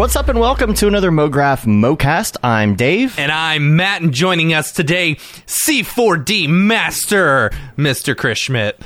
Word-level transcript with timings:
What's 0.00 0.16
up, 0.16 0.30
and 0.30 0.40
welcome 0.40 0.72
to 0.76 0.88
another 0.88 1.10
MoGraph 1.10 1.66
MoCast. 1.66 2.38
I'm 2.42 2.74
Dave. 2.74 3.18
And 3.18 3.30
I'm 3.30 3.76
Matt, 3.76 4.00
and 4.00 4.14
joining 4.14 4.54
us 4.54 4.72
today, 4.72 5.16
C4D 5.16 6.48
Master, 6.48 7.50
Mr. 7.76 8.16
Chris 8.16 8.38
Schmidt. 8.38 8.80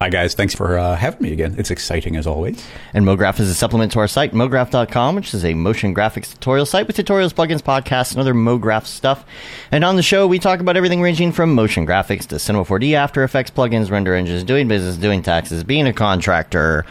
Hi, 0.00 0.08
guys. 0.08 0.34
Thanks 0.34 0.56
for 0.56 0.76
uh, 0.76 0.96
having 0.96 1.22
me 1.22 1.32
again. 1.32 1.54
It's 1.56 1.70
exciting 1.70 2.16
as 2.16 2.26
always. 2.26 2.66
And 2.92 3.04
MoGraph 3.04 3.38
is 3.38 3.48
a 3.48 3.54
supplement 3.54 3.92
to 3.92 4.00
our 4.00 4.08
site, 4.08 4.32
MoGraph.com, 4.32 5.14
which 5.14 5.32
is 5.34 5.44
a 5.44 5.54
motion 5.54 5.94
graphics 5.94 6.32
tutorial 6.32 6.66
site 6.66 6.88
with 6.88 6.96
tutorials, 6.96 7.32
plugins, 7.32 7.62
podcasts, 7.62 8.10
and 8.10 8.18
other 8.18 8.34
MoGraph 8.34 8.86
stuff. 8.86 9.24
And 9.70 9.84
on 9.84 9.94
the 9.94 10.02
show, 10.02 10.26
we 10.26 10.40
talk 10.40 10.58
about 10.58 10.76
everything 10.76 11.00
ranging 11.00 11.30
from 11.30 11.54
motion 11.54 11.86
graphics 11.86 12.26
to 12.26 12.40
Cinema 12.40 12.64
4D, 12.64 12.94
After 12.94 13.22
Effects, 13.22 13.52
plugins, 13.52 13.88
render 13.92 14.16
engines, 14.16 14.42
doing 14.42 14.66
business, 14.66 14.96
doing 14.96 15.22
taxes, 15.22 15.62
being 15.62 15.86
a 15.86 15.92
contractor, 15.92 16.84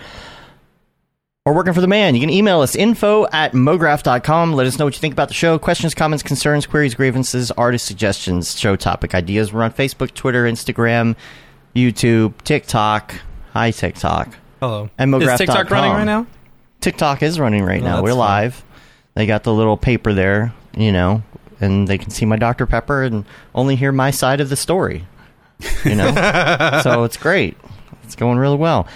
or 1.48 1.54
working 1.54 1.74
for 1.74 1.82
the 1.82 1.88
man. 1.88 2.16
You 2.16 2.22
can 2.22 2.32
email 2.32 2.62
us 2.62 2.76
info 2.76 3.28
at 3.32 3.54
mograph.com. 3.54 4.54
Let 4.54 4.66
us 4.66 4.80
know 4.80 4.86
what 4.86 4.96
you 4.96 5.00
think 5.00 5.14
about 5.14 5.28
the 5.28 5.36
show. 5.36 5.60
Questions, 5.60 5.94
comments, 5.94 6.24
concerns, 6.24 6.66
queries, 6.66 6.96
grievances, 6.96 7.52
artist 7.52 7.86
suggestions, 7.86 8.60
show 8.60 8.76
topic 8.76 9.14
ideas. 9.14 9.54
We're 9.54 9.62
on 9.62 9.72
Facebook, 9.72 10.16
Twitter, 10.16 10.46
Instagram, 10.46 11.16
YouTube, 11.76 12.34
TikTok. 12.44 13.14
Hi, 13.54 13.70
TikTok. 13.70 14.36
Hello. 14.60 14.90
And 14.98 15.14
Is 15.22 15.38
TikTok 15.38 15.70
running 15.70 15.92
right 15.92 16.04
now? 16.04 16.26
TikTok 16.82 17.22
is 17.22 17.40
running 17.40 17.64
right 17.64 17.82
Oh, 17.82 17.86
now. 17.86 18.02
We're 18.02 18.10
fun. 18.10 18.18
live. 18.18 18.66
They 19.14 19.28
got 19.28 19.44
the 19.44 19.54
little 19.54 19.78
paper 19.78 20.14
there, 20.14 20.52
you 20.76 20.92
know, 20.92 21.22
and 21.62 21.88
they 21.88 22.00
can 22.00 22.10
see 22.10 22.26
my 22.26 22.38
Dr. 22.38 22.66
Pepper 22.66 23.04
and 23.04 23.24
only 23.54 23.76
hear 23.76 23.92
my 23.92 24.10
side 24.10 24.42
of 24.42 24.50
the 24.50 24.56
story. 24.56 25.06
You 25.84 25.94
know? 25.96 26.80
so 26.84 27.04
it's 27.04 27.18
great. 27.18 27.56
It's 28.06 28.16
going 28.16 28.38
really 28.38 28.58
well. 28.58 28.88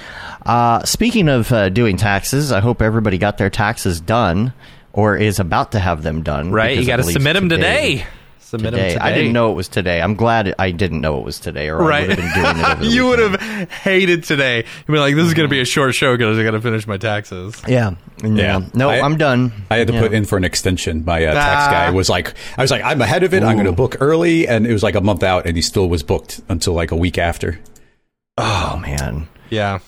Uh, 0.45 0.83
speaking 0.85 1.27
of 1.29 1.51
uh, 1.51 1.69
doing 1.69 1.97
taxes, 1.97 2.51
I 2.51 2.59
hope 2.59 2.81
everybody 2.81 3.17
got 3.17 3.37
their 3.37 3.49
taxes 3.49 3.99
done 3.99 4.53
or 4.93 5.17
is 5.17 5.39
about 5.39 5.71
to 5.73 5.79
have 5.79 6.03
them 6.03 6.23
done. 6.23 6.51
Right. 6.51 6.77
You 6.77 6.85
got 6.85 6.97
to 6.97 7.03
submit 7.03 7.33
them 7.35 7.49
today. 7.49 8.05
Submit 8.39 8.71
Today. 8.73 8.81
them 8.81 8.93
today. 8.93 9.05
I 9.05 9.13
didn't 9.13 9.33
know 9.33 9.51
it 9.51 9.53
was 9.53 9.67
today. 9.67 10.01
I'm 10.01 10.15
glad 10.15 10.55
I 10.57 10.71
didn't 10.71 11.01
know 11.01 11.19
it 11.19 11.23
was 11.23 11.39
today, 11.39 11.69
or 11.69 11.83
I 11.83 11.87
Right. 11.87 12.07
would 12.07 12.17
have 12.17 12.33
been 12.33 12.43
doing 12.43 12.57
it 12.57 12.65
over 12.71 12.83
the 12.83 12.87
you 12.95 13.05
would 13.05 13.19
have 13.19 13.69
hated 13.69 14.23
today. 14.23 14.57
You'd 14.87 14.87
be 14.91 14.97
like, 14.97 15.13
this 15.13 15.27
is 15.27 15.35
going 15.35 15.47
to 15.47 15.51
be 15.51 15.61
a 15.61 15.65
short 15.65 15.93
show 15.93 16.17
because 16.17 16.35
I 16.39 16.41
got 16.43 16.51
to 16.51 16.61
finish 16.61 16.87
my 16.87 16.97
taxes. 16.97 17.61
Yeah. 17.67 17.91
Yeah. 18.23 18.29
Yeah. 18.31 18.61
No, 18.73 18.89
I- 18.89 19.01
I'm 19.01 19.17
done. 19.17 19.51
I 19.69 19.77
had 19.77 19.85
to 19.89 19.93
Yeah. 19.93 19.99
put 20.01 20.13
in 20.13 20.25
for 20.25 20.35
an 20.35 20.45
extension. 20.45 21.05
My 21.05 21.23
uh, 21.23 21.33
tax 21.35 21.67
Ah. 21.67 21.71
guy 21.71 21.89
was 21.91 22.09
like, 22.09 22.33
I 22.57 22.63
was 22.63 22.71
like, 22.71 22.81
I'm 22.83 22.99
ahead 23.01 23.21
of 23.21 23.35
it. 23.35 23.43
I'm 23.43 23.53
going 23.55 23.67
to 23.67 23.71
book 23.71 23.97
early. 23.99 24.47
And 24.47 24.65
it 24.65 24.73
was 24.73 24.81
like 24.81 24.95
a 24.95 25.01
month 25.01 25.21
out, 25.21 25.45
and 25.45 25.55
he 25.55 25.61
still 25.61 25.87
was 25.87 26.01
booked 26.01 26.41
until 26.49 26.73
like 26.73 26.89
a 26.89 26.95
week 26.97 27.19
after. 27.19 27.59
Oh, 28.39 28.77
man. 28.77 29.27
Yeah. 29.49 29.79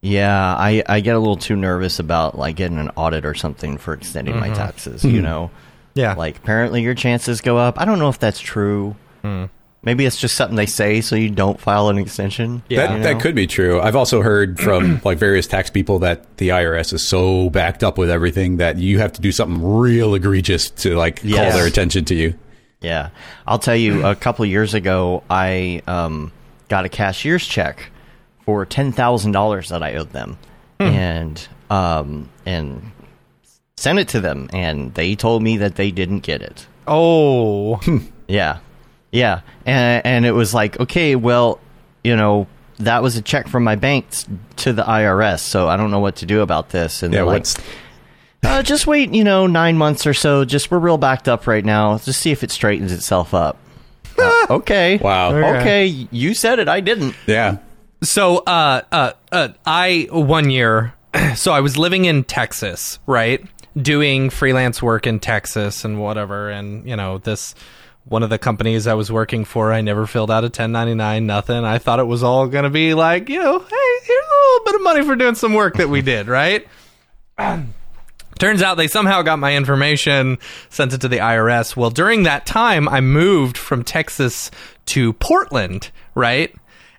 Yeah, 0.00 0.56
I, 0.56 0.82
I 0.88 0.98
get 1.00 1.14
a 1.14 1.18
little 1.20 1.36
too 1.36 1.54
nervous 1.54 2.00
about 2.00 2.36
like 2.36 2.56
getting 2.56 2.78
an 2.78 2.90
audit 2.96 3.24
or 3.24 3.34
something 3.34 3.78
for 3.78 3.94
extending 3.94 4.36
my 4.36 4.48
mm-hmm. 4.48 4.56
taxes. 4.56 5.04
You 5.04 5.18
hmm. 5.18 5.22
know, 5.22 5.50
Yeah. 5.94 6.14
like 6.14 6.38
apparently 6.38 6.82
your 6.82 6.94
chances 6.94 7.40
go 7.40 7.56
up. 7.56 7.80
I 7.80 7.84
don't 7.84 8.00
know 8.00 8.08
if 8.08 8.18
that's 8.18 8.40
true. 8.40 8.96
Hmm. 9.22 9.44
Maybe 9.84 10.04
it's 10.04 10.16
just 10.16 10.36
something 10.36 10.56
they 10.56 10.66
say 10.66 11.00
so 11.00 11.14
you 11.14 11.30
don't 11.30 11.60
file 11.60 11.88
an 11.88 11.98
extension. 11.98 12.62
Yeah. 12.68 12.86
that, 12.86 12.96
you 12.96 13.02
that 13.04 13.20
could 13.20 13.36
be 13.36 13.46
true. 13.46 13.80
I've 13.80 13.94
also 13.94 14.22
heard 14.22 14.58
from 14.58 15.00
like 15.04 15.18
various 15.18 15.46
tax 15.46 15.70
people 15.70 16.00
that 16.00 16.36
the 16.36 16.48
IRS 16.48 16.92
is 16.92 17.06
so 17.06 17.50
backed 17.50 17.84
up 17.84 17.96
with 17.96 18.10
everything 18.10 18.56
that 18.56 18.78
you 18.78 18.98
have 18.98 19.12
to 19.12 19.20
do 19.20 19.30
something 19.30 19.62
real 19.64 20.14
egregious 20.14 20.68
to 20.70 20.96
like 20.96 21.20
Yes. 21.22 21.52
call 21.52 21.60
their 21.60 21.68
attention 21.68 22.04
to 22.06 22.16
you. 22.16 22.34
Yeah, 22.80 23.10
I'll 23.46 23.60
tell 23.60 23.76
you. 23.76 24.04
A 24.04 24.16
couple 24.16 24.44
years 24.44 24.74
ago, 24.74 25.22
I 25.30 25.82
um, 25.86 26.32
got 26.72 26.86
a 26.86 26.88
cashier's 26.88 27.46
check 27.46 27.90
for 28.46 28.64
ten 28.64 28.92
thousand 28.92 29.32
dollars 29.32 29.68
that 29.68 29.82
I 29.82 29.96
owed 29.96 30.08
them, 30.12 30.38
and 30.78 31.46
um, 31.68 32.30
and 32.46 32.90
sent 33.76 33.98
it 33.98 34.08
to 34.08 34.20
them, 34.20 34.48
and 34.54 34.94
they 34.94 35.14
told 35.14 35.42
me 35.42 35.58
that 35.58 35.76
they 35.76 35.90
didn't 35.90 36.20
get 36.20 36.40
it. 36.40 36.66
Oh. 36.86 37.78
Yeah, 38.28 38.60
yeah, 39.10 39.40
and 39.66 40.06
and 40.06 40.24
it 40.24 40.32
was 40.32 40.54
like, 40.54 40.80
okay, 40.80 41.16
well, 41.16 41.60
you 42.02 42.16
know, 42.16 42.46
that 42.78 43.02
was 43.02 43.18
a 43.18 43.20
check 43.22 43.46
from 43.48 43.62
my 43.62 43.74
bank 43.74 44.06
to 44.56 44.72
the 44.72 44.84
IRS, 44.84 45.40
so 45.40 45.68
I 45.68 45.76
don't 45.76 45.90
know 45.90 46.00
what 46.00 46.16
to 46.16 46.26
do 46.26 46.40
about 46.40 46.70
this. 46.70 47.02
And 47.02 47.12
Yeah, 47.12 47.18
they're 47.18 47.26
like, 47.26 47.40
what's 47.40 47.56
uh, 48.44 48.62
just 48.62 48.86
wait, 48.86 49.12
you 49.12 49.24
know, 49.24 49.46
nine 49.46 49.76
months 49.76 50.06
or 50.06 50.14
so. 50.14 50.46
Just 50.46 50.70
we're 50.70 50.78
real 50.78 50.96
backed 50.96 51.28
up 51.28 51.46
right 51.46 51.64
now. 51.64 51.98
Just 51.98 52.20
see 52.20 52.30
if 52.30 52.42
it 52.42 52.50
straightens 52.50 52.90
itself 52.92 53.34
up. 53.34 53.58
Uh, 54.18 54.46
okay. 54.50 54.98
Wow. 55.02 55.34
Okay. 55.34 55.60
Okay, 55.60 55.86
you 56.10 56.34
said 56.34 56.58
it. 56.58 56.68
I 56.68 56.80
didn't. 56.80 57.14
yeah. 57.26 57.58
So, 58.02 58.38
uh, 58.38 58.82
uh, 58.90 59.12
uh, 59.30 59.48
I 59.64 60.08
one 60.10 60.50
year, 60.50 60.94
so 61.36 61.52
I 61.52 61.60
was 61.60 61.76
living 61.78 62.04
in 62.04 62.24
Texas, 62.24 62.98
right, 63.06 63.44
doing 63.76 64.28
freelance 64.30 64.82
work 64.82 65.06
in 65.06 65.20
Texas 65.20 65.84
and 65.84 66.00
whatever, 66.00 66.50
and 66.50 66.88
you 66.88 66.96
know 66.96 67.18
this. 67.18 67.54
One 68.04 68.24
of 68.24 68.30
the 68.30 68.38
companies 68.38 68.88
I 68.88 68.94
was 68.94 69.12
working 69.12 69.44
for, 69.44 69.72
I 69.72 69.80
never 69.80 70.08
filled 70.08 70.28
out 70.28 70.42
a 70.42 70.46
1099, 70.50 71.24
nothing. 71.24 71.64
I 71.64 71.78
thought 71.78 72.00
it 72.00 72.06
was 72.08 72.24
all 72.24 72.48
going 72.48 72.64
to 72.64 72.70
be 72.70 72.94
like, 72.94 73.28
you 73.28 73.38
know, 73.38 73.60
hey, 73.60 73.98
here's 74.02 74.24
a 74.26 74.34
little 74.50 74.64
bit 74.64 74.74
of 74.74 74.82
money 74.82 75.04
for 75.04 75.14
doing 75.14 75.36
some 75.36 75.54
work 75.54 75.74
that 75.76 75.88
we 75.88 76.02
did, 76.02 76.26
right? 76.26 76.66
Turns 78.42 78.60
out 78.60 78.76
they 78.76 78.88
somehow 78.88 79.22
got 79.22 79.38
my 79.38 79.54
information, 79.54 80.36
sent 80.68 80.92
it 80.92 81.00
to 81.02 81.06
the 81.06 81.18
IRS. 81.18 81.76
Well, 81.76 81.90
during 81.90 82.24
that 82.24 82.44
time, 82.44 82.88
I 82.88 83.00
moved 83.00 83.56
from 83.56 83.84
Texas 83.84 84.50
to 84.86 85.12
Portland, 85.12 85.92
right? 86.16 86.52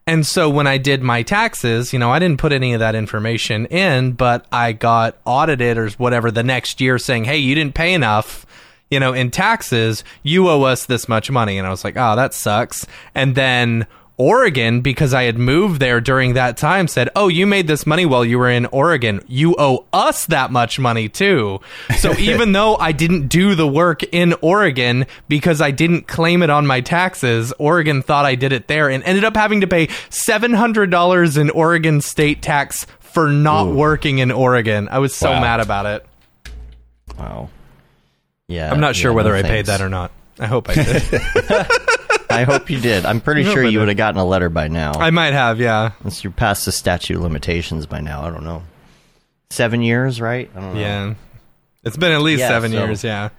And 0.08 0.26
so 0.26 0.50
when 0.50 0.68
I 0.68 0.78
did 0.78 1.04
my 1.04 1.22
taxes, 1.22 1.92
you 1.92 2.00
know, 2.00 2.12
I 2.12 2.20
didn't 2.20 2.40
put 2.40 2.54
any 2.54 2.72
of 2.72 2.80
that 2.80 2.96
information 2.96 3.66
in, 3.66 4.14
but 4.14 4.46
I 4.54 4.72
got 4.72 5.18
audited 5.26 5.78
or 5.78 5.90
whatever 5.90 6.32
the 6.32 6.44
next 6.44 6.80
year 6.80 6.98
saying, 6.98 7.26
hey, 7.26 7.40
you 7.40 7.56
didn't 7.56 7.76
pay 7.76 7.94
enough, 7.94 8.46
you 8.90 9.02
know, 9.02 9.12
in 9.12 9.30
taxes. 9.30 10.06
You 10.22 10.48
owe 10.48 10.62
us 10.62 10.86
this 10.86 11.10
much 11.10 11.30
money. 11.30 11.58
And 11.58 11.68
I 11.68 11.72
was 11.72 11.84
like, 11.84 11.98
oh, 11.98 12.16
that 12.16 12.34
sucks. 12.34 12.88
And 13.14 13.36
then 13.36 13.86
Oregon, 14.18 14.82
because 14.82 15.14
I 15.14 15.24
had 15.24 15.38
moved 15.38 15.80
there 15.80 16.00
during 16.00 16.34
that 16.34 16.56
time, 16.56 16.88
said, 16.88 17.10
Oh, 17.16 17.28
you 17.30 17.48
made 17.48 17.68
this 17.68 17.86
money 17.88 18.06
while 18.06 18.24
you 18.24 18.38
were 18.38 18.50
in 18.50 18.68
Oregon. 18.68 19.24
You 19.28 19.56
owe 19.58 19.86
us 19.92 20.26
that 20.28 20.52
much 20.52 20.80
money 20.80 21.10
too. 21.10 21.60
So 21.98 22.14
even 22.20 22.52
though 22.52 22.76
I 22.76 22.92
didn't 22.92 23.28
do 23.28 23.56
the 23.56 23.68
work 23.68 24.04
in 24.14 24.34
Oregon 24.42 25.06
because 25.28 25.62
I 25.62 25.72
didn't 25.72 26.08
claim 26.08 26.44
it 26.44 26.50
on 26.52 26.68
my 26.68 26.82
taxes, 26.82 27.52
Oregon 27.58 28.02
thought 28.04 28.26
I 28.26 28.36
did 28.36 28.54
it 28.54 28.68
there 28.68 28.90
and 28.90 29.04
ended 29.04 29.24
up 29.24 29.36
having 29.36 29.62
to 29.62 29.68
pay 29.68 29.88
$700 29.88 31.38
in 31.38 31.50
Oregon 31.50 32.02
state 32.02 32.42
tax 32.42 32.86
for 33.00 33.30
not 33.30 33.68
working 33.74 34.20
in 34.20 34.32
Oregon. 34.32 34.88
I 34.92 35.00
was 35.00 35.16
so 35.16 35.32
Wow. 35.32 35.42
mad 35.42 35.60
about 35.60 35.86
it. 35.88 36.06
Wow. 37.18 37.50
Yeah. 38.48 38.72
I'm 38.72 38.80
not 38.80 38.96
sure 38.96 39.12
yeah, 39.12 39.16
whether 39.16 39.32
no 39.34 39.38
I 39.40 39.42
paid 39.44 39.66
that 39.68 39.82
or 39.82 39.90
not. 39.90 40.12
I 40.40 40.46
hope 40.48 40.70
I 40.70 40.74
did. 40.76 41.04
I 42.34 42.44
hope 42.44 42.70
you 42.70 42.80
did. 42.80 43.06
I'm 43.06 43.22
pretty 43.22 43.44
sure 43.44 43.64
you 43.64 43.80
would 43.80 43.88
have 43.88 43.98
gotten 43.98 44.20
a 44.20 44.26
letter 44.26 44.50
by 44.50 44.68
now. 44.68 44.94
I 44.94 45.10
might 45.10 45.34
have, 45.34 45.60
yeah. 45.60 45.92
Unless 46.00 46.24
you're 46.24 46.34
past 46.34 46.66
the 46.66 46.72
statute 46.72 47.16
of 47.18 47.24
limitations 47.24 47.86
by 47.86 48.02
now. 48.02 48.24
I 48.24 48.30
don't 48.30 48.44
know. 48.44 48.64
Seven 49.50 49.82
years, 49.82 50.20
right? 50.20 50.50
I 50.56 50.60
don't 50.60 50.74
know. 50.74 50.80
Yeah. 50.80 51.14
It's 51.84 51.98
been 51.98 52.12
at 52.12 52.22
least 52.22 52.40
Yeah, 52.42 52.48
seven 52.50 52.72
so- 52.72 52.86
years, 52.86 53.04
yeah. 53.04 53.30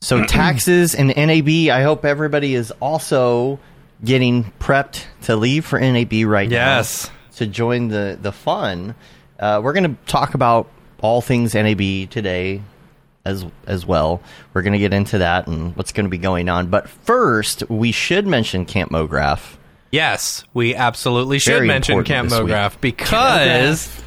So 0.00 0.24
taxes 0.26 0.94
and 0.94 1.08
NAB. 1.16 1.48
I 1.74 1.82
hope 1.82 2.04
everybody 2.04 2.54
is 2.54 2.70
also 2.80 3.58
getting 4.04 4.44
prepped 4.60 5.04
to 5.22 5.36
leave 5.36 5.64
for 5.64 5.78
NAB 5.80 6.12
right 6.26 6.48
now. 6.48 6.56
Yes. 6.78 7.10
to 7.36 7.46
join 7.46 7.88
the 7.88 8.18
the 8.20 8.32
fun. 8.32 8.94
Uh, 9.38 9.60
we're 9.62 9.72
going 9.72 9.94
to 9.96 10.02
talk 10.06 10.34
about 10.34 10.68
all 11.00 11.20
things 11.20 11.54
NAB 11.54 12.10
today 12.10 12.62
as 13.26 13.44
as 13.66 13.84
well. 13.84 14.22
We're 14.54 14.62
going 14.62 14.72
to 14.72 14.78
get 14.78 14.94
into 14.94 15.18
that 15.18 15.46
and 15.46 15.76
what's 15.76 15.92
going 15.92 16.06
to 16.06 16.10
be 16.10 16.18
going 16.18 16.48
on. 16.48 16.68
But 16.68 16.88
first, 16.88 17.68
we 17.68 17.92
should 17.92 18.26
mention 18.26 18.64
Camp 18.64 18.90
Mograph. 18.90 19.56
Yes, 19.90 20.44
we 20.54 20.74
absolutely 20.74 21.38
should 21.38 21.54
Very 21.54 21.66
mention 21.66 22.02
Camp. 22.04 22.30
Mograph 22.30 22.80
because 22.80 24.02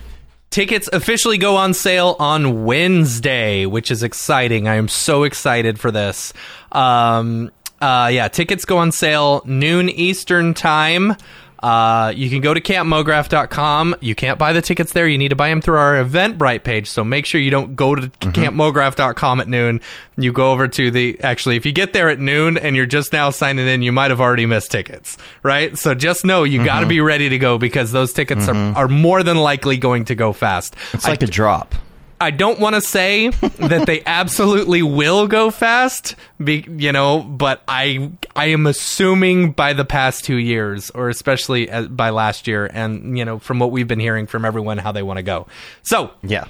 tickets 0.49 0.89
officially 0.91 1.37
go 1.37 1.55
on 1.55 1.73
sale 1.73 2.15
on 2.19 2.65
Wednesday, 2.65 3.65
which 3.65 3.91
is 3.91 4.03
exciting. 4.03 4.67
I 4.67 4.75
am 4.75 4.87
so 4.87 5.23
excited 5.23 5.79
for 5.79 5.91
this. 5.91 6.33
Um, 6.71 7.51
uh, 7.81 8.09
yeah, 8.11 8.27
tickets 8.27 8.65
go 8.65 8.77
on 8.77 8.91
sale 8.91 9.41
noon 9.45 9.89
Eastern 9.89 10.53
time. 10.53 11.15
Uh, 11.61 12.13
you 12.15 12.29
can 12.29 12.41
go 12.41 12.53
to 12.53 12.61
campmograph.com. 12.61 13.95
You 13.99 14.15
can't 14.15 14.39
buy 14.39 14.53
the 14.53 14.61
tickets 14.61 14.93
there. 14.93 15.07
You 15.07 15.17
need 15.17 15.29
to 15.29 15.35
buy 15.35 15.49
them 15.49 15.61
through 15.61 15.77
our 15.77 16.03
Eventbrite 16.03 16.63
page. 16.63 16.89
So 16.89 17.03
make 17.03 17.25
sure 17.25 17.41
you 17.41 17.51
don't 17.51 17.75
go 17.75 17.95
to 17.95 18.03
mm-hmm. 18.03 18.29
campmograph.com 18.31 19.41
at 19.41 19.47
noon. 19.47 19.81
You 20.17 20.31
go 20.31 20.51
over 20.51 20.67
to 20.67 20.91
the, 20.91 21.19
actually, 21.21 21.57
if 21.57 21.65
you 21.65 21.71
get 21.71 21.93
there 21.93 22.09
at 22.09 22.19
noon 22.19 22.57
and 22.57 22.75
you're 22.75 22.85
just 22.85 23.11
now 23.11 23.29
signing 23.29 23.67
in, 23.67 23.81
you 23.81 23.91
might 23.91 24.11
have 24.11 24.21
already 24.21 24.45
missed 24.45 24.71
tickets, 24.71 25.17
right? 25.43 25.77
So 25.77 25.93
just 25.93 26.25
know 26.25 26.43
you 26.43 26.63
got 26.63 26.75
to 26.75 26.81
mm-hmm. 26.81 26.89
be 26.89 27.01
ready 27.01 27.29
to 27.29 27.37
go 27.37 27.57
because 27.57 27.91
those 27.91 28.13
tickets 28.13 28.47
are, 28.47 28.53
mm-hmm. 28.53 28.77
are 28.77 28.87
more 28.87 29.23
than 29.23 29.37
likely 29.37 29.77
going 29.77 30.05
to 30.05 30.15
go 30.15 30.33
fast. 30.33 30.75
It's 30.93 31.07
like 31.07 31.23
a 31.23 31.27
drop. 31.27 31.75
I 32.21 32.31
don't 32.31 32.59
want 32.59 32.75
to 32.75 32.81
say 32.81 33.29
that 33.29 33.85
they 33.85 34.01
absolutely 34.05 34.81
will 34.83 35.27
go 35.27 35.51
fast, 35.51 36.15
be, 36.43 36.65
you 36.69 36.91
know, 36.91 37.19
but 37.21 37.61
I 37.67 38.11
I 38.35 38.47
am 38.47 38.67
assuming 38.67 39.51
by 39.51 39.73
the 39.73 39.85
past 39.85 40.25
two 40.25 40.37
years, 40.37 40.89
or 40.91 41.09
especially 41.09 41.69
uh, 41.69 41.83
by 41.83 42.09
last 42.09 42.47
year, 42.47 42.69
and 42.73 43.17
you 43.17 43.25
know, 43.25 43.39
from 43.39 43.59
what 43.59 43.71
we've 43.71 43.87
been 43.87 43.99
hearing 43.99 44.27
from 44.27 44.45
everyone, 44.45 44.77
how 44.77 44.91
they 44.91 45.03
want 45.03 45.17
to 45.17 45.23
go. 45.23 45.47
So 45.83 46.11
Yeah. 46.23 46.45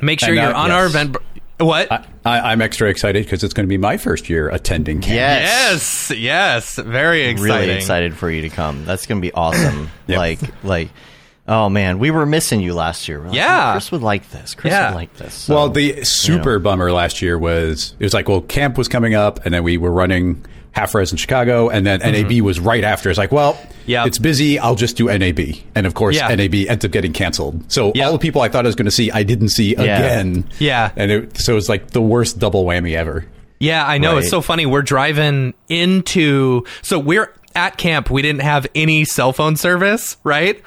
make 0.00 0.20
sure 0.20 0.30
And, 0.30 0.38
uh, 0.38 0.42
you're 0.42 0.54
on 0.54 0.70
our 0.70 0.82
yes. 0.84 0.90
event. 0.90 1.16
What? 1.58 1.90
I, 1.92 2.02
I'm 2.52 2.60
extra 2.60 2.88
excited 2.90 3.24
because 3.24 3.44
it's 3.44 3.54
going 3.54 3.64
to 3.66 3.68
be 3.68 3.78
my 3.78 3.96
first 3.96 4.28
year 4.28 4.48
attending 4.48 5.00
camp. 5.00 5.14
Yes. 5.14 6.10
yes, 6.10 6.18
yes, 6.18 6.76
very 6.76 7.26
exciting. 7.26 7.68
Really 7.68 7.70
excited 7.76 8.16
for 8.16 8.28
you 8.28 8.42
to 8.42 8.48
come. 8.48 8.84
That's 8.84 9.06
going 9.06 9.20
to 9.20 9.26
be 9.26 9.32
awesome. 9.32 9.88
Yep. 10.08 10.18
Like, 10.18 10.64
like, 10.64 10.88
oh 11.46 11.68
man, 11.68 11.98
we 11.98 12.10
were 12.10 12.26
missing 12.26 12.60
you 12.60 12.74
last 12.74 13.08
year. 13.08 13.20
Like, 13.20 13.34
Yeah. 13.34 13.72
Chris 13.72 13.92
would 13.92 14.02
like 14.02 14.30
this. 14.30 14.54
Chris 14.54 14.72
Yeah. 14.72 14.90
would 14.90 14.96
like 14.96 15.14
this. 15.16 15.34
So, 15.34 15.54
Well, 15.54 15.68
the 15.68 16.04
super 16.04 16.52
you 16.52 16.58
know. 16.58 16.62
bummer 16.64 16.92
last 16.92 17.20
year 17.22 17.38
was 17.38 17.94
it 17.98 18.04
was 18.04 18.14
like, 18.14 18.28
well, 18.28 18.40
camp 18.40 18.78
was 18.78 18.88
coming 18.88 19.14
up, 19.14 19.44
and 19.44 19.52
then 19.54 19.62
we 19.64 19.76
were 19.76 19.92
running 19.92 20.44
half 20.72 20.94
res 20.94 21.12
in 21.12 21.16
Chicago, 21.18 21.68
and 21.68 21.86
then 21.86 22.00
NAB 22.00 22.40
was 22.40 22.58
right 22.58 22.82
after. 22.82 23.08
It's 23.10 23.18
like, 23.18 23.32
well, 23.32 23.58
Mm-hmm. 23.86 24.06
It's 24.08 24.16
busy. 24.18 24.58
I'll 24.58 24.76
just 24.76 24.96
do 24.96 25.08
NAB, 25.08 25.40
and 25.74 25.86
of 25.86 25.92
course, 25.92 26.16
Yeah. 26.16 26.34
NAB 26.34 26.54
ends 26.70 26.86
up 26.86 26.90
getting 26.90 27.12
canceled. 27.12 27.70
So 27.70 27.92
Yep. 27.94 28.06
all 28.06 28.12
the 28.14 28.18
people 28.18 28.40
I 28.40 28.48
thought 28.48 28.64
I 28.64 28.68
was 28.68 28.74
going 28.74 28.86
to 28.86 28.90
see, 28.90 29.10
I 29.10 29.24
didn't 29.24 29.50
see 29.50 29.74
again. 29.74 30.44
Yeah. 30.58 30.90
and 30.96 31.10
it, 31.12 31.36
so 31.38 31.58
it's 31.58 31.68
like 31.68 31.90
the 31.90 32.00
worst 32.00 32.38
double 32.38 32.64
whammy 32.64 32.96
ever. 32.96 33.26
Yeah, 33.60 33.86
I 33.86 33.98
know. 33.98 34.16
It's 34.16 34.30
so 34.30 34.40
funny. 34.40 34.64
We're 34.64 34.80
driving 34.82 35.52
into. 35.68 36.64
So 36.80 36.98
we're 36.98 37.30
at 37.54 37.76
camp. 37.76 38.10
We 38.10 38.22
didn't 38.22 38.40
have 38.42 38.66
any 38.74 39.04
cell 39.04 39.32
phone 39.34 39.56
service, 39.56 40.16
right? 40.24 40.60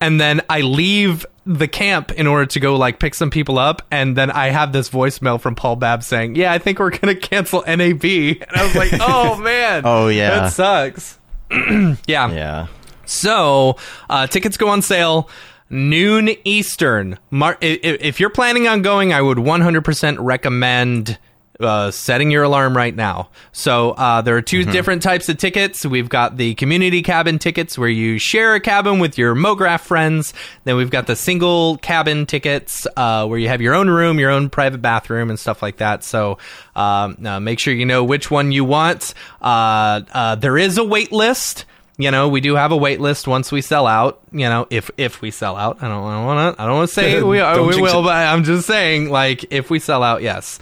And 0.00 0.20
then 0.20 0.42
I 0.48 0.60
leave 0.60 1.24
the 1.46 1.68
camp 1.68 2.10
in 2.12 2.26
order 2.26 2.46
to 2.46 2.60
go 2.60 2.76
like 2.76 2.98
pick 2.98 3.14
some 3.14 3.30
people 3.30 3.58
up. 3.58 3.82
And 3.90 4.16
then 4.16 4.30
I 4.30 4.48
have 4.48 4.72
this 4.72 4.90
voicemail 4.90 5.40
from 5.40 5.54
Paul 5.54 5.76
Babb 5.76 6.02
saying, 6.02 6.34
Yeah, 6.34 6.52
I 6.52 6.58
think 6.58 6.78
we're 6.78 6.90
going 6.90 7.14
to 7.20 7.20
cancel 7.20 7.62
NAB. 7.66 8.04
And 8.04 8.46
I 8.54 8.64
was 8.64 8.74
like, 8.74 8.90
Oh, 9.00 9.36
man. 9.36 9.82
Oh, 9.84 10.08
yeah. 10.08 10.30
That 10.40 10.52
sucks. 10.52 11.18
yeah. 11.50 11.96
yeah. 12.06 12.66
So, 13.04 13.76
uh, 14.10 14.26
tickets 14.26 14.56
go 14.56 14.68
on 14.68 14.82
sale 14.82 15.30
noon 15.70 16.30
Eastern. 16.44 17.18
Mar- 17.30 17.58
if 17.60 18.20
you're 18.20 18.30
planning 18.30 18.68
on 18.68 18.82
going, 18.82 19.12
I 19.12 19.20
would 19.22 19.38
100% 19.38 20.16
recommend 20.20 21.18
uh, 21.60 21.90
setting 21.90 22.30
your 22.30 22.42
alarm 22.42 22.76
right 22.76 22.94
now. 22.94 23.28
So, 23.52 23.92
uh, 23.92 24.22
there 24.22 24.36
are 24.36 24.42
2 24.42 24.64
different 24.64 25.02
types 25.02 25.28
of 25.28 25.38
tickets. 25.38 25.84
We've 25.84 26.08
got 26.08 26.36
the 26.36 26.54
community 26.54 27.02
cabin 27.02 27.38
tickets 27.38 27.78
where 27.78 27.88
you 27.88 28.18
share 28.18 28.54
a 28.54 28.60
cabin 28.60 28.98
with 28.98 29.18
your 29.18 29.34
MoGraph 29.34 29.80
friends. 29.80 30.34
Then 30.64 30.76
we've 30.76 30.90
got 30.90 31.06
the 31.06 31.16
single 31.16 31.78
cabin 31.78 32.26
tickets 32.26 32.86
uh, 32.96 33.26
where 33.26 33.38
you 33.38 33.48
have 33.48 33.60
your 33.60 33.74
own 33.74 33.88
room, 33.88 34.18
your 34.18 34.30
own 34.30 34.50
private 34.50 34.82
bathroom, 34.82 35.30
and 35.30 35.38
stuff 35.38 35.62
like 35.62 35.78
that. 35.78 36.04
So, 36.04 36.38
um, 36.74 37.16
uh, 37.24 37.40
make 37.40 37.58
sure 37.58 37.74
you 37.74 37.86
know 37.86 38.04
which 38.04 38.30
one 38.30 38.52
you 38.52 38.64
want. 38.64 39.14
Uh, 39.40 40.02
uh, 40.12 40.34
there 40.34 40.58
is 40.58 40.78
a 40.78 40.84
wait 40.84 41.12
list 41.12 41.64
you 41.98 42.10
know, 42.10 42.28
we 42.28 42.40
do 42.42 42.56
have 42.56 42.72
a 42.72 42.76
wait 42.76 43.00
list 43.00 43.26
once 43.26 43.50
we 43.50 43.62
sell 43.62 43.86
out. 43.86 44.20
You 44.30 44.48
know, 44.48 44.66
if 44.68 44.90
if 44.98 45.22
we 45.22 45.30
sell 45.30 45.56
out, 45.56 45.82
I 45.82 45.88
don't, 45.88 46.02
want 46.02 46.56
to. 46.56 46.62
I 46.62 46.66
don't 46.66 46.76
want 46.76 46.88
to 46.90 46.94
say 46.94 47.22
we 47.22 47.40
are, 47.40 47.62
we 47.62 47.80
will, 47.80 48.00
it. 48.00 48.02
but 48.02 48.14
I'm 48.14 48.44
just 48.44 48.66
saying, 48.66 49.08
like, 49.08 49.46
if 49.50 49.70
we 49.70 49.78
sell 49.78 50.02
out, 50.02 50.20
yes. 50.20 50.58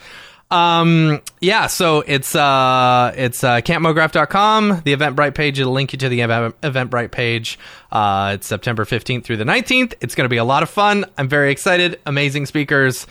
Um, 0.50 1.20
yeah. 1.40 1.66
So 1.66 2.00
it's 2.06 2.34
uh, 2.34 3.12
it's 3.16 3.42
uh, 3.42 3.60
campmograph.com, 3.60 4.82
the 4.84 4.94
Eventbrite 4.94 5.34
page. 5.34 5.58
It'll 5.58 5.72
link 5.72 5.92
you 5.92 5.98
to 5.98 6.08
the 6.08 6.22
Ev- 6.22 6.60
Eventbrite 6.60 7.10
page. 7.10 7.58
Uh, 7.90 8.32
it's 8.34 8.46
September 8.46 8.84
15th 8.84 9.24
through 9.24 9.38
the 9.38 9.44
19th. 9.44 9.94
It's 10.00 10.14
going 10.14 10.26
to 10.26 10.30
be 10.30 10.36
a 10.36 10.44
lot 10.44 10.62
of 10.62 10.70
fun. 10.70 11.06
I'm 11.18 11.28
very 11.28 11.50
excited. 11.50 12.00
Amazing 12.06 12.46
speakers 12.46 13.06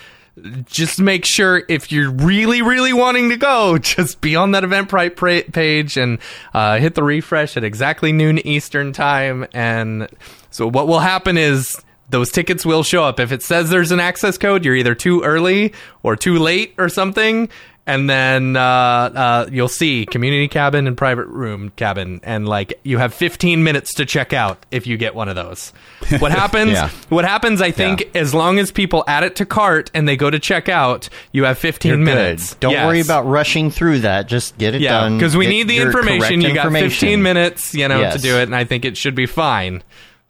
just 0.65 0.99
make 0.99 1.25
sure 1.25 1.63
if 1.69 1.91
you're 1.91 2.09
really, 2.11 2.61
really 2.61 2.93
wanting 2.93 3.29
to 3.29 3.37
go, 3.37 3.77
just 3.81 4.21
be 4.21 4.35
on 4.35 4.51
that 4.51 4.63
Eventbrite 4.63 5.15
pra- 5.15 5.43
page 5.43 5.97
and 5.97 6.19
uh, 6.53 6.77
hit 6.77 6.95
the 6.95 7.03
refresh 7.03 7.55
at 7.57 7.63
exactly 7.63 8.11
noon 8.11 8.39
Eastern 8.39 8.93
time. 8.93 9.45
And 9.53 10.07
so 10.49 10.67
what 10.67 10.87
will 10.87 10.99
happen 10.99 11.37
is 11.37 11.81
those 12.09 12.31
tickets 12.31 12.65
will 12.65 12.83
show 12.83 13.03
up. 13.03 13.19
If 13.19 13.31
it 13.31 13.41
says 13.43 13.69
there's 13.69 13.91
an 13.91 13.99
access 13.99 14.37
code, 14.37 14.65
you're 14.65 14.75
either 14.75 14.95
too 14.95 15.21
early 15.23 15.73
or 16.03 16.15
too 16.15 16.37
late 16.37 16.73
or 16.77 16.89
something. 16.89 17.49
And 17.85 18.09
then 18.09 18.55
uh, 18.55 18.61
uh, 18.61 19.49
you'll 19.51 19.67
see 19.67 20.05
community 20.05 20.47
cabin 20.47 20.87
and 20.87 20.95
private 20.95 21.25
room 21.27 21.69
cabin, 21.75 22.21
and 22.23 22.47
like 22.47 22.79
you 22.83 22.97
have 22.97 23.13
15 23.13 23.61
minutes 23.61 23.95
to 23.95 24.05
check 24.05 24.31
out 24.31 24.65
if 24.71 24.87
you 24.87 24.95
get 24.95 25.15
one 25.15 25.27
of 25.27 25.35
those. 25.35 25.73
What 26.19 26.31
happens? 26.39 26.71
Yeah. 26.71 26.89
What 27.09 27.25
happens? 27.25 27.61
I 27.61 27.71
think 27.71 28.09
as 28.15 28.33
long 28.33 28.57
as 28.57 28.71
people 28.71 29.03
add 29.05 29.25
it 29.25 29.35
to 29.35 29.45
cart 29.45 29.91
and 29.93 30.07
they 30.07 30.15
go 30.15 30.29
to 30.29 30.39
check 30.39 30.69
out, 30.69 31.09
you 31.33 31.43
have 31.43 31.57
15 31.57 31.89
You're 31.89 31.97
minutes. 31.97 32.53
good. 32.53 32.59
Don't 32.61 32.71
Yes. 32.71 32.87
worry 32.87 33.01
about 33.01 33.25
rushing 33.25 33.69
through 33.69 33.99
that. 33.99 34.29
Just 34.29 34.57
get 34.57 34.75
it 34.75 34.79
yeah, 34.81 35.01
done. 35.01 35.17
because 35.17 35.35
we 35.35 35.43
Get 35.43 35.49
need 35.51 35.67
the 35.67 35.79
information. 35.79 36.39
You 36.39 36.53
got 36.53 36.71
15 36.71 37.21
minutes, 37.21 37.73
you 37.75 37.89
know, 37.89 37.99
Yes. 37.99 38.15
to 38.15 38.21
do 38.21 38.37
it, 38.37 38.43
and 38.43 38.55
I 38.55 38.63
think 38.63 38.85
it 38.85 38.95
should 38.95 39.15
be 39.15 39.25
fine. 39.25 39.83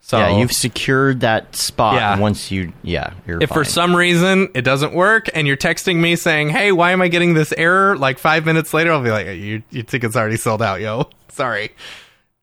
So 0.06 0.18
Yeah, 0.18 0.36
you've 0.36 0.52
secured 0.52 1.20
that 1.20 1.56
spot. 1.56 1.94
Yeah. 1.94 2.18
Once 2.18 2.50
you, 2.50 2.74
yeah, 2.82 3.14
you're. 3.26 3.42
if 3.42 3.48
for 3.48 3.64
some 3.64 3.96
reason 3.96 4.48
it 4.54 4.60
doesn't 4.60 4.92
work 4.92 5.30
and 5.32 5.46
you're 5.46 5.56
texting 5.56 5.96
me 5.96 6.14
saying, 6.14 6.50
"Hey, 6.50 6.72
why 6.72 6.90
am 6.90 7.00
I 7.00 7.08
getting 7.08 7.32
this 7.32 7.54
error?" 7.56 7.96
like 7.96 8.18
5 8.18 8.44
minutes 8.44 8.74
later, 8.74 8.92
I'll 8.92 9.02
be 9.02 9.10
like, 9.10 9.24
"Your 9.24 9.62
your 9.70 9.82
ticket's 9.82 10.14
already 10.14 10.36
sold 10.36 10.60
out, 10.60 10.82
yo. 10.82 11.08
Sorry." 11.28 11.70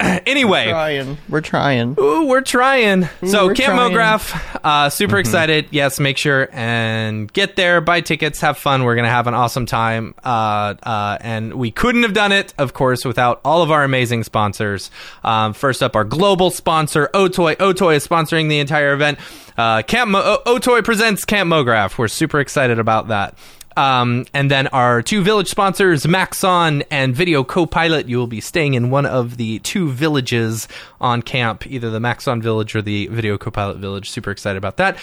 anyway, 0.26 0.70
trying, 0.70 1.18
we're 1.30 1.42
trying. 1.42 1.96
Ooh, 2.00 2.26
we're 2.28 2.42
trying. 2.42 3.08
so, 3.26 3.48
we're 3.48 3.56
Camp 3.56 3.74
trying. 3.76 3.92
Mograph, 3.92 4.60
uh, 4.64 4.90
super 4.90 5.18
excited. 5.18 5.68
Yes, 5.72 6.00
make 6.00 6.18
sure 6.18 6.50
and 6.52 7.32
get 7.32 7.56
there, 7.56 7.82
buy 7.82 8.02
tickets, 8.02 8.42
have 8.42 8.58
fun. 8.58 8.84
We're 8.84 8.96
going 8.96 9.06
to 9.06 9.12
have 9.12 9.28
an 9.28 9.34
awesome 9.34 9.66
time. 9.66 10.16
Uh, 10.24 10.76
uh, 10.84 11.18
and 11.22 11.54
we 11.54 11.72
couldn't 11.72 12.04
have 12.04 12.14
done 12.14 12.32
it, 12.32 12.54
of 12.58 12.74
course, 12.74 13.06
without 13.06 13.42
all 13.46 13.62
of 13.62 13.72
our 13.72 13.84
amazing 13.84 14.24
sponsors. 14.24 14.90
Um, 15.24 15.54
first 15.54 15.84
up, 15.84 15.96
our 15.96 16.04
global 16.04 16.52
sponsor, 16.52 17.10
Otoy. 17.14 17.56
Otoy 17.58 17.96
is 17.96 18.08
sponsoring 18.08 18.50
the 18.50 18.60
entire 18.60 18.94
event. 18.94 19.20
Uh, 19.58 19.82
Camp 19.84 20.12
Mo- 20.12 20.40
Otoy 20.46 20.84
presents 20.84 21.26
Camp 21.26 21.50
Mograph. 21.52 21.98
We're 21.98 22.08
super 22.08 22.40
excited 22.40 22.80
about 22.80 23.10
that. 23.10 23.36
Um, 23.78 24.26
and 24.34 24.52
then 24.52 24.68
our 24.68 25.02
two 25.02 25.24
village 25.24 25.48
sponsors, 25.48 26.08
Maxon 26.08 26.84
and 26.92 27.16
Video 27.16 27.44
Copilot. 27.44 28.08
You 28.08 28.18
will 28.18 28.28
be 28.28 28.42
staying 28.42 28.74
in 28.74 28.90
one 28.90 29.06
of 29.06 29.38
the 29.38 29.60
two 29.60 29.90
villages 29.90 30.68
on 31.00 31.22
camp, 31.22 31.66
either 31.68 31.90
the 31.90 32.00
Maxon 32.00 32.42
Village 32.42 32.76
or 32.76 32.82
the 32.82 33.08
Video 33.08 33.38
Copilot 33.38 33.78
Village. 33.78 34.10
Super 34.10 34.32
excited 34.32 34.58
about 34.58 34.78
that. 34.78 34.98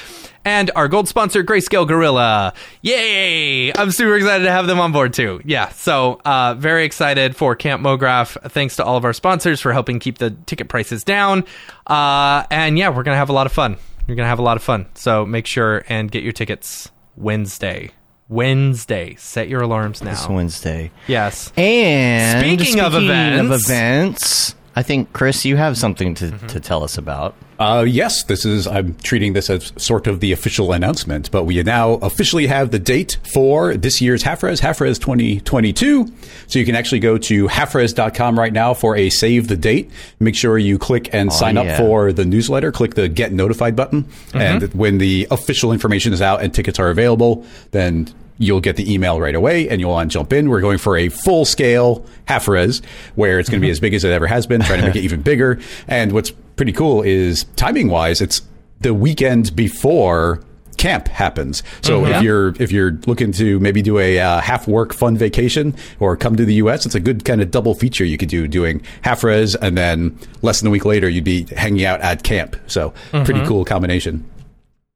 And 0.44 0.70
our 0.76 0.88
gold 0.88 1.08
sponsor, 1.08 1.42
Grayscale 1.42 1.86
Gorilla. 1.86 2.54
Yay! 2.82 3.72
I'm 3.74 3.90
super 3.90 4.16
excited 4.16 4.44
to 4.44 4.50
have 4.50 4.66
them 4.66 4.80
on 4.80 4.92
board 4.92 5.12
too. 5.12 5.40
Yeah, 5.44 5.68
so 5.70 6.20
uh, 6.24 6.54
very 6.54 6.84
excited 6.84 7.36
for 7.36 7.54
Camp 7.54 7.82
Mograph. 7.82 8.50
Thanks 8.50 8.76
to 8.76 8.84
all 8.84 8.96
of 8.96 9.04
our 9.04 9.12
sponsors 9.12 9.60
for 9.60 9.72
helping 9.72 9.98
keep 9.98 10.18
the 10.18 10.30
ticket 10.46 10.68
prices 10.68 11.04
down. 11.04 11.44
Uh, 11.86 12.44
and 12.50 12.78
yeah, 12.78 12.88
we're 12.88 13.02
gonna 13.02 13.16
have 13.16 13.30
a 13.30 13.34
lot 13.34 13.46
of 13.46 13.52
fun. 13.52 13.76
You're 14.06 14.16
gonna 14.16 14.28
have 14.28 14.38
a 14.38 14.42
lot 14.42 14.56
of 14.56 14.62
fun. 14.62 14.86
So 14.94 15.26
make 15.26 15.46
sure 15.46 15.84
and 15.88 16.10
get 16.10 16.22
your 16.22 16.32
tickets 16.32 16.90
Wednesday. 17.16 17.90
Wednesday. 18.28 19.14
Set 19.16 19.48
your 19.48 19.62
alarms 19.62 20.02
now. 20.02 20.10
This 20.10 20.28
Wednesday. 20.28 20.90
Yes. 21.06 21.52
And 21.56 22.44
Speaking 22.44 22.80
of 22.80 22.94
events- 22.94 23.64
events, 23.68 24.54
I 24.76 24.82
think 24.82 25.12
Chris, 25.12 25.44
you 25.44 25.56
have 25.56 25.76
something 25.78 26.14
to, 26.16 26.26
Mm-hmm. 26.26 26.46
to 26.48 26.60
tell 26.60 26.84
us 26.84 26.98
about. 26.98 27.34
Uh, 27.58 27.84
yes, 27.88 28.22
this 28.24 28.44
is. 28.44 28.66
I'm 28.66 28.94
treating 28.96 29.32
this 29.32 29.50
as 29.50 29.72
sort 29.76 30.06
of 30.06 30.20
the 30.20 30.32
official 30.32 30.72
announcement, 30.72 31.30
but 31.32 31.44
we 31.44 31.60
now 31.62 31.94
officially 31.94 32.46
have 32.46 32.70
the 32.70 32.78
date 32.78 33.18
for 33.32 33.76
this 33.76 34.00
year's 34.00 34.22
HalfRes, 34.22 34.60
HalfRes 34.60 35.00
2022. 35.00 36.06
So 36.46 36.58
you 36.58 36.64
can 36.64 36.76
actually 36.76 37.00
go 37.00 37.18
to 37.18 37.48
halfres.com 37.48 38.38
right 38.38 38.52
now 38.52 38.74
for 38.74 38.94
a 38.94 39.10
save 39.10 39.48
the 39.48 39.56
date. 39.56 39.90
Make 40.20 40.36
sure 40.36 40.56
you 40.56 40.78
click 40.78 41.12
and 41.12 41.32
sign 41.32 41.56
yeah. 41.56 41.62
up 41.62 41.78
for 41.78 42.12
the 42.12 42.24
newsletter. 42.24 42.70
Click 42.70 42.94
the 42.94 43.08
get 43.08 43.32
notified 43.32 43.74
button, 43.74 44.08
and 44.34 44.72
when 44.74 44.98
the 44.98 45.26
official 45.30 45.72
information 45.72 46.12
is 46.12 46.22
out 46.22 46.42
and 46.42 46.54
tickets 46.54 46.78
are 46.78 46.90
available, 46.90 47.44
then 47.72 48.12
you'll 48.38 48.60
get 48.60 48.76
the 48.76 48.92
email 48.92 49.20
right 49.20 49.34
away 49.34 49.68
and 49.68 49.80
you'll 49.80 49.90
want 49.90 50.12
to 50.12 50.16
jump 50.16 50.32
in. 50.32 50.48
We're 50.48 50.60
going 50.60 50.78
for 50.78 50.96
a 50.96 51.08
full 51.08 51.44
scale 51.44 52.06
half 52.26 52.46
res 52.46 52.82
where 53.16 53.40
it's 53.40 53.48
going 53.48 53.60
to 53.60 53.66
be 53.66 53.70
as 53.70 53.80
big 53.80 53.94
as 53.94 54.04
it 54.04 54.12
ever 54.12 54.28
has 54.28 54.46
been, 54.46 54.60
trying 54.60 54.80
to 54.80 54.86
make 54.86 54.94
it 54.94 55.00
even 55.04 55.22
bigger. 55.22 55.58
And 55.88 56.12
what's 56.12 56.32
pretty 56.58 56.72
cool 56.72 57.00
is 57.00 57.44
timing 57.56 57.88
wise, 57.88 58.20
it's 58.20 58.42
the 58.80 58.92
weekend 58.92 59.56
before 59.56 60.42
camp 60.76 61.08
happens. 61.08 61.62
So 61.80 62.04
if 62.06 62.22
you're 62.22 62.48
if 62.62 62.70
you're 62.70 62.92
looking 63.06 63.32
to 63.32 63.58
maybe 63.60 63.82
do 63.82 63.98
a 63.98 64.18
uh, 64.20 64.40
half 64.40 64.68
work 64.68 64.94
fun 64.94 65.16
vacation 65.16 65.74
or 65.98 66.16
come 66.16 66.36
to 66.36 66.44
the 66.44 66.54
US, 66.54 66.84
it's 66.84 66.94
a 66.94 67.00
good 67.00 67.24
kind 67.24 67.40
of 67.40 67.50
double 67.50 67.74
feature 67.74 68.04
you 68.04 68.18
could 68.18 68.28
do 68.28 68.46
doing 68.46 68.82
half 69.02 69.24
res 69.24 69.54
and 69.56 69.76
then 69.78 70.18
less 70.42 70.60
than 70.60 70.68
a 70.68 70.70
week 70.70 70.84
later 70.84 71.08
you'd 71.08 71.24
be 71.24 71.44
hanging 71.56 71.84
out 71.84 72.00
at 72.00 72.22
camp. 72.22 72.56
So 72.66 72.92
pretty 73.10 73.44
cool 73.46 73.64
combination. 73.64 74.28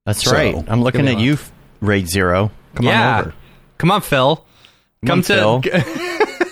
That's 0.04 0.24
So, 0.24 0.32
right. 0.32 0.64
I'm 0.68 0.82
looking 0.82 1.06
at 1.08 1.16
be 1.16 1.22
you, 1.22 1.38
Raid 1.80 2.08
Zero. 2.08 2.50
Come 2.74 2.86
yeah. 2.86 3.14
on 3.14 3.20
over. 3.20 3.34
Come 3.78 3.90
on, 3.92 4.00
Phil. 4.00 4.44
Come, 5.06 5.18
on, 5.18 5.22
to. 5.22 5.60
Phil. 5.62 5.62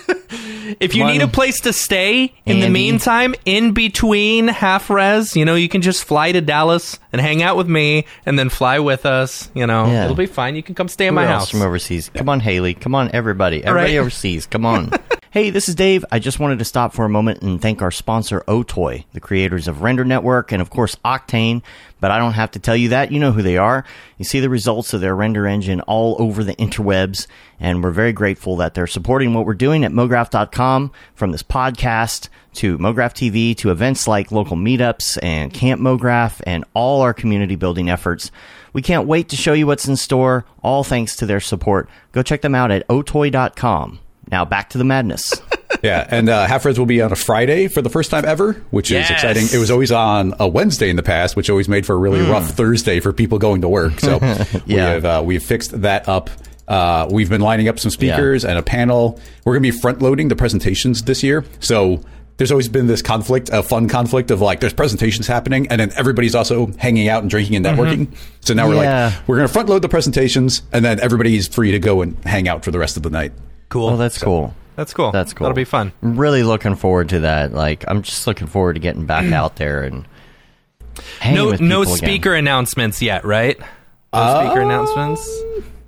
if 0.81 0.95
you 0.95 1.05
need 1.05 1.21
a 1.21 1.27
place 1.27 1.61
to 1.61 1.71
stay 1.73 2.33
in 2.45 2.59
the 2.59 2.69
meantime, 2.69 3.35
in 3.45 3.71
between 3.73 4.47
half 4.49 4.89
res, 4.89 5.35
you 5.35 5.45
know, 5.45 5.55
you 5.55 5.69
can 5.69 5.81
just 5.81 6.03
fly 6.03 6.31
to 6.31 6.41
Dallas 6.41 6.99
and 7.13 7.21
hang 7.21 7.41
out 7.43 7.55
with 7.55 7.67
me 7.69 8.05
and 8.25 8.37
then 8.37 8.49
fly 8.49 8.79
with 8.79 9.05
us. 9.05 9.49
You 9.53 9.67
know, 9.67 9.85
Yeah. 9.85 10.05
it'll 10.05 10.15
be 10.15 10.25
fine. 10.25 10.55
You 10.55 10.63
can 10.63 10.75
come 10.75 10.87
stay 10.87 11.07
in 11.07 11.13
Who 11.13 11.15
my 11.21 11.23
else 11.25 11.43
house. 11.43 11.51
from 11.51 11.61
overseas? 11.61 12.09
Come 12.13 12.27
on, 12.29 12.39
Haley. 12.39 12.73
Come 12.73 12.95
on, 12.95 13.09
everybody. 13.13 13.63
Everybody 13.63 13.93
right. 13.95 14.01
overseas. 14.01 14.45
Come 14.45 14.65
on. 14.65 14.91
Hey, 15.31 15.49
this 15.49 15.69
is 15.69 15.75
Dave. 15.75 16.03
I 16.11 16.19
just 16.19 16.41
wanted 16.41 16.59
to 16.59 16.65
stop 16.65 16.93
for 16.93 17.05
a 17.05 17.09
moment 17.09 17.41
and 17.41 17.61
thank 17.61 17.81
our 17.81 17.89
sponsor, 17.89 18.41
Otoy, 18.49 19.05
the 19.13 19.21
creators 19.21 19.65
of 19.65 19.81
Render 19.81 20.03
Network 20.03 20.51
and, 20.51 20.61
of 20.61 20.69
course, 20.69 20.97
Octane. 21.05 21.61
But 22.01 22.11
I 22.11 22.17
don't 22.17 22.33
have 22.33 22.51
to 22.51 22.59
tell 22.59 22.75
you 22.75 22.89
that. 22.89 23.13
You 23.13 23.19
know 23.21 23.31
who 23.31 23.41
they 23.41 23.55
are. 23.55 23.85
You 24.17 24.25
see 24.25 24.41
the 24.41 24.49
results 24.49 24.93
of 24.93 24.99
their 24.99 25.15
render 25.15 25.47
engine 25.47 25.79
all 25.87 26.17
over 26.19 26.43
the 26.43 26.55
interwebs. 26.57 27.27
And 27.61 27.81
we're 27.81 27.91
very 27.91 28.11
grateful 28.11 28.57
that 28.57 28.73
they're 28.73 28.87
supporting 28.87 29.33
what 29.33 29.45
we're 29.45 29.53
doing 29.53 29.85
at 29.85 29.93
MoGraph.com 29.93 30.91
from 31.15 31.31
this 31.31 31.43
podcast 31.43 32.27
to 32.55 32.77
MoGraph 32.77 33.13
TV 33.13 33.55
to 33.55 33.71
events 33.71 34.09
like 34.09 34.33
local 34.33 34.57
meetups 34.57 35.17
and 35.23 35.53
Camp 35.53 35.79
MoGraph 35.79 36.41
and 36.45 36.65
all 36.73 36.99
our 36.99 37.13
community 37.13 37.55
building 37.55 37.89
efforts. 37.89 38.31
We 38.73 38.81
can't 38.81 39.07
wait 39.07 39.29
to 39.29 39.37
show 39.37 39.53
you 39.53 39.65
what's 39.65 39.87
in 39.87 39.95
store, 39.95 40.43
all 40.61 40.83
thanks 40.83 41.15
to 41.15 41.25
their 41.25 41.39
support. 41.39 41.87
Go 42.11 42.21
check 42.21 42.41
them 42.41 42.53
out 42.53 42.69
at 42.69 42.85
otoy.com. 42.89 43.99
Now 44.31 44.45
back 44.45 44.69
to 44.71 44.77
the 44.77 44.83
madness. 44.83 45.33
yeah, 45.83 46.07
and 46.09 46.29
uh, 46.29 46.45
Half 46.47 46.65
Res 46.65 46.79
will 46.79 46.85
be 46.85 47.01
on 47.01 47.11
a 47.11 47.15
Friday 47.15 47.67
for 47.67 47.81
the 47.81 47.89
first 47.89 48.11
time 48.11 48.23
ever, 48.25 48.53
which 48.71 48.89
Yes. 48.91 49.05
is 49.05 49.11
exciting. 49.11 49.47
It 49.53 49.59
was 49.59 49.69
always 49.71 49.91
on 49.91 50.33
a 50.39 50.47
Wednesday 50.47 50.89
in 50.89 50.95
the 50.95 51.03
past, 51.03 51.35
which 51.35 51.49
always 51.49 51.67
made 51.67 51.85
for 51.85 51.93
a 51.95 51.97
really 51.97 52.21
rough 52.21 52.49
Thursday 52.51 52.99
for 52.99 53.11
people 53.13 53.39
going 53.39 53.61
to 53.61 53.69
work. 53.69 53.99
So 53.99 54.17
we 54.67 54.75
Yeah. 54.75 54.89
have 54.93 55.05
uh, 55.05 55.21
we've 55.25 55.43
fixed 55.43 55.81
that 55.81 56.07
up. 56.07 56.29
Uh, 56.67 57.07
we've 57.11 57.29
been 57.29 57.41
lining 57.41 57.67
up 57.67 57.77
some 57.79 57.91
speakers 57.91 58.45
and 58.45 58.57
a 58.57 58.63
panel. 58.63 59.19
We're 59.43 59.53
going 59.53 59.63
to 59.63 59.71
be 59.71 59.77
front 59.77 60.01
loading 60.01 60.29
the 60.29 60.35
presentations 60.37 61.03
this 61.03 61.21
year. 61.23 61.43
So 61.59 62.01
there's 62.37 62.51
always 62.51 62.69
been 62.69 62.87
this 62.87 63.01
conflict, 63.01 63.49
a 63.51 63.61
fun 63.61 63.89
conflict 63.89 64.31
of 64.31 64.39
like 64.39 64.61
there's 64.61 64.71
presentations 64.73 65.27
happening 65.27 65.67
and 65.67 65.81
then 65.81 65.91
everybody's 65.97 66.33
also 66.33 66.67
hanging 66.77 67.09
out 67.09 67.21
and 67.23 67.29
drinking 67.29 67.57
and 67.57 67.65
networking. 67.65 68.07
So 68.39 68.53
now 68.53 68.69
we're 68.69 68.81
Yeah. 68.83 69.07
like 69.07 69.27
we're 69.27 69.35
going 69.35 69.47
to 69.47 69.53
front 69.53 69.67
load 69.67 69.81
the 69.81 69.89
presentations 69.89 70.61
and 70.71 70.85
then 70.85 70.99
everybody's 71.01 71.47
free 71.49 71.71
to 71.71 71.79
go 71.79 72.01
and 72.01 72.15
hang 72.23 72.47
out 72.47 72.63
for 72.63 72.71
the 72.71 72.79
rest 72.79 72.95
of 72.95 73.03
the 73.03 73.09
night. 73.09 73.33
Cool. 73.71 73.89
Oh, 73.89 73.97
that's 73.97 74.17
cool. 74.21 74.53
That's 74.75 74.93
cool. 74.93 75.11
That's 75.11 75.33
cool. 75.33 75.45
That'll 75.45 75.55
be 75.55 75.63
fun. 75.63 75.93
I'm 76.03 76.17
really 76.17 76.43
looking 76.43 76.75
forward 76.75 77.09
to 77.09 77.21
that. 77.21 77.53
Like, 77.53 77.85
I'm 77.87 78.01
just 78.03 78.27
looking 78.27 78.47
forward 78.47 78.73
to 78.73 78.79
getting 78.79 79.05
back 79.05 79.31
out 79.31 79.55
there 79.55 79.83
and 79.83 80.05
No, 81.25 81.47
with 81.47 81.61
no 81.61 81.81
people 81.81 81.93
again. 81.95 81.97
speaker 82.09 82.35
announcements 82.35 83.01
yet, 83.01 83.23
right? 83.25 83.57
No 83.59 84.19
uh, 84.19 84.45
speaker 84.45 84.61
announcements. 84.61 85.41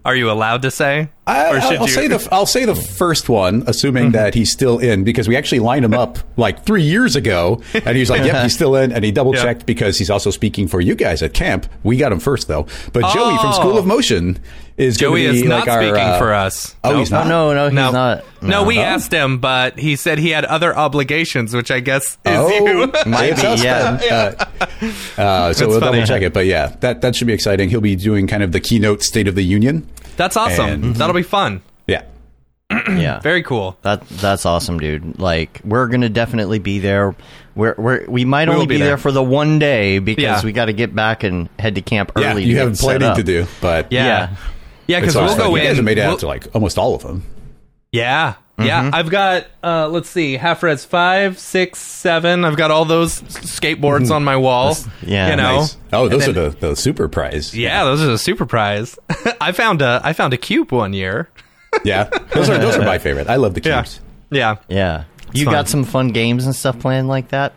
Are 0.06 0.16
you 0.16 0.30
allowed 0.30 0.64
to 0.64 0.72
say? 0.72 1.08
I, 1.26 1.50
or 1.52 1.60
I'll 1.60 1.82
you- 1.82 1.88
say 1.88 2.08
the 2.08 2.28
I'll 2.32 2.46
say 2.46 2.66
the 2.66 2.76
first 2.76 3.30
one, 3.30 3.64
assuming 3.68 4.06
mm-hmm. 4.06 4.12
that 4.14 4.34
he's 4.34 4.52
still 4.52 4.80
in, 4.80 5.06
because 5.06 5.30
we 5.30 5.38
actually 5.38 5.60
lined 5.60 5.86
him 5.86 5.94
up 5.94 6.20
like 6.36 6.64
three 6.66 6.84
years 6.84 7.16
ago, 7.16 7.62
and 7.74 7.96
he's 7.96 8.10
like, 8.10 8.26
"Yep, 8.26 8.44
he's 8.44 8.54
still 8.54 8.76
in," 8.76 8.92
and 8.92 9.06
he 9.06 9.12
double 9.12 9.34
checked 9.34 9.66
because 9.66 9.98
he's 9.98 10.10
also 10.10 10.30
speaking 10.30 10.68
for 10.68 10.82
you 10.82 10.94
guys 10.96 11.24
at 11.24 11.34
camp. 11.34 11.68
We 11.84 11.96
got 11.96 12.12
him 12.12 12.20
first 12.20 12.50
though, 12.50 12.68
but 12.92 13.02
Joey 13.14 13.38
from 13.38 13.52
Oh. 13.52 13.60
School 13.60 13.78
of 13.78 13.86
Motion 13.86 14.40
is 14.78 14.98
gonna 14.98 15.12
Joey 15.12 15.32
be 15.32 15.38
is 15.40 15.44
not 15.44 15.60
like 15.62 15.70
our, 15.70 15.82
speaking 15.84 15.96
uh, 16.00 16.18
for 16.18 16.34
us. 16.34 16.76
Oh, 16.84 16.90
Nope. 16.92 17.00
he's 17.00 17.12
not. 17.12 17.28
no, 17.28 17.54
no, 17.54 17.66
he's 17.66 17.74
no, 17.74 17.92
not. 17.92 18.24
no, 18.42 18.64
we 18.64 18.80
Oh. 18.80 18.82
asked 18.82 19.12
him, 19.14 19.38
but 19.38 19.78
he 19.78 19.96
said 19.96 20.18
he 20.20 20.30
had 20.32 20.46
other 20.46 20.76
obligations, 20.76 21.54
which 21.56 21.70
I 21.72 21.80
guess 21.80 22.14
is 22.14 22.18
Oh, 22.26 22.50
you. 22.50 22.88
Might 23.06 23.34
it's 23.38 23.42
be, 23.62 23.64
yeah. 23.66 24.36
Uh, 25.18 25.22
uh, 25.22 25.54
so 25.54 25.68
we'll 25.68 25.80
funny. 25.80 25.98
double 25.98 26.08
check 26.08 26.22
it, 26.24 26.34
but 26.34 26.46
yeah, 26.46 26.76
that 26.82 27.02
that 27.02 27.16
should 27.16 27.28
be 27.28 27.34
exciting. 27.34 27.70
He'll 27.70 27.82
be 27.82 27.96
doing 27.96 28.28
kind 28.28 28.44
of 28.44 28.52
the 28.52 28.60
keynote 28.60 29.04
State 29.04 29.28
of 29.28 29.36
the 29.36 29.44
Union. 29.44 29.88
That's 30.18 30.38
awesome. 30.38 30.70
And- 30.70 30.96
That'll 30.96 31.16
be 31.16 31.24
fun. 31.24 31.62
Yeah, 31.88 32.04
yeah. 32.72 33.20
Very 33.20 33.44
cool. 33.44 33.78
That 33.84 34.08
that's 34.10 34.46
awesome, 34.46 34.80
dude. 34.80 35.20
Like 35.20 35.62
we're 35.64 35.88
gonna 35.88 36.10
definitely 36.10 36.60
be 36.60 36.80
there. 36.80 37.16
We're, 37.56 37.76
we're 37.78 38.06
we 38.08 38.26
might 38.26 38.48
We 38.50 38.56
only 38.56 38.66
be 38.66 38.76
be, 38.76 38.80
there. 38.80 38.88
there. 38.90 38.98
for 38.98 39.12
the 39.12 39.22
one 39.22 39.60
day 39.60 40.00
because 40.00 40.24
Yeah. 40.24 40.42
we 40.44 40.52
got 40.54 40.66
to 40.66 40.74
get 40.74 40.96
back 40.96 41.24
and 41.24 41.50
head 41.60 41.76
to 41.76 41.82
camp 41.84 42.12
early. 42.16 42.26
yeah, 42.26 42.34
to 42.34 42.42
you 42.42 42.54
get 42.56 42.66
have 42.68 42.78
set 42.80 43.00
planning 43.00 43.16
to 43.16 43.24
do, 43.24 43.46
but 43.62 43.92
Yeah. 43.92 44.06
Yeah. 44.06 44.36
Yeah, 44.88 45.00
because 45.00 45.16
we'll 45.16 45.26
awesome. 45.26 45.38
go 45.38 45.50
you 45.50 45.58
in. 45.62 45.64
guys 45.68 45.76
have 45.78 45.86
made 45.86 45.98
it 45.98 46.02
we'll- 46.02 46.12
out 46.14 46.20
to 46.20 46.28
like 46.28 46.48
almost 46.54 46.78
all 46.78 46.96
of 46.96 47.04
them. 47.04 47.24
Yeah. 47.92 48.36
Yeah, 48.60 48.92
I've 48.94 49.10
got 49.10 49.48
uh 49.64 49.88
let's 49.88 50.08
see, 50.10 50.34
half 50.38 50.62
res 50.62 50.86
five, 50.86 51.40
six, 51.40 51.80
seven. 51.80 52.46
I've 52.46 52.56
got 52.56 52.70
all 52.70 52.86
those 52.86 53.24
s- 53.24 53.60
skateboards 53.60 54.12
on 54.12 54.24
my 54.24 54.38
wall. 54.38 54.78
yeah, 55.02 55.32
you 55.32 55.36
know. 55.38 55.62
Nice. 55.62 55.78
Oh, 55.92 56.08
those 56.08 56.28
And 56.28 56.38
are 56.38 56.50
the, 56.52 56.58
the 56.68 56.76
super 56.76 57.08
prize. 57.10 57.56
Yeah, 57.56 57.84
those 57.84 58.02
are 58.04 58.06
the 58.06 58.18
super 58.20 58.46
prize. 58.46 58.98
I 59.42 59.54
found 59.54 59.82
a 59.82 60.00
I 60.04 60.14
found 60.14 60.34
a 60.34 60.38
cube 60.38 60.72
one 60.72 60.94
year. 60.94 61.30
Yeah, 61.84 62.04
those 62.36 62.48
are 62.52 62.60
those 62.60 62.78
are 62.78 62.84
my 62.86 63.00
favorite. 63.00 63.28
I 63.28 63.38
love 63.38 63.56
the 63.56 63.62
Yeah. 63.64 63.82
cubes. 63.82 64.00
Yeah. 64.30 64.58
Yeah. 64.68 65.06
You 65.34 65.46
fun. 65.46 65.54
got 65.56 65.68
some 65.68 65.84
fun 65.84 66.10
games 66.10 66.46
and 66.46 66.56
stuff 66.56 66.78
planned 66.78 67.08
like 67.08 67.30
that? 67.30 67.54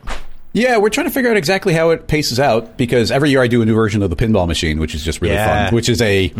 Yeah, 0.56 0.78
we're 0.78 0.88
trying 0.88 1.06
to 1.06 1.12
figure 1.12 1.30
out 1.30 1.36
exactly 1.36 1.75
how 1.75 1.90
it 1.90 2.08
paces 2.08 2.40
out 2.40 2.78
because 2.78 3.10
every 3.10 3.28
year 3.28 3.42
I 3.42 3.46
do 3.46 3.60
a 3.60 3.66
new 3.66 3.75
version 3.75 4.02
of 4.02 4.08
the 4.08 4.16
pinball 4.16 4.46
machine, 4.48 4.80
which 4.80 4.94
is 4.94 5.04
just 5.04 5.20
really 5.20 5.34
Yeah. 5.34 5.66
fun. 5.66 5.75
Which 5.75 5.90
is 5.90 6.00
a 6.00 6.32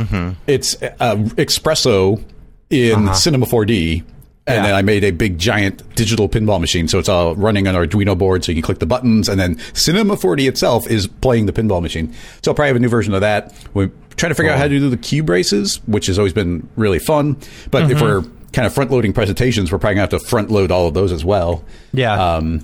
it's 0.47 0.75
uh, 0.83 1.17
XPresso 1.17 2.23
in 2.71 3.13
Cinema 3.15 3.45
4D. 3.45 4.03
And 4.49 4.57
Yeah. 4.57 4.63
then 4.63 4.75
I 4.75 4.81
made 4.83 5.05
a 5.05 5.11
big 5.11 5.39
giant 5.39 5.83
digital 5.97 6.29
pinball 6.31 6.61
machine, 6.61 6.89
so 6.89 6.99
it's 6.99 7.09
all 7.11 7.35
running 7.35 7.67
on 7.69 7.75
an 7.77 7.87
Arduino 7.89 8.17
board, 8.17 8.43
so 8.45 8.53
you 8.53 8.57
can 8.57 8.63
click 8.63 8.79
the 8.79 8.87
buttons, 8.87 9.29
and 9.29 9.39
then 9.41 9.59
Cinema 9.75 10.17
4D 10.17 10.47
itself 10.49 10.89
is 10.89 11.09
playing 11.09 11.45
the 11.47 11.53
pinball 11.53 11.83
machine. 11.83 12.13
So 12.43 12.53
I'll 12.53 12.55
probably 12.55 12.69
have 12.69 12.77
a 12.77 12.81
new 12.81 12.89
version 12.89 13.13
of 13.13 13.21
that. 13.23 13.53
We're 13.75 13.91
trying 14.17 14.31
to 14.31 14.35
figure 14.35 14.51
out 14.53 14.57
how 14.59 14.65
to 14.69 14.79
do 14.79 14.89
the 14.89 14.97
cube 14.97 15.29
races, 15.29 15.81
which 15.87 16.07
has 16.07 16.17
always 16.19 16.33
been 16.33 16.67
really 16.77 17.01
fun. 17.01 17.37
But 17.71 17.91
if 17.91 18.01
we're 18.01 18.23
kind 18.53 18.65
of 18.67 18.73
front 18.73 18.91
loading 18.93 19.13
presentations, 19.13 19.71
we're 19.71 19.79
probably 19.79 19.97
gonna 19.97 20.09
have 20.11 20.21
to 20.23 20.27
front 20.27 20.51
load 20.51 20.71
all 20.71 20.87
of 20.87 20.95
those 20.95 21.11
as 21.13 21.25
well. 21.25 21.63
Yeah. 21.93 22.13
Um, 22.15 22.61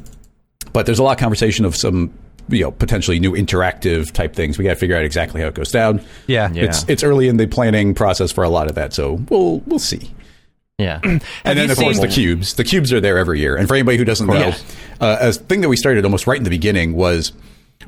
but 0.73 0.87
there's 0.87 0.99
a 0.99 1.03
lot 1.03 1.13
of 1.13 1.19
conversation 1.19 1.65
of 1.65 1.77
some 1.77 2.13
you 2.49 2.61
know 2.63 2.71
potentially 2.73 3.21
new 3.21 3.33
interactive 3.33 4.11
type 4.11 4.35
things. 4.35 4.59
We 4.59 4.65
got 4.65 4.71
to 4.71 4.77
figure 4.77 4.97
out 4.97 5.05
exactly 5.05 5.41
how 5.41 5.49
it 5.49 5.55
goes 5.55 5.71
down. 5.71 6.03
Yeah. 6.27 6.51
Yeah. 6.53 6.65
It's 6.65 6.85
it's 6.89 7.03
early 7.03 7.29
in 7.29 7.37
the 7.37 7.47
planning 7.47 7.95
process 7.95 8.33
for 8.33 8.45
a 8.45 8.49
lot 8.49 8.69
of 8.69 8.75
that, 8.75 8.93
so 8.93 9.15
we'll 9.29 9.61
we'll 9.61 9.79
see. 9.79 10.11
Yeah. 10.79 11.01
And 11.05 11.21
then 11.59 11.71
of 11.71 11.79
course 11.79 12.01
the 12.01 12.09
cubes. 12.09 12.55
The 12.55 12.65
cubes 12.65 12.93
are 12.93 13.01
there 13.01 13.19
every 13.19 13.39
year. 13.41 13.57
And 13.57 13.69
for 13.69 13.75
anybody 13.75 13.99
who 13.99 14.05
doesn't 14.05 14.27
know, 14.27 14.35
Yeah. 14.35 14.57
uh, 15.01 15.17
a 15.21 15.33
thing 15.33 15.61
that 15.61 15.69
we 15.69 15.77
started 15.77 16.05
almost 16.05 16.27
right 16.27 16.39
in 16.39 16.45
the 16.45 16.51
beginning 16.51 16.95
was 16.95 17.33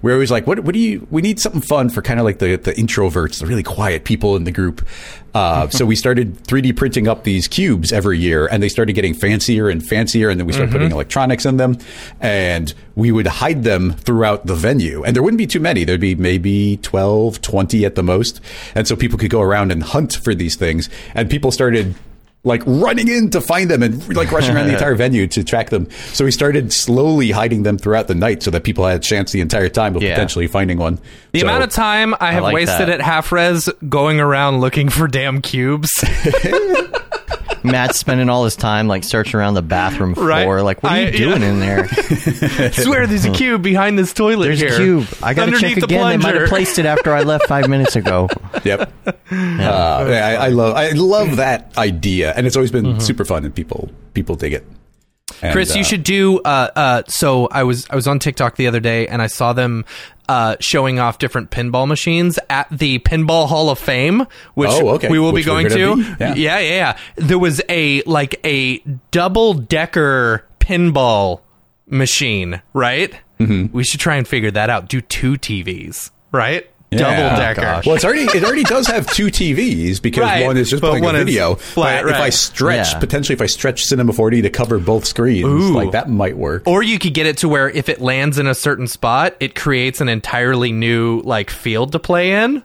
we're 0.02 0.12
always 0.12 0.30
like, 0.30 0.46
what, 0.46 0.60
what 0.60 0.72
do 0.72 0.78
you, 0.78 1.06
we 1.10 1.22
need 1.22 1.40
something 1.40 1.60
fun 1.60 1.88
for 1.88 2.02
kind 2.02 2.20
of 2.20 2.24
like 2.24 2.38
the, 2.38 2.56
the 2.56 2.72
introverts, 2.72 3.40
the 3.40 3.46
really 3.46 3.62
quiet 3.62 4.04
people 4.04 4.36
in 4.36 4.44
the 4.44 4.52
group. 4.52 4.86
Uh, 5.34 5.68
so 5.68 5.84
we 5.84 5.96
started 5.96 6.36
3D 6.44 6.76
printing 6.76 7.08
up 7.08 7.24
these 7.24 7.48
cubes 7.48 7.92
every 7.92 8.18
year 8.18 8.46
and 8.46 8.62
they 8.62 8.68
started 8.68 8.92
getting 8.92 9.14
fancier 9.14 9.68
and 9.68 9.84
fancier. 9.84 10.30
And 10.30 10.38
then 10.38 10.46
we 10.46 10.52
started 10.52 10.70
putting 10.70 10.92
electronics 10.92 11.44
in 11.44 11.56
them 11.56 11.76
and 12.20 12.72
we 12.94 13.10
would 13.10 13.26
hide 13.26 13.64
them 13.64 13.92
throughout 13.92 14.46
the 14.46 14.54
venue. 14.54 15.02
And 15.02 15.16
there 15.16 15.22
wouldn't 15.22 15.38
be 15.38 15.46
too 15.46 15.60
many. 15.60 15.84
There'd 15.84 16.00
be 16.00 16.14
maybe 16.14 16.76
12, 16.78 17.40
20 17.40 17.84
at 17.84 17.96
the 17.96 18.02
most. 18.02 18.40
And 18.74 18.86
so 18.86 18.94
people 18.94 19.18
could 19.18 19.30
go 19.30 19.40
around 19.40 19.72
and 19.72 19.82
hunt 19.82 20.14
for 20.14 20.34
these 20.34 20.54
things. 20.54 20.88
And 21.14 21.28
people 21.28 21.50
started 21.50 21.96
like 22.44 22.62
running 22.66 23.08
in 23.08 23.30
to 23.30 23.40
find 23.40 23.70
them 23.70 23.82
and 23.82 24.14
like 24.14 24.30
rushing 24.30 24.54
around 24.54 24.66
the 24.66 24.72
entire 24.78 24.94
venue 24.94 25.26
to 25.28 25.42
track 25.42 25.70
them. 25.70 25.88
So 26.12 26.24
we 26.26 26.30
started 26.30 26.72
slowly 26.72 27.30
hiding 27.30 27.62
them 27.62 27.78
throughout 27.78 28.06
the 28.06 28.14
night 28.14 28.42
so 28.42 28.50
that 28.50 28.64
people 28.64 28.84
had 28.86 28.96
a 28.96 29.00
chance 29.00 29.32
the 29.32 29.40
entire 29.40 29.68
time 29.70 29.96
of 29.96 30.02
Yeah. 30.02 30.14
potentially 30.14 30.46
finding 30.46 30.76
one. 30.78 30.98
The 31.32 31.40
So- 31.40 31.46
amount 31.46 31.64
of 31.64 31.70
time 31.70 32.14
I 32.20 32.32
have 32.32 32.42
like 32.42 32.54
wasted 32.54 32.88
that. 32.88 33.00
at 33.00 33.00
half 33.00 33.32
res 33.32 33.68
going 33.88 34.20
around 34.20 34.60
looking 34.60 34.88
for 34.90 35.08
damn 35.08 35.40
cubes. 35.40 35.90
Matt's 37.62 37.98
spending 37.98 38.28
all 38.28 38.44
his 38.44 38.56
time 38.56 38.88
like 38.88 39.04
searching 39.04 39.38
around 39.38 39.54
the 39.54 39.62
bathroom 39.62 40.14
floor. 40.14 40.26
Right. 40.26 40.60
Like, 40.60 40.82
what 40.82 40.92
are 40.92 41.00
you 41.00 41.06
I- 41.08 41.10
doing 41.10 41.42
yeah. 41.42 41.48
in 41.50 41.60
there? 41.60 41.88
swear 42.72 43.06
there's 43.06 43.24
a 43.24 43.30
cube 43.32 43.62
behind 43.62 43.98
this 43.98 44.12
toilet 44.12 44.46
There's 44.46 44.60
here. 44.60 44.74
a 44.74 44.76
cube. 44.76 45.06
I 45.22 45.34
gotta 45.34 45.52
Underneath 45.52 45.74
check 45.74 45.80
the 45.80 45.84
again. 45.86 46.08
They 46.10 46.16
might 46.18 46.34
have 46.34 46.48
placed 46.48 46.78
it 46.78 46.86
after 46.86 47.12
I 47.12 47.22
left 47.22 47.46
five 47.46 47.68
minutes 47.68 47.96
ago. 47.96 48.28
Yep. 48.64 48.92
Uh, 49.06 49.12
yeah, 49.30 50.38
I, 50.40 50.46
I 50.46 50.48
love 50.48 50.74
I 50.76 50.90
love 50.92 51.36
that 51.36 51.76
idea, 51.76 52.32
and 52.34 52.46
it's 52.46 52.56
always 52.56 52.70
been 52.70 52.84
Mm-hmm. 52.84 52.98
super 53.00 53.24
fun, 53.24 53.44
and 53.44 53.54
people 53.54 53.90
people 54.14 54.36
dig 54.36 54.52
it. 54.54 54.64
And, 55.42 55.52
Chris, 55.52 55.74
you 55.74 55.80
uh, 55.82 55.84
should 55.84 56.02
do. 56.04 56.38
Uh, 56.40 56.70
uh, 56.76 57.02
so 57.06 57.46
I 57.50 57.62
was 57.64 57.86
I 57.90 57.94
was 57.96 58.06
on 58.06 58.18
TikTok 58.18 58.56
the 58.56 58.66
other 58.66 58.80
day 58.80 59.06
and 59.08 59.20
I 59.22 59.26
saw 59.26 59.52
them 59.52 59.84
uh, 60.28 60.56
showing 60.60 60.98
off 60.98 61.18
different 61.18 61.50
pinball 61.50 61.86
machines 61.86 62.38
at 62.48 62.66
the 62.70 62.98
Pinball 63.00 63.46
Hall 63.48 63.68
of 63.70 63.78
Fame, 63.78 64.26
which 64.54 64.70
Oh, 64.72 64.90
okay. 64.90 65.08
we 65.08 65.18
will 65.18 65.32
Which 65.32 65.44
be 65.44 65.46
going 65.46 65.68
to. 65.68 65.96
be, 65.96 66.02
yeah. 66.02 66.16
yeah, 66.34 66.34
yeah, 66.34 66.58
yeah. 66.60 66.98
There 67.16 67.38
was 67.38 67.60
a 67.68 68.02
like 68.02 68.40
a 68.44 68.78
double 69.10 69.54
decker 69.54 70.46
pinball 70.60 71.40
machine, 71.86 72.62
right? 72.72 73.12
Mm-hmm. 73.38 73.76
We 73.76 73.84
should 73.84 74.00
try 74.00 74.16
and 74.16 74.26
figure 74.26 74.50
that 74.52 74.70
out. 74.70 74.88
Do 74.88 75.00
two 75.00 75.34
TVs, 75.34 76.10
right? 76.32 76.68
Yeah. 76.94 77.16
Double 77.16 77.36
Oh, 77.36 77.38
decker. 77.40 77.60
gosh. 77.60 77.86
Well, 77.86 77.94
it's 77.96 78.04
already 78.04 78.22
it 78.22 78.44
already 78.44 78.62
does 78.64 78.86
have 78.86 79.06
two 79.12 79.26
TVs 79.26 80.00
because 80.00 80.22
Right, 80.22 80.44
one 80.46 80.56
is 80.56 80.70
just 80.70 80.80
but 80.80 80.90
playing 80.90 81.04
a 81.04 81.06
one 81.06 81.16
is 81.16 81.24
video. 81.24 81.54
flat, 81.56 82.04
but 82.04 82.12
if 82.14 82.20
I 82.20 82.30
stretch 82.30 82.92
Yeah. 82.92 82.98
potentially 82.98 83.34
if 83.34 83.40
I 83.42 83.46
stretch 83.46 83.84
Cinema 83.84 84.12
4D 84.12 84.42
to 84.42 84.50
cover 84.50 84.78
both 84.78 85.04
screens, 85.04 85.44
Ooh. 85.46 85.72
like 85.74 85.92
that 85.92 86.08
might 86.08 86.36
work. 86.36 86.62
Or 86.66 86.82
you 86.82 86.98
could 86.98 87.14
get 87.14 87.26
it 87.26 87.36
to 87.38 87.48
where 87.48 87.68
if 87.70 87.88
it 87.88 88.00
lands 88.00 88.38
in 88.38 88.46
a 88.46 88.54
certain 88.54 88.86
spot, 88.86 89.34
it 89.40 89.54
creates 89.54 90.00
an 90.00 90.08
entirely 90.08 90.72
new 90.72 91.20
like 91.24 91.50
field 91.50 91.92
to 91.92 91.98
play 91.98 92.32
in. 92.32 92.62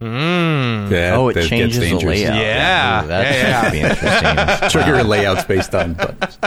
Hmm. 0.00 0.92
Yeah, 0.92 1.14
Oh, 1.16 1.28
it 1.28 1.46
changes 1.48 1.78
the 1.78 1.86
dangerous. 1.90 2.20
layout. 2.20 2.36
Yeah. 2.36 3.04
Ooh, 3.04 3.08
that 3.08 3.34
Yeah, 3.34 3.62
would 3.62 3.72
be 3.72 3.80
interesting. 3.80 4.70
Trigger 4.70 5.02
layouts 5.04 5.44
based 5.44 5.74
on 5.74 5.94
buttons. 5.94 6.38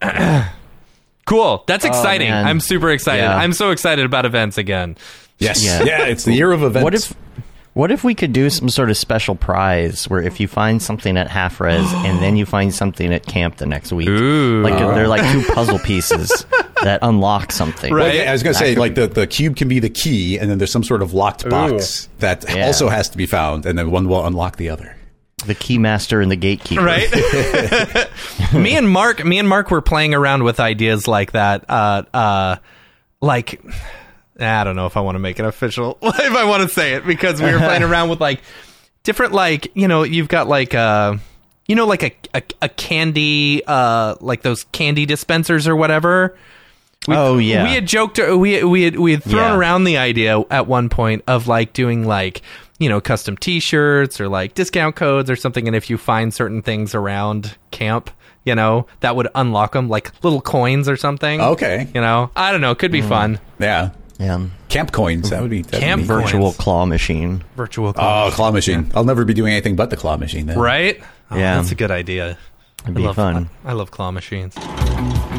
Cool. 1.26 1.62
That's 1.68 1.84
oh, 1.84 1.88
exciting. 1.88 2.28
man. 2.30 2.46
I'm 2.46 2.58
super 2.58 2.90
excited. 2.90 3.22
Yeah. 3.22 3.36
I'm 3.36 3.52
so 3.52 3.70
excited 3.70 4.04
about 4.04 4.26
events 4.26 4.58
again. 4.58 4.96
Yes. 5.40 5.64
Yeah. 5.64 5.82
Yeah. 5.82 6.06
it's 6.06 6.24
the 6.24 6.32
year 6.34 6.52
of 6.52 6.62
events. 6.62 6.84
What 6.84 6.94
if 6.94 7.14
What 7.72 7.90
if 7.90 8.02
we 8.04 8.14
could 8.14 8.32
do 8.32 8.50
some 8.50 8.68
sort 8.68 8.90
of 8.90 8.96
special 8.96 9.34
prize 9.34 10.08
where 10.08 10.20
if 10.20 10.40
you 10.40 10.48
find 10.48 10.82
something 10.82 11.16
at 11.16 11.28
half 11.28 11.60
res 11.60 11.90
and 11.94 12.18
then 12.20 12.36
you 12.36 12.44
find 12.46 12.74
something 12.74 13.12
at 13.12 13.26
camp 13.26 13.56
the 13.56 13.66
next 13.66 13.92
week, 13.92 14.08
Ooh. 14.08 14.62
like 14.62 14.78
they're 14.78 15.08
like 15.08 15.22
two 15.32 15.42
puzzle 15.54 15.78
pieces 15.78 16.44
that 16.82 16.98
unlock 17.02 17.52
something. 17.52 17.92
Right. 17.92 18.06
Well, 18.08 18.14
yeah, 18.14 18.30
I 18.30 18.32
was 18.32 18.42
going 18.42 18.54
to 18.54 18.58
say, 18.58 18.74
like 18.74 18.94
the, 18.94 19.06
the 19.06 19.26
cube 19.26 19.54
can 19.56 19.68
be 19.68 19.78
the 19.80 19.90
key, 19.90 20.38
and 20.38 20.50
then 20.50 20.58
there's 20.58 20.72
some 20.72 20.82
sort 20.82 21.02
of 21.02 21.12
locked 21.12 21.48
box 21.48 22.08
that 22.18 22.44
Yeah. 22.48 22.66
also 22.66 22.88
has 22.88 23.08
to 23.10 23.16
be 23.18 23.26
found, 23.26 23.66
and 23.66 23.78
then 23.78 23.90
one 23.90 24.08
will 24.08 24.24
unlock 24.26 24.56
the 24.56 24.68
other. 24.70 24.96
The 25.46 25.54
keymaster 25.54 26.22
and 26.22 26.30
the 26.30 26.36
gatekeeper. 26.36 26.82
right 26.82 27.08
me 28.54 28.76
and 28.76 28.88
mark 28.90 29.24
me 29.24 29.38
and 29.38 29.48
mark 29.48 29.70
were 29.70 29.80
playing 29.80 30.12
around 30.12 30.42
with 30.44 30.60
ideas 30.60 31.08
like 31.08 31.32
that 31.32 31.64
uh 31.70 32.02
uh 32.12 32.56
like 33.22 33.58
i 34.40 34.64
don't 34.64 34.76
know 34.76 34.86
if 34.86 34.96
i 34.96 35.00
want 35.00 35.14
to 35.14 35.18
make 35.20 35.38
it 35.38 35.44
official 35.44 35.98
if 36.02 36.32
i 36.34 36.44
want 36.44 36.62
to 36.62 36.68
say 36.68 36.94
it 36.94 37.06
because 37.06 37.40
we 37.42 37.52
were 37.52 37.58
playing 37.58 37.82
around 37.90 38.08
with 38.08 38.20
like 38.20 38.40
different 39.02 39.32
like 39.32 39.70
you 39.74 39.86
know 39.88 40.02
you've 40.02 40.28
got 40.28 40.48
like 40.48 40.74
uh 40.74 41.16
you 41.66 41.74
know 41.74 41.86
like 41.86 42.02
a 42.02 42.12
a, 42.34 42.42
a 42.62 42.68
candy 42.68 43.62
uh 43.66 44.14
like 44.20 44.42
those 44.42 44.64
candy 44.72 45.06
dispensers 45.06 45.66
or 45.68 45.76
whatever 45.76 46.36
we, 47.08 47.16
Oh, 47.16 47.38
yeah. 47.38 47.62
we 47.64 47.70
had 47.70 47.86
joked. 47.86 48.18
We 48.18 48.62
we 48.62 48.82
had 48.82 48.98
we 48.98 49.12
had 49.12 49.24
thrown 49.24 49.52
Yeah. 49.52 49.56
around 49.56 49.84
the 49.84 49.96
idea 49.96 50.38
at 50.50 50.66
one 50.66 50.90
point 50.90 51.24
of 51.26 51.48
like 51.48 51.72
doing 51.72 52.06
like 52.06 52.42
you 52.78 52.90
know 52.90 53.00
custom 53.00 53.38
T-shirts 53.38 54.20
or 54.20 54.28
like 54.28 54.52
discount 54.54 54.96
codes 54.96 55.30
or 55.30 55.36
something. 55.36 55.66
And 55.66 55.74
if 55.74 55.88
you 55.88 55.96
find 55.96 56.32
certain 56.34 56.60
things 56.60 56.94
around 56.94 57.56
camp, 57.70 58.10
you 58.44 58.54
know 58.54 58.86
that 59.00 59.16
would 59.16 59.28
unlock 59.34 59.72
them 59.72 59.88
like 59.88 60.12
little 60.22 60.42
coins 60.42 60.90
or 60.90 60.98
something. 60.98 61.40
Okay. 61.40 61.88
You 61.94 62.02
know, 62.02 62.30
I 62.36 62.52
don't 62.52 62.60
know. 62.60 62.72
It 62.72 62.78
could 62.78 62.92
be 62.92 63.00
fun. 63.00 63.40
Yeah. 63.58 63.92
Yeah. 64.20 64.46
Camp 64.68 64.92
coins. 64.92 65.30
That 65.30 65.40
would 65.40 65.50
be 65.50 65.62
that'd 65.62 65.80
Camp 65.80 66.02
be 66.02 66.02
neat. 66.02 66.08
coins. 66.08 66.24
Virtual 66.30 66.52
claw 66.52 66.84
machine. 66.86 67.42
Virtual. 67.56 67.92
Oh, 67.96 68.30
claw 68.32 68.50
machine. 68.52 68.90
I'll 68.94 69.02
never 69.04 69.24
be 69.24 69.34
doing 69.34 69.52
anything 69.52 69.74
but 69.76 69.90
the 69.90 69.96
claw 69.96 70.16
machine 70.18 70.46
then. 70.46 70.58
right? 70.58 71.00
Oh, 71.30 71.36
Yeah. 71.38 71.56
that's 71.56 71.72
a 71.72 71.74
good 71.74 71.90
idea. 71.90 72.36
It'd 72.84 72.96
I 72.96 73.00
be 73.00 73.06
love 73.06 73.16
fun. 73.16 73.48
I 73.64 73.72
love 73.72 73.90
claw 73.90 74.10
machines. 74.10 74.54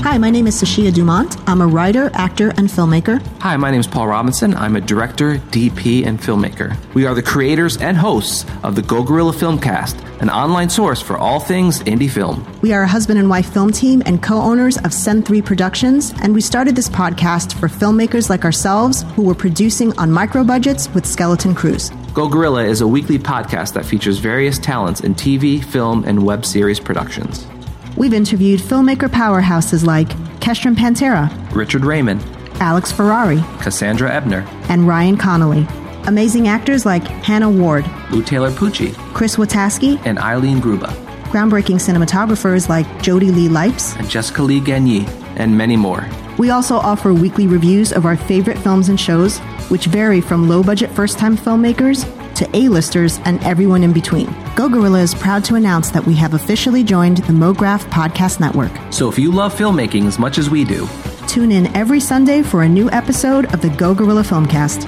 Hi, 0.04 0.18
my 0.18 0.32
name 0.32 0.48
is 0.48 0.60
Sashia 0.60 0.92
Dumont. 0.92 1.38
I'm 1.48 1.62
a 1.62 1.68
writer, 1.68 2.10
actor, 2.14 2.50
and 2.50 2.68
filmmaker. 2.68 3.22
Hi, 3.40 3.56
my 3.58 3.70
name 3.70 3.80
is 3.80 3.88
Paul 3.88 4.08
Robinson. 4.08 4.56
I'm 4.56 4.76
a 4.76 4.82
director, 4.82 5.36
DP, 5.52 6.06
and 6.06 6.20
filmmaker. 6.20 6.76
We 6.96 7.06
are 7.06 7.14
the 7.14 7.22
creators 7.22 7.78
and 7.78 7.96
hosts 7.98 8.46
of 8.64 8.76
the 8.76 8.82
Go 8.82 9.04
Gorilla 9.04 9.32
Filmcast, 9.32 10.22
an 10.22 10.30
online 10.30 10.70
source 10.70 11.02
for 11.02 11.18
all 11.18 11.40
things 11.40 11.82
indie 11.82 12.10
film. 12.10 12.46
We 12.62 12.74
are 12.74 12.82
a 12.84 12.88
husband 12.88 13.20
and 13.20 13.30
wife 13.30 13.54
film 13.54 13.72
team 13.72 14.02
and 14.08 14.24
co 14.24 14.38
owners 14.42 14.78
of 14.80 14.92
Send 14.94 15.28
3 15.28 15.42
Productions, 15.44 16.14
and 16.22 16.34
we 16.34 16.42
started 16.42 16.76
this 16.76 16.90
podcast 16.90 17.54
for 17.60 17.68
filmmakers 17.68 18.30
like 18.30 18.44
ourselves 18.44 19.04
who 19.16 19.22
were 19.24 19.36
producing 19.36 19.96
on 20.00 20.12
micro 20.12 20.44
budgets 20.44 20.92
with 20.96 21.06
skeleton 21.06 21.54
crews. 21.54 21.92
Go 22.14 22.28
Gorilla 22.28 22.66
is 22.66 22.82
a 22.82 22.88
weekly 22.88 23.18
podcast 23.18 23.74
that 23.74 23.86
features 23.86 24.18
various 24.18 24.60
talents 24.60 25.00
in 25.00 25.16
TV, 25.16 25.64
film, 25.64 26.04
and 26.04 26.26
web 26.26 26.46
series 26.46 26.78
productions. 26.78 27.48
We've 27.96 28.14
interviewed 28.14 28.60
filmmaker 28.60 29.08
powerhouses 29.08 29.86
like 29.86 30.10
Kestrom 30.42 30.76
Pantera, 30.76 31.32
Richard 31.56 31.86
Raymond, 31.86 32.22
Alex 32.56 32.92
Ferrari, 32.92 33.42
Cassandra 33.62 34.12
Ebner, 34.12 34.46
and 34.68 34.86
Ryan 34.86 35.16
Connolly. 35.16 35.66
Amazing 36.06 36.50
actors 36.50 36.86
like 36.86 37.04
Hannah 37.04 37.50
Ward, 37.50 37.86
Lou 38.12 38.22
Taylor 38.22 38.52
Pucci, 38.52 38.94
Chris 39.14 39.38
Wataski, 39.38 40.02
and 40.06 40.20
Eileen 40.20 40.60
Grubba, 40.60 40.94
groundbreaking 41.32 41.80
cinematographers 41.80 42.70
like 42.70 43.02
Jody 43.02 43.32
Lee 43.32 43.48
Lipes. 43.48 43.98
and 43.98 44.10
Jessica 44.10 44.44
Lee 44.44 44.62
Gagné, 44.62 45.08
and 45.38 45.58
many 45.58 45.76
more. 45.76 46.08
We 46.38 46.50
also 46.50 46.76
offer 46.76 47.14
weekly 47.14 47.48
reviews 47.48 47.92
of 47.92 48.06
our 48.06 48.18
favorite 48.18 48.58
films 48.58 48.90
and 48.90 49.00
shows, 49.00 49.40
which 49.70 49.86
vary 49.86 50.22
from 50.22 50.48
low 50.50 50.64
budget 50.64 50.92
first 50.92 51.18
time 51.18 51.38
filmmakers 51.38 52.06
to 52.36 52.56
A-listers 52.56 53.20
and 53.26 53.44
everyone 53.44 53.84
in 53.84 53.94
between. 53.94 54.34
Go 54.56 54.68
Gorilla 54.70 55.02
is 55.02 55.14
proud 55.14 55.44
to 55.46 55.56
announce 55.56 55.92
that 55.92 56.06
we 56.06 56.16
have 56.16 56.34
officially 56.34 56.84
joined 56.84 57.18
the 57.18 57.34
MoGraph 57.34 57.84
Podcast 57.90 58.40
Network. 58.40 58.72
So 58.92 59.10
if 59.10 59.20
you 59.20 59.32
love 59.32 59.54
filmmaking 59.54 60.08
as 60.08 60.18
much 60.18 60.38
as 60.38 60.50
we 60.50 60.64
do, 60.64 60.88
Tune 61.32 61.54
in 61.54 61.74
every 61.78 62.02
Sunday 62.02 62.42
for 62.42 62.64
a 62.64 62.68
new 62.68 62.92
episode 62.92 63.54
of 63.54 63.62
the 63.62 63.70
Go 63.70 63.94
Gorilla 63.96 64.22
Filmcast. 64.22 64.84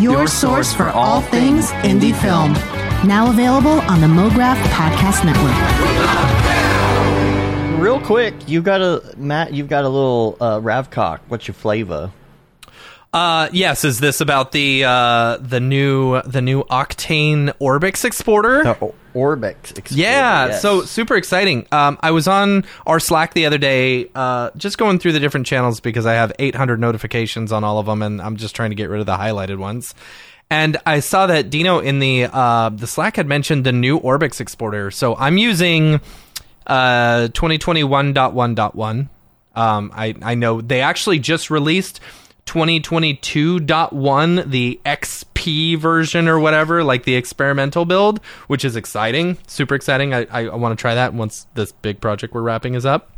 Your, 0.00 0.12
Your 0.14 0.26
source 0.26 0.68
source 0.68 0.72
for 0.72 0.88
all 0.88 1.20
things 1.20 1.70
indie 1.82 2.12
indie 2.12 2.22
film. 2.22 2.73
Now 3.06 3.28
available 3.30 3.80
on 3.82 4.00
the 4.00 4.06
MoGraph 4.06 4.56
Podcast 4.72 5.24
Network. 5.26 5.54
Real 7.78 8.00
quick, 8.00 8.34
you 8.48 8.62
got 8.62 8.80
a 8.80 9.14
Matt. 9.18 9.52
You've 9.52 9.68
got 9.68 9.84
a 9.84 9.88
little 9.88 10.38
uh, 10.40 10.58
Ravcock. 10.60 11.20
What's 11.28 11.46
your 11.46 11.54
flavor? 11.54 12.10
Uh, 13.12 13.48
yes. 13.52 13.84
Is 13.84 14.00
this 14.00 14.20
about 14.22 14.52
the 14.52 14.84
uh 14.84 15.36
the 15.36 15.60
new 15.60 16.22
the 16.22 16.40
new 16.40 16.64
Octane 16.64 17.52
ORBX 17.58 18.04
exporter? 18.06 18.64
The 18.64 18.92
ORBX. 19.14 19.78
Explorer, 19.78 20.00
Yeah, 20.02 20.46
yes. 20.46 20.62
so 20.62 20.82
super 20.82 21.14
exciting. 21.16 21.66
Um, 21.70 21.98
I 22.00 22.10
was 22.10 22.26
on 22.26 22.64
our 22.86 22.98
Slack 22.98 23.34
the 23.34 23.44
other 23.46 23.58
day, 23.58 24.10
uh, 24.14 24.50
just 24.56 24.78
going 24.78 24.98
through 24.98 25.12
the 25.12 25.20
different 25.20 25.46
channels 25.46 25.78
because 25.78 26.06
I 26.06 26.14
have 26.14 26.32
800 26.38 26.80
notifications 26.80 27.52
on 27.52 27.62
all 27.64 27.78
of 27.78 27.86
them, 27.86 28.02
and 28.02 28.20
I'm 28.20 28.36
just 28.36 28.56
trying 28.56 28.70
to 28.70 28.76
get 28.76 28.88
rid 28.88 28.98
of 29.00 29.06
the 29.06 29.16
highlighted 29.16 29.58
ones. 29.58 29.94
And 30.50 30.76
I 30.86 31.00
saw 31.00 31.26
that 31.26 31.50
Dino 31.50 31.80
in 31.80 31.98
the 31.98 32.24
uh, 32.24 32.68
the 32.68 32.86
Slack 32.86 33.16
had 33.16 33.26
mentioned 33.26 33.64
the 33.64 33.72
new 33.72 33.98
ORBX 33.98 34.40
exporter. 34.40 34.90
So 34.90 35.16
I'm 35.16 35.38
using 35.38 36.00
uh, 36.66 37.28
2021.1.1. 37.32 39.08
Um, 39.56 39.92
I 39.94 40.14
I 40.22 40.34
know 40.34 40.60
they 40.60 40.80
actually 40.80 41.18
just 41.18 41.50
released 41.50 42.00
2022.1, 42.46 44.50
the 44.50 44.80
XP 44.84 45.78
version 45.78 46.28
or 46.28 46.38
whatever, 46.38 46.84
like 46.84 47.04
the 47.04 47.14
experimental 47.14 47.86
build, 47.86 48.22
which 48.46 48.64
is 48.64 48.76
exciting, 48.76 49.38
super 49.46 49.74
exciting. 49.74 50.12
I 50.12 50.26
I, 50.30 50.46
I 50.46 50.56
want 50.56 50.76
to 50.76 50.80
try 50.80 50.94
that 50.94 51.14
once 51.14 51.46
this 51.54 51.72
big 51.72 52.00
project 52.00 52.34
we're 52.34 52.42
wrapping 52.42 52.74
is 52.74 52.84
up. 52.84 53.13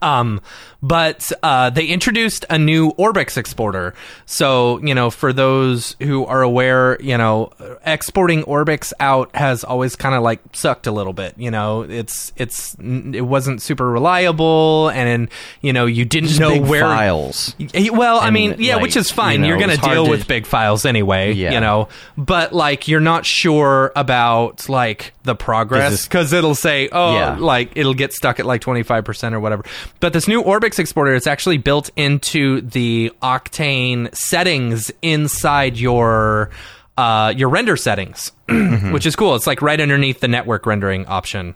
Um, 0.00 0.40
but 0.80 1.32
uh, 1.42 1.70
they 1.70 1.86
introduced 1.86 2.44
a 2.48 2.56
new 2.56 2.92
ORBX 2.92 3.36
exporter. 3.36 3.94
So, 4.26 4.78
you 4.78 4.94
know, 4.94 5.10
for 5.10 5.32
those 5.32 5.96
who 6.00 6.24
are 6.26 6.42
aware, 6.42 6.96
you 7.02 7.18
know, 7.18 7.50
exporting 7.84 8.44
ORBX 8.44 8.92
out 9.00 9.34
has 9.34 9.64
always 9.64 9.96
kind 9.96 10.14
of 10.14 10.22
like 10.22 10.40
sucked 10.52 10.86
a 10.86 10.92
little 10.92 11.12
bit. 11.12 11.34
You 11.36 11.50
know, 11.50 11.82
it's 11.82 12.32
it's 12.36 12.76
it 12.78 13.22
wasn't 13.26 13.60
super 13.60 13.90
reliable, 13.90 14.90
and 14.90 15.28
you 15.62 15.72
know, 15.72 15.86
you 15.86 16.04
didn't 16.04 16.28
Just 16.28 16.40
know 16.40 16.50
big 16.50 16.62
where 16.66 16.82
files. 16.82 17.56
Well, 17.90 18.20
I 18.20 18.26
And, 18.26 18.34
mean, 18.34 18.54
yeah, 18.58 18.74
like, 18.74 18.82
which 18.84 18.96
is 18.96 19.10
fine. 19.10 19.40
you 19.40 19.48
You're 19.48 19.58
going 19.58 19.70
to 19.76 19.76
deal 19.78 20.08
with 20.08 20.28
big 20.28 20.46
files 20.46 20.84
anyway, 20.84 21.32
Yeah. 21.32 21.54
you 21.54 21.60
know. 21.60 21.88
But 22.16 22.52
like, 22.52 22.86
you're 22.86 23.00
not 23.00 23.26
sure 23.26 23.90
about 23.96 24.68
like 24.68 25.12
the 25.28 25.34
progress 25.36 26.04
because 26.06 26.32
it'll 26.32 26.54
say, 26.56 26.88
oh, 26.90 27.14
Yeah. 27.14 27.36
like 27.38 27.72
it'll 27.76 27.94
get 27.94 28.12
stuck 28.12 28.40
at 28.40 28.46
like 28.46 28.60
25% 28.62 29.32
or 29.32 29.40
whatever. 29.40 29.62
But 30.00 30.12
this 30.12 30.26
new 30.26 30.42
ORBX 30.42 30.78
exporter 30.80 31.14
is 31.14 31.26
actually 31.28 31.58
built 31.58 31.90
into 31.96 32.62
the 32.62 33.12
Octane 33.22 34.12
settings 34.14 34.90
inside 35.02 35.76
your 35.78 36.50
uh, 36.96 37.32
your 37.36 37.48
render 37.48 37.76
settings, 37.76 38.32
which 38.90 39.06
is 39.06 39.14
cool. 39.14 39.36
It's 39.36 39.46
like 39.46 39.62
right 39.62 39.80
underneath 39.80 40.18
the 40.20 40.28
network 40.28 40.66
rendering 40.66 41.06
option. 41.06 41.54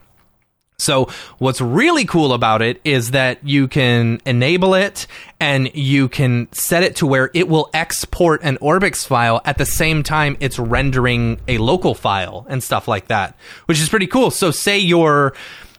So 0.83 1.09
what's 1.39 1.61
really 1.61 2.05
cool 2.05 2.33
about 2.33 2.61
it 2.61 2.81
is 2.85 3.13
that 3.13 3.39
you 3.47 3.69
can 3.69 4.21
enable 4.27 4.75
it 4.75 5.07
and 5.41 5.75
you 5.75 6.09
can 6.09 6.49
set 6.53 6.83
it 6.83 6.97
to 6.97 7.07
where 7.07 7.31
it 7.35 7.49
will 7.49 7.71
export 7.73 8.43
an 8.43 8.59
ORBX 8.59 9.07
file 9.07 9.41
at 9.45 9.59
the 9.59 9.67
same 9.67 10.03
time 10.03 10.37
it's 10.41 10.59
rendering 10.59 11.41
a 11.47 11.59
local 11.59 11.95
file 11.95 12.47
and 12.49 12.63
stuff 12.63 12.89
like 12.89 13.09
that, 13.09 13.37
which 13.67 13.81
is 13.81 13.89
pretty 13.89 14.09
cool. 14.09 14.31
So 14.31 14.51
say 14.51 14.79
you're 14.79 15.35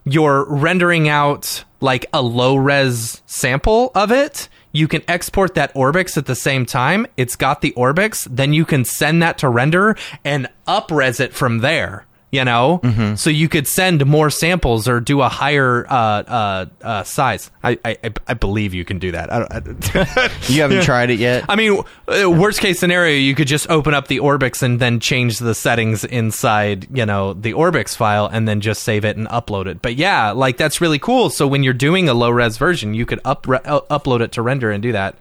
you're 0.06 0.46
rendering 0.46 1.08
out 1.08 1.64
like 1.82 2.06
a 2.14 2.22
low 2.22 2.56
res 2.56 3.22
sample 3.26 3.92
of 3.96 4.12
it, 4.12 4.48
you 4.72 4.88
can 4.88 5.02
export 5.08 5.56
that 5.56 5.74
ORBX 5.76 6.18
at 6.18 6.26
the 6.26 6.36
same 6.36 6.66
time. 6.66 7.06
It's 7.18 7.36
got 7.36 7.62
the 7.62 7.72
ORBX, 7.72 8.28
then 8.30 8.54
you 8.54 8.66
can 8.66 8.86
send 8.86 9.22
that 9.22 9.38
to 9.40 9.50
render 9.50 9.96
and 10.24 10.48
upres 10.66 11.20
it 11.20 11.34
from 11.34 11.60
there 11.60 12.06
you 12.34 12.44
know? 12.44 12.82
So 13.16 13.30
you 13.30 13.48
could 13.48 13.68
send 13.68 14.06
more 14.06 14.30
samples 14.30 14.88
or 14.88 15.00
do 15.00 15.22
a 15.22 15.30
higher 15.30 15.86
uh, 15.88 15.94
uh, 15.96 16.66
uh, 16.82 17.04
size. 17.04 17.52
I, 17.64 17.78
I 17.86 17.98
I- 18.28 18.34
believe 18.34 18.74
you 18.74 18.84
can 18.84 18.98
do 19.00 19.12
that. 19.12 19.32
I, 19.32 19.40
don't, 19.40 19.96
I, 19.96 20.32
You 20.50 20.62
haven't 20.64 20.84
tried 20.92 21.12
it 21.12 21.20
yet. 21.20 21.46
I 21.48 21.56
mean 21.56 21.82
uh, 22.08 22.30
worst 22.30 22.60
case 22.60 22.80
scenario 22.80 23.16
you 23.16 23.36
could 23.36 23.48
just 23.48 23.70
open 23.70 23.94
up 23.94 24.08
the 24.08 24.18
ORBX 24.20 24.64
and 24.64 24.80
then 24.80 25.00
change 25.00 25.38
the 25.38 25.54
settings 25.54 26.04
inside 26.04 26.88
you 26.98 27.06
know 27.06 27.34
the 27.34 27.54
ORBX 27.54 27.96
file 27.96 28.26
and 28.26 28.48
then 28.48 28.60
just 28.60 28.82
save 28.84 29.06
it 29.06 29.16
and 29.16 29.28
upload 29.28 29.68
it. 29.68 29.82
But 29.84 29.96
yeah 29.96 30.32
like 30.32 30.58
that's 30.58 30.82
really 30.82 31.00
cool. 31.00 31.30
So 31.30 31.46
when 31.48 31.62
you're 31.62 31.74
doing 31.74 32.10
a 32.10 32.16
low 32.16 32.32
res 32.32 32.58
version 32.58 32.96
you 32.96 33.06
could 33.06 33.20
up 33.24 33.48
uh, 33.48 33.82
upload 33.92 34.22
it 34.22 34.32
to 34.32 34.42
render 34.42 34.72
and 34.72 34.82
do 34.82 34.92
that. 34.94 35.16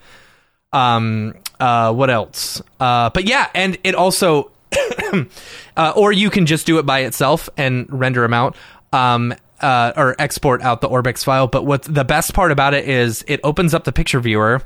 Um 0.72 1.34
uh 1.60 1.92
what 1.92 2.08
else? 2.08 2.62
Uh 2.80 3.10
but 3.10 3.24
yeah 3.24 3.50
and 3.54 3.76
it 3.84 3.94
also 3.94 4.50
uh, 5.76 5.92
or 5.96 6.12
you 6.12 6.30
can 6.30 6.46
just 6.46 6.66
do 6.66 6.78
it 6.78 6.86
by 6.86 7.00
itself 7.00 7.48
and 7.56 7.86
render 7.90 8.22
them 8.22 8.34
out 8.34 8.56
um 8.92 9.34
uh, 9.60 9.92
or 9.96 10.16
export 10.18 10.60
out 10.62 10.80
the 10.80 10.88
ORBX 10.88 11.22
file. 11.24 11.46
But 11.46 11.64
what 11.64 11.82
the 11.84 12.04
best 12.04 12.34
part 12.34 12.50
about 12.50 12.74
it 12.74 12.88
is 12.88 13.24
it 13.28 13.38
opens 13.44 13.74
up 13.74 13.84
the 13.84 13.92
picture 13.92 14.18
viewer 14.18 14.60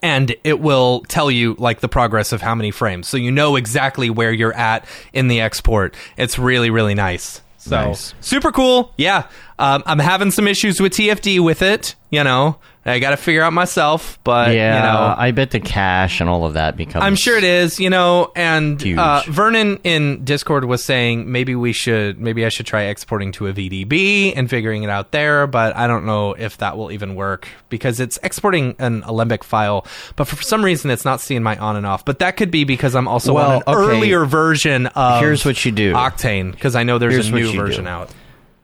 and 0.00 0.34
it 0.44 0.60
will 0.60 1.00
tell 1.08 1.28
you 1.28 1.56
like 1.58 1.80
the 1.80 1.88
progress 1.88 2.30
of 2.32 2.40
how 2.40 2.54
many 2.54 2.70
frames. 2.70 3.08
So 3.08 3.16
you 3.16 3.32
know 3.32 3.56
exactly 3.56 4.08
where 4.08 4.32
you're 4.32 4.54
at 4.54 4.86
in 5.12 5.26
the 5.28 5.40
export. 5.40 5.94
It's 6.16 6.38
really 6.38 6.70
really 6.70 6.94
nice. 6.94 7.42
So 7.58 7.86
Nice. 7.86 8.14
super 8.20 8.52
cool. 8.52 8.92
Yeah. 8.96 9.26
Um, 9.58 9.82
i'm 9.86 9.98
having 9.98 10.30
some 10.30 10.46
issues 10.46 10.80
with 10.80 10.92
tfd 10.92 11.40
with 11.40 11.62
it 11.62 11.94
you 12.10 12.22
know 12.22 12.58
i 12.86 12.98
gotta 12.98 13.16
figure 13.16 13.42
out 13.42 13.52
myself 13.52 14.18
but 14.24 14.54
yeah, 14.54 14.76
you 14.76 14.82
know 14.82 15.14
I 15.16 15.30
bet 15.32 15.50
the 15.50 15.60
cache 15.60 16.20
and 16.20 16.28
all 16.28 16.44
of 16.46 16.54
that 16.54 16.76
becomes. 16.76 17.04
I'm 17.04 17.16
sure 17.16 17.36
it 17.36 17.44
is, 17.44 17.80
you 17.80 17.90
know, 17.90 18.32
and 18.36 18.82
uh, 18.98 19.22
Vernon 19.28 19.78
in 19.84 20.24
Discord 20.24 20.64
was 20.64 20.84
saying 20.84 21.30
maybe 21.30 21.54
we 21.54 21.72
should, 21.72 22.20
maybe 22.20 22.44
I 22.44 22.48
should 22.48 22.66
try 22.66 22.82
exporting 22.84 23.32
to 23.32 23.46
a 23.48 23.52
VDB 23.52 24.32
and 24.36 24.48
figuring 24.50 24.82
it 24.82 24.90
out 24.90 25.12
there, 25.12 25.46
but 25.46 25.74
I 25.76 25.86
don't 25.86 26.06
know 26.06 26.32
if 26.34 26.58
that 26.58 26.76
will 26.76 26.92
even 26.92 27.14
work 27.14 27.48
because 27.68 27.98
it's 28.00 28.18
exporting 28.22 28.74
an 28.78 29.02
Alembic 29.04 29.42
file, 29.44 29.86
but 30.16 30.24
for 30.26 30.40
some 30.42 30.64
reason 30.64 30.90
it's 30.90 31.04
not 31.04 31.20
seeing 31.20 31.42
my 31.42 31.56
on 31.56 31.76
and 31.76 31.86
off. 31.86 32.04
But 32.04 32.18
that 32.20 32.36
could 32.36 32.50
be 32.50 32.64
because 32.64 32.94
I'm 32.94 33.08
also 33.08 33.34
Well, 33.34 33.50
on 33.50 33.56
an 33.56 33.62
okay. 33.66 33.96
earlier 33.96 34.24
version 34.26 34.86
of 34.88 35.20
Here's 35.20 35.44
what 35.44 35.64
you 35.64 35.72
do. 35.72 35.92
Octane 35.94 36.52
because 36.52 36.76
I 36.76 36.82
know 36.82 36.98
there's 36.98 37.14
Here's 37.14 37.28
a 37.28 37.32
new 37.32 37.52
version 37.52 37.84
do. 37.84 37.90
out. 37.90 38.10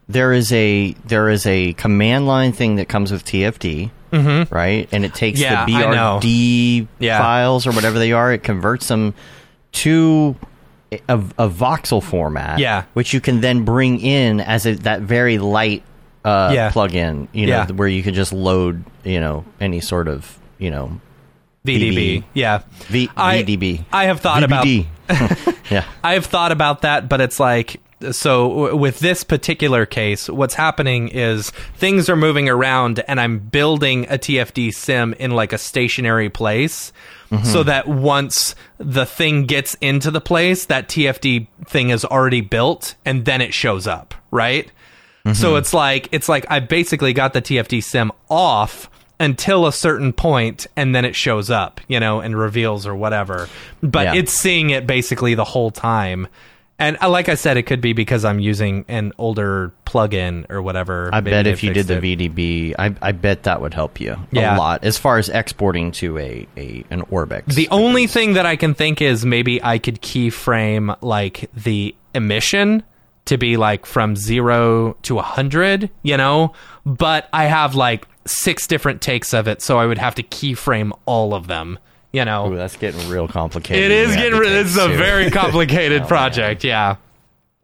There 0.09 0.33
is 0.33 0.53
a 0.53 0.93
there 1.07 1.29
is 1.29 1.47
a 1.47 1.73
command 1.75 2.27
line 2.27 2.53
thing 2.53 2.77
that 2.77 2.89
comes 2.89 3.13
with 3.13 3.25
TFD, 3.25 3.91
right? 4.51 4.89
And 4.93 5.05
it 5.05 5.15
takes 5.15 5.41
Mm-hmm. 5.41 5.71
Yeah, 5.71 6.19
the. 6.21 6.81
BRD 6.83 6.89
Yeah. 6.99 7.19
files 7.19 7.67
or 7.67 7.73
whatever 7.73 7.99
they 7.99 8.13
are, 8.13 8.33
it 8.33 8.43
converts 8.43 8.89
them 8.89 9.15
to 9.73 10.37
a, 10.93 10.99
a 11.39 11.49
voxel 11.49 12.03
format, 12.03 12.59
Yeah. 12.59 12.85
which 12.93 13.15
you 13.15 13.21
can 13.21 13.41
then 13.41 13.65
bring 13.65 14.01
in 14.01 14.41
as 14.41 14.67
a, 14.67 14.75
that 14.77 15.01
very 15.03 15.39
light 15.39 15.83
uh, 16.25 16.51
Yeah. 16.55 16.71
plugin, 16.71 17.29
you 17.33 17.47
know, 17.47 17.53
Yeah. 17.53 17.67
where 17.73 17.89
you 17.89 18.03
can 18.03 18.13
just 18.15 18.33
load, 18.33 18.85
you 19.05 19.19
know, 19.19 19.45
any 19.61 19.81
sort 19.81 20.09
of, 20.09 20.39
you 20.59 20.71
know, 20.71 21.01
VDB, 21.65 21.97
VB. 21.97 22.25
yeah. 22.35 22.61
V- 22.89 23.09
I- 23.17 23.43
VDB. 23.43 23.85
I 23.93 24.05
have 24.05 24.21
thought 24.21 24.43
about 24.43 24.67
yeah. 25.71 25.85
I 26.05 26.13
have 26.15 26.27
thought 26.27 26.53
about 26.53 26.83
that, 26.83 27.09
but 27.09 27.21
it's 27.23 27.41
like 27.41 27.81
so 28.11 28.49
w- 28.49 28.77
with 28.77 28.99
this 28.99 29.25
particular 29.25 29.87
case, 29.87 30.29
what's 30.29 30.55
happening 30.55 31.09
is 31.09 31.51
things 31.77 32.09
are 32.09 32.17
moving 32.17 32.49
around, 32.49 33.03
and 33.07 33.21
I'm 33.21 33.39
building 33.39 34.05
a 34.05 34.19
TFD 34.19 34.75
sim 34.75 35.15
in 35.15 35.31
like 35.31 35.53
a 35.53 35.59
stationary 35.59 36.29
place. 36.29 36.93
Mm-hmm. 37.31 37.45
So 37.45 37.63
that 37.63 37.89
once 37.89 38.55
the 38.77 39.07
thing 39.07 39.47
gets 39.47 39.75
into 39.81 40.11
the 40.11 40.21
place, 40.21 40.67
that 40.67 40.89
TFD 40.89 41.47
thing 41.67 41.89
is 41.89 42.05
already 42.05 42.43
built, 42.43 42.95
and 43.07 43.25
then 43.25 43.41
it 43.41 43.55
shows 43.55 43.87
up, 43.87 44.15
right? 44.31 44.71
So 45.25 45.31
mm-hmm. 45.31 45.59
it's 45.59 45.73
like 45.73 46.09
it's 46.11 46.29
like 46.29 46.45
I 46.51 46.59
basically 46.59 47.13
got 47.13 47.33
the 47.33 47.41
TFD 47.41 47.83
sim 47.85 48.11
off 48.29 48.91
until 49.21 49.67
a 49.69 49.73
certain 49.73 50.13
point 50.13 50.67
and 50.77 50.95
then 50.97 51.05
it 51.05 51.15
shows 51.15 51.49
up, 51.49 51.81
you 51.87 52.01
know, 52.01 52.19
and 52.21 52.37
reveals 52.37 52.89
or 52.89 52.97
whatever. 52.97 53.49
But 53.81 54.07
Yeah. 54.07 54.15
it's 54.15 54.33
seeing 54.33 54.71
it 54.71 54.85
basically 54.85 55.35
the 55.35 55.45
whole 55.45 55.71
time. 55.71 56.27
And 56.79 56.97
uh, 57.01 57.09
like 57.11 57.29
I 57.29 57.35
said, 57.37 57.57
it 57.57 57.63
could 57.65 57.81
be 57.81 57.93
because 57.93 58.25
I'm 58.25 58.41
using 58.41 58.85
an 58.89 59.13
older 59.19 59.73
plugin 59.87 60.51
or 60.51 60.61
whatever. 60.63 61.11
I 61.13 61.21
Maybe 61.21 61.31
bet 61.31 61.47
if 61.47 61.63
you 61.63 61.73
did 61.73 61.87
the 61.87 61.99
it. 61.99 62.03
VDB, 62.35 62.75
I, 62.79 62.95
I 63.01 63.13
bet 63.13 63.45
that 63.45 63.61
would 63.61 63.73
help 63.75 64.01
you 64.01 64.17
Yeah. 64.33 64.57
a 64.57 64.59
lot 64.59 64.83
as 64.83 64.99
far 64.99 65.19
as 65.19 65.29
exporting 65.29 65.93
to 65.93 66.19
a, 66.19 66.49
a 66.57 66.85
an 66.91 67.03
ORBX. 67.03 67.55
The 67.55 67.69
only 67.69 68.07
thing 68.09 68.33
that 68.33 68.47
I 68.47 68.57
can 68.57 68.75
think 68.75 69.01
is 69.01 69.25
maybe 69.25 69.63
I 69.63 69.79
could 69.79 70.01
keyframe 70.03 70.97
like 71.03 71.49
the 71.55 71.95
emission 72.15 72.83
to 73.27 73.39
be 73.39 73.57
like 73.57 73.87
from 73.87 74.17
zero 74.17 74.95
to 75.03 75.19
a 75.19 75.23
hundred, 75.23 75.89
you 76.03 76.17
know. 76.17 76.53
But 76.85 77.29
I 77.33 77.45
have 77.45 77.77
like 77.77 78.09
six 78.25 78.67
different 78.67 79.01
takes 79.01 79.33
of 79.33 79.47
it, 79.47 79.63
so 79.63 79.79
I 79.79 79.87
would 79.87 79.99
have 79.99 80.17
to 80.17 80.23
keyframe 80.25 80.91
all 81.07 81.33
of 81.35 81.47
them, 81.47 81.79
you 82.13 82.25
know. 82.25 82.53
Ooh, 82.53 82.57
that's 82.57 82.77
getting 82.77 83.09
real 83.09 83.29
complicated. 83.29 83.91
it 83.91 84.09
is 84.09 84.15
getting 84.17 84.33
to 84.33 84.39
rid. 84.41 84.53
It's 84.53 84.77
a 84.77 84.89
very 84.89 85.31
complicated 85.33 86.03
Oh, 86.03 86.07
project, 86.07 86.65
yeah. 86.65 86.97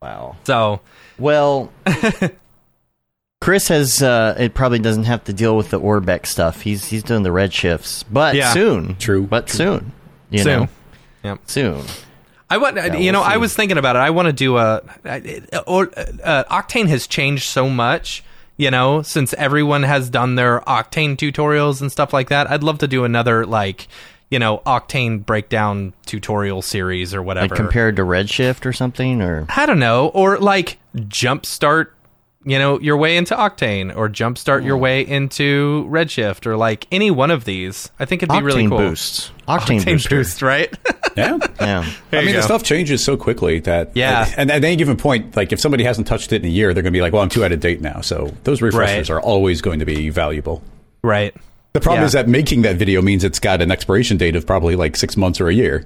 wow. 0.03 0.37
So 0.45 0.81
Well, 1.19 1.73
Chris 3.41 3.69
has 3.69 4.03
uh, 4.03 4.35
it 4.39 4.55
probably 4.55 4.79
doesn't 4.81 5.05
have 5.05 5.25
to 5.25 5.33
deal 5.33 5.57
with 5.57 5.71
the 5.71 5.81
ORBX 5.81 6.27
stuff. 6.27 6.63
He's 6.63 6.85
he's 6.87 7.03
doing 7.03 7.23
the 7.23 7.31
Redshifts, 7.31 8.05
but 8.11 8.35
Yeah. 8.35 8.53
soon. 8.53 8.97
True. 8.97 9.23
but 9.27 9.49
soon. 9.49 9.93
You 10.31 10.41
Soon. 10.43 10.61
know, 10.63 10.69
Yep. 11.25 11.39
soon. 11.47 11.85
I 12.51 12.57
want, 12.59 12.77
you 12.77 12.83
we'll 12.93 13.13
know, 13.13 13.23
I 13.23 13.37
was 13.37 13.55
thinking 13.55 13.77
about 13.79 13.97
it. 13.97 13.99
I 14.01 14.11
want 14.11 14.27
to 14.27 14.33
do 14.33 14.57
a, 14.57 14.81
or 15.67 15.91
uh, 16.25 16.45
Octane 16.51 16.87
has 16.89 17.07
changed 17.07 17.45
so 17.45 17.69
much, 17.69 18.25
you 18.57 18.71
know, 18.71 19.03
since 19.03 19.35
everyone 19.35 19.83
has 19.83 20.09
done 20.09 20.35
their 20.35 20.61
Octane 20.61 21.17
tutorials 21.17 21.81
and 21.83 21.93
stuff 21.93 22.13
like 22.15 22.31
that. 22.31 22.51
I'd 22.51 22.63
love 22.63 22.79
to 22.79 22.89
do 22.89 23.05
another 23.05 23.45
like, 23.45 23.87
you 24.31 24.39
know, 24.39 24.59
Octane 24.67 25.25
breakdown 25.25 25.95
tutorial 26.07 26.63
series 26.63 27.15
or 27.15 27.23
whatever. 27.23 27.49
Like 27.49 27.57
compared 27.57 27.97
to 27.97 28.03
Redshift 28.03 28.67
or 28.67 28.73
something, 28.73 29.23
or 29.23 29.47
I 29.49 29.67
don't 29.67 29.79
know, 29.79 30.09
or 30.09 30.39
like 30.39 30.79
jumpstart, 30.97 31.89
you 32.45 32.59
know, 32.59 32.79
your 32.81 32.97
way 32.97 33.17
into 33.17 33.35
Octane, 33.35 33.95
or 33.97 34.09
jumpstart 34.09 34.65
your 34.65 34.77
hmm. 34.77 34.83
way 34.83 35.07
into 35.07 35.87
Redshift, 35.91 36.47
or 36.47 36.57
like 36.57 36.87
any 36.93 37.11
one 37.11 37.31
of 37.31 37.45
these. 37.45 37.91
I 37.99 38.05
think 38.05 38.23
it'd 38.23 38.35
be 38.35 38.43
really 38.43 38.69
cool. 38.69 38.79
boosts. 38.79 39.31
Octane, 39.49 39.85
booster. 39.85 40.09
boost, 40.11 40.43
right? 40.43 40.75
Yeah. 41.17 41.39
Yeah. 41.61 41.85
I 42.13 42.17
mean, 42.21 42.27
go. 42.27 42.33
the 42.35 42.43
stuff 42.43 42.63
changes 42.63 43.03
so 43.03 43.17
quickly 43.17 43.59
that 43.61 43.91
Yeah. 43.97 44.33
and 44.37 44.53
at 44.53 44.63
any 44.63 44.77
given 44.77 44.97
point, 44.97 45.35
like 45.37 45.53
if 45.53 45.59
somebody 45.59 45.83
hasn't 45.83 46.07
touched 46.07 46.33
it 46.33 46.43
in 46.43 46.49
a 46.49 46.53
year, 46.53 46.73
they're 46.73 46.83
going 46.83 46.93
to 46.93 46.97
be 46.97 47.01
like, 47.03 47.13
"Well, 47.13 47.23
I'm 47.23 47.29
too 47.29 47.45
out 47.45 47.51
of 47.51 47.59
date 47.59 47.81
now." 47.81 48.03
So 48.03 48.33
those 48.45 48.63
refreshers 48.63 49.11
Right. 49.11 49.17
are 49.17 49.21
always 49.21 49.61
going 49.61 49.81
to 49.81 49.85
be 49.85 50.11
valuable. 50.11 50.63
right. 51.03 51.35
The 51.73 51.81
problem 51.81 52.03
Yeah. 52.03 52.07
is 52.07 52.13
that 52.13 52.29
making 52.29 52.63
that 52.63 52.77
video 52.77 53.03
means 53.03 53.25
it's 53.25 53.39
got 53.39 53.61
an 53.61 53.71
expiration 53.71 54.17
date 54.17 54.37
of 54.37 54.47
probably 54.47 54.75
like 54.77 54.97
six 54.97 55.17
months 55.17 55.41
or 55.41 55.49
a 55.49 55.55
year. 55.55 55.85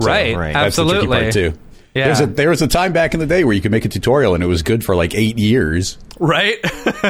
Right. 0.00 0.36
right. 0.36 0.52
That's 0.54 0.76
the 0.76 0.82
Absolutely. 0.82 1.06
tricky 1.06 1.22
part 1.22 1.32
too. 1.32 1.52
Yeah. 1.94 2.04
There's 2.06 2.20
a, 2.20 2.26
there 2.26 2.48
was 2.50 2.62
a 2.62 2.68
time 2.68 2.92
back 2.92 3.14
in 3.14 3.20
the 3.20 3.26
day 3.26 3.44
where 3.44 3.54
you 3.54 3.60
could 3.60 3.72
make 3.72 3.84
a 3.84 3.88
tutorial 3.88 4.34
and 4.34 4.42
it 4.42 4.46
was 4.46 4.62
good 4.62 4.84
for 4.84 4.94
like 4.94 5.14
eight 5.14 5.38
years. 5.38 5.98
Right. 6.18 6.56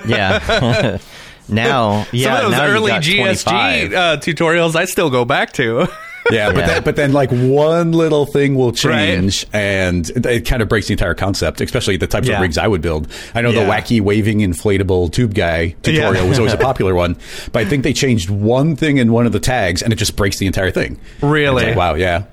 Yeah. 0.07 0.99
now, 1.49 2.07
yeah, 2.13 2.37
Some 2.37 2.37
of 2.37 2.43
those 2.43 2.51
now 2.53 2.67
early 2.67 2.93
GSG 2.93 3.95
uh, 3.95 4.17
tutorials 4.19 4.75
I 4.77 4.85
still 4.87 5.11
go 5.11 5.25
back 5.25 5.53
to. 5.55 5.89
Yeah, 6.31 6.51
but 6.51 6.59
Yeah. 6.61 6.67
then 6.67 6.83
but 6.85 6.97
then 6.97 7.13
like 7.13 7.31
one 7.31 7.93
little 7.93 8.27
thing 8.27 8.55
will 8.55 8.73
change 8.73 9.47
and 9.53 10.09
it, 10.11 10.27
it 10.27 10.47
kind 10.47 10.61
of 10.63 10.69
breaks 10.69 10.87
the 10.89 10.93
entire 10.93 11.15
concept, 11.15 11.61
especially 11.61 11.97
the 11.97 12.07
types 12.07 12.29
Yeah. 12.29 12.37
of 12.37 12.43
rigs 12.43 12.59
I 12.59 12.67
would 12.67 12.83
build. 12.83 13.09
I 13.35 13.41
know 13.41 13.51
Yeah. 13.51 13.65
the 13.65 13.71
wacky 13.71 14.01
waving 14.01 14.41
inflatable 14.41 15.13
tube 15.13 15.35
guy 15.35 15.75
tutorial 15.83 16.29
was 16.29 16.39
always 16.39 16.53
a 16.55 16.57
popular 16.71 16.95
one, 16.95 17.17
but 17.53 17.61
I 17.61 17.65
think 17.65 17.83
they 17.83 17.93
changed 17.93 18.31
one 18.31 18.77
thing 18.77 18.99
in 18.99 19.13
one 19.13 19.27
of 19.27 19.33
the 19.33 19.41
tags 19.41 19.83
and 19.83 19.93
it 19.93 19.97
just 19.97 20.17
breaks 20.17 20.39
the 20.39 20.47
entire 20.47 20.71
thing. 20.71 20.99
Really? 21.23 21.67
Like, 21.67 21.77
wow, 21.77 21.95
yeah. 21.95 22.25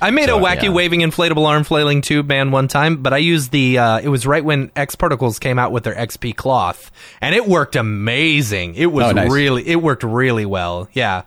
I 0.00 0.10
made 0.10 0.26
So, 0.26 0.38
a 0.38 0.40
wacky 0.42 0.64
yeah. 0.64 0.70
waving 0.70 1.00
inflatable 1.00 1.46
arm 1.46 1.62
flailing 1.62 2.00
tube 2.00 2.28
man 2.28 2.50
one 2.50 2.66
time, 2.66 2.96
but 3.02 3.12
I 3.12 3.18
used 3.18 3.52
the. 3.52 3.78
Uh, 3.78 3.98
it 4.00 4.08
was 4.08 4.26
right 4.26 4.44
when 4.44 4.72
X 4.74 4.96
Particles 4.96 5.38
came 5.38 5.60
out 5.60 5.70
with 5.70 5.84
their 5.84 5.94
XP 5.94 6.34
cloth, 6.34 6.90
and 7.20 7.36
it 7.36 7.46
worked 7.46 7.76
amazing. 7.76 8.74
It 8.74 8.86
was 8.86 9.04
Oh, 9.04 9.12
nice. 9.12 9.30
really, 9.30 9.68
it 9.68 9.80
worked 9.80 10.02
really 10.02 10.44
well. 10.44 10.88
Yeah. 10.92 11.22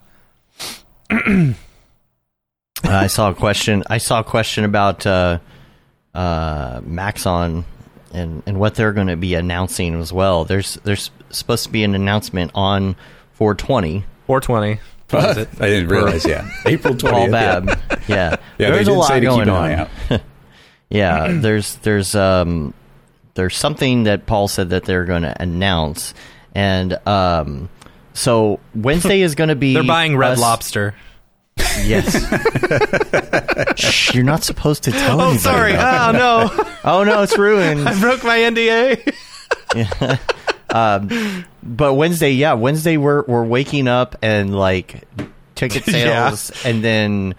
Uh, 2.85 2.91
I 2.91 3.07
saw 3.07 3.29
a 3.31 3.35
question. 3.35 3.83
I 3.89 3.97
saw 3.97 4.19
a 4.19 4.23
question 4.23 4.63
about 4.63 5.05
uh, 5.05 5.39
uh, 6.13 6.81
Maxon 6.83 7.65
and 8.13 8.43
and 8.45 8.59
what 8.59 8.75
they're 8.75 8.93
going 8.93 9.07
to 9.07 9.17
be 9.17 9.33
announcing 9.35 9.99
as 9.99 10.13
well. 10.13 10.45
There's 10.45 10.75
there's 10.83 11.11
supposed 11.29 11.63
to 11.65 11.71
be 11.71 11.83
an 11.83 11.95
announcement 11.95 12.51
on 12.55 12.95
420. 13.33 14.03
420. 14.27 14.79
I 15.61 15.67
didn't 15.69 15.89
realize, 15.89 16.25
yeah. 16.25 16.49
April 16.65 16.95
20th. 16.95 17.11
Paul 17.11 17.29
yeah. 17.29 17.59
Bab. 17.59 17.79
Yeah, 18.07 18.35
Yeah, 18.57 18.71
there's 18.71 18.87
a 18.87 18.93
lot 18.93 19.07
say 19.07 19.19
to 19.19 19.25
going 19.25 19.39
keep 19.39 19.47
an 19.47 19.53
on. 19.53 19.63
eye 19.71 19.73
out. 19.75 19.89
Yeah, 20.89 21.27
there's 21.31 21.75
there's 21.77 22.13
um 22.15 22.73
there's 23.33 23.55
something 23.57 24.03
that 24.03 24.27
Paul 24.27 24.47
said 24.47 24.69
that 24.69 24.85
they're 24.85 25.03
going 25.03 25.23
to 25.23 25.41
announce, 25.41 26.13
and 26.53 26.93
um 27.07 27.69
so 28.13 28.59
Wednesday 28.75 29.21
is 29.21 29.33
going 29.35 29.47
to 29.49 29.55
be 29.55 29.73
They're 29.75 29.83
buying 29.83 30.15
Red 30.15 30.33
us- 30.33 30.39
Lobster. 30.39 30.93
Yes. 31.57 32.15
Shh, 33.79 34.13
you're 34.13 34.23
not 34.23 34.43
supposed 34.43 34.83
to 34.83 34.91
tell. 34.91 35.19
Oh, 35.21 35.25
anybody 35.31 35.39
sorry. 35.39 35.73
Oh 35.75 36.11
no. 36.13 36.65
Oh 36.87 37.03
no, 37.03 37.23
it's 37.23 37.35
ruined. 37.35 37.87
I 37.89 37.99
broke 37.99 38.23
my 38.23 38.37
NDA. 38.37 39.13
Yeah. 39.75 40.17
but 41.63 41.93
Wednesday, 41.95 42.31
yeah, 42.31 42.53
Wednesday 42.53 42.97
we're 42.97 43.23
we're 43.23 43.43
waking 43.43 43.87
up 43.87 44.15
and 44.21 44.55
like 44.55 45.03
ticket 45.55 45.87
Yeah. 45.87 46.29
sales, 46.29 46.51
and 46.63 46.83
then 46.83 47.35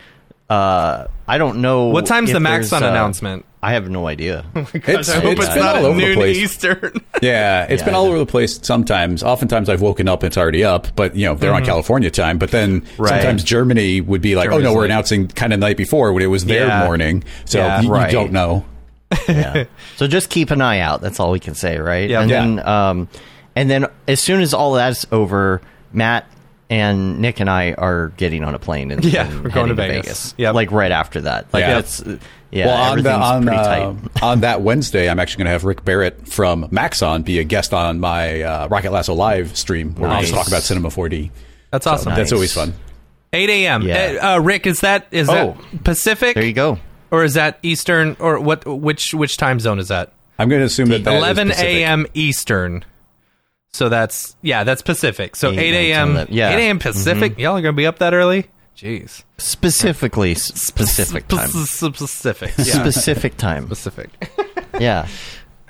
uh 0.50 1.06
I 1.28 1.38
don't 1.38 1.60
know 1.62 1.86
What 1.88 2.06
time's 2.06 2.30
if 2.30 2.34
the 2.34 2.40
Max 2.40 2.70
there's, 2.70 2.82
on 2.82 2.88
uh, 2.88 2.90
announcement? 2.90 3.44
I 3.66 3.72
have 3.72 3.90
no 3.90 4.06
idea. 4.06 4.44
It's, 4.74 5.08
I 5.08 5.20
hope 5.20 5.32
it's 5.32 5.40
it's 5.44 5.48
been 5.54 5.58
not 5.64 5.76
all 5.76 5.76
at 5.76 5.84
over 5.86 6.00
the 6.00 6.06
noon 6.06 6.14
place. 6.14 6.36
Eastern. 6.36 7.00
Yeah, 7.22 7.64
it's 7.64 7.80
Yeah, 7.80 7.86
been 7.86 7.94
all 7.94 8.06
over 8.06 8.18
the 8.18 8.26
place 8.26 8.60
sometimes. 8.62 9.22
Oftentimes 9.22 9.68
I've 9.68 9.80
woken 9.82 10.06
up 10.08 10.22
and 10.22 10.28
it's 10.28 10.36
already 10.36 10.62
up, 10.62 10.86
but 10.94 11.16
you 11.16 11.26
know, 11.26 11.34
they're 11.34 11.52
on 11.52 11.64
California 11.64 12.10
time. 12.10 12.38
But 12.38 12.50
then 12.52 12.82
Mm-hmm. 12.82 13.02
Right. 13.02 13.08
sometimes 13.22 13.42
Germany 13.42 14.00
would 14.00 14.20
be 14.22 14.36
like, 14.36 14.50
Germany's 14.50 14.66
oh 14.66 14.70
no, 14.70 14.74
we're 14.74 14.82
like- 14.82 14.90
announcing 14.90 15.26
kind 15.28 15.52
of 15.52 15.58
night 15.58 15.76
before 15.76 16.12
when 16.12 16.22
it 16.22 16.26
was 16.26 16.44
their 16.44 16.66
Yeah. 16.68 16.84
morning. 16.84 17.24
So 17.44 17.58
Yeah. 17.58 17.80
you, 17.80 17.96
you 18.06 18.10
don't 18.12 18.32
know. 18.32 18.64
yeah. 19.28 19.64
So 19.96 20.06
just 20.06 20.30
keep 20.30 20.50
an 20.50 20.60
eye 20.60 20.78
out. 20.80 21.00
That's 21.00 21.18
all 21.18 21.32
we 21.32 21.40
can 21.40 21.54
say, 21.54 21.78
right? 21.78 22.08
Yeah. 22.08 22.20
And 22.22 22.30
Yeah. 22.30 22.40
then, 22.40 22.68
um, 22.68 23.08
and 23.56 23.68
then 23.70 23.86
as 24.06 24.20
soon 24.20 24.40
as 24.42 24.54
all 24.54 24.74
that's 24.74 25.06
over, 25.10 25.60
Matt 25.92 26.26
and 26.68 27.20
Nick 27.20 27.40
and 27.40 27.48
I 27.48 27.72
are 27.72 28.08
getting 28.16 28.42
on 28.44 28.54
a 28.54 28.58
plane 28.58 28.90
and 28.90 29.04
Yeah, 29.04 29.26
and 29.26 29.44
we're 29.44 29.50
going 29.50 29.74
to 29.74 29.80
heading 29.80 30.02
Vegas. 30.02 30.34
Yep. 30.36 30.54
Like 30.54 30.70
right 30.72 30.90
after 30.92 31.20
that. 31.22 31.46
Like 31.52 31.62
Yeah. 31.62 31.74
that's 31.74 32.02
yeah. 32.50 32.66
well, 32.66 32.76
on, 32.92 33.02
the, 33.02 33.10
everything's 33.10 33.30
on, 33.30 33.42
pretty 33.44 33.58
uh, 33.58 33.64
tight. 34.12 34.22
on 34.22 34.40
that 34.40 34.62
Wednesday, 34.62 35.08
I'm 35.10 35.18
actually 35.20 35.38
going 35.38 35.46
to 35.46 35.50
have 35.52 35.64
Rick 35.64 35.84
Barrett 35.84 36.26
from 36.28 36.68
Maxon 36.70 37.22
be 37.22 37.38
a 37.38 37.44
guest 37.44 37.72
on 37.74 38.00
my 38.00 38.42
uh, 38.42 38.68
Rocket 38.68 38.90
Lasso 38.92 39.14
live 39.14 39.56
stream 39.56 39.94
where 39.94 40.08
we 40.08 40.14
Nice. 40.16 40.24
just 40.30 40.34
talk 40.34 40.48
about 40.48 40.62
Cinema 40.62 40.88
4D. 40.88 41.30
That's 41.70 41.86
awesome. 41.86 42.10
Nice. 42.10 42.18
That's 42.18 42.32
always 42.32 42.54
fun. 42.54 42.74
8 43.32 43.50
a.m. 43.50 43.82
Yeah. 43.82 44.18
Uh, 44.22 44.34
uh, 44.36 44.38
Rick, 44.38 44.66
is 44.66 44.80
that 44.80 45.06
is 45.10 45.28
Oh. 45.28 45.56
that 45.72 45.84
Pacific 45.84 46.34
There 46.36 46.44
you 46.44 46.52
go. 46.52 46.78
or 47.10 47.24
is 47.24 47.34
that 47.34 47.58
Eastern 47.62 48.16
or 48.20 48.40
what? 48.40 48.64
Which 48.66 49.12
which 49.12 49.36
time 49.36 49.60
zone 49.60 49.78
is 49.78 49.88
that? 49.88 50.12
I'm 50.38 50.48
going 50.48 50.60
to 50.60 50.66
assume 50.66 50.88
that 50.90 51.04
that 51.04 51.12
is 51.14 51.18
11 51.18 51.52
a.m. 51.52 52.06
Eastern. 52.14 52.84
So 53.76 53.88
that's 53.88 54.36
yeah, 54.42 54.64
that's 54.64 54.82
Pacific. 54.82 55.36
So 55.36 55.50
8 55.50 55.58
8 55.58 55.92
a.m. 55.92 56.26
yeah. 56.30 56.50
8 56.50 56.66
a.m. 56.66 56.78
Pacific. 56.78 57.32
Mm-hmm. 57.32 57.40
Y'all 57.40 57.56
are 57.56 57.62
gonna 57.62 57.72
be 57.74 57.86
up 57.86 57.98
that 57.98 58.14
early? 58.14 58.46
Jeez. 58.76 59.22
Specifically 59.38 60.34
specific 60.34 61.28
time. 61.28 61.48
Specific. 61.48 62.52
Yeah. 62.58 62.64
Specific 62.64 63.36
time. 63.36 63.66
Specific. 63.66 64.10
Yeah. 64.78 65.08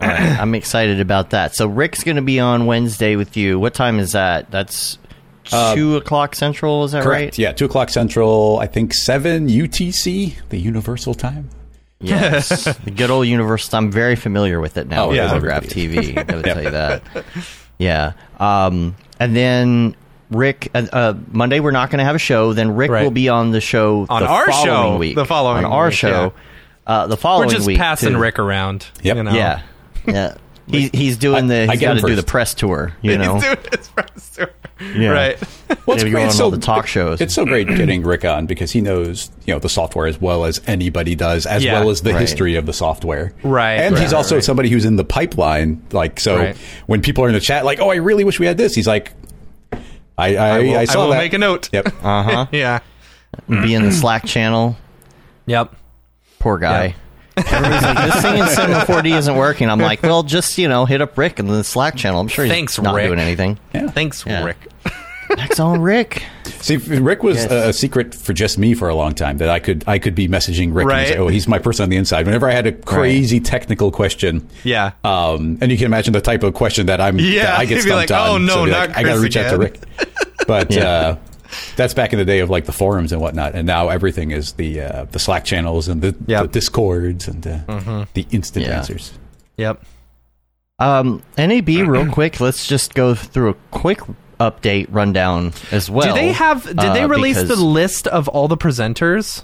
All 0.00 0.08
right. 0.08 0.18
I'm 0.40 0.56
excited 0.56 0.98
about 0.98 1.30
that. 1.30 1.54
So 1.54 1.68
Rick's 1.68 2.02
going 2.02 2.16
to 2.16 2.22
be 2.22 2.40
on 2.40 2.66
Wednesday 2.66 3.14
with 3.14 3.36
you. 3.36 3.60
What 3.60 3.72
time 3.72 4.00
is 4.00 4.12
that? 4.12 4.50
That's 4.50 4.98
uh, 5.52 5.76
two 5.76 5.94
o'clock 5.94 6.34
central. 6.34 6.82
Is 6.82 6.90
that 6.90 7.04
Correct. 7.04 7.22
right? 7.22 7.38
Yeah, 7.38 7.52
2 7.52 7.66
o'clock 7.66 7.90
Central, 7.90 8.58
I 8.58 8.66
think 8.66 8.92
7 8.92 9.46
UTC, 9.46 10.48
the 10.48 10.58
Universal 10.58 11.14
Time. 11.14 11.48
Yes. 12.00 12.64
the 12.84 12.90
good 12.90 13.10
old 13.10 13.26
Universal. 13.26 13.78
I'm 13.78 13.90
very 13.90 14.16
familiar 14.16 14.60
with 14.60 14.76
it 14.76 14.88
now. 14.88 15.04
Oh, 15.04 15.08
with 15.08 15.16
yeah. 15.18 15.30
MoGraph 15.30 15.66
TV. 15.68 16.18
I 16.18 16.24
got 16.24 16.42
to 16.42 16.42
tell 16.52 16.62
you 16.62 16.70
that. 16.70 17.02
Yeah. 17.78 18.12
Um, 18.38 18.96
and 19.20 19.34
then 19.36 19.96
Rick, 20.30 20.70
uh, 20.74 20.86
uh, 20.92 21.14
Monday 21.30 21.60
we're 21.60 21.70
not 21.70 21.90
going 21.90 21.98
to 21.98 22.04
have 22.04 22.14
a 22.16 22.18
show. 22.18 22.52
Then 22.52 22.74
Rick 22.74 22.90
Right. 22.90 23.04
will 23.04 23.10
be 23.10 23.28
on 23.28 23.50
the 23.50 23.60
show 23.60 24.06
On 24.08 24.22
the 24.22 24.28
our 24.28 24.46
following 24.50 24.64
show 24.92 24.96
week. 24.98 25.14
the 25.16 25.24
following 25.24 25.64
on 25.64 25.72
our 25.72 25.86
week, 25.86 25.94
show. 25.94 26.32
Uh, 26.86 27.06
the 27.06 27.16
following 27.16 27.48
week. 27.48 27.54
We're 27.54 27.56
just 27.58 27.66
week 27.66 27.78
passing 27.78 28.12
to- 28.12 28.18
Rick 28.18 28.38
around. 28.38 28.86
Yep. 29.02 29.16
You 29.16 29.22
know? 29.24 29.32
Yeah. 29.32 29.62
Yeah. 30.06 30.34
He, 30.68 30.90
he's 30.92 31.16
doing 31.16 31.46
the. 31.46 31.54
I 31.68 31.72
He's 31.72 31.80
get 31.80 31.94
got 31.94 32.00
to 32.00 32.06
do 32.08 32.16
the 32.16 32.22
press 32.24 32.52
tour. 32.54 32.92
You 33.02 33.18
know. 33.18 33.34
He's 33.34 33.44
doing 33.44 33.58
his 33.78 33.88
press 33.88 34.30
tour. 34.36 34.50
Yeah. 34.94 35.08
Right. 35.10 35.42
Well, 35.86 35.96
Maybe 35.96 36.10
going 36.10 36.28
on 36.28 36.40
all 36.42 36.50
the 36.50 36.58
talk 36.58 36.86
shows. 36.86 37.20
It's 37.20 37.32
so 37.34 37.44
great 37.46 37.66
getting 37.68 38.02
Rick 38.02 38.24
on 38.26 38.46
because 38.46 38.72
he 38.72 38.80
knows 38.80 39.30
you 39.46 39.54
know 39.54 39.58
the 39.60 39.68
software 39.68 40.06
as 40.06 40.20
well 40.20 40.44
as 40.44 40.60
anybody 40.66 41.14
does, 41.14 41.46
as 41.46 41.64
Yeah. 41.64 41.74
well 41.80 41.88
as 41.90 42.02
the 42.02 42.12
Right. 42.12 42.20
history 42.20 42.56
of 42.56 42.66
the 42.66 42.72
software. 42.74 43.32
Right, 43.42 43.74
and 43.76 43.94
right, 43.94 44.02
he's 44.02 44.12
also 44.12 44.34
right. 44.36 44.44
somebody 44.44 44.68
who's 44.68 44.84
in 44.84 44.96
the 44.96 45.04
pipeline. 45.04 45.82
Like 45.92 46.20
so, 46.20 46.36
Right. 46.36 46.56
when 46.86 47.00
people 47.00 47.24
are 47.24 47.28
in 47.28 47.34
the 47.34 47.40
chat, 47.40 47.64
like, 47.64 47.80
"Oh, 47.80 47.88
I 47.90 47.96
really 47.96 48.24
wish 48.24 48.38
we 48.38 48.44
had 48.46 48.58
this," 48.58 48.74
he's 48.74 48.86
like, 48.86 49.12
"I 49.72 49.78
I, 50.18 50.34
I, 50.36 50.58
will- 50.60 50.78
I 50.78 50.84
saw 50.84 51.04
will 51.04 51.10
that." 51.12 51.18
make 51.18 51.32
a 51.32 51.38
note. 51.38 51.70
Yep. 51.72 51.86
Uh 52.02 52.22
huh. 52.22 52.46
Yeah. 52.52 52.80
Be 53.48 53.74
in 53.74 53.82
the 53.84 53.92
Slack 53.92 54.24
channel. 54.26 54.76
Yep. 55.46 55.74
Poor 56.38 56.58
guy. 56.58 56.94
Everybody's 57.36 57.82
like, 57.82 58.12
this 58.12 58.22
thing 58.22 58.38
in 58.38 58.46
Cinema 58.48 58.80
4D 58.80 59.16
isn't 59.18 59.36
working. 59.36 59.68
I'm 59.70 59.78
like, 59.80 60.02
well, 60.02 60.22
just 60.22 60.56
you 60.58 60.68
know, 60.68 60.84
hit 60.86 61.00
up 61.02 61.16
Rick 61.18 61.38
in 61.38 61.46
the 61.46 61.62
Slack 61.64 61.96
channel. 61.96 62.20
I'm 62.20 62.28
sure 62.28 62.44
he's 62.44 62.52
Thanks, 62.52 62.78
not 62.80 62.94
Rick. 62.94 63.08
doing 63.08 63.18
anything. 63.18 63.58
Thanks, 63.72 64.24
Yeah. 64.26 64.44
Rick. 64.44 64.56
Next 65.36 65.58
on 65.58 65.80
Rick. 65.80 66.22
See, 66.60 66.76
Rick 66.76 67.24
was 67.24 67.36
Yes. 67.38 67.50
a, 67.50 67.68
a 67.70 67.72
secret 67.72 68.14
for 68.14 68.32
just 68.32 68.58
me 68.58 68.74
for 68.74 68.88
a 68.88 68.94
long 68.94 69.12
time 69.12 69.38
that 69.38 69.48
I 69.48 69.58
could 69.58 69.82
I 69.88 69.98
could 69.98 70.14
be 70.14 70.28
messaging 70.28 70.72
Rick 70.72 70.88
and 70.88 71.08
say, 71.08 71.18
"Oh, 71.18 71.26
he's 71.26 71.48
my 71.48 71.58
person 71.58 71.82
on 71.82 71.88
the 71.90 71.96
inside." 71.96 72.26
Whenever 72.26 72.48
I 72.48 72.52
had 72.52 72.68
a 72.68 72.72
crazy 72.72 73.40
technical 73.40 73.90
question, 73.90 74.48
Yeah. 74.62 74.92
Um, 75.02 75.58
and 75.60 75.72
you 75.72 75.76
can 75.76 75.86
imagine 75.86 76.12
the 76.12 76.20
type 76.20 76.44
of 76.44 76.54
question 76.54 76.86
that 76.86 77.00
I'm 77.00 77.18
Yeah, 77.18 77.42
that 77.42 77.58
I 77.58 77.64
get 77.64 77.68
he'd 77.70 77.74
be 77.74 77.80
stumped 77.90 78.10
like, 78.10 78.20
on. 78.20 78.28
"Oh, 78.28 78.38
no, 78.38 78.52
So 78.54 78.60
I'd 78.62 78.64
be 78.66 78.70
not 78.70 78.88
like, 78.88 78.96
I 78.98 79.02
got 79.02 79.08
to 79.08 79.14
Chris 79.14 79.22
reach 79.24 79.36
out 79.36 79.42
to 79.50 79.60
again." 79.60 79.60
Rick. 79.60 79.80
But 80.46 80.70
Yeah. 80.70 80.84
uh, 80.88 81.16
that's 81.76 81.94
back 81.94 82.12
in 82.12 82.18
the 82.18 82.24
day 82.24 82.40
of 82.40 82.50
like 82.50 82.64
the 82.66 82.72
forums 82.72 83.12
and 83.12 83.20
whatnot, 83.20 83.54
and 83.54 83.66
now 83.66 83.88
everything 83.88 84.30
is 84.30 84.52
the 84.54 84.80
uh, 84.82 85.04
the 85.12 85.18
Slack 85.18 85.44
channels 85.44 85.88
and 85.88 86.02
the, 86.02 86.14
Yep. 86.26 86.42
the 86.42 86.48
discords 86.48 87.28
and 87.28 87.46
uh, 87.46 87.58
Mm-hmm. 87.66 88.02
the 88.14 88.26
instant 88.30 88.66
Yeah. 88.66 88.78
answers. 88.78 89.12
Yep. 89.56 89.82
Um, 90.78 91.22
NAB, 91.38 91.68
real 91.88 92.10
quick. 92.12 92.40
Let's 92.40 92.66
just 92.66 92.94
go 92.94 93.14
through 93.14 93.50
a 93.50 93.54
quick 93.70 94.00
update 94.38 94.88
rundown 94.90 95.52
as 95.72 95.90
well. 95.90 96.08
do 96.14 96.20
they 96.20 96.32
have? 96.32 96.64
Did 96.64 96.76
they 96.76 97.02
uh, 97.02 97.08
release 97.08 97.42
the 97.42 97.56
list 97.56 98.06
of 98.06 98.28
all 98.28 98.48
the 98.48 98.56
presenters? 98.58 99.42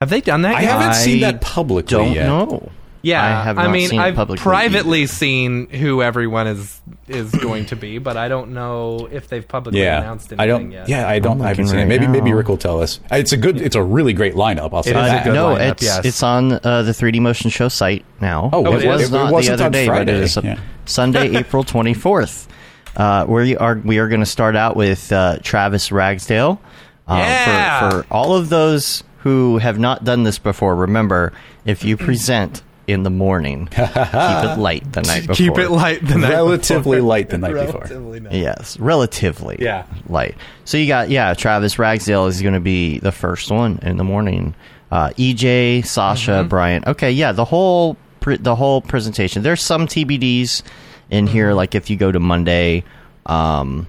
Have 0.00 0.10
they 0.10 0.20
done 0.20 0.42
that 0.42 0.56
I 0.56 0.62
yet? 0.62 0.70
haven't 0.70 0.94
seen 0.94 1.20
that 1.20 1.40
publicly 1.40 1.96
Don't 1.96 2.12
yet. 2.12 2.26
know. 2.26 2.70
Yeah, 3.04 3.22
I 3.40 3.44
have 3.44 3.58
I 3.58 3.68
mean, 3.68 3.88
seen 3.88 4.00
I've 4.00 4.14
publicly 4.14 4.42
privately 4.42 5.06
seen 5.06 5.68
who 5.68 6.02
everyone 6.02 6.46
is 6.46 6.80
is 7.06 7.30
going 7.32 7.66
to 7.66 7.76
be, 7.76 7.98
but 7.98 8.16
I 8.16 8.28
don't 8.28 8.52
know 8.54 9.08
if 9.12 9.28
they've 9.28 9.46
publicly 9.46 9.82
Yeah, 9.82 9.98
announced 10.00 10.32
anything 10.32 10.40
I 10.40 10.46
don't. 10.46 10.70
yet. 10.72 10.88
Yeah, 10.88 11.06
I 11.08 11.18
don't. 11.18 11.38
I'm 11.40 11.42
I 11.42 11.48
haven't 11.48 11.66
seen 11.66 11.76
it. 11.76 11.82
right 11.82 11.88
Maybe 11.88 12.06
maybe 12.06 12.30
now. 12.30 12.36
Rick 12.36 12.48
will 12.48 12.56
tell 12.56 12.80
us. 12.82 13.00
It's 13.10 13.32
a 13.32 13.36
good. 13.36 13.60
It's 13.60 13.76
a 13.76 13.82
really 13.82 14.12
great 14.14 14.34
lineup. 14.34 14.70
I'll 14.72 14.82
say 14.82 14.90
It 14.90 14.96
is 14.96 15.02
a 15.02 15.06
that. 15.06 15.24
good 15.24 15.34
no, 15.34 15.54
lineup, 15.54 15.70
it's 15.72 15.82
yes. 15.82 16.04
it's 16.04 16.22
on 16.22 16.52
uh, 16.52 16.82
the 16.82 16.92
3D 16.92 17.20
Motion 17.20 17.50
Show 17.50 17.68
site 17.68 18.04
now. 18.20 18.48
Oh, 18.52 18.64
it 18.74 18.84
it 18.84 18.88
was 18.88 19.02
is? 19.02 19.10
not 19.10 19.24
It 19.24 19.26
the 19.28 19.32
wasn't 19.32 19.54
other 19.54 19.64
on 19.66 19.72
day, 19.72 19.86
but 19.86 19.92
it 19.92 19.96
Friday, 20.06 20.22
is 20.22 20.36
yeah. 20.42 20.60
Sunday, 20.86 21.36
April 21.36 21.62
24th. 21.64 22.48
Uh, 22.96 23.26
we 23.28 23.56
are 23.56 23.76
we 23.84 23.98
are 23.98 24.08
going 24.08 24.20
to 24.20 24.26
start 24.26 24.56
out 24.56 24.76
with 24.76 25.12
uh, 25.12 25.38
Travis 25.42 25.92
Ragsdale. 25.92 26.60
Um, 27.06 27.18
Yeah! 27.18 27.90
For, 27.90 28.02
for 28.04 28.12
all 28.14 28.34
of 28.34 28.48
those 28.48 29.04
who 29.18 29.58
have 29.58 29.78
not 29.78 30.04
done 30.04 30.22
this 30.22 30.38
before, 30.38 30.74
remember 30.76 31.32
if 31.66 31.84
you 31.84 31.96
present 31.98 32.62
in 32.86 33.02
the 33.02 33.10
morning, 33.10 33.66
keep 33.70 33.78
it 33.86 34.58
light 34.58 34.92
the 34.92 35.00
night 35.02 35.20
before. 35.26 35.34
Keep 35.34 35.58
it 35.58 35.70
light 35.70 36.06
the 36.06 36.18
night 36.18 36.30
Relatively 36.30 36.96
before. 36.98 37.08
light 37.08 37.28
the 37.30 37.38
night 37.38 37.54
before. 37.54 37.86
Night. 38.20 38.32
Yes, 38.32 38.78
relatively. 38.78 39.56
Yeah. 39.60 39.86
light. 40.08 40.34
So 40.64 40.76
you 40.78 40.86
got 40.86 41.08
yeah, 41.10 41.34
Travis 41.34 41.78
Ragsdale 41.78 42.26
is 42.26 42.42
going 42.42 42.54
to 42.54 42.60
be 42.60 42.98
the 42.98 43.12
first 43.12 43.50
one 43.50 43.78
in 43.82 43.96
the 43.96 44.04
morning. 44.04 44.54
Uh, 44.90 45.10
EJ, 45.10 45.84
Sasha, 45.86 46.30
Mm-hmm. 46.32 46.48
Brian. 46.48 46.84
Okay, 46.86 47.10
yeah, 47.12 47.32
the 47.32 47.44
whole 47.44 47.96
pre- 48.20 48.36
the 48.36 48.54
whole 48.54 48.80
presentation. 48.80 49.42
There's 49.42 49.62
some 49.62 49.86
TBDs 49.86 50.62
in 51.10 51.26
here, 51.26 51.48
Mm-hmm. 51.48 51.56
like 51.56 51.74
if 51.74 51.90
you 51.90 51.96
go 51.96 52.12
to 52.12 52.20
Monday, 52.20 52.84
um, 53.26 53.86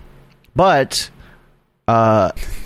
but. 0.55 1.09
Uh, 1.87 2.31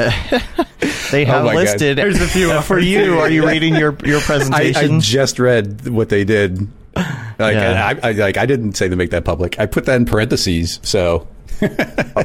they 1.12 1.25
have 1.25 1.41
Oh 1.41 1.45
my 1.45 1.53
God. 1.53 1.55
listed. 1.55 1.97
There's 1.97 2.21
a 2.21 2.27
few 2.27 2.62
for 2.62 2.79
you. 2.79 3.19
Are 3.19 3.29
you 3.29 3.45
reading 3.47 3.75
your 3.75 3.95
your 4.05 4.21
presentation? 4.21 4.95
I 4.97 4.99
just 4.99 5.39
read 5.39 5.88
what 5.89 6.10
they 6.10 6.23
did. 6.23 6.60
Like, 6.95 7.55
Yeah. 7.55 7.95
I, 8.03 8.10
I, 8.10 8.12
like 8.13 8.38
I 8.38 8.45
didn't 8.45 8.73
say 8.73 8.88
to 8.88 8.95
make 8.95 9.12
that 9.12 9.25
public. 9.25 9.60
I 9.60 9.65
put 9.65 9.86
that 9.86 9.95
in 9.95 10.05
parentheses. 10.05 10.79
So 10.84 11.27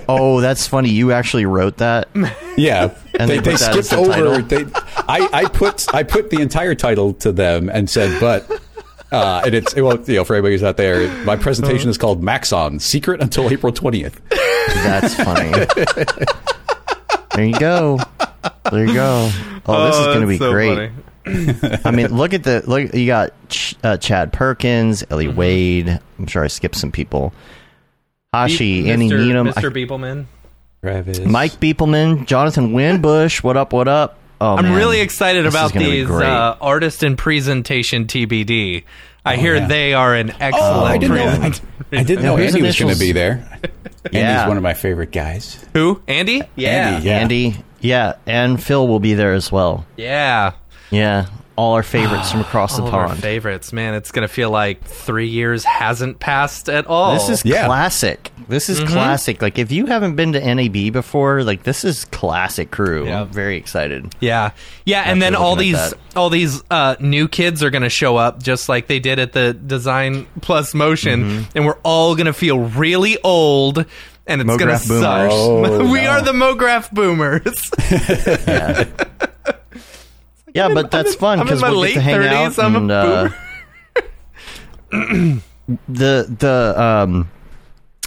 oh, 0.09 0.41
that's 0.41 0.67
funny. 0.69 0.91
You 0.91 1.11
actually 1.11 1.47
wrote 1.47 1.79
that. 1.79 2.09
yeah, 2.57 2.95
And 3.19 3.29
they, 3.29 3.39
they 3.39 3.41
they 3.41 3.51
put 3.53 3.61
that 3.61 3.77
as 3.77 3.87
skipped 3.89 3.91
the 3.91 3.97
over. 4.25 4.43
They, 4.43 4.65
I, 5.09 5.29
I 5.33 5.45
put 5.49 5.93
I 5.93 6.05
put 6.05 6.31
the 6.31 6.41
entire 6.41 6.77
title 6.77 7.15
to 7.15 7.33
them 7.33 7.69
and 7.69 7.91
said, 7.91 8.21
but. 8.21 8.61
Uh, 9.13 9.43
and 9.47 9.55
it's 9.55 9.77
well, 9.77 9.97
you 10.09 10.17
know, 10.17 10.25
for 10.25 10.35
everybody 10.35 10.55
who's 10.55 10.65
out 10.65 10.77
there, 10.77 11.07
my 11.25 11.37
presentation 11.37 11.89
is 11.89 11.97
called 11.97 12.21
Maxon 12.21 12.81
Secret 12.81 13.21
until 13.23 13.49
April 13.49 13.73
twentieth. 13.73 14.21
That's 14.67 15.15
funny. 15.15 15.53
There 17.35 17.45
you 17.45 17.59
go. 17.59 17.99
There 18.71 18.87
you 18.87 18.95
go. 18.95 19.31
Oh, 19.67 19.87
this 19.87 19.97
is 19.97 20.07
going 20.07 20.21
to 20.21 20.27
be 20.27 20.39
so 20.39 20.53
great. 20.53 20.91
funny. 21.27 21.81
I 21.85 21.91
mean, 21.91 22.15
look 22.17 22.35
at 22.35 22.45
the 22.45 22.63
look. 22.67 22.93
You 22.95 23.07
got 23.07 23.33
Ch- 23.49 23.75
uh, 23.83 23.97
Chad 23.97 24.33
Perkins, 24.33 25.03
Ellie 25.11 25.27
Mm-hmm. 25.27 25.37
Wade. 25.37 26.01
I'm 26.19 26.27
sure 26.27 26.45
I 26.45 26.49
skipped 26.49 26.77
some 26.77 26.93
people. 26.93 27.33
Hashi, 28.33 28.85
Mr. 28.85 28.89
Andy 28.89 29.09
Needham, 29.09 29.47
Mr. 29.49 29.71
I- 29.71 29.73
Beepleman. 29.73 30.27
Travis, 30.83 31.21
Mike 31.21 31.53
Beepleman, 31.53 32.27
Jonathan 32.27 32.73
Winbush. 32.73 33.43
What 33.43 33.57
up? 33.57 33.73
What 33.73 33.89
up? 33.89 34.19
Oh, 34.41 34.57
I'm 34.57 34.65
man. 34.67 34.75
really 34.77 35.01
excited 35.01 35.47
This 35.47 35.55
about 35.55 35.73
these 35.73 36.11
uh, 36.11 36.57
artist 36.61 37.03
and 37.03 37.17
presentation 37.17 38.05
TBD. 38.05 38.85
I 39.25 39.35
oh, 39.35 39.39
hear 39.39 39.57
yeah. 39.57 39.67
they 39.67 39.95
are 39.95 40.15
an 40.15 40.31
oh, 40.31 40.37
excellent. 40.41 40.77
Oh, 40.77 40.85
I 40.85 40.99
didn't 40.99 41.17
know. 41.17 41.25
I, 41.25 42.01
I 42.01 42.03
didn't 42.03 42.25
know 42.25 42.37
Andy 42.37 42.63
was 42.63 42.79
going 42.79 42.93
to 42.93 42.99
be 42.99 43.13
there. 43.13 43.61
Yeah. 44.13 44.21
Andy's 44.21 44.49
one 44.49 44.59
of 44.59 44.63
my 44.63 44.75
favorite 44.75 45.13
guys. 45.13 45.65
Who? 45.73 46.03
Andy? 46.07 46.43
Yeah. 46.57 46.91
Andy, 46.91 47.07
yeah. 47.07 47.19
Andy, 47.19 47.57
yeah, 47.81 48.13
and 48.27 48.63
Phil 48.63 48.87
will 48.87 49.01
be 49.01 49.15
there 49.15 49.33
as 49.33 49.51
well. 49.51 49.87
Yeah. 49.97 50.53
Yeah, 50.91 51.27
all 51.57 51.75
our 51.75 51.83
favorites 51.83 52.31
from 52.33 52.41
across 52.49 52.77
the 52.77 52.83
All 52.83 52.89
of 52.89 52.95
our 52.95 53.07
pond. 53.09 53.21
favorites, 53.21 53.73
man. 53.73 53.95
It's 53.95 54.11
gonna 54.13 54.29
feel 54.29 54.51
like 54.51 54.83
three 54.85 55.29
years 55.29 55.65
hasn't 55.65 56.19
passed 56.21 56.69
at 56.69 56.87
all. 56.87 57.15
This 57.15 57.29
is 57.29 57.45
Yeah. 57.45 57.67
classic. 57.67 58.31
This 58.49 58.69
Mm-hmm. 58.69 58.85
is 58.85 58.91
classic. 58.93 59.41
Like 59.43 59.59
if 59.59 59.73
you 59.73 59.87
haven't 59.87 60.17
been 60.17 60.33
to 60.35 60.41
NAB 60.55 60.91
before, 60.93 61.43
like 61.45 61.63
this 61.63 61.85
is 61.85 62.05
classic 62.07 62.71
crew. 62.71 63.07
Yeah. 63.07 63.23
I'm 63.23 63.29
very 63.29 63.57
excited. 63.57 64.15
yeah, 64.21 64.51
yeah, 64.85 65.03
and 65.07 65.23
then 65.23 65.35
all 65.35 65.57
these 65.57 65.77
that. 65.77 65.95
all 66.17 66.29
these 66.31 66.63
uh, 66.71 66.97
new 67.01 67.27
kids 67.29 67.63
are 67.63 67.71
gonna 67.71 67.89
show 67.89 68.17
up 68.17 68.43
just 68.43 68.69
like 68.69 68.87
they 68.87 68.99
did 68.99 69.19
at 69.19 69.33
the 69.33 69.55
Design 69.55 70.27
Plus 70.43 70.75
Motion, 70.75 71.25
Mm-hmm. 71.25 71.43
and 71.57 71.67
we're 71.67 71.79
all 71.85 72.15
gonna 72.17 72.33
feel 72.33 72.59
really 72.61 73.17
old. 73.23 73.87
And 74.27 74.41
it's 74.41 74.49
gonna 74.57 74.73
Mograph 74.73 74.89
boomers. 74.89 75.03
suck. 75.03 75.31
Oh, 75.33 75.91
we 75.93 76.03
no. 76.03 76.09
are 76.11 76.23
the 76.23 76.33
Mograph 76.33 76.91
boomers. 76.91 77.71
Yeah, 78.49 78.85
but 80.55 80.91
that's 80.91 81.15
fun 81.15 81.39
I'm 81.41 81.43
in 81.43 81.47
because 81.49 81.61
my 81.63 81.71
we'll 81.71 81.81
late 81.81 81.95
get 81.95 82.01
to 82.01 82.01
hang 82.03 82.21
30s, 82.21 82.59
out 82.59 82.65
I'm 82.65 82.75
a 82.75 82.79
and 82.79 82.91
uh, 82.91 83.29
the 85.89 86.37
the 86.39 86.75
um 86.83 87.31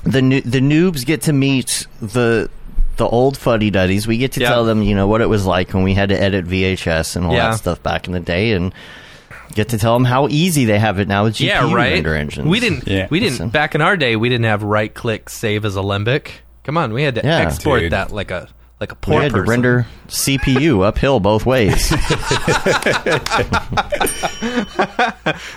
the 0.03 0.21
new, 0.21 0.41
the 0.41 0.59
noobs 0.59 1.05
get 1.05 1.23
to 1.23 1.33
meet 1.33 1.87
the 2.01 2.49
the 2.97 3.05
old 3.07 3.37
fuddy 3.37 3.69
duddies. 3.69 4.07
We 4.07 4.17
get 4.17 4.31
to 4.33 4.39
Yeah. 4.41 4.49
tell 4.49 4.65
them, 4.65 4.81
you 4.81 4.95
know, 4.95 5.07
what 5.07 5.21
it 5.21 5.27
was 5.29 5.45
like 5.45 5.73
when 5.73 5.83
we 5.83 5.93
had 5.93 6.09
to 6.09 6.19
edit 6.19 6.45
VHS 6.45 7.15
and 7.15 7.25
all 7.25 7.33
Yeah. 7.33 7.49
that 7.51 7.57
stuff 7.57 7.83
back 7.83 8.07
in 8.07 8.13
the 8.13 8.19
day, 8.19 8.53
and 8.53 8.73
get 9.53 9.69
to 9.69 9.77
tell 9.77 9.93
them 9.93 10.05
how 10.05 10.27
easy 10.29 10.65
they 10.65 10.79
have 10.79 10.99
it 10.99 11.07
now 11.07 11.25
with 11.25 11.35
GPU 11.35 11.45
yeah, 11.47 11.73
right. 11.73 11.93
render 11.93 12.15
engines. 12.15 12.47
We 12.47 12.59
didn't. 12.59 12.87
Yeah. 12.87 13.07
We 13.09 13.19
didn't. 13.19 13.49
Back 13.49 13.75
in 13.75 13.81
our 13.81 13.97
day, 13.97 14.15
we 14.15 14.29
didn't 14.29 14.45
have 14.45 14.63
right 14.63 14.91
click 14.93 15.29
save 15.29 15.63
as 15.65 15.75
Alembic. 15.75 16.41
Come 16.63 16.77
on, 16.77 16.91
we 16.93 17.03
had 17.03 17.15
to 17.15 17.21
Yeah. 17.23 17.37
export 17.39 17.81
Dude. 17.81 17.91
that 17.91 18.11
like 18.11 18.31
a 18.31 18.49
like 18.79 18.91
a 18.91 18.95
We 18.95 18.99
poor 19.01 19.21
had 19.21 19.31
to 19.31 19.37
person. 19.39 19.49
render 19.49 19.87
CPU 20.07 20.85
uphill 20.85 21.19
both 21.19 21.45
ways. 21.45 21.89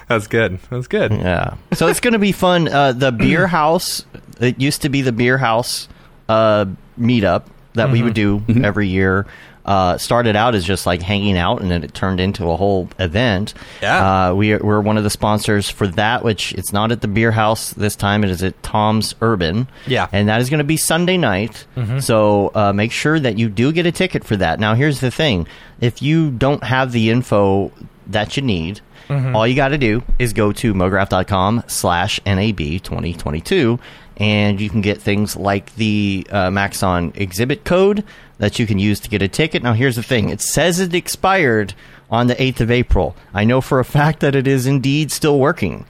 That's 0.09 0.27
good. 0.27 0.59
That's 0.71 0.87
good. 0.87 1.13
Yeah. 1.13 1.55
So 1.75 1.89
it's 1.89 2.01
going 2.01 2.13
to 2.13 2.19
be 2.19 2.33
fun. 2.33 2.69
Uh, 2.69 2.93
the 2.93 3.13
beer 3.19 3.47
house. 3.47 4.05
It 4.41 4.61
used 4.61 4.83
to 4.83 4.89
be 4.89 5.03
the 5.03 5.13
beer 5.13 5.39
house 5.39 5.89
uh, 6.29 6.67
meetup 6.99 7.45
that 7.75 7.91
we 7.91 8.03
would 8.03 8.15
do 8.15 8.43
every 8.65 8.89
year. 8.89 9.27
Uh, 9.71 9.97
started 9.99 10.35
out 10.35 10.57
as 10.57 10.65
just 10.65 10.85
like 10.85 11.01
hanging 11.01 11.39
out, 11.39 11.63
and 11.63 11.71
then 11.71 11.85
it 11.85 11.95
turned 11.95 12.19
into 12.19 12.51
a 12.51 12.57
whole 12.57 12.89
event. 12.99 13.55
Yeah. 13.81 14.31
Uh, 14.31 14.35
we 14.35 14.53
are, 14.55 14.59
we're 14.59 14.81
one 14.81 14.99
of 14.99 15.05
the 15.05 15.11
sponsors 15.11 15.71
for 15.71 15.87
that, 15.87 16.25
which 16.25 16.53
it's 16.55 16.73
not 16.73 16.91
at 16.91 17.03
the 17.03 17.07
beer 17.07 17.31
house 17.31 17.71
this 17.75 17.95
time. 17.95 18.25
It 18.25 18.31
is 18.31 18.43
at 18.43 18.61
Tom's 18.65 19.15
Urban. 19.23 19.69
Yeah. 19.87 20.09
And 20.11 20.29
that 20.29 20.41
is 20.41 20.51
going 20.51 20.59
to 20.59 20.65
be 20.65 20.77
Sunday 20.77 21.17
night. 21.17 21.67
So 22.01 22.51
uh, 22.53 22.73
make 22.73 22.91
sure 22.91 23.21
that 23.21 23.39
you 23.39 23.49
do 23.49 23.71
get 23.71 23.87
a 23.87 23.93
ticket 23.93 24.25
for 24.25 24.37
that. 24.39 24.59
Now, 24.59 24.75
here's 24.75 24.99
the 24.99 25.13
thing: 25.13 25.47
if 25.81 26.03
you 26.03 26.33
don't 26.33 26.65
have 26.65 26.91
the 26.91 27.11
info 27.11 27.71
that 28.09 28.37
you 28.37 28.43
need, 28.43 28.81
all 29.09 29.47
you 29.47 29.55
got 29.55 29.69
to 29.69 29.79
do 29.79 30.03
is 30.19 30.33
go 30.33 30.51
to 30.53 30.75
mograph.com 30.75 31.63
slash 31.69 32.19
NAB 32.27 32.59
2022 32.59 33.79
and 34.17 34.61
you 34.61 34.69
can 34.69 34.83
get 34.83 35.01
things 35.01 35.35
like 35.35 35.75
the 35.77 36.27
uh, 36.31 36.51
Maxon 36.51 37.13
exhibit 37.15 37.65
code 37.65 38.05
that 38.41 38.59
you 38.59 38.67
can 38.67 38.79
use 38.81 38.99
to 39.01 39.09
get 39.09 39.23
a 39.23 39.29
ticket. 39.29 39.63
Now, 39.63 39.75
here's 39.75 39.95
the 39.97 40.03
thing 40.03 40.29
it 40.31 40.41
says 40.41 40.81
it 40.81 40.93
expired 40.95 41.75
on 42.11 42.27
the 42.27 42.35
8th 42.35 42.61
of 42.61 42.71
April. 42.73 43.15
I 43.33 43.45
know 43.45 43.61
for 43.61 43.79
a 43.79 43.85
fact 43.85 44.19
that 44.21 44.35
it 44.35 44.49
is 44.49 44.67
indeed 44.67 45.13
still 45.13 45.39
working. 45.39 45.85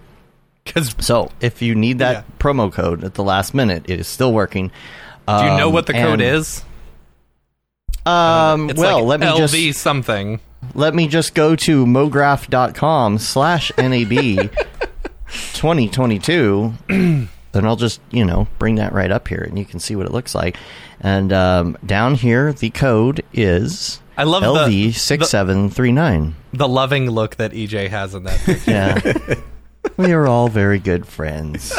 So, 1.01 1.31
if 1.41 1.63
you 1.63 1.75
need 1.75 1.99
that 2.01 2.13
Yeah. 2.13 2.23
promo 2.39 2.71
code 2.71 3.03
at 3.03 3.15
the 3.15 3.25
last 3.25 3.55
minute, 3.55 3.85
it 3.89 3.99
is 4.01 4.07
still 4.07 4.33
working. 4.33 4.71
do 5.27 5.35
you 5.37 5.57
know 5.57 5.69
Um, 5.69 5.73
what 5.73 5.87
the 5.87 5.93
code 5.95 6.21
and- 6.21 6.23
is? 6.23 6.63
Um, 8.05 8.71
well, 8.77 9.05
like 9.05 9.07
let 9.07 9.21
me 9.21 9.27
LV 9.27 9.39
just 9.69 9.81
something. 9.81 10.41
let 10.75 10.95
me 10.95 11.07
just 11.07 11.35
go 11.35 11.55
to 11.55 11.87
mograph.com 11.87 13.19
slash 13.19 13.71
NAB 13.79 14.51
2022 15.55 16.75
and 16.89 17.29
I'll 17.55 17.77
just, 17.77 18.01
you 18.11 18.25
know, 18.25 18.49
bring 18.59 18.77
that 18.77 18.93
right 18.93 19.11
up 19.11 19.29
here 19.29 19.45
and 19.47 19.59
you 19.59 19.65
can 19.65 19.81
see 19.81 19.97
what 19.97 20.07
it 20.07 20.13
looks 20.13 20.35
like. 20.35 20.57
And 21.01 21.33
um, 21.33 21.79
down 21.85 22.15
here, 22.15 22.53
the 22.53 22.71
code 22.71 23.25
is 23.33 24.01
I 24.17 24.25
love 24.25 24.43
the- 24.43 24.49
LV6739. 24.71 26.33
The 26.53 26.69
loving 26.69 27.11
look 27.11 27.37
that 27.37 27.53
EJ 27.53 27.89
has 27.89 28.15
in 28.15 28.25
that. 28.25 28.39
picture. 28.45 28.71
Yeah. 28.71 29.35
we 29.97 30.13
are 30.13 30.27
all 30.27 30.49
very 30.49 30.79
good 30.79 31.07
friends. 31.07 31.73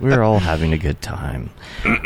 We're 0.00 0.22
all 0.22 0.38
having 0.38 0.72
a 0.72 0.78
good 0.78 1.02
time. 1.02 1.50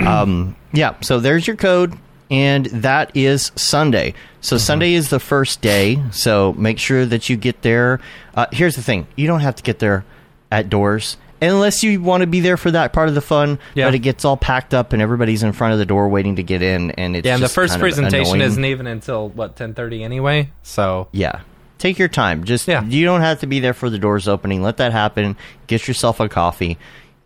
Um, 0.00 0.56
yeah, 0.72 0.94
so 1.02 1.20
there's 1.20 1.46
your 1.46 1.56
code, 1.56 1.94
and 2.30 2.66
that 2.66 3.14
is 3.14 3.52
Sunday. 3.54 4.14
So 4.40 4.58
Sunday 4.58 4.94
is 4.94 5.10
the 5.10 5.20
first 5.20 5.60
day, 5.60 6.02
so 6.10 6.52
make 6.54 6.78
sure 6.78 7.04
that 7.06 7.28
you 7.28 7.36
get 7.36 7.62
there. 7.62 8.00
Uh, 8.34 8.46
here's 8.52 8.76
the 8.76 8.82
thing 8.82 9.06
you 9.16 9.26
don't 9.26 9.40
have 9.40 9.56
to 9.56 9.62
get 9.62 9.78
there 9.78 10.04
at 10.50 10.68
doors. 10.68 11.16
Unless 11.42 11.82
you 11.82 12.00
want 12.00 12.22
to 12.22 12.26
be 12.26 12.40
there 12.40 12.56
for 12.56 12.70
that 12.70 12.92
part 12.92 13.08
of 13.08 13.14
the 13.14 13.20
fun, 13.20 13.58
Yeah. 13.74 13.86
but 13.86 13.94
it 13.94 13.98
gets 14.00 14.24
all 14.24 14.36
packed 14.36 14.72
up 14.72 14.92
and 14.92 15.02
everybody's 15.02 15.42
in 15.42 15.52
front 15.52 15.72
of 15.74 15.78
the 15.78 15.84
door 15.86 16.08
waiting 16.08 16.36
to 16.36 16.42
get 16.42 16.62
in, 16.62 16.92
and 16.92 17.14
it's 17.16 17.26
yeah, 17.26 17.34
and 17.34 17.42
the 17.42 17.48
first 17.48 17.78
presentation 17.78 18.36
annoying. 18.36 18.40
isn't 18.40 18.64
even 18.64 18.86
until 18.86 19.28
what 19.28 19.56
ten 19.56 19.74
thirty 19.74 20.02
anyway. 20.02 20.50
So 20.62 21.08
Yeah. 21.12 21.40
Take 21.78 21.98
your 21.98 22.08
time. 22.08 22.44
Just 22.44 22.66
Yeah. 22.66 22.82
you 22.84 23.04
don't 23.04 23.20
have 23.20 23.40
to 23.40 23.46
be 23.46 23.60
there 23.60 23.74
for 23.74 23.90
the 23.90 23.98
doors 23.98 24.28
opening. 24.28 24.62
Let 24.62 24.78
that 24.78 24.92
happen. 24.92 25.36
Get 25.66 25.86
yourself 25.86 26.20
a 26.20 26.28
coffee. 26.28 26.78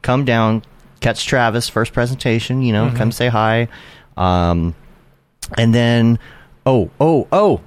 Come 0.03 0.25
down, 0.25 0.63
catch 0.99 1.25
Travis 1.27 1.69
first 1.69 1.93
presentation, 1.93 2.63
you 2.63 2.73
know, 2.73 2.87
Mm-hmm. 2.87 2.97
come 2.97 3.13
say 3.13 3.29
hi. 3.29 3.69
Um 4.17 4.75
and 5.57 5.73
then 5.75 6.19
oh, 6.67 6.91
oh, 7.01 7.29
oh. 7.31 7.61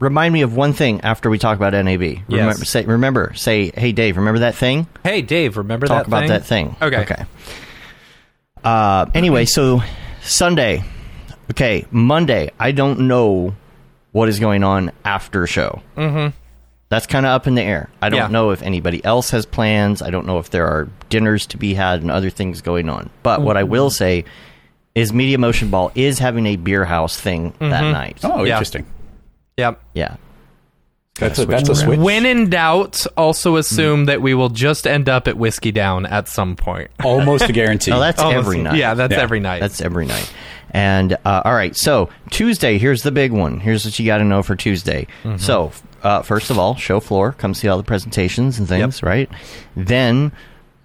Remind 0.00 0.32
me 0.32 0.42
of 0.42 0.56
one 0.56 0.72
thing 0.72 1.00
after 1.02 1.28
we 1.30 1.38
talk 1.38 1.56
about 1.56 1.72
NAB. 1.74 2.02
Yes. 2.02 2.22
Remember 2.28 2.64
say 2.64 2.84
remember, 2.86 3.32
say, 3.34 3.70
"Hey 3.74 3.92
Dave, 3.92 4.16
remember 4.16 4.40
that 4.40 4.54
thing?" 4.54 4.86
hey, 5.04 5.20
Dave, 5.22 5.56
remember 5.56 5.86
Talk 5.86 6.04
that 6.04 6.08
about 6.08 6.20
thing? 6.20 6.28
that 6.28 6.44
thing. 6.46 6.76
Okay. 6.82 7.00
Okay. 7.02 7.24
Uh 8.64 9.06
anyway, 9.14 9.44
so 9.44 9.82
Sunday. 10.22 10.82
Okay, 11.50 11.84
Monday. 11.90 12.50
I 12.58 12.72
don't 12.72 13.00
know 13.00 13.54
what 14.12 14.28
is 14.28 14.38
going 14.38 14.62
on 14.64 14.92
after 15.04 15.46
show. 15.46 15.82
Mm-hmm. 15.96 16.36
That's 16.88 17.06
kind 17.06 17.24
of 17.26 17.30
up 17.30 17.46
in 17.46 17.54
the 17.54 17.62
air. 17.62 17.88
I 18.02 18.08
don't 18.08 18.18
Yeah. 18.18 18.26
know 18.28 18.50
if 18.50 18.62
anybody 18.62 19.04
else 19.04 19.30
has 19.30 19.46
plans. 19.46 20.02
I 20.02 20.10
don't 20.10 20.26
know 20.26 20.38
if 20.38 20.50
there 20.50 20.66
are 20.66 20.88
dinners 21.08 21.46
to 21.46 21.56
be 21.56 21.74
had 21.74 22.02
and 22.02 22.10
other 22.10 22.30
things 22.30 22.60
going 22.62 22.88
on. 22.88 23.10
But 23.22 23.42
what 23.42 23.56
I 23.56 23.62
will 23.64 23.90
say 23.90 24.24
is 24.94 25.12
Media 25.12 25.38
Motion 25.38 25.70
Ball 25.70 25.92
is 25.94 26.18
having 26.18 26.46
a 26.46 26.56
beer 26.56 26.84
house 26.84 27.18
thing 27.18 27.52
that 27.60 27.82
night. 27.92 28.18
Oh, 28.24 28.42
Yeah. 28.44 28.54
interesting. 28.54 28.86
Yep. 29.60 29.80
Yeah. 29.94 30.16
That's 31.16 31.38
a, 31.38 31.42
switch 31.44 31.56
that's 31.56 31.68
a 31.68 31.74
switch. 31.74 31.98
When 31.98 32.24
in 32.24 32.48
doubt, 32.48 33.06
also 33.16 33.56
assume 33.56 34.06
that 34.06 34.22
we 34.22 34.32
will 34.32 34.48
just 34.48 34.86
end 34.86 35.08
up 35.08 35.28
at 35.28 35.36
Whiskey 35.36 35.70
Down 35.70 36.06
at 36.06 36.28
some 36.28 36.56
point. 36.56 36.90
Almost 37.04 37.44
a 37.48 37.52
guarantee. 37.52 37.90
No, 37.90 38.00
that's 38.00 38.20
Almost- 38.22 38.38
every 38.46 38.58
night. 38.62 38.76
Yeah, 38.76 38.94
that's 38.94 39.12
Yeah. 39.12 39.20
every 39.20 39.40
night. 39.40 39.60
That's 39.60 39.80
every 39.82 40.06
night. 40.06 40.32
And 40.70 41.14
uh, 41.24 41.42
all 41.44 41.52
right, 41.54 41.76
so 41.76 42.08
Tuesday, 42.30 42.78
here's 42.78 43.02
the 43.02 43.10
big 43.10 43.32
one. 43.32 43.58
Here's 43.60 43.84
what 43.84 43.98
you 43.98 44.06
got 44.06 44.18
to 44.18 44.24
know 44.24 44.42
for 44.42 44.54
Tuesday. 44.56 45.08
Mm-hmm. 45.24 45.38
So, 45.38 45.72
uh, 46.02 46.22
first 46.22 46.48
of 46.50 46.58
all, 46.58 46.76
show 46.76 47.00
floor, 47.00 47.32
come 47.32 47.54
see 47.54 47.66
all 47.68 47.76
the 47.76 47.82
presentations 47.84 48.58
and 48.58 48.68
things, 48.68 49.02
right? 49.02 49.28
Then 49.76 50.30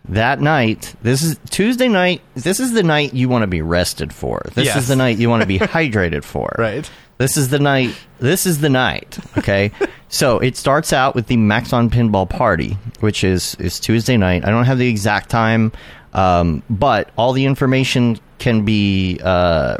that 0.10 0.42
night, 0.42 0.96
this 1.04 1.22
is 1.22 1.40
Tuesday 1.52 1.88
night. 1.88 2.22
This 2.34 2.60
is 2.60 2.74
the 2.74 2.82
night 2.84 3.14
you 3.14 3.30
want 3.30 3.44
to 3.44 3.48
be 3.48 3.62
rested 3.62 4.12
for. 4.12 4.42
This 4.56 4.66
Yes. 4.66 4.76
is 4.78 4.88
the 4.88 4.96
night 4.96 5.18
you 5.20 5.30
want 5.30 5.42
to 5.44 5.48
be 5.48 5.60
hydrated 5.60 6.24
for. 6.24 6.54
Right. 6.58 6.90
This 7.18 7.38
is 7.38 7.50
the 7.50 7.60
night. 7.60 7.96
This 8.20 8.46
is 8.46 8.60
the 8.60 8.70
night. 8.70 9.18
Okay. 9.38 9.72
so 10.10 10.40
it 10.40 10.58
starts 10.58 10.92
out 10.92 11.16
with 11.16 11.28
the 11.28 11.38
Maxon 11.38 11.90
Pinball 11.90 12.30
Party, 12.30 12.78
which 13.00 13.24
is 13.24 13.56
is 13.56 13.80
Tuesday 13.80 14.18
night. 14.18 14.46
I 14.46 14.50
don't 14.50 14.66
have 14.66 14.78
the 14.78 14.90
exact 14.90 15.30
time, 15.30 15.72
um, 16.14 16.62
but 16.70 17.10
all 17.18 17.32
the 17.32 17.46
information 17.46 18.20
can 18.38 18.66
be 18.66 19.20
uh, 19.24 19.78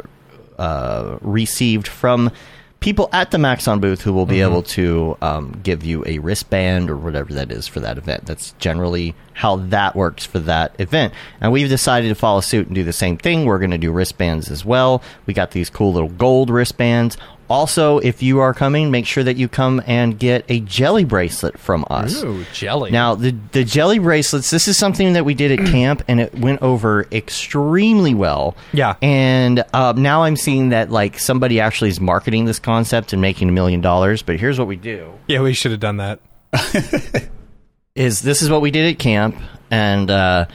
uh, 0.58 1.18
received 1.20 1.88
from 1.88 2.30
people 2.80 3.08
at 3.12 3.30
the 3.30 3.38
Maxon 3.38 3.80
booth 3.80 4.02
who 4.02 4.12
will 4.12 4.26
be 4.26 4.40
able 4.40 4.62
to 4.62 5.16
um, 5.22 5.58
give 5.62 5.84
you 5.84 6.04
a 6.06 6.18
wristband 6.18 6.90
or 6.90 6.96
whatever 6.96 7.32
that 7.34 7.50
is 7.50 7.66
for 7.66 7.80
that 7.80 7.98
event. 7.98 8.26
That's 8.26 8.52
generally 8.58 9.14
how 9.32 9.56
that 9.56 9.96
works 9.96 10.24
for 10.24 10.38
that 10.40 10.74
event. 10.78 11.12
And 11.40 11.52
we've 11.52 11.68
decided 11.68 12.08
to 12.08 12.14
follow 12.14 12.40
suit 12.40 12.66
and 12.66 12.74
do 12.74 12.84
the 12.84 12.92
same 12.92 13.18
thing. 13.18 13.44
We're 13.44 13.58
going 13.58 13.70
to 13.70 13.78
do 13.78 13.92
wristbands 13.92 14.50
as 14.50 14.64
well. 14.64 15.02
We 15.26 15.34
got 15.34 15.50
these 15.50 15.70
cool 15.70 15.92
little 15.92 16.08
gold 16.08 16.50
wristbands. 16.50 17.16
Also, 17.48 17.98
if 17.98 18.22
you 18.22 18.40
are 18.40 18.52
coming, 18.52 18.90
make 18.90 19.06
sure 19.06 19.22
that 19.22 19.36
you 19.36 19.48
come 19.48 19.82
and 19.86 20.18
get 20.18 20.44
a 20.48 20.60
jelly 20.60 21.04
bracelet 21.04 21.58
from 21.58 21.84
us. 21.88 22.22
Ooh, 22.24 22.44
jelly. 22.52 22.90
Now, 22.90 23.14
the 23.14 23.34
the 23.52 23.64
jelly 23.64 23.98
bracelets. 23.98 24.50
This 24.50 24.66
is 24.66 24.76
something 24.76 25.12
that 25.12 25.24
we 25.24 25.34
did 25.34 25.58
at 25.58 25.66
camp, 25.66 26.02
and 26.08 26.20
it 26.20 26.34
went 26.34 26.62
over 26.62 27.06
extremely 27.12 28.14
well. 28.14 28.56
Yeah. 28.72 28.96
And 29.00 29.64
uh, 29.72 29.94
now 29.96 30.24
I'm 30.24 30.36
seeing 30.36 30.70
that 30.70 30.90
like 30.90 31.18
somebody 31.18 31.60
actually 31.60 31.90
is 31.90 32.00
marketing 32.00 32.46
this 32.46 32.58
concept 32.58 33.12
and 33.12 33.22
making 33.22 33.48
a 33.48 33.52
million 33.52 33.80
dollars. 33.80 34.22
But 34.22 34.40
here's 34.40 34.58
what 34.58 34.68
we 34.68 34.76
do: 34.76 35.12
yeah, 35.28 35.40
we 35.40 35.54
should 35.54 35.70
have 35.70 35.80
done 35.80 35.98
that. 35.98 36.20
is 37.94 38.22
this 38.22 38.42
is 38.42 38.50
what 38.50 38.60
we 38.60 38.70
did 38.70 38.92
at 38.92 38.98
camp, 38.98 39.36
and 39.70 40.10
uh, 40.10 40.46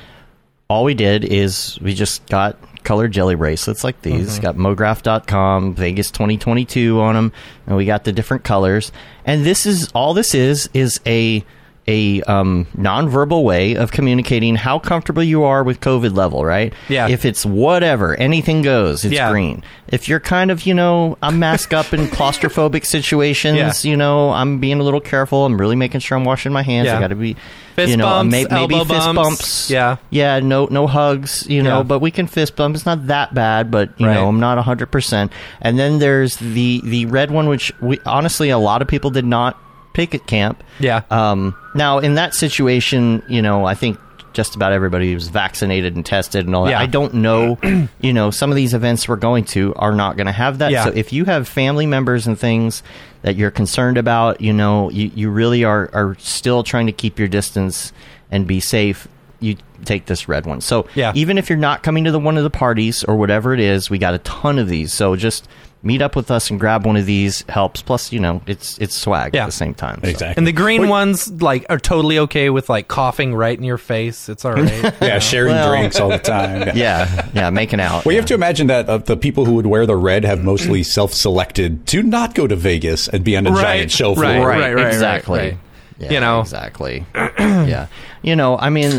all 0.69 0.84
we 0.84 0.93
did 0.93 1.25
is 1.25 1.80
we 1.82 1.93
just 1.93 2.25
got 2.27 2.58
colored 2.83 3.11
jelly 3.11 3.35
bracelets 3.35 3.83
like 3.83 4.01
these. 4.01 4.39
Got 4.39 4.55
mograph.com, 4.55 5.75
Vegas 5.75 6.11
2022 6.11 6.99
on 6.99 7.15
them, 7.15 7.33
and 7.67 7.77
we 7.77 7.85
got 7.85 8.03
the 8.03 8.11
different 8.11 8.43
colors. 8.43 8.91
And 9.25 9.45
this 9.45 9.65
is 9.65 9.89
all 9.93 10.13
this 10.13 10.34
is 10.36 10.69
is 10.73 10.99
a 11.05 11.43
a 11.88 12.21
um, 12.23 12.67
nonverbal 12.77 13.43
way 13.43 13.75
of 13.75 13.91
communicating 13.91 14.55
how 14.55 14.77
comfortable 14.77 15.23
you 15.23 15.43
are 15.43 15.63
with 15.63 15.79
COVID 15.79 16.15
level, 16.15 16.45
right? 16.45 16.73
Yeah. 16.89 17.07
If 17.07 17.25
it's 17.25 17.43
whatever, 17.43 18.15
anything 18.15 18.61
goes, 18.61 19.03
it's 19.03 19.15
Yeah. 19.15 19.32
green. 19.32 19.63
If 19.88 20.07
you're 20.07 20.19
kind 20.19 20.51
of, 20.51 20.67
you 20.67 20.75
know, 20.75 21.17
I'm 21.23 21.39
masked 21.39 21.73
up 21.73 21.91
in 21.91 22.05
claustrophobic 22.07 22.86
situations, 22.86 23.84
Yeah. 23.84 23.89
you 23.89 23.97
know, 23.97 24.29
I'm 24.29 24.59
being 24.59 24.79
a 24.79 24.84
little 24.84 25.01
careful. 25.01 25.43
I'm 25.43 25.59
really 25.59 25.75
making 25.75 26.01
sure 26.01 26.15
I'm 26.15 26.23
washing 26.23 26.53
my 26.53 26.61
hands. 26.61 26.86
Yeah. 26.86 26.97
I 26.97 26.99
got 26.99 27.07
to 27.07 27.15
be, 27.15 27.36
Fist 27.82 27.91
you 27.91 27.97
know, 27.97 28.07
uh, 28.07 28.19
bumps, 28.23 28.32
may- 28.32 28.45
maybe 28.49 28.75
fist 28.79 28.89
bumps. 28.89 29.15
bumps. 29.15 29.69
Yeah. 29.71 29.97
Yeah, 30.09 30.39
no 30.39 30.67
no 30.71 30.88
hugs, 30.88 31.45
you 31.49 31.61
know, 31.63 31.77
Yeah. 31.77 31.84
but 31.84 31.99
we 31.99 32.11
can 32.11 32.27
fist 32.27 32.55
bump. 32.55 32.75
It's 32.75 32.86
not 32.86 33.07
that 33.07 33.34
bad, 33.34 33.69
but 33.71 33.89
you 33.97 34.07
Right. 34.07 34.13
know, 34.15 34.27
I'm 34.27 34.39
not 34.39 34.57
100%. 34.57 35.32
And 35.61 35.77
then 35.79 35.99
there's 35.99 36.36
the 36.38 36.82
the 36.84 37.05
red 37.07 37.32
one 37.32 37.47
which 37.49 37.71
we 37.82 37.99
honestly 38.05 38.49
a 38.49 38.57
lot 38.57 38.82
of 38.82 38.88
people 38.88 39.09
did 39.09 39.25
not 39.25 39.57
pick 39.93 40.15
at 40.15 40.25
camp. 40.27 40.63
Yeah. 40.79 41.01
Um 41.11 41.55
now 41.75 41.99
in 41.99 42.15
that 42.15 42.34
situation, 42.36 43.21
you 43.27 43.41
know, 43.41 43.65
I 43.65 43.73
think 43.75 43.97
just 44.34 44.55
about 44.55 44.71
everybody 44.73 45.13
was 45.13 45.27
vaccinated 45.27 45.95
and 45.95 46.05
tested 46.05 46.45
and 46.45 46.55
all 46.55 46.65
that. 46.65 46.71
Yeah. 46.71 46.79
I 46.79 46.86
don't 46.86 47.15
know. 47.15 47.57
you 48.01 48.13
know, 48.13 48.32
some 48.32 48.49
of 48.49 48.55
these 48.55 48.73
events 48.73 49.07
we're 49.07 49.15
going 49.17 49.45
to 49.45 49.73
are 49.75 49.93
not 49.93 50.15
going 50.17 50.27
to 50.27 50.32
have 50.34 50.59
that. 50.59 50.71
Yeah. 50.71 50.86
So 50.86 50.91
if 50.91 51.11
you 51.13 51.25
have 51.25 51.47
family 51.47 51.86
members 51.86 52.27
and 52.27 52.39
things 52.39 52.84
that 53.23 53.36
you're 53.36 53.51
concerned 53.51 53.97
about, 53.97 54.41
you 54.41 54.53
know, 54.53 54.89
you, 54.89 55.11
you 55.13 55.29
really 55.29 55.63
are 55.63 55.89
are 55.93 56.15
still 56.19 56.63
trying 56.63 56.86
to 56.88 56.91
keep 56.93 57.19
your 57.19 57.27
distance 57.27 57.91
and 58.32 58.47
be 58.47 58.59
safe. 58.59 59.07
You 59.39 59.57
take 59.86 60.05
this 60.05 60.27
red 60.27 60.45
one. 60.45 60.61
So 60.61 60.88
Yeah. 60.95 61.11
even 61.15 61.38
if 61.38 61.49
you're 61.49 61.57
not 61.57 61.82
coming 61.84 62.03
to 62.05 62.11
the 62.11 62.19
one 62.19 62.38
of 62.38 62.43
the 62.43 62.49
parties 62.49 63.03
or 63.03 63.15
whatever 63.15 63.53
it 63.53 63.59
is, 63.59 63.89
we 63.89 63.97
got 63.97 64.13
a 64.13 64.19
ton 64.19 64.59
of 64.59 64.67
these. 64.69 64.93
So 64.93 65.15
just 65.15 65.47
meet 65.84 66.01
up 66.01 66.15
with 66.15 66.29
us 66.29 66.49
and 66.51 66.59
grab 66.59 66.86
one 66.86 66.95
of 66.95 67.05
these 67.07 67.43
helps. 67.49 67.82
Plus, 67.82 68.11
you 68.11 68.19
know, 68.19 68.41
it's 68.45 68.77
it's 68.77 68.95
swag 68.95 69.34
Yeah. 69.34 69.43
at 69.43 69.45
the 69.47 69.51
same 69.51 69.73
time. 69.73 69.99
so. 70.03 70.09
Exactly. 70.09 70.36
And 70.39 70.45
the 70.45 70.51
green 70.51 70.82
Well, 70.82 70.91
ones 70.91 71.32
like 71.41 71.65
are 71.69 71.79
totally 71.79 72.19
okay 72.19 72.49
with 72.51 72.69
like 72.69 72.88
coughing 72.88 73.34
right 73.34 73.57
in 73.57 73.63
your 73.63 73.77
face. 73.79 74.29
It's 74.29 74.45
all 74.45 74.53
right. 74.53 74.93
Yeah, 75.01 75.19
sharing 75.19 75.53
Well- 75.55 75.69
drinks 75.69 75.99
all 75.99 76.09
the 76.09 76.17
time. 76.38 76.67
Yeah. 76.67 76.73
Yeah, 76.75 77.27
yeah, 77.34 77.49
making 77.49 77.79
out. 77.79 78.05
Well, 78.05 78.13
you 78.13 78.19
have 78.19 78.27
to 78.27 78.34
imagine 78.36 78.67
that 78.67 78.88
uh, 78.89 78.97
the 78.99 79.17
people 79.17 79.45
who 79.45 79.53
would 79.55 79.65
wear 79.67 79.86
the 79.86 79.95
red 79.95 80.23
have 80.25 80.43
mostly 80.43 80.84
self-selected 80.84 81.88
to 81.88 82.03
not 82.03 82.36
go 82.36 82.47
to 82.47 82.55
Vegas 82.55 83.07
and 83.07 83.23
be 83.23 83.36
on 83.38 83.47
a 83.47 83.51
Right, 83.51 83.61
giant 83.61 83.91
show 83.91 84.13
floor. 84.15 84.25
right, 84.25 84.39
right, 84.45 84.59
right, 84.59 84.75
right, 84.75 84.88
exactly. 84.93 85.39
right. 85.39 85.57
Yeah, 85.99 86.11
You 86.13 86.19
know. 86.19 86.41
exactly. 86.41 87.05
yeah, 87.15 87.88
you 88.23 88.36
know, 88.36 88.57
I 88.57 88.69
mean, 88.71 88.89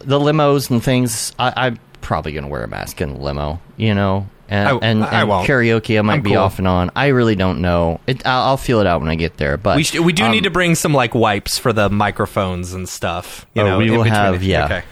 the 0.00 0.18
limos 0.18 0.70
and 0.70 0.82
things. 0.84 1.32
I, 1.38 1.52
I'm 1.56 1.78
probably 2.02 2.32
gonna 2.32 2.48
wear 2.48 2.62
a 2.64 2.68
mask 2.68 3.00
in 3.00 3.14
the 3.14 3.18
limo. 3.20 3.60
You 3.78 3.94
know, 3.94 4.28
and 4.54 4.68
I- 4.68 4.78
and, 4.88 5.04
I 5.04 5.20
and 5.22 5.30
karaoke 5.46 5.98
I 5.98 6.02
might 6.02 6.14
I'm 6.14 6.22
be 6.22 6.30
cool. 6.30 6.38
off 6.38 6.58
and 6.58 6.68
on. 6.68 6.90
I 6.96 7.08
really 7.08 7.34
don't 7.36 7.60
know. 7.60 8.00
It, 8.06 8.26
I'll, 8.26 8.42
I'll 8.50 8.56
feel 8.56 8.80
it 8.80 8.86
out 8.86 9.00
when 9.00 9.10
I 9.10 9.14
get 9.16 9.36
there. 9.36 9.56
But 9.56 9.76
We 9.76 9.84
sh- 9.84 9.98
we 9.98 10.12
do 10.12 10.24
um, 10.24 10.30
need 10.32 10.44
to 10.44 10.50
bring 10.50 10.74
some 10.74 10.92
like 10.94 11.14
wipes 11.14 11.58
for 11.58 11.72
the 11.72 11.88
microphones 11.90 12.72
and 12.74 12.88
stuff. 12.88 13.46
You 13.54 13.62
Oh, 13.62 13.66
know, 13.66 13.78
we 13.78 13.90
will 13.90 14.02
have- 14.04 14.40
the- 14.40 14.46
yeah. 14.46 14.64
Okay, 14.66 14.82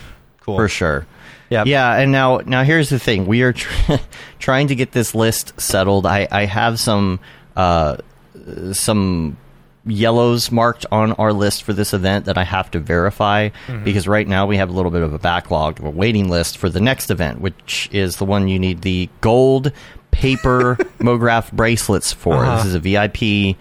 cool 0.41 0.57
for 0.57 0.69
sure. 0.69 1.07
Yeah, 1.51 1.65
Yeah, 1.67 1.95
and 1.97 2.11
now 2.13 2.39
now 2.47 2.63
here's 2.65 2.89
the 2.89 2.99
thing: 2.99 3.27
we 3.27 3.43
are 3.43 3.53
tr- 3.53 3.95
trying 4.39 4.69
to 4.69 4.75
get 4.75 4.93
this 4.93 5.15
list 5.15 5.61
settled. 5.61 6.07
I 6.07 6.27
I 6.31 6.47
have 6.47 6.81
some 6.81 7.21
uh 7.57 7.97
some 8.73 9.37
yellows 9.85 10.51
marked 10.53 10.87
on 10.93 11.13
our 11.15 11.33
list 11.33 11.63
for 11.65 11.73
this 11.73 11.93
event 11.93 12.27
that 12.27 12.39
I 12.39 12.45
have 12.45 12.71
to 12.73 12.79
verify 12.79 13.49
Mm-hmm. 13.67 13.85
because 13.85 14.07
right 14.07 14.27
now 14.29 14.47
we 14.47 14.57
have 14.57 14.69
a 14.71 14.73
little 14.73 14.91
bit 14.93 15.03
of 15.03 15.13
a 15.13 15.19
backlog, 15.19 15.81
a 15.81 15.91
waiting 15.91 16.29
list 16.29 16.59
for 16.59 16.69
the 16.69 16.81
next 16.81 17.11
event, 17.11 17.41
which 17.41 17.89
is 17.93 18.17
the 18.17 18.25
one 18.25 18.47
you 18.49 18.59
need 18.59 18.83
the 18.83 19.09
gold 19.21 19.73
paper 20.13 20.77
MoGraph 20.99 21.53
bracelets 21.53 22.13
for. 22.13 22.35
Uh-huh. 22.37 22.57
This 22.57 22.67
is 22.67 22.75
a 22.75 22.79
VIP 22.81 23.57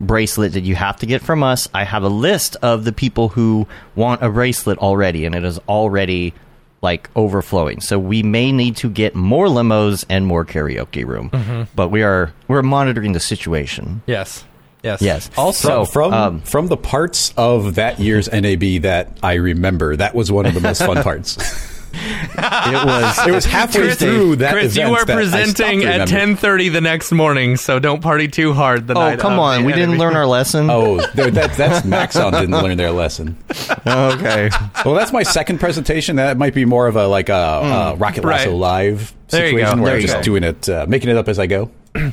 bracelet 0.00 0.52
that 0.52 0.62
you 0.64 0.74
have 0.74 0.96
to 0.98 1.06
get 1.06 1.22
from 1.22 1.42
us. 1.42 1.68
I 1.74 1.84
have 1.84 2.02
a 2.02 2.08
list 2.08 2.56
of 2.62 2.84
the 2.84 2.92
people 2.92 3.28
who 3.30 3.66
want 3.94 4.22
a 4.22 4.28
bracelet 4.28 4.78
already, 4.78 5.24
and 5.24 5.34
it 5.34 5.44
is 5.44 5.58
already 5.68 6.34
like 6.82 7.08
overflowing. 7.16 7.80
So 7.80 7.98
we 7.98 8.22
may 8.22 8.52
need 8.52 8.76
to 8.78 8.90
get 8.90 9.14
more 9.14 9.46
limos 9.46 10.04
and 10.10 10.26
more 10.26 10.44
karaoke 10.44 11.06
room. 11.06 11.30
Mm-hmm. 11.30 11.62
But 11.74 11.88
we 11.88 12.02
are 12.02 12.32
we're 12.48 12.62
monitoring 12.62 13.12
the 13.12 13.20
situation. 13.20 14.02
Yes. 14.06 14.44
Yes. 14.84 15.00
Yes. 15.02 15.30
Also, 15.36 15.68
So, 15.68 15.84
from 15.86 16.12
um, 16.12 16.40
from 16.42 16.66
the 16.68 16.76
parts 16.76 17.32
of 17.36 17.74
that 17.76 17.98
year's 17.98 18.30
NAB 18.30 18.82
that 18.82 19.08
I 19.22 19.34
remember, 19.34 19.96
that 19.96 20.14
was 20.14 20.30
one 20.30 20.46
of 20.46 20.54
the 20.54 20.60
most 20.60 20.78
fun 20.84 21.02
parts. 21.02 21.36
It 22.36 22.84
was 22.86 23.26
it 23.28 23.30
was 23.32 23.44
halfway 23.44 23.82
Chris, 23.82 23.98
through 24.00 24.36
that 24.36 24.52
Chris, 24.52 24.72
event 24.76 24.88
you 24.90 24.94
are 24.96 25.04
that 25.04 25.14
presenting 25.14 25.84
at 25.84 26.08
10:30 26.08 26.72
the 26.72 26.80
next 26.80 27.12
morning, 27.12 27.56
so 27.56 27.78
don't 27.78 28.00
party 28.02 28.26
too 28.26 28.52
hard 28.52 28.88
the 28.88 28.94
Oh, 28.94 29.00
night. 29.00 29.20
come 29.20 29.38
on. 29.38 29.64
We 29.64 29.72
didn't 29.72 29.92
NAB. 29.92 30.00
learn 30.00 30.16
our 30.16 30.26
lesson. 30.26 30.68
Oh, 30.70 30.96
that, 31.14 31.54
that's 31.56 31.84
Maxon 31.86 32.32
didn't 32.32 32.50
learn 32.50 32.76
their 32.78 32.90
lesson. 32.90 33.36
okay. 33.86 34.50
Well, 34.84 34.94
that's 34.94 35.12
my 35.12 35.22
second 35.22 35.60
presentation. 35.60 36.16
That 36.16 36.36
might 36.36 36.52
be 36.54 36.64
more 36.64 36.88
of 36.88 36.96
a 36.96 37.06
like 37.06 37.28
a, 37.28 37.32
uh 37.34 37.94
Rocket 37.96 38.24
Lasso 38.24 38.54
live 38.56 39.14
There 39.28 39.46
you 39.46 39.52
go. 39.52 39.58
situation 39.58 39.80
where 39.80 39.90
There 39.92 39.96
I'm 40.00 40.02
just 40.02 40.14
go. 40.16 40.22
doing 40.22 40.42
it, 40.42 40.68
uh, 40.68 40.86
making 40.88 41.10
it 41.10 41.16
up 41.16 41.28
as 41.28 41.38
I 41.38 41.46
go. 41.46 41.70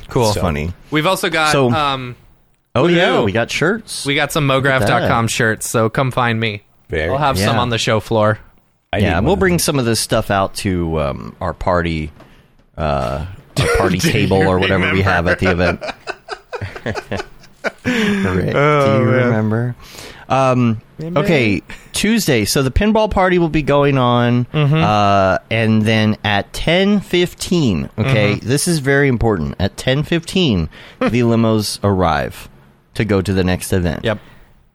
Cool. 0.08 0.32
So- 0.32 0.40
Funny. 0.40 0.72
We've 0.92 1.06
also 1.06 1.28
got 1.28 1.50
So- 1.50 1.70
um 1.72 2.14
Oh 2.74 2.86
yeah, 2.86 3.22
we 3.22 3.32
got 3.32 3.50
shirts. 3.50 4.06
we 4.06 4.14
got 4.14 4.32
some 4.32 4.50
at 4.50 4.62
mograph.com 4.62 5.26
that. 5.26 5.30
shirts, 5.30 5.68
so 5.68 5.90
come 5.90 6.10
find 6.10 6.40
me. 6.40 6.62
Very- 6.88 7.10
I'll 7.10 7.18
have 7.18 7.38
some 7.38 7.58
on 7.58 7.70
the 7.70 7.78
show 7.78 8.00
floor. 8.00 8.38
I 8.92 8.98
yeah, 8.98 9.20
we'll 9.20 9.36
bring 9.36 9.58
some 9.58 9.78
of 9.78 9.84
this 9.86 10.00
stuff 10.00 10.30
out 10.30 10.54
to 10.56 11.00
um, 11.00 11.36
our 11.40 11.54
party, 11.54 12.12
uh, 12.76 13.26
our 13.58 13.76
party 13.76 13.98
table 14.00 14.36
or 14.36 14.58
whatever 14.58 14.92
we 14.92 15.00
have 15.02 15.26
at 15.26 15.38
the 15.38 15.50
event. 15.50 15.80
Rick, 17.84 18.52
do 18.54 18.90
you 18.90 19.10
remember? 19.10 19.74
Um, 20.28 20.80
okay, 21.00 21.62
Tuesday. 21.92 22.44
So 22.44 22.62
the 22.62 22.70
pinball 22.70 23.10
party 23.10 23.38
will 23.38 23.48
be 23.48 23.62
going 23.62 23.98
on, 23.98 24.46
uh, 24.46 25.38
and 25.50 25.82
then 25.82 26.16
at 26.24 26.52
ten 26.52 27.00
fifteen. 27.00 27.88
Okay, 27.98 28.34
this 28.36 28.68
is 28.68 28.78
very 28.78 29.08
important. 29.08 29.56
At 29.58 29.76
ten 29.76 30.02
fifteen, 30.02 30.68
the 31.00 31.20
limos 31.20 31.78
arrive 31.82 32.48
to 32.94 33.04
go 33.04 33.22
to 33.22 33.32
the 33.32 33.44
next 33.44 33.72
event. 33.72 34.04
Yep. 34.04 34.18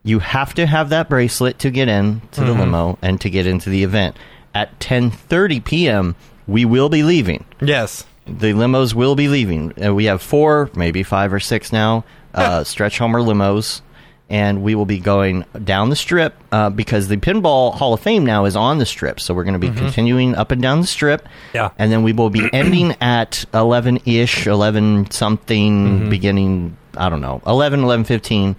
You 0.04 0.20
have 0.20 0.54
to 0.56 0.66
have 0.66 0.90
that 0.90 1.10
bracelet 1.10 1.60
to 1.60 1.70
get 1.70 1.88
in 1.90 2.22
to 2.32 2.42
the 2.42 2.54
limo 2.54 2.98
and 3.02 3.20
to 3.22 3.30
get 3.30 3.46
into 3.46 3.70
the 3.70 3.84
event. 3.84 4.16
At 4.54 4.80
10:30 4.80 5.64
p.m., 5.66 6.16
we 6.48 6.64
will 6.66 6.88
be 6.90 7.04
leaving. 7.04 7.44
Yes. 7.62 8.06
The 8.26 8.54
limos 8.54 8.94
will 8.94 9.16
be 9.16 9.28
leaving. 9.28 9.74
Uh, 9.84 9.94
we 9.94 10.06
have 10.06 10.22
four, 10.22 10.70
maybe 10.76 11.04
five 11.04 11.34
or 11.34 11.40
six 11.40 11.72
now, 11.74 12.06
uh, 12.34 12.64
stretch 12.64 12.98
Hummer 13.00 13.20
limos, 13.22 13.82
and 14.30 14.64
we 14.64 14.76
will 14.76 14.86
be 14.86 15.00
going 15.00 15.46
down 15.64 15.90
the 15.90 15.96
strip 15.96 16.36
uh, 16.52 16.70
because 16.70 17.08
the 17.08 17.18
Pinball 17.18 17.74
Hall 17.74 17.94
of 17.94 18.00
Fame 18.02 18.26
now 18.26 18.46
is 18.46 18.56
on 18.56 18.78
the 18.80 18.86
strip. 18.86 19.20
So 19.20 19.34
we're 19.34 19.44
going 19.46 19.60
to 19.60 19.60
be 19.60 19.72
continuing 19.72 20.36
up 20.36 20.52
and 20.52 20.62
down 20.62 20.82
the 20.82 20.88
strip. 20.88 21.28
Yeah. 21.54 21.70
and 21.78 21.92
then 21.92 22.04
we 22.04 22.12
will 22.14 22.30
be 22.30 22.50
ending 22.54 22.96
at 23.02 23.46
11 23.54 24.00
ish, 24.06 24.48
11 24.48 25.12
something, 25.12 26.10
beginning. 26.10 26.78
I 26.98 27.10
don't 27.10 27.22
know, 27.22 27.42
11, 27.46 27.82
11, 27.82 28.06
15 28.06 28.56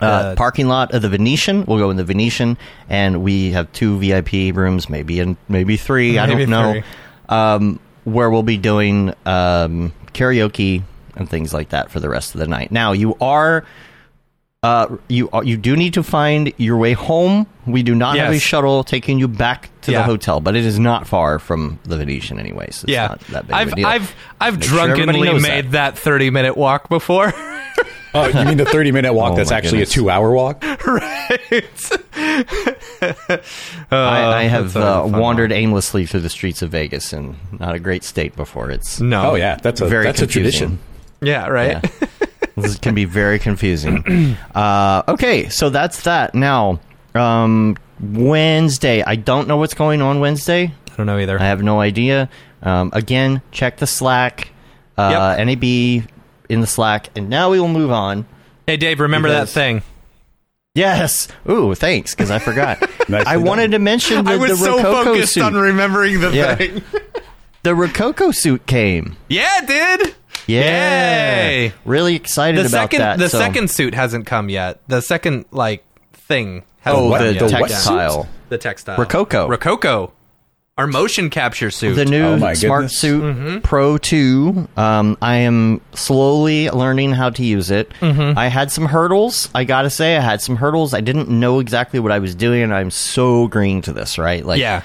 uh, 0.00 0.30
The- 0.30 0.36
parking 0.36 0.68
lot 0.68 0.92
of 0.92 1.02
the 1.02 1.08
Venetian. 1.08 1.64
We'll 1.64 1.78
go 1.78 1.90
in 1.90 1.96
the 1.96 2.04
Venetian, 2.04 2.56
and 2.88 3.22
we 3.22 3.52
have 3.52 3.72
two 3.72 3.98
VIP 3.98 4.54
rooms, 4.54 4.88
maybe 4.88 5.20
and 5.20 5.36
maybe 5.48 5.76
three. 5.76 6.18
I 6.18 6.26
don't 6.26 6.50
know. 6.50 6.82
Um, 7.28 7.80
where 8.04 8.30
we'll 8.30 8.42
be 8.42 8.56
doing 8.56 9.12
um, 9.26 9.92
karaoke 10.14 10.82
and 11.14 11.28
things 11.28 11.52
like 11.52 11.70
that 11.70 11.90
for 11.90 12.00
the 12.00 12.08
rest 12.08 12.34
of 12.34 12.40
the 12.40 12.46
night. 12.46 12.70
Now 12.72 12.92
you 12.92 13.16
are. 13.20 13.64
Uh, 14.64 14.96
you 15.06 15.30
you 15.44 15.56
do 15.56 15.76
need 15.76 15.94
to 15.94 16.02
find 16.02 16.52
your 16.56 16.76
way 16.78 16.92
home. 16.92 17.46
We 17.64 17.84
do 17.84 17.94
not 17.94 18.16
have 18.16 18.34
a 18.34 18.40
shuttle 18.40 18.82
taking 18.82 19.20
you 19.20 19.28
back 19.28 19.70
to 19.82 19.92
Yeah. 19.92 19.98
the 19.98 20.04
hotel, 20.04 20.40
but 20.40 20.56
it 20.56 20.64
is 20.64 20.80
not 20.80 21.06
far 21.06 21.38
from 21.38 21.78
the 21.84 21.96
Venetian, 21.96 22.40
anyways. 22.40 22.82
It's 22.82 22.88
yeah. 22.88 23.06
not 23.06 23.20
that 23.28 23.46
big 23.46 23.54
I've 23.54 23.66
of 23.68 23.72
a 23.74 23.76
deal. 23.76 23.86
I've 23.86 24.16
I've 24.40 24.54
Make 24.58 24.68
sure 24.68 24.86
drunkenly 24.88 25.22
knows 25.28 25.42
made 25.42 25.70
that. 25.72 25.96
30 25.96 26.30
minute 26.30 26.56
walk 26.56 26.88
before. 26.88 27.32
Oh, 28.14 28.26
you 28.26 28.42
mean 28.46 28.56
the 28.56 28.64
30 28.64 28.90
minute 28.90 29.12
walk 29.12 29.32
Oh, 29.34 29.36
that's 29.36 29.52
actually 29.52 29.80
goodness. 29.80 29.90
a 29.90 29.94
two 29.94 30.08
hour 30.10 30.30
walk? 30.32 30.60
I, 30.64 30.72
I 33.92 34.42
have 34.44 34.72
that's 34.72 34.76
always 34.76 34.76
a 34.76 34.80
uh, 34.80 35.02
fun 35.10 35.20
wandered 35.20 35.52
aimlessly 35.52 36.06
through 36.06 36.20
the 36.20 36.30
streets 36.30 36.62
of 36.62 36.70
Vegas 36.70 37.12
and 37.12 37.36
not 37.60 37.74
a 37.74 37.78
great 37.78 38.02
state 38.04 38.34
before. 38.34 38.70
It's 38.70 38.98
no. 38.98 39.32
Oh, 39.32 39.34
yeah. 39.34 39.56
That's 39.56 39.82
a, 39.82 39.86
Very 39.86 40.06
that's 40.06 40.22
a 40.22 40.26
tradition. 40.26 40.78
Yeah, 41.20 41.48
right. 41.48 41.84
Yeah. 42.00 42.06
This 42.62 42.78
can 42.78 42.94
be 42.94 43.04
very 43.04 43.38
confusing. 43.38 44.36
Uh, 44.54 45.02
okay, 45.08 45.48
so 45.48 45.70
that's 45.70 46.02
that. 46.02 46.34
Now, 46.34 46.80
um, 47.14 47.76
Wednesday. 48.00 49.02
I 49.02 49.16
don't 49.16 49.46
know 49.48 49.56
what's 49.56 49.74
going 49.74 50.02
on 50.02 50.20
Wednesday. 50.20 50.72
I 50.90 50.96
don't 50.96 51.06
know 51.06 51.18
either. 51.18 51.40
I 51.40 51.44
have 51.44 51.62
no 51.62 51.80
idea. 51.80 52.28
Um, 52.62 52.90
again, 52.92 53.40
check 53.52 53.76
the 53.76 53.86
Slack, 53.86 54.48
uh, 54.96 55.36
Yep. 55.38 55.46
NAB 55.46 55.64
in 56.48 56.60
the 56.60 56.66
Slack, 56.66 57.10
and 57.16 57.28
now 57.30 57.50
we 57.50 57.60
will 57.60 57.68
move 57.68 57.90
on. 57.92 58.26
hey 58.66 58.76
Dave, 58.76 58.98
remember 59.00 59.28
Because- 59.28 59.52
that 59.52 59.60
thing? 59.60 59.82
Yes. 60.74 61.28
Ooh, 61.48 61.74
thanks, 61.74 62.14
because 62.14 62.30
I 62.30 62.38
forgot. 62.38 62.80
Nicely 63.08 63.26
I 63.26 63.34
done. 63.34 63.44
wanted 63.44 63.70
to 63.72 63.78
mention 63.78 64.24
the, 64.24 64.32
I 64.32 64.36
was 64.36 64.50
the 64.50 64.56
so 64.66 64.82
focused 64.82 65.34
suit. 65.34 65.42
on 65.42 65.54
remembering 65.54 66.20
the 66.20 66.30
Yeah. 66.30 66.54
thing. 66.54 66.82
the 67.62 67.70
Rokoko 67.70 68.34
suit 68.34 68.66
came. 68.66 69.16
yeah, 69.28 69.60
it 69.62 69.66
did. 69.66 70.14
Yeah. 70.48 71.48
Yay. 71.48 71.72
Really 71.84 72.14
excited 72.16 72.64
The 72.64 72.68
about 72.68 72.84
second 72.90 72.98
that. 73.00 73.18
the 73.18 73.28
so- 73.28 73.38
second 73.38 73.70
suit 73.70 73.94
hasn't 73.94 74.26
come 74.26 74.48
yet. 74.48 74.80
The 74.88 75.00
second 75.02 75.44
like 75.50 75.84
thing 76.12 76.64
hasn't 76.80 77.04
Oh, 77.04 77.10
come 77.16 77.22
the, 77.26 77.32
yet. 77.34 77.38
The 77.50 77.58
what 77.58 77.70
textile. 77.70 78.28
The 78.48 78.58
textile. 78.58 78.96
Rokoko. 78.96 79.54
Rokoko. 79.56 80.12
Our 80.78 80.86
motion 80.86 81.28
capture 81.28 81.72
suit. 81.72 81.94
The 81.96 82.04
new 82.04 82.22
Oh 82.24 82.36
my 82.38 82.52
Smart 82.54 82.82
goodness. 82.82 82.98
Suit 82.98 83.22
Mm-hmm. 83.24 83.58
Pro 83.62 83.98
2. 83.98 84.68
Um, 84.76 85.18
I 85.20 85.36
am 85.38 85.80
slowly 85.92 86.70
learning 86.70 87.10
how 87.12 87.30
to 87.30 87.44
use 87.44 87.70
it. 87.72 87.90
Mm-hmm. 88.00 88.38
I 88.38 88.46
had 88.46 88.70
some 88.70 88.86
hurdles. 88.86 89.50
I 89.56 89.64
gotta 89.64 89.90
say, 89.90 90.16
I 90.16 90.20
had 90.20 90.40
some 90.40 90.54
hurdles. 90.54 90.94
I 90.94 91.00
didn't 91.00 91.28
know 91.28 91.58
exactly 91.58 91.98
what 91.98 92.12
I 92.12 92.20
was 92.20 92.36
doing, 92.36 92.62
and 92.62 92.72
I'm 92.72 92.92
so 92.92 93.48
green 93.48 93.82
to 93.82 93.92
this, 93.92 94.18
right? 94.18 94.46
Like, 94.46 94.60
yeah. 94.60 94.82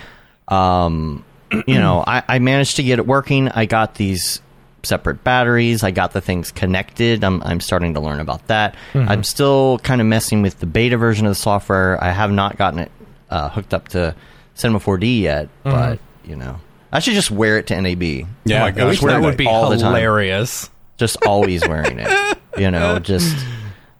um, 0.47 1.23
you 1.67 1.75
know, 1.79 2.03
I, 2.05 2.23
I 2.27 2.39
managed 2.39 2.77
to 2.77 2.83
get 2.83 2.97
it 2.97 3.05
working. 3.05 3.49
I 3.49 3.65
got 3.67 3.93
these 3.93 4.41
separate 4.83 5.23
batteries. 5.23 5.83
I 5.83 5.91
got 5.91 6.11
the 6.11 6.21
things 6.21 6.51
connected. 6.51 7.23
I'm, 7.23 7.41
I'm 7.43 7.59
starting 7.59 7.93
to 7.95 7.99
learn 7.99 8.19
about 8.19 8.47
that. 8.47 8.75
Mm-hmm. 8.93 9.09
I'm 9.09 9.23
still 9.23 9.79
kind 9.79 10.01
of 10.01 10.07
messing 10.07 10.41
with 10.41 10.59
the 10.59 10.65
beta 10.65 10.97
version 10.97 11.25
of 11.25 11.31
the 11.31 11.35
software. 11.35 12.01
I 12.03 12.11
have 12.11 12.31
not 12.31 12.57
gotten 12.57 12.79
it 12.79 12.91
uh, 13.29 13.49
hooked 13.49 13.73
up 13.73 13.87
to 13.89 14.15
Cinema 14.55 14.79
4D 14.79 15.21
yet, 15.21 15.49
but 15.63 15.99
you 16.25 16.35
know, 16.35 16.59
I 16.91 16.99
should 16.99 17.13
just 17.15 17.31
wear 17.31 17.57
it 17.57 17.67
to 17.67 17.81
NAB. 17.81 18.03
Yeah, 18.03 18.25
oh 18.57 18.59
my 18.59 18.67
at 18.67 18.75
gosh, 18.75 18.89
least 18.89 19.01
that 19.01 19.07
wear 19.07 19.21
would 19.21 19.33
it 19.33 19.37
be 19.37 19.47
all 19.47 19.69
the 19.69 19.77
time. 19.77 19.87
hilarious. 19.93 20.69
just 20.97 21.25
always 21.25 21.67
wearing 21.67 21.99
it. 21.99 22.37
You 22.55 22.69
know, 22.69 22.99
just 22.99 23.35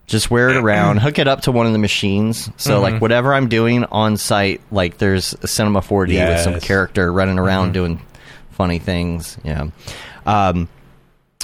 just 0.05 0.29
wear 0.29 0.49
it 0.49 0.57
around, 0.57 0.97
hook 0.97 1.17
it 1.17 1.27
up 1.27 1.41
to 1.41 1.51
one 1.51 1.65
of 1.65 1.71
the 1.73 1.79
machines. 1.79 2.51
So 2.57 2.73
Mm-hmm. 2.75 2.83
like 2.83 3.01
whatever 3.01 3.33
I'm 3.33 3.49
doing 3.49 3.83
on 3.85 4.15
site, 4.17 4.61
like 4.69 4.99
there's 4.99 5.33
a 5.41 5.47
Cinema 5.47 5.81
4D 5.81 6.23
with 6.29 6.39
some 6.41 6.59
character 6.59 7.11
running 7.11 7.39
around 7.39 7.71
doing 7.73 7.99
funny 8.51 8.77
things. 8.77 9.39
Yeah. 9.43 9.69
Um 10.25 10.67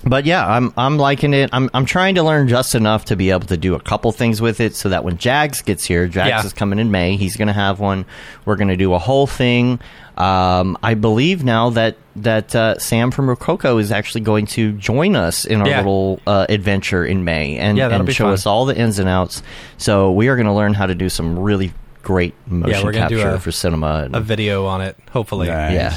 but 0.06 0.26
yeah, 0.26 0.48
I'm 0.48 0.74
I'm 0.78 0.98
liking 0.98 1.34
it. 1.34 1.50
I'm 1.52 1.70
I'm 1.74 1.86
trying 1.86 2.16
to 2.16 2.24
learn 2.24 2.48
just 2.48 2.74
enough 2.74 3.04
to 3.06 3.18
be 3.18 3.32
able 3.32 3.48
to 3.48 3.58
do 3.58 3.76
a 3.76 3.82
couple 3.82 4.10
things 4.14 4.42
with 4.42 4.62
it, 4.62 4.74
so 4.74 4.88
that 4.90 5.04
when 5.04 5.18
Jags 5.18 5.62
gets 5.62 5.84
here, 5.84 6.08
Jags 6.08 6.30
Yeah. 6.30 6.46
is 6.46 6.54
coming 6.54 6.80
in 6.80 6.90
May. 6.90 7.18
He's 7.18 7.36
going 7.36 7.50
to 7.50 7.54
have 7.54 7.82
one. 7.82 8.06
We're 8.46 8.56
going 8.56 8.70
to 8.70 8.78
do 8.78 8.94
a 8.94 8.98
whole 8.98 9.28
thing. 9.28 9.78
Um, 10.16 10.78
I 10.82 10.94
believe 10.94 11.44
now 11.44 11.72
that 11.72 11.98
that 12.16 12.56
uh, 12.56 12.80
Sam 12.80 13.12
from 13.12 13.28
Rokoko 13.28 13.78
is 13.82 13.92
actually 13.92 14.22
going 14.22 14.46
to 14.48 14.72
join 14.72 15.18
us 15.18 15.44
in 15.44 15.60
our 15.62 15.68
Yeah. 15.68 15.78
little 15.80 16.22
uh, 16.26 16.46
adventure 16.48 17.06
in 17.06 17.26
May 17.26 17.58
and, 17.58 17.78
Yeah, 17.78 17.90
that'll 17.90 18.06
and 18.06 18.16
show 18.16 18.26
fun. 18.26 18.34
us 18.34 18.46
all 18.46 18.66
the 18.66 18.78
ins 18.78 19.00
and 19.00 19.10
outs. 19.10 19.44
So 19.78 20.12
we 20.14 20.30
are 20.30 20.38
going 20.38 20.48
to 20.48 20.54
learn 20.54 20.74
how 20.76 20.86
to 20.86 20.96
do 20.96 21.10
some 21.10 21.38
really 21.38 21.74
great 22.04 22.34
motion 22.48 22.86
we're 22.86 22.94
gonna 22.94 23.10
do 23.10 23.18
capture 23.18 23.36
a- 23.36 23.40
for 23.40 23.52
cinema. 23.52 24.04
And, 24.06 24.16
A 24.16 24.22
video 24.22 24.66
on 24.66 24.80
it, 24.82 24.96
hopefully. 25.12 25.48
Nice. 25.50 25.74
yeah. 25.74 25.96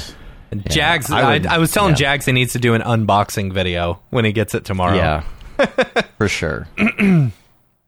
And 0.53 0.63
Yeah, 0.65 0.71
Jags, 0.71 1.09
I 1.11 1.19
I, 1.21 1.33
would- 1.33 1.47
I, 1.47 1.57
was 1.57 1.71
telling 1.71 1.91
yeah. 1.91 1.95
Jags 1.95 2.25
he 2.25 2.31
needs 2.31 2.53
to 2.53 2.59
do 2.59 2.73
an 2.75 2.81
unboxing 2.81 3.51
video 3.53 3.99
when 4.11 4.23
he 4.25 4.31
gets 4.31 4.53
it 4.55 4.65
tomorrow. 4.65 4.95
Yeah, 4.95 5.23
for 6.17 6.27
sure. 6.27 6.67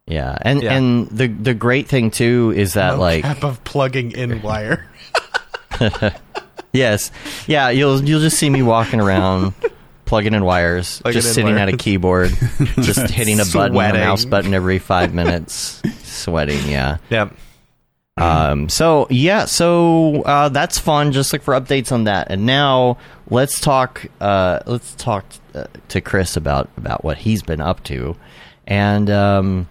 yeah, 0.07 0.37
and 0.41 0.63
Yeah. 0.63 0.73
and 0.75 1.07
the 1.09 1.27
the 1.27 1.53
great 1.53 1.87
thing 1.87 2.09
too 2.11 2.53
is 2.55 2.73
that 2.73 2.97
like 2.99 3.23
type 3.23 3.43
of 3.43 3.63
plugging 3.63 4.11
in 4.11 4.41
wire. 4.43 4.87
yes, 6.73 7.11
yeah, 7.47 7.69
you'll 7.69 8.03
you'll 8.03 8.19
just 8.21 8.37
see 8.37 8.49
me 8.49 8.61
walking 8.61 8.99
around. 8.99 9.53
Plugging 10.05 10.35
in 10.35 10.45
wires, 10.45 11.01
Plugging 11.01 11.13
just 11.19 11.29
in 11.29 11.33
sitting 11.33 11.55
at 11.57 11.67
a 11.67 11.71
wires. 11.71 11.81
keyboard, 11.81 12.29
just 12.75 13.09
hitting 13.09 13.39
a 13.39 13.43
button, 13.45 13.71
a 13.71 13.73
Sweating. 13.73 14.01
mouse 14.01 14.23
button 14.23 14.53
every 14.53 14.77
five 14.77 15.15
minutes, 15.15 15.81
sweating. 16.03 16.69
Yeah. 16.69 16.97
yep. 17.09 17.33
Um, 18.17 18.69
so 18.69 19.07
yeah, 19.09 19.43
so 19.45 20.21
uh, 20.23 20.49
that's 20.49 20.79
fun. 20.79 21.11
Just 21.11 21.33
look 21.33 21.41
for 21.41 21.53
updates 21.53 21.91
on 21.91 22.05
that. 22.05 22.27
And 22.31 22.45
now 22.45 22.97
let's 23.29 23.59
talk. 23.59 24.05
Uh, 24.21 24.59
let's 24.65 24.95
talk 24.95 25.25
uh, 25.53 25.65
to 25.89 25.99
Chris 25.99 26.37
about 26.37 26.69
about 26.77 27.03
what 27.03 27.17
he's 27.17 27.43
been 27.43 27.59
up 27.59 27.83
to, 27.85 28.15
and 28.67 29.09
um, 29.09 29.67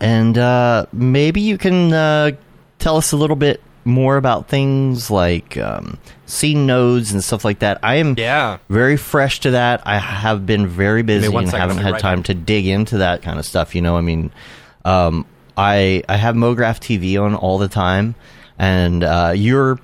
and 0.00 0.38
uh, 0.38 0.86
maybe 0.92 1.42
you 1.42 1.58
can 1.58 1.92
uh, 1.92 2.30
tell 2.78 2.96
us 2.96 3.12
a 3.12 3.16
little 3.18 3.36
bit 3.36 3.60
more 3.84 4.16
about 4.16 4.48
things 4.48 5.10
like 5.10 5.58
um, 5.58 5.98
scene 6.24 6.64
nodes 6.64 7.12
and 7.12 7.22
stuff 7.22 7.44
like 7.44 7.58
that. 7.58 7.78
I 7.82 7.96
am 7.96 8.14
Yeah. 8.16 8.56
very 8.70 8.96
fresh 8.96 9.40
to 9.40 9.50
that. 9.50 9.82
I 9.86 9.98
have 9.98 10.46
been 10.46 10.66
very 10.66 11.02
busy 11.02 11.28
one 11.28 11.44
and 11.44 11.52
haven't 11.52 11.76
had 11.76 11.92
right 11.92 12.00
time 12.00 12.18
back. 12.20 12.26
to 12.26 12.34
dig 12.34 12.66
into 12.66 12.96
that 12.98 13.20
kind 13.20 13.38
of 13.38 13.44
stuff. 13.44 13.74
You 13.74 13.82
know, 13.82 13.98
I 13.98 14.00
mean, 14.00 14.30
um, 14.86 15.26
I 15.56 16.02
I 16.08 16.16
have 16.16 16.34
MoGraph 16.34 16.80
TV 16.80 17.20
on 17.20 17.34
all 17.34 17.58
the 17.58 17.68
time, 17.68 18.14
and 18.58 19.02
uh, 19.04 19.32
you're 19.34 19.78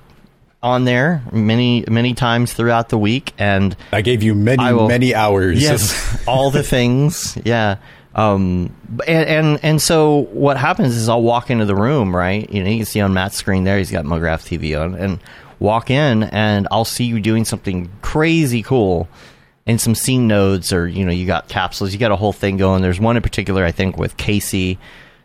on 0.63 0.83
there 0.85 1.23
many 1.31 1.83
many 1.87 2.13
times 2.13 2.53
throughout 2.53 2.89
the 2.89 2.97
week, 2.97 3.33
and 3.37 3.75
I 3.91 4.01
gave 4.01 4.21
you 4.23 4.35
many, 4.35 4.73
will- 4.73 4.87
many 4.87 5.15
hours. 5.15 5.61
yes, 5.61 6.23
all 6.27 6.51
the 6.51 6.63
things, 6.63 7.37
yeah. 7.43 7.77
Um, 8.13 8.75
and, 9.07 9.29
and 9.29 9.59
and 9.63 9.81
so 9.81 10.23
what 10.31 10.57
happens 10.57 10.95
is 10.97 11.07
I'll 11.07 11.21
walk 11.21 11.49
into 11.49 11.65
the 11.65 11.75
room, 11.75 12.13
right? 12.15 12.49
You 12.51 12.63
know, 12.63 12.69
you 12.69 12.77
can 12.77 12.85
see 12.85 12.99
on 12.99 13.13
Matt's 13.13 13.37
screen 13.37 13.63
there, 13.63 13.77
he's 13.77 13.91
got 13.91 14.03
MoGraph 14.05 14.45
TV 14.45 14.79
on, 14.79 14.95
and 14.95 15.19
walk 15.59 15.89
in, 15.89 16.23
and 16.23 16.67
I'll 16.71 16.83
see 16.85 17.05
you 17.05 17.21
doing 17.21 17.45
something 17.45 17.89
crazy 18.01 18.63
cool, 18.63 19.07
and 19.65 19.79
some 19.79 19.95
scene 19.95 20.27
nodes, 20.27 20.73
or 20.73 20.87
you 20.89 21.05
know, 21.05 21.11
you 21.13 21.25
got 21.25 21.47
capsules, 21.47 21.93
you 21.93 21.99
got 21.99 22.11
a 22.11 22.17
whole 22.17 22.33
thing 22.33 22.57
going. 22.57 22.81
There's 22.81 22.99
one 22.99 23.15
in 23.15 23.23
particular, 23.23 23.63
I 23.63 23.71
think, 23.71 23.97
with 23.97 24.17
Casey. 24.17 24.77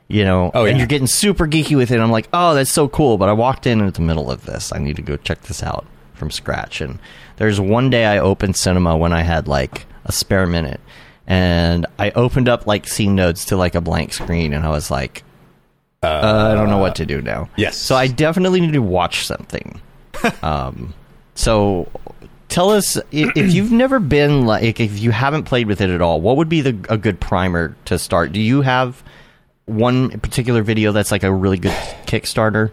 You 0.08 0.24
know, 0.24 0.50
Oh, 0.54 0.66
and 0.66 0.78
you're 0.78 0.86
getting 0.86 1.08
super 1.08 1.46
geeky 1.48 1.76
with 1.76 1.90
it. 1.90 1.98
I'm 1.98 2.10
like, 2.12 2.28
oh, 2.32 2.54
that's 2.54 2.70
so 2.70 2.88
cool. 2.88 3.18
But 3.18 3.28
I 3.28 3.32
walked 3.32 3.66
in 3.66 3.80
at 3.80 3.94
the 3.94 4.02
middle 4.02 4.30
of 4.30 4.44
this. 4.46 4.72
I 4.72 4.78
need 4.78 4.96
to 4.96 5.02
go 5.02 5.16
check 5.16 5.42
this 5.42 5.62
out 5.62 5.84
from 6.14 6.30
scratch. 6.30 6.80
And 6.80 6.98
there's 7.36 7.58
one 7.60 7.90
day 7.90 8.06
I 8.06 8.18
opened 8.18 8.56
Cinema 8.56 8.96
when 8.96 9.12
I 9.12 9.22
had 9.22 9.48
like 9.48 9.86
a 10.04 10.12
spare 10.12 10.46
minute, 10.46 10.80
and 11.26 11.86
I 11.98 12.10
opened 12.12 12.48
up 12.48 12.66
like 12.68 12.86
scene 12.86 13.16
nodes 13.16 13.46
to 13.46 13.56
like 13.56 13.74
a 13.74 13.80
blank 13.80 14.12
screen, 14.12 14.52
and 14.54 14.64
I 14.64 14.68
was 14.68 14.90
like, 14.92 15.24
uh, 16.04 16.50
I 16.52 16.54
don't 16.54 16.68
know 16.70 16.78
what 16.78 16.94
to 16.96 17.06
do 17.06 17.20
now. 17.20 17.48
yes. 17.56 17.76
So 17.76 17.96
I 17.96 18.06
definitely 18.06 18.60
need 18.60 18.74
to 18.74 18.82
watch 18.82 19.26
something. 19.26 19.80
um, 20.42 20.94
so 21.34 21.88
tell 22.48 22.70
us 22.70 22.96
if 23.10 23.52
you've 23.52 23.72
never 23.72 23.98
been 23.98 24.46
like 24.46 24.78
if 24.78 25.00
you 25.00 25.10
haven't 25.10 25.44
played 25.44 25.66
with 25.66 25.80
it 25.80 25.90
at 25.90 26.00
all, 26.00 26.20
what 26.20 26.36
would 26.36 26.48
be 26.48 26.60
the 26.60 26.78
a 26.88 26.96
good 26.96 27.18
primer 27.20 27.74
to 27.86 27.98
start? 27.98 28.30
Do 28.32 28.40
you 28.40 28.62
have 28.62 29.02
one 29.66 30.20
particular 30.20 30.62
video 30.62 30.92
that's 30.92 31.10
like 31.10 31.22
a 31.22 31.32
really 31.32 31.58
good 31.58 31.72
Kickstarter, 32.06 32.70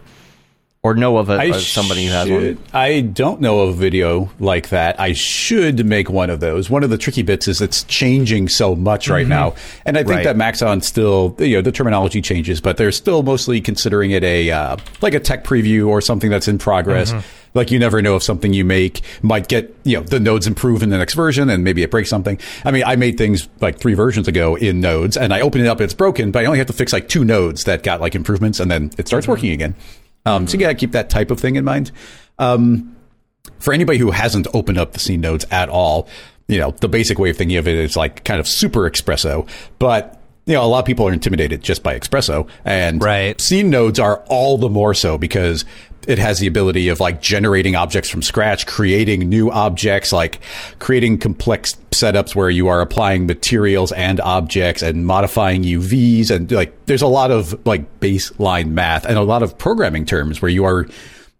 or 0.82 0.94
know 0.94 1.16
of, 1.16 1.30
a, 1.30 1.50
of 1.50 1.60
somebody 1.62 2.04
who 2.06 2.12
has 2.12 2.28
one? 2.30 2.58
I 2.72 3.00
don't 3.00 3.40
know 3.40 3.60
of 3.60 3.70
a 3.70 3.72
video 3.72 4.30
like 4.38 4.68
that. 4.68 5.00
I 5.00 5.12
should 5.14 5.86
make 5.86 6.10
one 6.10 6.28
of 6.28 6.40
those. 6.40 6.68
One 6.68 6.84
of 6.84 6.90
the 6.90 6.98
tricky 6.98 7.22
bits 7.22 7.48
is 7.48 7.60
it's 7.62 7.84
changing 7.84 8.48
so 8.48 8.74
much 8.76 9.08
right 9.08 9.26
now, 9.26 9.54
and 9.86 9.96
I 9.96 10.00
think 10.00 10.08
Mm-hmm. 10.08 10.16
Right. 10.18 10.24
that 10.24 10.36
Maxon 10.36 10.82
still, 10.82 11.34
you 11.38 11.56
know, 11.56 11.62
the 11.62 11.72
terminology 11.72 12.20
changes, 12.20 12.60
but 12.60 12.76
they're 12.76 12.92
still 12.92 13.22
mostly 13.22 13.60
considering 13.60 14.10
it 14.10 14.22
a 14.22 14.50
uh, 14.50 14.76
like 15.00 15.14
a 15.14 15.20
tech 15.20 15.44
preview 15.44 15.88
or 15.88 16.00
something 16.00 16.30
that's 16.30 16.48
in 16.48 16.58
progress. 16.58 17.12
Mm-hmm. 17.12 17.26
Like 17.54 17.70
you 17.70 17.78
never 17.78 18.02
know 18.02 18.16
if 18.16 18.22
something 18.22 18.52
you 18.52 18.64
make 18.64 19.00
might 19.22 19.48
get, 19.48 19.74
you 19.84 19.96
know, 19.96 20.02
the 20.02 20.20
nodes 20.20 20.46
improve 20.46 20.82
in 20.82 20.90
the 20.90 20.98
next 20.98 21.14
version 21.14 21.48
and 21.48 21.62
maybe 21.62 21.82
it 21.82 21.90
breaks 21.90 22.10
something. 22.10 22.38
I 22.64 22.72
mean, 22.72 22.82
I 22.84 22.96
made 22.96 23.16
things 23.16 23.48
like 23.60 23.78
three 23.78 23.94
versions 23.94 24.26
ago 24.26 24.56
in 24.56 24.80
nodes 24.80 25.16
and 25.16 25.32
I 25.32 25.40
open 25.40 25.60
it 25.60 25.68
up 25.68 25.78
and 25.78 25.84
it's 25.84 25.94
broken, 25.94 26.32
but 26.32 26.42
I 26.42 26.46
only 26.46 26.58
have 26.58 26.66
to 26.66 26.72
fix 26.72 26.92
like 26.92 27.08
two 27.08 27.24
nodes 27.24 27.64
that 27.64 27.82
got 27.82 28.00
like 28.00 28.14
improvements 28.14 28.58
and 28.58 28.70
then 28.70 28.90
it 28.98 29.06
starts 29.06 29.28
working 29.28 29.50
again. 29.50 29.76
Um, 30.26 30.46
so 30.46 30.54
you 30.54 30.60
gotta 30.60 30.74
keep 30.74 30.92
that 30.92 31.10
type 31.10 31.30
of 31.30 31.38
thing 31.38 31.56
in 31.56 31.64
mind. 31.64 31.92
Um, 32.38 32.96
for 33.60 33.72
anybody 33.72 33.98
who 33.98 34.10
hasn't 34.10 34.46
opened 34.52 34.78
up 34.78 34.92
the 34.92 34.98
scene 34.98 35.20
nodes 35.20 35.44
at 35.50 35.68
all, 35.68 36.08
you 36.48 36.58
know, 36.58 36.72
the 36.72 36.88
basic 36.88 37.18
way 37.18 37.30
of 37.30 37.36
thinking 37.36 37.56
of 37.56 37.68
it 37.68 37.76
is 37.76 37.96
like 37.96 38.24
kind 38.24 38.40
of 38.40 38.48
super 38.48 38.90
XPresso, 38.90 39.48
but 39.78 40.20
you 40.46 40.54
know, 40.54 40.62
a 40.62 40.66
lot 40.66 40.80
of 40.80 40.84
people 40.84 41.08
are 41.08 41.12
intimidated 41.12 41.62
just 41.62 41.82
by 41.82 41.98
XPresso 41.98 42.46
and 42.64 43.02
Right. 43.02 43.40
scene 43.40 43.70
nodes 43.70 43.98
are 43.98 44.22
all 44.28 44.58
the 44.58 44.68
more 44.68 44.92
so 44.94 45.16
because 45.16 45.64
it 46.06 46.18
has 46.18 46.38
the 46.38 46.46
ability 46.46 46.88
of 46.88 47.00
like 47.00 47.22
generating 47.22 47.74
objects 47.74 48.10
from 48.10 48.20
scratch, 48.20 48.66
creating 48.66 49.20
new 49.28 49.50
objects, 49.50 50.12
like 50.12 50.40
creating 50.78 51.16
complex 51.16 51.76
setups 51.92 52.34
where 52.34 52.50
you 52.50 52.68
are 52.68 52.82
applying 52.82 53.26
materials 53.26 53.90
and 53.92 54.20
objects 54.20 54.82
and 54.82 55.06
modifying 55.06 55.62
UVs. 55.62 56.30
And 56.30 56.52
like, 56.52 56.74
there's 56.84 57.00
a 57.00 57.06
lot 57.06 57.30
of 57.30 57.66
like 57.66 58.00
baseline 58.00 58.72
math 58.72 59.06
and 59.06 59.16
a 59.16 59.22
lot 59.22 59.42
of 59.42 59.56
programming 59.56 60.04
terms 60.04 60.42
where 60.42 60.50
you 60.50 60.64
are 60.66 60.86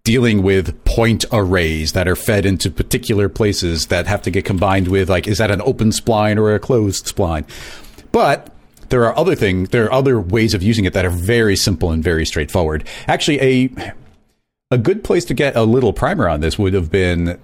dealing 0.04 0.42
with 0.42 0.82
point 0.84 1.24
arrays 1.32 1.92
that 1.92 2.06
are 2.08 2.16
fed 2.16 2.46
into 2.46 2.70
particular 2.70 3.28
places 3.28 3.86
that 3.86 4.06
have 4.06 4.22
to 4.22 4.30
get 4.30 4.46
combined 4.46 4.88
with 4.88 5.10
like, 5.10 5.26
is 5.26 5.38
that 5.38 5.50
an 5.50 5.60
open 5.62 5.90
spline 5.90 6.38
or 6.38 6.54
a 6.54 6.58
closed 6.58 7.04
spline? 7.06 7.44
But 8.12 8.53
there 8.88 9.04
are 9.04 9.16
other 9.16 9.34
things, 9.34 9.70
there 9.70 9.84
are 9.84 9.92
other 9.92 10.20
ways 10.20 10.54
of 10.54 10.62
using 10.62 10.84
it 10.84 10.92
that 10.92 11.04
are 11.04 11.10
very 11.10 11.56
simple 11.56 11.90
and 11.90 12.02
very 12.02 12.26
straightforward. 12.26 12.86
Actually, 13.06 13.40
a 13.40 13.92
a 14.70 14.78
good 14.78 15.04
place 15.04 15.24
to 15.26 15.34
get 15.34 15.56
a 15.56 15.62
little 15.62 15.92
primer 15.92 16.28
on 16.28 16.40
this 16.40 16.58
would 16.58 16.74
have 16.74 16.90
been 16.90 17.38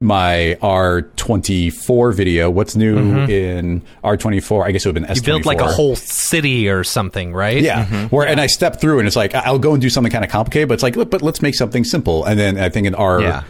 my 0.00 0.58
R24 0.60 2.14
video. 2.14 2.50
What's 2.50 2.74
new 2.74 2.96
mm-hmm. 2.96 3.30
in 3.30 3.82
R24? 4.02 4.64
I 4.64 4.72
guess 4.72 4.84
it 4.84 4.88
would 4.88 4.96
have 4.96 5.06
been 5.06 5.14
S24. 5.14 5.16
You 5.16 5.22
build 5.22 5.46
like 5.46 5.60
a 5.60 5.68
whole 5.68 5.94
city 5.94 6.68
or 6.68 6.82
something, 6.82 7.32
right? 7.32 7.62
Yeah. 7.62 7.86
Mm-hmm. 7.86 8.14
Where 8.14 8.26
and 8.26 8.40
I 8.40 8.48
step 8.48 8.80
through 8.80 8.98
and 8.98 9.06
it's 9.06 9.16
like 9.16 9.34
I'll 9.34 9.60
go 9.60 9.72
and 9.72 9.80
do 9.80 9.88
something 9.88 10.10
kind 10.10 10.24
of 10.24 10.30
complicated, 10.30 10.68
but 10.68 10.74
it's 10.74 10.82
like, 10.82 10.94
but 11.08 11.22
let's 11.22 11.40
make 11.40 11.54
something 11.54 11.84
simple. 11.84 12.24
And 12.24 12.38
then 12.38 12.58
I 12.58 12.68
think 12.68 12.86
in 12.86 12.94
R 12.94 13.22
Yeah. 13.22 13.44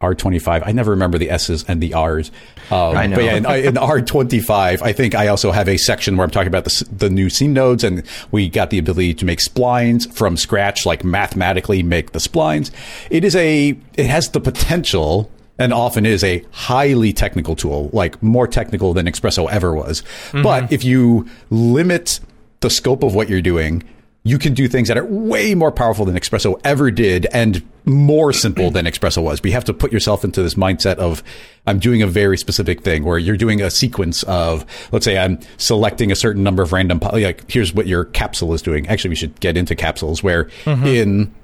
R25, 0.00 0.62
I 0.64 0.72
never 0.72 0.92
remember 0.92 1.18
the 1.18 1.30
S's 1.30 1.64
and 1.66 1.82
the 1.82 1.94
R's. 1.94 2.30
Um, 2.70 2.96
I 2.96 3.06
know. 3.06 3.16
But 3.16 3.24
yeah, 3.24 3.34
in, 3.34 3.46
in 3.46 3.74
R25, 3.74 4.82
I 4.82 4.92
think 4.92 5.14
I 5.14 5.26
also 5.28 5.50
have 5.50 5.68
a 5.68 5.76
section 5.76 6.16
where 6.16 6.24
I'm 6.24 6.30
talking 6.30 6.48
about 6.48 6.64
the, 6.64 6.88
the 6.92 7.10
new 7.10 7.28
scene 7.28 7.52
nodes, 7.52 7.82
and 7.82 8.04
we 8.30 8.48
got 8.48 8.70
the 8.70 8.78
ability 8.78 9.14
to 9.14 9.24
make 9.24 9.40
splines 9.40 10.10
from 10.12 10.36
scratch, 10.36 10.86
like 10.86 11.02
mathematically 11.02 11.82
make 11.82 12.12
the 12.12 12.20
splines. 12.20 12.70
It 13.10 13.24
is 13.24 13.34
a, 13.34 13.76
it 13.96 14.06
has 14.06 14.30
the 14.30 14.40
potential 14.40 15.30
and 15.58 15.72
often 15.72 16.06
is 16.06 16.22
a 16.22 16.44
highly 16.52 17.12
technical 17.12 17.56
tool, 17.56 17.90
like 17.92 18.22
more 18.22 18.46
technical 18.46 18.94
than 18.94 19.06
XPresso 19.06 19.50
ever 19.50 19.74
was. 19.74 20.04
But 20.32 20.72
if 20.72 20.84
you 20.84 21.28
limit 21.50 22.20
the 22.60 22.70
scope 22.70 23.02
of 23.02 23.16
what 23.16 23.28
you're 23.28 23.42
doing, 23.42 23.82
you 24.28 24.38
can 24.38 24.54
do 24.54 24.68
things 24.68 24.88
that 24.88 24.98
are 24.98 25.04
way 25.04 25.54
more 25.54 25.72
powerful 25.72 26.04
than 26.04 26.14
XPresso 26.14 26.60
ever 26.64 26.90
did 26.90 27.26
and 27.32 27.62
more 27.84 28.32
simple 28.32 28.70
than 28.70 28.84
XPresso 28.84 29.22
was. 29.22 29.40
But 29.40 29.48
you 29.48 29.54
have 29.54 29.64
to 29.64 29.74
put 29.74 29.92
yourself 29.92 30.24
into 30.24 30.42
this 30.42 30.54
mindset 30.54 30.96
of 30.96 31.22
I'm 31.66 31.78
doing 31.78 32.02
a 32.02 32.06
very 32.06 32.36
specific 32.36 32.82
thing 32.82 33.04
where 33.04 33.18
you're 33.18 33.36
doing 33.36 33.62
a 33.62 33.70
sequence 33.70 34.22
of, 34.24 34.66
let's 34.92 35.04
say 35.04 35.18
I'm 35.18 35.38
selecting 35.56 36.12
a 36.12 36.16
certain 36.16 36.42
number 36.42 36.62
of 36.62 36.72
random, 36.72 37.00
like 37.12 37.50
here's 37.50 37.72
what 37.72 37.86
your 37.86 38.04
capsule 38.04 38.52
is 38.52 38.62
doing. 38.62 38.86
Actually, 38.88 39.10
we 39.10 39.16
should 39.16 39.38
get 39.40 39.56
into 39.56 39.74
capsules 39.74 40.22
where 40.22 40.44
mm-hmm. 40.64 40.86
in, 40.86 41.34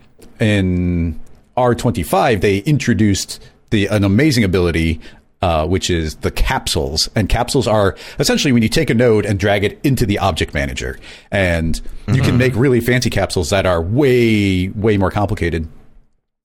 in 0.41 1.21
R25, 1.57 2.41
they 2.41 2.59
introduced 2.59 3.43
the 3.71 3.87
an 3.87 4.05
amazing 4.05 4.45
ability. 4.45 5.01
Uh, 5.45 5.67
which 5.67 5.91
is 5.91 6.15
the 6.17 6.31
capsules, 6.31 7.11
and 7.15 7.29
capsules 7.29 7.69
are 7.69 7.95
essentially 8.19 8.51
when 8.51 8.63
you 8.63 8.69
take 8.71 8.89
a 8.89 8.95
node 8.95 9.27
and 9.27 9.39
drag 9.39 9.63
it 9.63 9.79
into 9.85 10.07
the 10.07 10.19
object 10.19 10.55
manager, 10.55 10.99
and 11.31 11.83
you 12.09 12.23
can 12.23 12.39
make 12.39 12.57
really 12.57 12.81
fancy 12.81 13.11
capsules 13.11 13.51
that 13.51 13.67
are 13.67 13.83
way, 13.83 14.69
way 14.69 14.97
more 14.97 15.11
complicated. 15.11 15.69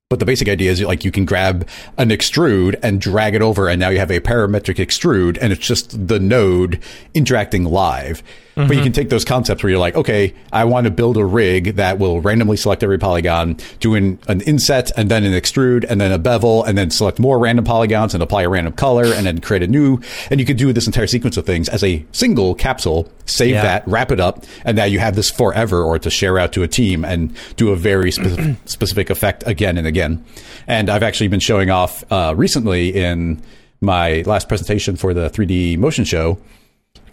But 0.09 0.19
the 0.19 0.25
basic 0.25 0.49
idea 0.49 0.69
is 0.69 0.81
like 0.81 1.05
you 1.05 1.13
can 1.13 1.23
grab 1.23 1.65
an 1.97 2.09
extrude 2.09 2.77
and 2.83 2.99
drag 2.99 3.35
it 3.35 3.41
over, 3.41 3.69
and 3.69 3.79
now 3.79 3.87
you 3.87 3.99
have 3.99 4.11
a 4.11 4.19
parametric 4.19 4.85
extrude, 4.85 5.37
and 5.39 5.53
it's 5.53 5.65
just 5.65 6.09
the 6.09 6.19
node 6.19 6.81
interacting 7.13 7.63
live. 7.63 8.21
Mm-hmm. 8.59 8.67
But 8.67 8.75
you 8.75 8.83
can 8.83 8.91
take 8.91 9.07
those 9.07 9.23
concepts 9.23 9.63
where 9.63 9.69
you're 9.69 9.79
like, 9.79 9.95
okay, 9.95 10.33
I 10.51 10.65
want 10.65 10.83
to 10.83 10.91
build 10.91 11.15
a 11.15 11.23
rig 11.23 11.77
that 11.77 11.97
will 11.97 12.19
randomly 12.19 12.57
select 12.57 12.83
every 12.83 12.97
polygon, 12.97 13.57
do 13.79 13.95
an, 13.95 14.19
an 14.27 14.41
inset, 14.41 14.91
and 14.97 15.09
then 15.09 15.23
an 15.23 15.31
extrude, 15.31 15.85
and 15.89 16.01
then 16.01 16.11
a 16.11 16.17
bevel, 16.17 16.65
and 16.65 16.77
then 16.77 16.91
select 16.91 17.19
more 17.19 17.39
random 17.39 17.63
polygons 17.63 18.13
and 18.13 18.21
apply 18.21 18.41
a 18.43 18.49
random 18.49 18.73
color, 18.73 19.05
and 19.05 19.25
then 19.25 19.39
create 19.39 19.63
a 19.63 19.67
new. 19.67 20.01
And 20.29 20.41
you 20.41 20.45
can 20.45 20.57
do 20.57 20.73
this 20.73 20.87
entire 20.87 21.07
sequence 21.07 21.37
of 21.37 21.45
things 21.45 21.69
as 21.69 21.85
a 21.85 22.05
single 22.11 22.53
capsule, 22.53 23.09
save 23.25 23.51
yeah. 23.51 23.61
that, 23.61 23.87
wrap 23.87 24.11
it 24.11 24.19
up, 24.19 24.43
and 24.65 24.75
now 24.75 24.83
you 24.83 24.99
have 24.99 25.15
this 25.15 25.31
forever, 25.31 25.81
or 25.81 25.97
to 25.97 26.09
share 26.09 26.37
out 26.37 26.51
to 26.51 26.63
a 26.63 26.67
team 26.67 27.05
and 27.05 27.33
do 27.55 27.69
a 27.69 27.77
very 27.77 28.11
spe- 28.11 28.57
specific 28.65 29.09
effect 29.09 29.41
again 29.47 29.77
and 29.77 29.87
again. 29.87 30.25
And 30.67 30.89
I've 30.89 31.03
actually 31.03 31.29
been 31.29 31.39
showing 31.39 31.69
off 31.69 32.03
uh, 32.11 32.33
recently 32.35 32.89
in 32.93 33.41
my 33.79 34.23
last 34.25 34.49
presentation 34.49 34.97
for 34.97 35.13
the 35.13 35.29
3D 35.29 35.77
motion 35.77 36.03
show. 36.03 36.39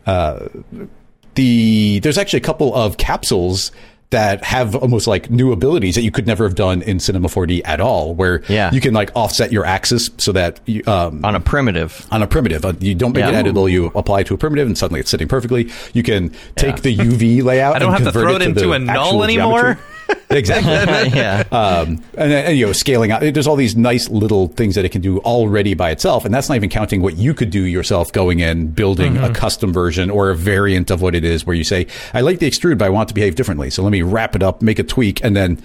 Uh, 0.07 0.49
the 1.37 2.01
there's 2.01 2.18
actually 2.18 2.39
a 2.39 2.43
couple 2.43 2.74
of 2.74 2.97
capsules 2.97 3.72
that 4.11 4.45
have 4.45 4.76
almost 4.76 5.07
like 5.07 5.30
new 5.30 5.53
abilities 5.53 5.97
that 5.97 6.03
you 6.03 6.11
could 6.11 6.26
never 6.26 6.45
have 6.45 6.55
done 6.55 6.80
in 6.82 7.01
Cinema 7.01 7.28
4D 7.28 7.62
at 7.64 7.80
all, 7.80 8.14
where 8.14 8.43
yeah. 8.49 8.72
you 8.72 8.80
can 8.80 8.95
like 8.95 9.11
offset 9.16 9.51
your 9.51 9.64
axis 9.64 10.11
so 10.16 10.32
that 10.32 10.61
you, 10.66 10.82
um, 10.87 11.24
on 11.24 11.34
a 11.34 11.41
primitive, 11.41 12.07
on 12.12 12.22
a 12.22 12.26
primitive, 12.26 12.64
uh, 12.64 12.74
you 12.78 12.95
don't 12.95 13.12
make 13.12 13.24
yeah. 13.24 13.41
it 13.41 13.47
editable. 13.47 13.70
You 13.70 13.87
apply 13.95 14.20
it 14.20 14.28
to 14.28 14.34
a 14.34 14.39
primitive, 14.39 14.66
and 14.66 14.78
suddenly 14.78 15.01
it's 15.01 15.11
sitting 15.11 15.28
perfectly. 15.28 15.70
You 15.93 16.03
can 16.03 16.30
take 16.55 16.76
yeah. 16.76 16.80
the 16.82 16.97
UV 16.97 17.43
layout. 17.43 17.76
I 17.76 17.78
don't 17.80 17.93
have 17.93 18.05
to 18.05 18.12
throw 18.12 18.37
it, 18.37 18.43
it 18.43 18.49
into 18.49 18.72
a 18.72 18.78
null 18.78 19.24
anymore. 19.24 19.78
exactly. 20.30 20.72
yeah. 21.18 21.44
Um, 21.50 22.02
and, 22.16 22.32
and, 22.32 22.59
you 22.59 22.66
know, 22.66 22.72
scaling 22.72 23.11
out. 23.11 23.20
There's 23.20 23.46
all 23.46 23.57
these 23.57 23.76
nice 23.76 24.09
little 24.09 24.48
things 24.48 24.74
that 24.74 24.84
it 24.84 24.90
can 24.90 25.00
do 25.00 25.18
already 25.20 25.74
by 25.74 25.90
itself, 25.90 26.24
and 26.24 26.34
that's 26.34 26.48
not 26.48 26.57
even 26.57 26.68
counting 26.68 27.02
what 27.02 27.16
you 27.16 27.34
could 27.34 27.50
do 27.50 27.62
yourself, 27.62 28.12
going 28.12 28.40
in, 28.40 28.68
building 28.68 29.14
mm-hmm. 29.14 29.24
a 29.24 29.34
custom 29.34 29.72
version 29.72 30.11
or 30.11 30.30
a 30.30 30.36
variant 30.36 30.90
of 30.90 31.02
what 31.02 31.14
it 31.14 31.24
is, 31.24 31.46
where 31.46 31.57
you 31.57 31.64
say, 31.64 31.86
"I 32.14 32.20
like 32.20 32.38
the 32.38 32.48
extrude, 32.48 32.78
but 32.78 32.86
I 32.86 32.90
want 32.90 33.09
it 33.09 33.11
to 33.11 33.14
behave 33.14 33.34
differently. 33.34 33.70
So 33.70 33.82
let 33.82 33.90
me 33.90 34.02
wrap 34.02 34.36
it 34.36 34.42
up, 34.42 34.62
make 34.62 34.78
a 34.78 34.84
tweak, 34.84 35.22
and 35.24 35.36
then 35.36 35.62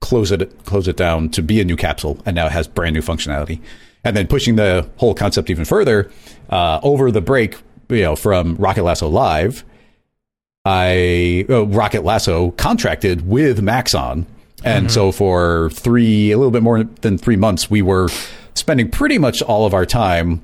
close 0.00 0.32
it 0.32 0.64
close 0.64 0.88
it 0.88 0.96
down 0.96 1.28
to 1.30 1.42
be 1.42 1.60
a 1.60 1.64
new 1.64 1.76
capsule, 1.76 2.20
and 2.24 2.34
now 2.34 2.46
it 2.46 2.52
has 2.52 2.68
brand 2.68 2.94
new 2.94 3.02
functionality." 3.02 3.60
And 4.04 4.16
then 4.16 4.26
pushing 4.26 4.56
the 4.56 4.88
whole 4.96 5.14
concept 5.14 5.48
even 5.48 5.64
further 5.64 6.10
uh, 6.50 6.80
over 6.82 7.12
the 7.12 7.20
break, 7.20 7.56
you 7.88 8.02
know, 8.02 8.16
from 8.16 8.56
Rocket 8.56 8.82
Lasso 8.82 9.08
Live 9.08 9.64
I 10.64 11.44
uh, 11.48 11.66
Rocket 11.66 12.04
Lasso 12.04 12.52
contracted 12.52 13.28
with 13.28 13.62
Maxon, 13.62 14.26
and 14.64 14.86
mm-hmm. 14.86 14.88
so 14.88 15.10
for 15.10 15.70
three, 15.70 16.30
a 16.30 16.38
little 16.38 16.52
bit 16.52 16.62
more 16.62 16.84
than 16.84 17.18
three 17.18 17.36
months, 17.36 17.68
we 17.68 17.82
were 17.82 18.08
spending 18.54 18.90
pretty 18.90 19.18
much 19.18 19.42
all 19.42 19.66
of 19.66 19.74
our 19.74 19.86
time 19.86 20.40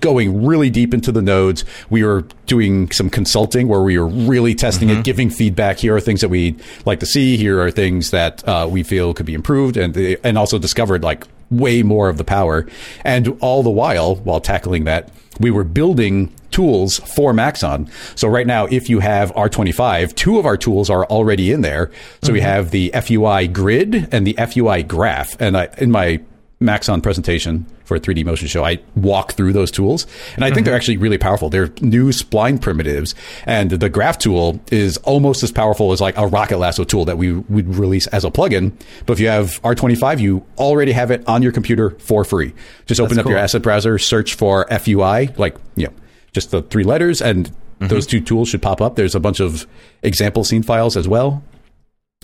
going 0.00 0.44
really 0.44 0.70
deep 0.70 0.94
into 0.94 1.12
the 1.12 1.22
nodes. 1.22 1.64
We 1.90 2.02
were 2.02 2.24
doing 2.46 2.90
some 2.90 3.10
consulting 3.10 3.68
where 3.68 3.82
we 3.82 3.98
were 3.98 4.08
really 4.08 4.54
testing 4.54 4.88
mm-hmm. 4.88 5.00
it, 5.00 5.04
giving 5.04 5.30
feedback. 5.30 5.78
Here 5.78 5.94
are 5.94 6.00
things 6.00 6.22
that 6.22 6.28
we'd 6.28 6.60
like 6.86 7.00
to 7.00 7.06
see. 7.06 7.36
Here 7.36 7.60
are 7.60 7.70
things 7.70 8.10
that 8.10 8.46
uh, 8.48 8.68
we 8.70 8.82
feel 8.82 9.12
could 9.12 9.26
be 9.26 9.34
improved, 9.34 9.76
and 9.76 9.96
and 10.24 10.38
also 10.38 10.58
discovered 10.58 11.02
like 11.02 11.26
way 11.50 11.82
more 11.82 12.08
of 12.08 12.16
the 12.16 12.24
power. 12.24 12.66
And 13.04 13.36
all 13.40 13.62
the 13.62 13.70
while, 13.70 14.16
while 14.16 14.40
tackling 14.40 14.84
that, 14.84 15.10
we 15.38 15.50
were 15.50 15.64
building 15.64 16.32
tools 16.50 16.98
for 17.00 17.32
Maxon. 17.32 17.88
So 18.14 18.28
right 18.28 18.46
now, 18.46 18.66
if 18.66 18.88
you 18.88 19.00
have 19.00 19.32
R25, 19.34 20.14
two 20.14 20.38
of 20.38 20.46
our 20.46 20.56
tools 20.56 20.90
are 20.90 21.04
already 21.06 21.52
in 21.52 21.60
there. 21.60 21.90
So 22.22 22.26
mm-hmm. 22.26 22.32
we 22.34 22.40
have 22.40 22.70
the 22.70 22.90
FUI 22.94 23.52
grid 23.52 24.08
and 24.12 24.26
the 24.26 24.34
FUI 24.34 24.86
graph. 24.86 25.40
And 25.40 25.56
I, 25.56 25.68
in 25.78 25.90
my 25.90 26.20
Maxon 26.62 27.00
presentation 27.00 27.64
for 27.84 27.96
a 27.96 28.00
3D 28.00 28.22
motion 28.22 28.46
show, 28.46 28.62
I 28.62 28.80
walk 28.94 29.32
through 29.32 29.54
those 29.54 29.70
tools, 29.70 30.06
and 30.34 30.44
I 30.44 30.48
think 30.48 30.58
mm-hmm. 30.58 30.66
they're 30.66 30.76
actually 30.76 30.98
really 30.98 31.16
powerful. 31.16 31.48
They're 31.48 31.72
new 31.80 32.10
spline 32.10 32.60
primitives, 32.60 33.14
and 33.46 33.70
the 33.70 33.88
graph 33.88 34.18
tool 34.18 34.60
is 34.70 34.98
almost 34.98 35.42
as 35.42 35.50
powerful 35.50 35.90
as 35.92 36.02
like 36.02 36.18
a 36.18 36.26
Rocket 36.26 36.58
Lasso 36.58 36.84
tool 36.84 37.06
that 37.06 37.16
we 37.16 37.32
would 37.32 37.74
release 37.74 38.06
as 38.08 38.26
a 38.26 38.30
plugin. 38.30 38.72
But 39.06 39.14
if 39.14 39.20
you 39.20 39.28
have 39.28 39.60
R25, 39.62 40.20
you 40.20 40.44
already 40.58 40.92
have 40.92 41.10
it 41.10 41.26
on 41.26 41.42
your 41.42 41.50
computer 41.50 41.90
for 41.98 42.24
free. 42.24 42.52
Just 42.84 43.00
open 43.00 43.16
That's 43.16 43.20
up 43.20 43.24
cool. 43.24 43.32
your 43.32 43.40
asset 43.40 43.62
browser, 43.62 43.98
search 43.98 44.34
for 44.34 44.66
FUI, 44.66 45.36
like 45.38 45.56
you 45.76 45.86
know, 45.86 45.92
just 46.32 46.50
the 46.50 46.62
three 46.62 46.84
letters, 46.84 47.20
and 47.20 47.46
mm-hmm. 47.48 47.88
those 47.88 48.06
two 48.06 48.20
tools 48.20 48.48
should 48.48 48.62
pop 48.62 48.80
up. 48.80 48.96
There's 48.96 49.14
a 49.14 49.20
bunch 49.20 49.40
of 49.40 49.66
example 50.02 50.44
scene 50.44 50.62
files 50.62 50.96
as 50.96 51.08
well. 51.08 51.42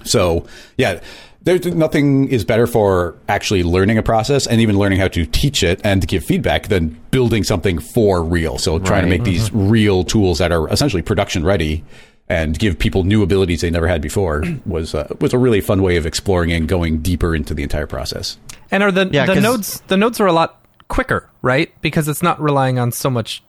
So 0.04 0.46
yeah, 0.76 1.00
there's 1.42 1.64
nothing 1.66 2.28
is 2.28 2.44
better 2.44 2.66
for 2.66 3.16
actually 3.28 3.62
learning 3.62 3.98
a 3.98 4.02
process 4.02 4.46
and 4.46 4.60
even 4.60 4.76
learning 4.78 4.98
how 4.98 5.08
to 5.08 5.24
teach 5.24 5.62
it 5.62 5.80
and 5.84 6.00
to 6.00 6.06
give 6.06 6.24
feedback 6.24 6.68
than 6.68 7.00
building 7.10 7.44
something 7.44 7.78
for 7.78 8.22
real. 8.22 8.58
So 8.58 8.78
trying 8.78 8.90
right. 8.90 9.00
to 9.02 9.06
make 9.06 9.22
mm-hmm. 9.22 9.32
these 9.32 9.52
real 9.52 10.04
tools 10.04 10.38
that 10.38 10.50
are 10.52 10.68
essentially 10.68 11.02
production 11.02 11.44
ready 11.44 11.84
and 12.28 12.58
give 12.58 12.78
people 12.78 13.04
new 13.04 13.22
abilities 13.22 13.60
they 13.60 13.70
never 13.70 13.86
had 13.86 14.02
before 14.02 14.42
was 14.66 14.94
uh, 14.94 15.06
was 15.20 15.32
a 15.32 15.38
really 15.38 15.60
fun 15.60 15.82
way 15.82 15.96
of 15.96 16.04
exploring 16.04 16.50
and 16.52 16.66
going 16.68 16.98
deeper 16.98 17.34
into 17.34 17.54
the 17.54 17.62
entire 17.62 17.86
process. 17.86 18.38
And 18.70 18.82
are 18.82 18.90
the 18.90 19.08
yeah, 19.12 19.26
the 19.26 19.40
nodes 19.40 19.80
the 19.86 19.96
nodes 19.96 20.20
are 20.20 20.26
a 20.26 20.32
lot 20.32 20.64
quicker, 20.88 21.30
right? 21.42 21.72
Because 21.80 22.08
it's 22.08 22.22
not 22.22 22.40
relying 22.40 22.80
on 22.80 22.90
so 22.90 23.08
much 23.08 23.44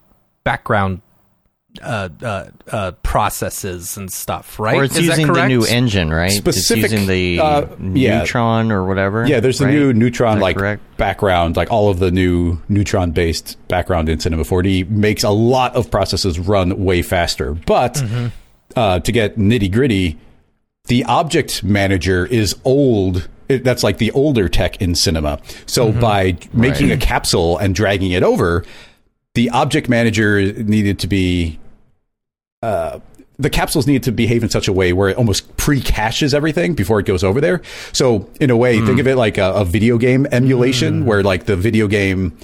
background 0.47 1.01
uh, 1.81 2.07
uh, 2.23 2.45
uh, 2.71 2.91
processes 3.03 3.97
and 3.97 4.09
stuff, 4.09 4.57
right? 4.59 4.77
Or 4.77 4.85
it's 4.85 4.95
Is 4.95 5.07
using 5.07 5.27
the 5.27 5.45
new 5.45 5.65
engine, 5.65 6.09
right? 6.09 6.31
Specific, 6.31 6.85
it's 6.85 6.93
using 6.93 7.07
the 7.07 7.39
uh, 7.39 7.67
yeah. 7.93 8.19
Neutron 8.19 8.71
or 8.71 8.85
whatever. 8.85 9.27
Yeah, 9.27 9.41
there's 9.41 9.59
the 9.59 9.65
right? 9.65 9.73
new 9.73 9.93
Neutron 9.93 10.39
like 10.39 10.55
correct? 10.55 10.81
background, 10.95 11.57
like 11.57 11.69
all 11.69 11.89
of 11.89 11.99
the 11.99 12.11
new 12.11 12.59
Neutron 12.69 13.11
based 13.11 13.57
background 13.67 14.07
in 14.07 14.21
Cinema 14.21 14.43
4D 14.43 14.89
makes 14.89 15.23
a 15.23 15.31
lot 15.31 15.75
of 15.75 15.91
processes 15.91 16.39
run 16.39 16.81
way 16.81 17.01
faster. 17.01 17.53
But 17.53 17.95
mm-hmm. 17.95 18.27
Uh, 18.75 18.99
to 18.99 19.11
get 19.11 19.37
nitty 19.37 19.71
gritty, 19.71 20.19
the 20.85 21.03
object 21.05 21.63
manager 21.63 22.27
is 22.27 22.55
old 22.63 23.27
it, 23.49 23.63
that's 23.63 23.83
like 23.83 23.97
the 23.97 24.11
older 24.11 24.49
tech 24.49 24.81
in 24.81 24.95
cinema. 24.95 25.39
So 25.65 25.89
mm-hmm. 25.89 25.99
by 25.99 26.37
making 26.53 26.89
right. 26.89 27.01
a 27.01 27.05
capsule 27.05 27.57
and 27.57 27.73
dragging 27.73 28.11
it 28.11 28.23
over, 28.23 28.65
the 29.37 29.51
object 29.51 29.87
manager 29.87 30.51
needed 30.63 30.97
to 30.97 31.05
be 31.05 31.59
uh, 32.63 32.99
the 33.37 33.51
capsules 33.51 33.85
need 33.85 34.01
to 34.01 34.11
behave 34.11 34.41
in 34.41 34.49
such 34.49 34.67
a 34.67 34.73
way 34.73 34.93
where 34.93 35.09
it 35.09 35.17
almost 35.17 35.55
pre-caches 35.57 36.33
everything 36.33 36.73
before 36.73 36.99
it 36.99 37.05
goes 37.05 37.23
over 37.23 37.39
there. 37.39 37.61
So 37.93 38.27
in 38.39 38.49
a 38.49 38.57
way, 38.57 38.77
mm. 38.77 38.87
think 38.87 38.99
of 38.99 39.05
it 39.05 39.15
like 39.15 39.37
a, 39.37 39.53
a 39.53 39.63
video 39.63 39.99
game 39.99 40.25
emulation, 40.31 41.03
mm. 41.03 41.05
where 41.05 41.21
like 41.21 41.45
the 41.45 41.55
video 41.55 41.87
game 41.87 42.35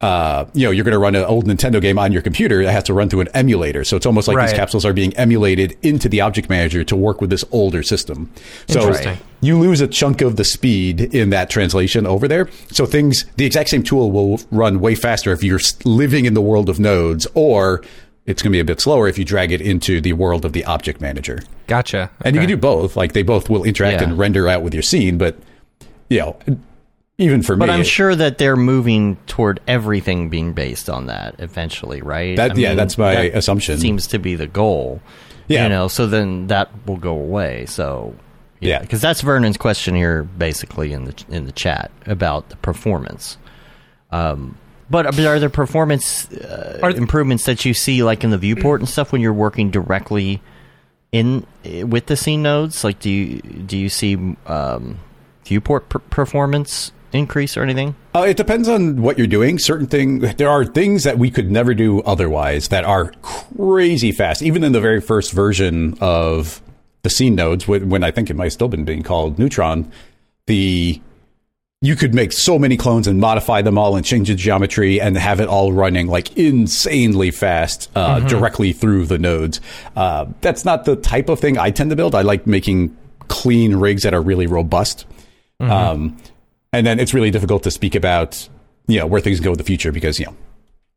uh, 0.00 0.46
you 0.54 0.64
know, 0.64 0.70
you're 0.70 0.84
going 0.84 0.92
to 0.92 0.98
run 0.98 1.14
an 1.14 1.24
old 1.24 1.46
Nintendo 1.46 1.80
game 1.80 1.98
on 1.98 2.10
your 2.10 2.22
computer 2.22 2.64
that 2.64 2.72
has 2.72 2.84
to 2.84 2.94
run 2.94 3.10
through 3.10 3.20
an 3.20 3.28
emulator. 3.34 3.84
So 3.84 3.96
it's 3.96 4.06
almost 4.06 4.28
like 4.28 4.36
right. 4.36 4.48
these 4.48 4.56
capsules 4.56 4.86
are 4.86 4.94
being 4.94 5.14
emulated 5.16 5.76
into 5.82 6.08
the 6.08 6.22
object 6.22 6.48
manager 6.48 6.82
to 6.84 6.96
work 6.96 7.20
with 7.20 7.28
this 7.28 7.44
older 7.50 7.82
system. 7.82 8.32
So 8.66 9.14
you 9.42 9.58
lose 9.58 9.82
a 9.82 9.86
chunk 9.86 10.22
of 10.22 10.36
the 10.36 10.44
speed 10.44 11.00
in 11.14 11.30
that 11.30 11.50
translation 11.50 12.06
over 12.06 12.26
there. 12.28 12.48
So 12.70 12.86
things, 12.86 13.26
the 13.36 13.44
exact 13.44 13.68
same 13.68 13.82
tool 13.82 14.10
will 14.10 14.40
run 14.50 14.80
way 14.80 14.94
faster 14.94 15.32
if 15.32 15.42
you're 15.42 15.60
living 15.84 16.24
in 16.24 16.32
the 16.32 16.42
world 16.42 16.70
of 16.70 16.80
nodes 16.80 17.26
or 17.34 17.84
it's 18.24 18.42
going 18.42 18.52
to 18.52 18.56
be 18.56 18.60
a 18.60 18.64
bit 18.64 18.80
slower 18.80 19.06
if 19.06 19.18
you 19.18 19.24
drag 19.26 19.52
it 19.52 19.60
into 19.60 20.00
the 20.00 20.14
world 20.14 20.46
of 20.46 20.54
the 20.54 20.64
object 20.64 21.02
manager. 21.02 21.42
Gotcha. 21.66 22.04
Okay. 22.04 22.12
And 22.20 22.36
you 22.36 22.40
can 22.40 22.48
do 22.48 22.56
both. 22.56 22.96
Like 22.96 23.12
they 23.12 23.22
both 23.22 23.50
will 23.50 23.64
interact 23.64 24.00
yeah. 24.00 24.08
and 24.08 24.18
render 24.18 24.48
out 24.48 24.62
with 24.62 24.72
your 24.72 24.82
scene, 24.82 25.18
but 25.18 25.36
you 26.08 26.20
know, 26.20 26.36
even 27.20 27.42
for 27.42 27.54
but 27.54 27.66
me. 27.66 27.72
But 27.72 27.74
I'm 27.74 27.84
sure 27.84 28.14
that 28.14 28.38
they're 28.38 28.56
moving 28.56 29.16
toward 29.26 29.60
everything 29.68 30.28
being 30.28 30.52
based 30.52 30.88
on 30.88 31.06
that 31.06 31.36
eventually, 31.38 32.02
right? 32.02 32.36
That, 32.36 32.56
yeah, 32.56 32.68
mean, 32.68 32.76
that's 32.76 32.98
my 32.98 33.14
that 33.14 33.34
assumption. 33.36 33.78
Seems 33.78 34.06
to 34.08 34.18
be 34.18 34.34
the 34.34 34.46
goal. 34.46 35.00
Yeah. 35.46 35.64
You 35.64 35.68
know, 35.68 35.88
so 35.88 36.06
then 36.06 36.46
that 36.46 36.70
will 36.86 36.96
go 36.96 37.12
away. 37.12 37.66
So 37.66 38.14
yeah, 38.60 38.78
because 38.80 39.00
that's 39.00 39.20
Vernon's 39.20 39.56
question 39.56 39.94
here, 39.94 40.22
basically 40.22 40.92
in 40.92 41.04
the 41.04 41.24
in 41.28 41.46
the 41.46 41.52
chat 41.52 41.90
about 42.06 42.48
the 42.50 42.56
performance. 42.56 43.36
Um, 44.12 44.56
but 44.88 45.06
are 45.18 45.38
there 45.38 45.50
performance 45.50 46.30
uh, 46.32 46.80
are 46.82 46.90
improvements 46.90 47.44
that 47.44 47.64
you 47.64 47.74
see, 47.74 48.02
like 48.02 48.24
in 48.24 48.30
the 48.30 48.38
viewport 48.38 48.80
and 48.80 48.88
stuff, 48.88 49.12
when 49.12 49.20
you're 49.20 49.32
working 49.32 49.70
directly 49.70 50.42
in 51.12 51.46
with 51.64 52.06
the 52.06 52.16
scene 52.16 52.42
nodes? 52.42 52.84
Like, 52.84 52.98
do 53.00 53.10
you 53.10 53.40
do 53.40 53.78
you 53.78 53.88
see 53.88 54.36
um, 54.46 54.98
viewport 55.44 55.88
per- 55.88 55.98
performance 56.00 56.92
increase 57.12 57.56
or 57.56 57.62
anything? 57.62 57.94
Uh, 58.14 58.26
it 58.28 58.36
depends 58.36 58.68
on 58.68 59.02
what 59.02 59.18
you're 59.18 59.26
doing. 59.26 59.58
Certain 59.58 59.86
thing, 59.86 60.20
there 60.20 60.48
are 60.48 60.64
things 60.64 61.04
that 61.04 61.18
we 61.18 61.30
could 61.30 61.50
never 61.50 61.74
do 61.74 62.00
otherwise 62.02 62.68
that 62.68 62.84
are 62.84 63.12
crazy 63.22 64.12
fast. 64.12 64.42
Even 64.42 64.64
in 64.64 64.72
the 64.72 64.80
very 64.80 65.00
first 65.00 65.32
version 65.32 65.96
of 66.00 66.62
the 67.02 67.10
scene 67.10 67.34
nodes, 67.34 67.66
when, 67.66 68.04
I 68.04 68.10
think 68.10 68.30
it 68.30 68.34
might 68.36 68.48
still 68.50 68.68
been 68.68 68.84
being 68.84 69.02
called 69.02 69.38
Neutron, 69.38 69.90
the 70.46 71.00
you 71.82 71.96
could 71.96 72.12
make 72.14 72.30
so 72.30 72.58
many 72.58 72.76
clones 72.76 73.06
and 73.06 73.18
modify 73.20 73.62
them 73.62 73.78
all 73.78 73.96
and 73.96 74.04
change 74.04 74.28
the 74.28 74.34
geometry 74.34 75.00
and 75.00 75.16
have 75.16 75.40
it 75.40 75.48
all 75.48 75.72
running 75.72 76.08
like 76.08 76.36
insanely 76.36 77.30
fast 77.30 77.90
uh, 77.96 78.16
Mm-hmm. 78.16 78.26
directly 78.28 78.72
through 78.74 79.06
the 79.06 79.16
nodes. 79.18 79.62
Uh, 79.96 80.26
that's 80.42 80.66
not 80.66 80.84
the 80.84 80.94
type 80.96 81.30
of 81.30 81.40
thing 81.40 81.56
I 81.56 81.70
tend 81.70 81.88
to 81.88 81.96
build. 81.96 82.14
I 82.14 82.20
like 82.20 82.46
making 82.46 82.94
clean 83.28 83.76
rigs 83.76 84.02
that 84.02 84.12
are 84.12 84.20
really 84.20 84.46
robust. 84.46 85.06
Mm-hmm. 85.58 85.72
Um, 85.72 86.16
and 86.72 86.86
then 86.86 86.98
it's 87.00 87.14
really 87.14 87.30
difficult 87.30 87.62
to 87.64 87.70
speak 87.70 87.94
about, 87.94 88.48
you 88.86 88.98
know, 88.98 89.06
where 89.06 89.20
things 89.20 89.40
go 89.40 89.52
in 89.52 89.58
the 89.58 89.64
future 89.64 89.92
because, 89.92 90.18
you 90.18 90.26
know, 90.26 90.36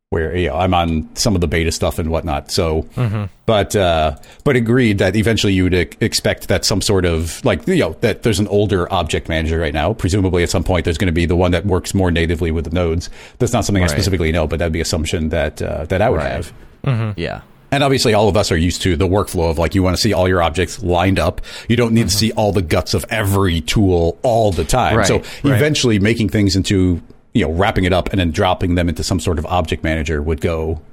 where 0.09 0.35
you 0.37 0.47
know 0.49 0.55
I'm 0.57 0.75
on 0.75 1.09
some 1.15 1.33
of 1.33 1.41
the 1.41 1.47
beta 1.47 1.71
stuff 1.71 1.97
and 1.97 2.11
whatnot. 2.11 2.51
So, 2.51 2.83
Mm-hmm. 2.95 3.23
but 3.47 3.75
uh, 3.75 4.15
but 4.43 4.55
agreed 4.55 4.99
that 4.99 5.15
eventually 5.15 5.53
you 5.53 5.63
would 5.63 5.73
e- 5.73 5.87
expect 6.01 6.49
that 6.49 6.65
some 6.65 6.81
sort 6.81 7.05
of 7.05 7.43
like 7.43 7.67
you 7.67 7.77
know 7.77 7.93
that 8.01 8.21
there's 8.21 8.39
an 8.39 8.47
older 8.49 8.91
object 8.93 9.27
manager 9.27 9.57
right 9.57 9.73
now. 9.73 9.93
Presumably, 9.93 10.43
at 10.43 10.51
some 10.51 10.63
point, 10.63 10.85
there's 10.85 10.99
going 10.99 11.07
to 11.07 11.11
be 11.13 11.25
the 11.25 11.35
one 11.35 11.49
that 11.51 11.65
works 11.65 11.95
more 11.95 12.11
natively 12.11 12.51
with 12.51 12.65
the 12.65 12.71
nodes. 12.71 13.09
That's 13.39 13.53
not 13.53 13.65
something 13.65 13.83
I 13.83 13.87
specifically 13.87 14.31
know, 14.31 14.45
but 14.45 14.59
that'd 14.59 14.71
be 14.71 14.81
assumption 14.81 15.29
that 15.29 15.59
uh, 15.63 15.85
that 15.85 16.01
I 16.03 16.11
would 16.11 16.17
Right. 16.17 16.45
have. 16.85 17.13
Yeah. 17.17 17.41
And 17.73 17.83
obviously, 17.83 18.13
all 18.13 18.29
of 18.29 18.37
us 18.37 18.51
are 18.51 18.55
used 18.55 18.83
to 18.83 18.95
the 18.95 19.07
workflow 19.07 19.49
of 19.49 19.57
like 19.57 19.73
you 19.73 19.81
want 19.81 19.95
to 19.95 20.01
see 20.01 20.13
all 20.13 20.27
your 20.27 20.43
objects 20.43 20.83
lined 20.83 21.17
up. 21.17 21.41
You 21.67 21.75
don't 21.75 21.91
need 21.91 22.07
to 22.07 22.15
see 22.15 22.31
all 22.33 22.51
the 22.51 22.61
guts 22.61 22.93
of 22.93 23.03
every 23.09 23.61
tool 23.61 24.19
all 24.21 24.51
the 24.51 24.63
time. 24.63 24.97
Right, 24.97 25.07
so 25.07 25.17
right. 25.17 25.55
eventually, 25.55 25.97
making 25.97 26.29
things 26.29 26.55
into 26.55 27.01
you 27.33 27.47
know 27.47 27.51
wrapping 27.51 27.85
it 27.85 27.91
up 27.91 28.09
and 28.11 28.19
then 28.19 28.29
dropping 28.29 28.75
them 28.75 28.89
into 28.89 29.03
some 29.03 29.19
sort 29.19 29.39
of 29.39 29.47
object 29.47 29.83
manager 29.83 30.21
would 30.21 30.39
go 30.39 30.83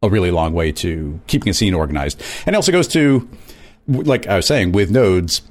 a 0.00 0.08
really 0.08 0.30
long 0.30 0.52
way 0.52 0.70
to 0.70 1.18
keeping 1.26 1.50
a 1.50 1.54
scene 1.54 1.74
organized. 1.74 2.22
And 2.46 2.54
it 2.54 2.56
also 2.56 2.70
goes 2.70 2.86
to 2.88 3.28
like 3.88 4.28
I 4.28 4.36
was 4.36 4.46
saying 4.46 4.70
with 4.70 4.92
nodes. 4.92 5.42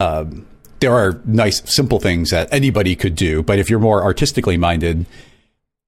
Um, 0.00 0.48
there 0.80 0.92
are 0.94 1.20
nice, 1.24 1.60
simple 1.72 1.98
things 1.98 2.30
that 2.30 2.52
anybody 2.52 2.94
could 2.94 3.16
do, 3.16 3.42
but 3.42 3.58
if 3.58 3.68
you're 3.68 3.80
more 3.80 4.02
artistically 4.02 4.56
minded, 4.56 5.06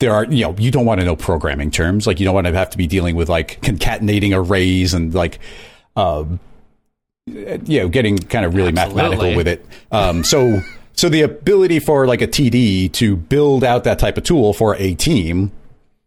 there 0.01 0.13
are 0.13 0.25
you 0.25 0.45
know 0.45 0.55
you 0.59 0.71
don't 0.71 0.85
want 0.87 1.01
to 1.01 1.07
know 1.07 1.15
programming 1.17 1.71
terms 1.71 2.07
like 2.07 2.19
you 2.19 2.25
don't 2.25 2.35
want 2.35 2.47
to 2.47 2.53
have 2.53 2.71
to 2.71 2.79
be 2.79 2.87
dealing 2.87 3.15
with 3.17 3.29
like 3.29 3.61
concatenating 3.63 4.37
arrays 4.37 4.93
and 4.95 5.15
like 5.15 5.39
um 5.97 6.41
you 7.27 7.81
know 7.81 7.89
getting 7.89 8.19
kind 8.19 8.45
of 8.45 8.55
really 8.55 8.69
Absolutely. 8.71 9.03
mathematical 9.03 9.37
with 9.37 9.47
it 9.49 9.65
um 9.93 10.25
so 10.25 10.61
so 10.95 11.09
the 11.09 11.23
ability 11.23 11.79
for 11.79 12.07
like 12.07 12.23
a 12.23 12.27
td 12.27 12.91
to 12.93 13.15
build 13.17 13.63
out 13.63 13.85
that 13.85 13.99
type 13.99 14.17
of 14.17 14.25
tool 14.25 14.53
for 14.53 14.75
a 14.77 14.95
team 14.95 15.53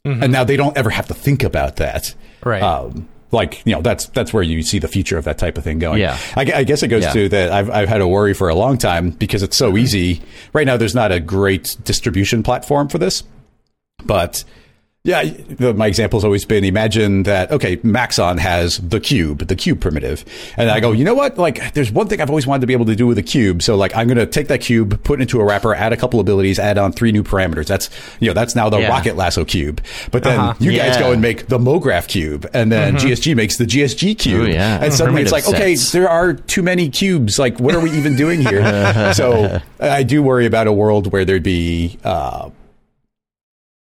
and 0.06 0.34
now 0.34 0.44
they 0.44 0.58
don't 0.58 0.76
ever 0.78 0.90
have 0.90 1.08
to 1.08 1.14
think 1.14 1.44
about 1.44 1.78
that 1.78 2.14
Right. 2.44 2.62
um 2.62 3.08
like 3.32 3.66
you 3.66 3.74
know 3.74 3.82
that's 3.82 4.08
that's 4.08 4.34
where 4.34 4.44
you 4.44 4.62
see 4.64 4.80
the 4.80 4.88
future 4.90 5.18
of 5.18 5.24
that 5.26 5.38
type 5.38 5.58
of 5.58 5.64
thing 5.64 5.80
going 5.80 6.00
Yeah. 6.00 6.18
I, 6.36 6.42
I 6.56 6.64
guess 6.66 6.84
it 6.84 6.90
goes 6.90 7.04
Yeah. 7.04 7.14
to 7.14 7.30
that 7.30 7.52
I've, 7.52 7.70
I've 7.70 7.88
had 7.90 8.02
a 8.02 8.08
worry 8.08 8.34
for 8.34 8.50
a 8.50 8.56
long 8.56 8.78
time 8.78 9.12
because 9.12 9.44
it's 9.44 9.56
so 9.56 9.78
easy 9.78 10.22
right 10.52 10.66
now 10.68 10.78
there's 10.78 10.94
not 10.96 11.12
a 11.12 11.20
great 11.20 11.78
distribution 11.84 12.44
platform 12.44 12.90
for 12.90 12.98
this 12.98 13.24
but 14.06 14.44
yeah, 15.06 15.22
the, 15.26 15.74
my 15.74 15.88
example 15.88 16.18
has 16.18 16.24
always 16.24 16.46
been 16.46 16.64
imagine 16.64 17.24
that, 17.24 17.52
okay, 17.52 17.78
Maxon 17.84 18.38
has 18.38 18.78
the 18.78 19.02
cube, 19.02 19.40
the 19.50 19.56
cube 19.58 19.82
primitive. 19.82 20.24
And 20.56 20.70
I 20.72 20.80
go, 20.80 20.94
you 20.94 21.04
know 21.04 21.14
what? 21.14 21.38
Like, 21.38 21.74
there's 21.74 21.92
one 21.92 22.08
thing 22.08 22.22
I've 22.22 22.30
always 22.30 22.48
wanted 22.48 22.62
to 22.62 22.68
be 22.68 22.74
able 22.74 22.86
to 22.86 22.96
do 22.96 23.06
with 23.06 23.18
a 23.18 23.22
cube. 23.22 23.62
So, 23.64 23.76
like, 23.76 23.94
I'm 23.98 24.08
going 24.08 24.18
to 24.18 24.26
take 24.26 24.48
that 24.48 24.62
cube, 24.62 25.04
put 25.04 25.20
it 25.20 25.24
into 25.24 25.42
a 25.42 25.44
wrapper, 25.44 25.76
add 25.76 25.92
a 25.92 25.98
couple 25.98 26.22
abilities, 26.22 26.58
add 26.58 26.78
on 26.78 26.94
three 26.94 27.12
new 27.12 27.22
parameters. 27.22 27.68
That's, 27.68 27.90
you 28.22 28.30
know, 28.30 28.34
that's 28.34 28.56
now 28.56 28.70
the 28.70 28.80
Yeah. 28.80 28.88
rocket 28.88 29.18
lasso 29.18 29.44
cube. 29.44 29.82
But 30.12 30.24
then 30.24 30.40
Uh-huh. 30.40 30.54
you 30.62 30.72
guys 30.72 30.96
go 30.96 31.12
and 31.12 31.22
make 31.22 31.48
the 31.48 31.60
MoGraph 31.60 32.08
cube. 32.08 32.50
And 32.54 32.72
then 32.72 32.96
GSG 32.96 33.36
makes 33.36 33.58
the 33.58 33.66
GSG 33.66 34.16
cube. 34.18 34.44
Ooh, 34.44 34.50
yeah. 34.50 34.82
And 34.82 34.94
suddenly 34.94 35.22
it's 35.22 35.34
like, 35.34 35.44
Primitive 35.44 35.62
okay, 35.66 35.76
sets. 35.76 35.92
there 35.92 36.08
are 36.10 36.32
too 36.32 36.64
many 36.64 36.88
cubes. 36.88 37.38
Like, 37.38 37.60
what 37.60 37.76
are 37.76 37.82
we 37.82 37.92
even 37.92 38.16
doing 38.16 38.40
here? 38.40 39.14
so 39.14 39.60
I 39.82 40.04
do 40.04 40.24
worry 40.24 40.46
about 40.46 40.68
a 40.68 40.72
world 40.72 41.12
where 41.12 41.26
there'd 41.26 41.44
be, 41.44 42.00
uh, 42.06 42.52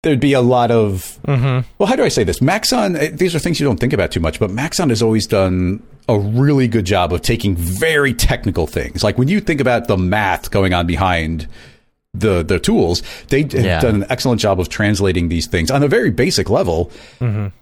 there'd 0.05 0.21
be 0.21 0.33
a 0.35 0.41
lot 0.41 0.71
of 0.71 1.19
Mm-hmm. 1.27 1.67
well 1.79 1.87
how 1.89 1.97
do 1.97 2.05
i 2.05 2.09
say 2.09 2.23
this 2.25 2.41
maxon 2.43 2.97
eh, 2.97 3.11
these 3.13 3.35
are 3.35 3.39
things 3.39 3.59
you 3.59 3.67
don't 3.67 3.81
think 3.81 3.93
about 3.93 4.11
too 4.13 4.21
much 4.21 4.39
but 4.39 4.51
maxon 4.51 4.91
has 4.91 5.03
always 5.03 5.27
done 5.27 5.83
a 6.09 6.19
really 6.19 6.69
good 6.69 6.85
job 6.85 7.13
of 7.13 7.23
taking 7.23 7.57
very 7.57 8.13
technical 8.15 8.67
things 8.67 9.03
like 9.03 9.17
when 9.19 9.29
you 9.29 9.41
think 9.41 9.61
about 9.61 9.89
the 9.89 9.97
math 9.97 10.51
going 10.51 10.73
on 10.75 10.87
behind 10.87 11.49
the 12.13 12.43
the 12.45 12.59
tools 12.61 13.03
they 13.29 13.43
have 13.43 13.55
Yeah. 13.55 13.81
done 13.81 13.97
an 13.97 14.07
excellent 14.11 14.41
job 14.41 14.61
of 14.61 14.69
translating 14.69 15.29
these 15.31 15.47
things 15.47 15.71
on 15.71 15.83
a 15.83 15.89
very 15.89 16.11
basic 16.11 16.49
level 16.51 16.91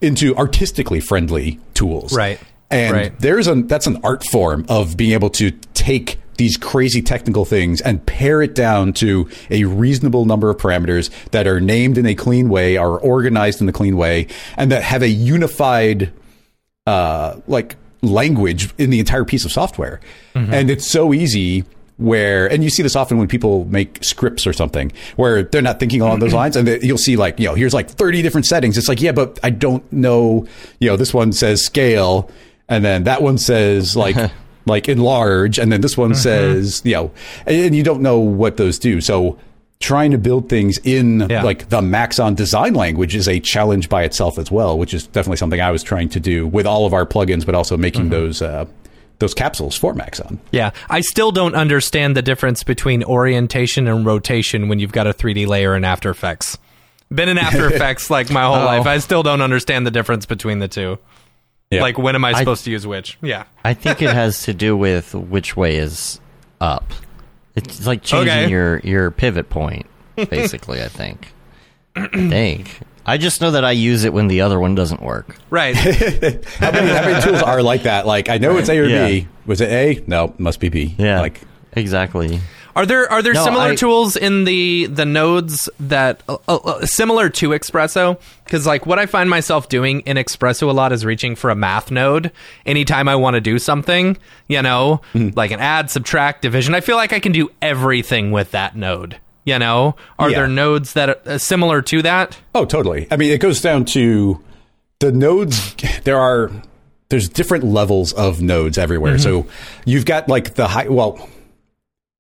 into 0.01 0.37
artistically 0.37 1.01
friendly 1.01 1.59
tools 1.75 2.13
Right. 2.13 2.39
and 2.71 2.93
Right. 2.97 3.21
there's 3.21 3.47
an 3.47 3.67
that's 3.69 3.87
an 3.87 3.99
art 4.05 4.25
form 4.31 4.67
of 4.69 4.97
being 4.97 5.13
able 5.13 5.31
to 5.31 5.53
take 5.73 6.19
these 6.43 6.57
crazy 6.57 7.01
technical 7.01 7.45
things 7.45 7.81
and 7.81 8.05
pare 8.05 8.43
it 8.43 8.53
down 8.57 8.93
to 8.93 9.29
a 9.49 9.63
reasonable 9.63 10.25
number 10.25 10.51
of 10.51 10.57
parameters 10.57 11.09
that 11.31 11.47
are 11.47 11.61
named 11.61 11.97
in 11.97 12.05
a 12.05 12.17
clean 12.17 12.49
way, 12.49 12.77
are 12.77 12.99
organized 12.99 13.63
in 13.63 13.69
a 13.69 13.73
clean 13.73 13.97
way, 13.97 14.27
and 14.57 14.73
that 14.73 14.83
have 14.83 15.03
a 15.03 15.09
unified 15.09 16.13
uh 16.85 17.37
like 17.47 17.77
language 18.03 18.75
in 18.77 18.91
the 18.91 18.99
entire 18.99 19.25
piece 19.25 19.45
of 19.45 19.53
software. 19.53 20.01
And 20.53 20.69
it's 20.69 20.85
so 20.85 21.15
easy 21.15 21.65
where 21.99 22.51
and 22.51 22.65
you 22.65 22.71
see 22.71 22.83
this 22.83 22.97
often 22.97 23.19
when 23.19 23.29
people 23.29 23.65
make 23.67 24.03
scripts 24.03 24.45
or 24.45 24.53
something 24.53 24.91
where 25.15 25.45
they're 25.45 25.63
not 25.63 25.79
thinking 25.79 26.01
along 26.01 26.19
those 26.19 26.35
lines 26.35 26.57
and 26.57 26.67
they, 26.67 26.81
you'll 26.81 26.99
see 26.99 27.15
like 27.17 27.39
you 27.39 27.47
know 27.47 27.55
here's 27.55 27.75
like 27.75 27.89
30 27.89 28.23
different 28.23 28.47
settings 28.47 28.77
it's 28.77 28.89
like 28.89 29.01
yeah 29.01 29.13
but 29.13 29.39
i 29.45 29.51
don't 29.51 29.85
know 29.93 30.45
you 30.81 30.89
know 30.89 30.97
this 30.97 31.15
one 31.15 31.33
says 31.33 31.63
scale 31.65 32.29
and 32.69 32.83
then 32.85 33.05
that 33.05 33.23
one 33.23 33.39
says 33.39 33.95
like 33.95 34.17
like 34.67 34.89
enlarge 34.89 35.59
and 35.59 35.73
then 35.73 35.81
this 35.81 35.97
one 35.97 36.15
says 36.15 36.83
you 36.85 36.95
know 36.95 37.11
and, 37.47 37.57
and 37.67 37.77
you 37.77 37.83
don't 37.83 38.01
know 38.01 38.19
what 38.19 38.57
those 38.57 38.79
do 38.79 39.01
so 39.01 39.39
trying 39.81 40.13
to 40.13 40.19
build 40.19 40.49
things 40.49 40.79
in 40.85 41.27
Yeah. 41.29 41.43
like 41.43 41.69
the 41.69 41.83
maxon 41.83 42.35
design 42.37 42.75
language 42.75 43.17
is 43.17 43.27
a 43.29 43.41
challenge 43.41 43.89
by 43.89 44.05
itself 44.05 44.39
as 44.39 44.51
well 44.51 44.79
which 44.79 44.95
is 44.95 45.07
definitely 45.09 45.39
something 45.39 45.61
i 45.61 45.71
was 45.73 45.83
trying 45.83 46.09
to 46.11 46.21
do 46.21 46.47
with 46.47 46.67
all 46.67 46.87
of 46.87 46.93
our 46.95 47.05
plugins 47.05 47.45
but 47.45 47.55
also 47.57 47.77
making 47.77 48.11
those 48.11 48.41
uh 48.41 48.65
those 49.19 49.35
capsules 49.35 49.77
for 49.77 49.95
maxon 49.95 50.41
Yeah, 50.51 50.71
I 50.91 51.01
still 51.01 51.31
don't 51.31 51.55
understand 51.55 52.17
the 52.17 52.23
difference 52.23 52.65
between 52.65 53.05
orientation 53.05 53.87
and 53.87 54.05
rotation 54.05 54.69
when 54.69 54.81
you've 54.81 54.91
got 54.93 55.07
a 55.07 55.13
3D 55.15 55.47
layer 55.47 55.77
in 55.77 55.85
After 55.85 56.11
Effects. 56.11 56.59
Been 57.09 57.29
in 57.29 57.39
After 57.39 57.69
Effects 57.73 58.11
like 58.11 58.31
my 58.33 58.43
whole 58.43 58.57
Oh. 58.57 58.65
life. 58.65 58.85
I 58.85 58.99
still 58.99 59.23
don't 59.23 59.41
understand 59.41 59.87
the 59.87 59.93
difference 59.93 60.27
between 60.27 60.59
the 60.59 60.67
two. 60.67 60.99
Yeah. 61.73 61.81
Like 61.83 61.99
when 61.99 62.15
am 62.15 62.25
I 62.25 62.35
supposed 62.35 62.65
to 62.65 62.71
use 62.71 62.87
which? 62.87 63.19
Yeah. 63.23 63.45
I 63.65 63.75
think 63.75 64.03
it 64.03 64.11
has 64.13 64.43
to 64.45 64.55
do 64.55 64.77
with 64.77 65.15
which 65.15 65.57
way 65.57 65.77
is 65.77 66.21
up. 66.61 66.85
It's 67.55 67.87
like 67.87 68.03
changing 68.03 68.29
Okay. 68.33 68.51
your 68.51 68.79
your 68.81 69.11
pivot 69.11 69.49
point, 69.51 69.87
basically. 70.17 70.83
I 70.83 70.89
think. 70.89 71.33
I 71.97 72.07
think. 72.09 72.81
I 73.05 73.19
just 73.19 73.41
know 73.41 73.51
that 73.51 73.65
I 73.65 73.73
use 73.73 74.05
it 74.05 74.13
when 74.13 74.29
the 74.29 74.43
other 74.43 74.61
one 74.61 74.75
doesn't 74.75 75.03
work. 75.03 75.37
Right. 75.51 75.75
how 75.77 76.71
many, 76.71 76.89
how 76.89 77.03
many 77.05 77.21
tools 77.21 77.43
are 77.43 77.61
like 77.63 77.83
that 77.83 78.07
like 78.07 78.29
i 78.29 78.39
know 78.39 78.57
it's 78.59 78.69
a 78.69 78.79
or 78.79 78.85
Yeah. 78.85 79.07
b 79.09 79.29
was 79.45 79.61
it 79.61 79.71
a 79.71 80.05
no 80.07 80.35
must 80.39 80.61
be 80.61 80.69
b 80.69 80.95
Yeah, 80.99 81.21
like 81.21 81.41
exactly. 81.73 82.41
Are 82.75 82.87
there 82.87 83.11
are 83.13 83.23
there 83.23 83.35
No, 83.35 83.45
similar 83.45 83.65
I- 83.73 83.75
tools 83.75 84.17
in 84.17 84.45
the 84.45 84.87
the 84.87 85.05
nodes 85.05 85.69
that 85.79 86.23
uh, 86.29 86.37
uh, 86.49 86.87
similar 86.87 87.29
to 87.31 87.51
XPresso? 87.51 88.19
Because 88.45 88.67
like 88.67 88.87
what 88.87 88.99
I 88.99 89.07
find 89.07 89.29
myself 89.29 89.69
doing 89.69 90.01
in 90.01 90.17
XPresso 90.17 90.69
a 90.69 90.73
lot 90.73 90.93
is 90.93 91.05
reaching 91.05 91.37
for 91.37 91.51
a 91.51 91.55
math 91.55 91.91
node 91.91 92.33
anytime 92.65 93.09
I 93.09 93.17
want 93.17 93.35
to 93.35 93.41
do 93.41 93.59
something. 93.59 94.17
You 94.49 94.63
know, 94.63 95.01
Mm-hmm. 95.15 95.37
like 95.37 95.51
an 95.51 95.61
add, 95.61 95.91
subtract, 95.91 96.43
division. 96.43 96.75
I 96.75 96.81
feel 96.81 96.97
like 96.97 97.13
I 97.13 97.21
can 97.21 97.33
do 97.33 97.51
everything 97.61 98.31
with 98.31 98.51
that 98.53 98.75
node. 98.77 99.19
You 99.45 99.59
know, 99.59 99.97
are 100.19 100.31
Yeah. 100.31 100.39
there 100.39 100.49
nodes 100.49 100.93
that 100.95 101.09
are 101.11 101.19
uh, 101.27 101.39
similar 101.39 101.83
to 101.83 102.01
that? 102.03 102.39
Oh, 102.55 102.65
totally. 102.65 103.09
I 103.11 103.17
mean, 103.17 103.33
it 103.33 103.39
goes 103.41 103.61
down 103.61 103.85
to 103.87 104.41
the 105.01 105.11
nodes. 105.13 105.75
There 106.05 106.19
are 106.19 106.51
there's 107.09 107.29
different 107.29 107.65
levels 107.65 108.13
of 108.15 108.41
nodes 108.41 108.79
everywhere. 108.79 109.19
So 109.19 109.47
you've 109.85 110.07
got 110.07 110.29
like 110.29 110.55
the 110.55 110.69
high. 110.69 110.89
Well, 110.89 111.29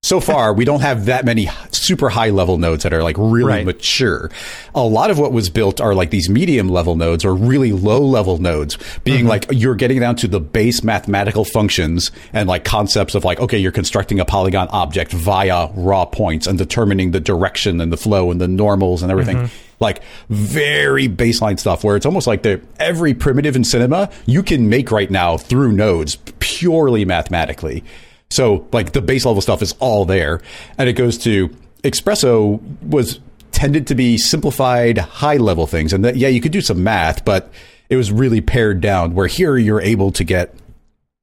so 0.04 0.18
far 0.18 0.52
we 0.52 0.64
don't 0.64 0.80
have 0.80 1.04
that 1.04 1.24
many 1.24 1.48
super 1.70 2.08
high 2.08 2.30
level 2.30 2.58
nodes 2.58 2.82
that 2.82 2.92
are 2.92 3.04
like 3.04 3.16
really 3.18 3.52
Right. 3.52 3.64
mature. 3.64 4.30
A 4.74 4.82
lot 4.82 5.10
of 5.12 5.18
what 5.18 5.32
was 5.32 5.48
built 5.48 5.80
are 5.80 5.94
like 5.94 6.10
these 6.10 6.28
medium 6.28 6.68
level 6.68 6.96
nodes 6.96 7.24
or 7.24 7.34
really 7.34 7.70
low 7.72 8.00
level 8.00 8.38
nodes, 8.38 8.76
being 9.04 9.20
mm-hmm. 9.20 9.28
like 9.28 9.46
you're 9.50 9.76
getting 9.76 10.00
down 10.00 10.16
to 10.16 10.26
the 10.26 10.40
base 10.40 10.82
mathematical 10.82 11.44
functions 11.44 12.10
and 12.32 12.48
like 12.48 12.64
concepts 12.64 13.14
of 13.14 13.24
like 13.24 13.38
okay, 13.38 13.58
you're 13.58 13.70
constructing 13.70 14.18
a 14.18 14.24
polygon 14.24 14.66
object 14.68 15.12
via 15.12 15.68
raw 15.74 16.04
points 16.04 16.48
and 16.48 16.58
determining 16.58 17.12
the 17.12 17.20
direction 17.20 17.80
and 17.80 17.92
the 17.92 17.96
flow 17.96 18.32
and 18.32 18.40
the 18.40 18.48
normals 18.48 19.02
and 19.02 19.12
everything. 19.12 19.36
Mm-hmm. 19.36 19.54
Like 19.78 20.02
very 20.28 21.08
baseline 21.08 21.60
stuff 21.60 21.84
where 21.84 21.94
it's 21.94 22.06
almost 22.06 22.26
like 22.26 22.44
every 22.80 23.14
primitive 23.14 23.54
in 23.54 23.62
cinema 23.62 24.10
you 24.26 24.42
can 24.42 24.68
make 24.68 24.90
right 24.90 25.10
now 25.10 25.36
through 25.36 25.72
nodes 25.72 26.16
purely 26.40 27.04
mathematically. 27.04 27.84
So 28.32 28.66
like 28.72 28.92
the 28.92 29.02
base 29.02 29.24
level 29.24 29.42
stuff 29.42 29.62
is 29.62 29.74
all 29.78 30.04
there, 30.04 30.40
and 30.78 30.88
it 30.88 30.94
goes 30.94 31.18
to 31.18 31.54
XPresso 31.82 32.60
was 32.82 33.20
tended 33.50 33.86
to 33.88 33.94
be 33.94 34.16
simplified 34.16 34.98
high 34.98 35.36
level 35.36 35.66
things, 35.66 35.92
and 35.92 36.04
that 36.04 36.16
yeah 36.16 36.28
you 36.28 36.40
could 36.40 36.52
do 36.52 36.60
some 36.60 36.82
math, 36.82 37.24
but 37.24 37.52
it 37.90 37.96
was 37.96 38.10
really 38.10 38.40
pared 38.40 38.80
down. 38.80 39.14
Where 39.14 39.26
here 39.26 39.56
you're 39.56 39.80
able 39.80 40.10
to 40.12 40.24
get 40.24 40.54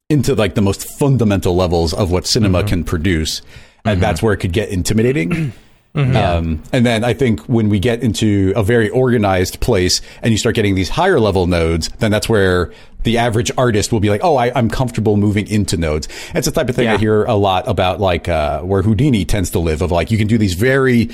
into 0.10 0.36
like 0.36 0.56
the 0.56 0.62
most 0.62 0.88
fundamental 0.98 1.56
levels 1.56 1.94
of 1.94 2.12
what 2.12 2.28
cinema 2.28 2.60
mm-hmm. 2.60 2.68
can 2.68 2.84
produce, 2.84 3.42
and 3.86 3.94
mm-hmm. 3.94 4.02
that's 4.02 4.22
where 4.22 4.34
it 4.34 4.38
could 4.38 4.54
get 4.54 4.70
intimidating. 4.70 5.54
Um, 6.00 6.64
and 6.72 6.86
then 6.86 7.04
I 7.04 7.14
think 7.14 7.42
when 7.42 7.70
we 7.70 7.80
get 7.80 8.02
into 8.02 8.54
a 8.56 8.64
very 8.64 8.90
organized 8.90 9.60
place 9.60 10.02
and 10.22 10.32
you 10.32 10.38
start 10.38 10.56
getting 10.56 10.76
these 10.76 10.90
higher 10.90 11.20
level 11.20 11.48
nodes, 11.48 11.90
then 12.00 12.12
that's 12.12 12.30
where 12.30 12.72
the 13.04 13.18
average 13.18 13.52
artist 13.58 13.92
will 13.92 14.00
be 14.00 14.10
like, 14.10 14.22
oh, 14.24 14.36
I, 14.36 14.52
I'm 14.58 14.70
comfortable 14.70 15.16
moving 15.16 15.48
into 15.48 15.78
nodes. 15.78 16.08
It's 16.34 16.46
the 16.46 16.52
type 16.52 16.70
of 16.70 16.76
thing 16.76 16.88
I 16.88 16.98
hear 16.98 17.24
a 17.24 17.36
lot 17.36 17.68
about, 17.68 18.00
like 18.02 18.28
uh, 18.28 18.62
where 18.62 18.82
Houdini 18.82 19.24
tends 19.26 19.52
to 19.52 19.60
live, 19.60 19.82
of 19.82 19.92
like 19.92 20.12
you 20.12 20.18
can 20.18 20.28
do 20.28 20.38
these 20.38 20.54
very 20.54 21.10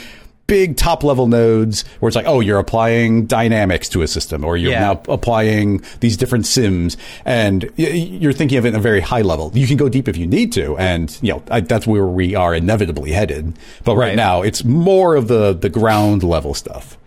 big 0.48 0.78
top 0.78 1.04
level 1.04 1.28
nodes 1.28 1.84
where 2.00 2.08
it's 2.08 2.16
like, 2.16 2.28
oh, 2.28 2.40
you're 2.40 2.60
applying 2.60 3.26
dynamics 3.26 3.90
to 3.90 4.02
a 4.04 4.08
system, 4.08 4.46
or 4.46 4.56
you're 4.58 4.72
Yeah. 4.72 4.80
now 4.80 5.02
applying 5.10 5.82
these 6.02 6.18
different 6.18 6.46
sims, 6.46 6.98
and 7.26 7.70
you're 7.78 8.34
thinking 8.34 8.58
of 8.58 8.66
it 8.66 8.70
in 8.70 8.76
a 8.76 8.80
very 8.80 9.02
high 9.02 9.22
level. 9.24 9.52
You 9.54 9.66
can 9.68 9.78
go 9.78 9.90
deep 9.90 10.08
if 10.08 10.18
you 10.18 10.28
need 10.28 10.52
to, 10.54 10.78
and 10.78 11.18
you 11.22 11.34
know 11.34 11.44
I, 11.50 11.62
that's 11.62 11.88
where 11.88 12.06
we 12.06 12.36
are 12.36 12.54
inevitably 12.54 13.12
headed. 13.12 13.58
But 13.84 13.96
right, 13.96 14.10
Right. 14.10 14.16
now, 14.16 14.42
it's 14.44 14.64
more 14.64 15.16
of 15.16 15.28
the 15.28 15.54
the 15.54 15.70
ground 15.70 16.22
level 16.24 16.54
stuff. 16.54 16.98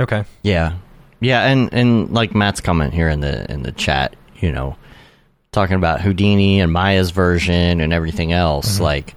Okay. 0.00 0.24
Yeah, 0.42 0.72
yeah, 1.20 1.46
and 1.46 1.68
and 1.72 2.10
like 2.10 2.34
Matt's 2.34 2.60
comment 2.60 2.94
here 2.94 3.08
in 3.08 3.20
the 3.20 3.50
in 3.52 3.62
the 3.62 3.72
chat, 3.72 4.16
you 4.40 4.50
know, 4.50 4.76
talking 5.52 5.76
about 5.76 6.00
Houdini 6.00 6.60
and 6.60 6.72
Maya's 6.72 7.10
version 7.12 7.80
and 7.80 7.92
everything 7.92 8.32
else, 8.32 8.74
mm-hmm. 8.74 8.84
like. 8.84 9.14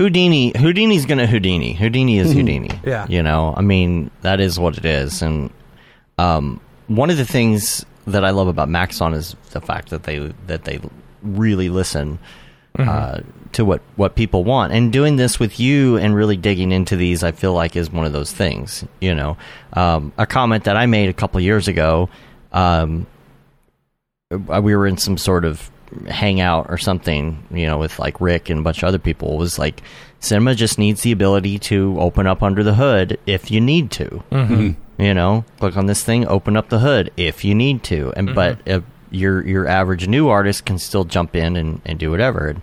Houdini, 0.00 0.50
Houdini's 0.56 1.04
gonna 1.04 1.26
Houdini. 1.26 1.74
Houdini 1.74 2.16
is 2.16 2.32
Houdini. 2.32 2.70
Yeah. 2.86 3.06
you 3.10 3.22
know, 3.22 3.52
I 3.54 3.60
mean, 3.60 4.10
that 4.22 4.40
is 4.40 4.58
what 4.58 4.78
it 4.78 4.86
is. 4.86 5.20
And 5.20 5.50
um, 6.16 6.58
one 6.86 7.10
of 7.10 7.18
the 7.18 7.26
things 7.26 7.84
that 8.06 8.24
I 8.24 8.30
love 8.30 8.48
about 8.48 8.70
Maxon 8.70 9.12
is 9.12 9.36
the 9.50 9.60
fact 9.60 9.90
that 9.90 10.04
they 10.04 10.32
that 10.46 10.64
they 10.64 10.80
really 11.20 11.68
listen 11.68 12.18
uh, 12.78 13.20
to 13.52 13.62
what 13.66 13.82
what 13.96 14.14
people 14.14 14.42
want. 14.42 14.72
And 14.72 14.90
doing 14.90 15.16
this 15.16 15.38
with 15.38 15.60
you 15.60 15.98
and 15.98 16.14
really 16.14 16.38
digging 16.38 16.72
into 16.72 16.96
these, 16.96 17.22
I 17.22 17.32
feel 17.32 17.52
like 17.52 17.76
is 17.76 17.92
one 17.92 18.06
of 18.06 18.14
those 18.14 18.32
things. 18.32 18.86
You 19.02 19.14
know, 19.14 19.36
um, 19.74 20.14
a 20.16 20.24
comment 20.24 20.64
that 20.64 20.78
I 20.78 20.86
made 20.86 21.10
a 21.10 21.12
couple 21.12 21.38
years 21.42 21.68
ago. 21.68 22.08
Um, 22.52 23.06
uh, 24.32 24.62
we 24.62 24.74
were 24.74 24.86
in 24.86 24.96
some 24.96 25.18
sort 25.18 25.44
of 25.44 25.70
hangout 26.08 26.66
or 26.68 26.78
something, 26.78 27.46
you 27.50 27.66
know, 27.66 27.78
with 27.78 27.98
like 27.98 28.20
Rick 28.20 28.50
and 28.50 28.60
a 28.60 28.62
bunch 28.62 28.82
of 28.82 28.88
other 28.88 28.98
people. 28.98 29.36
Was 29.36 29.58
like, 29.58 29.82
cinema 30.20 30.54
just 30.54 30.78
needs 30.78 31.02
the 31.02 31.12
ability 31.12 31.58
to 31.58 31.96
open 31.98 32.26
up 32.26 32.42
under 32.42 32.62
the 32.62 32.74
hood 32.74 33.18
if 33.26 33.50
you 33.50 33.60
need 33.60 33.90
to. 33.92 34.22
Mm-hmm. 34.30 35.02
You 35.02 35.14
know, 35.14 35.44
click 35.58 35.76
on 35.76 35.86
this 35.86 36.04
thing, 36.04 36.26
open 36.26 36.56
up 36.56 36.68
the 36.68 36.80
hood 36.80 37.10
if 37.16 37.44
you 37.44 37.54
need 37.54 37.82
to, 37.84 38.12
and 38.16 38.34
but 38.34 38.68
uh, 38.68 38.80
your 39.10 39.46
your 39.46 39.66
average 39.66 40.06
new 40.06 40.28
artist 40.28 40.64
can 40.66 40.78
still 40.78 41.04
jump 41.04 41.34
in 41.34 41.56
and, 41.56 41.80
and 41.84 41.98
do 41.98 42.10
whatever. 42.10 42.48
And 42.48 42.62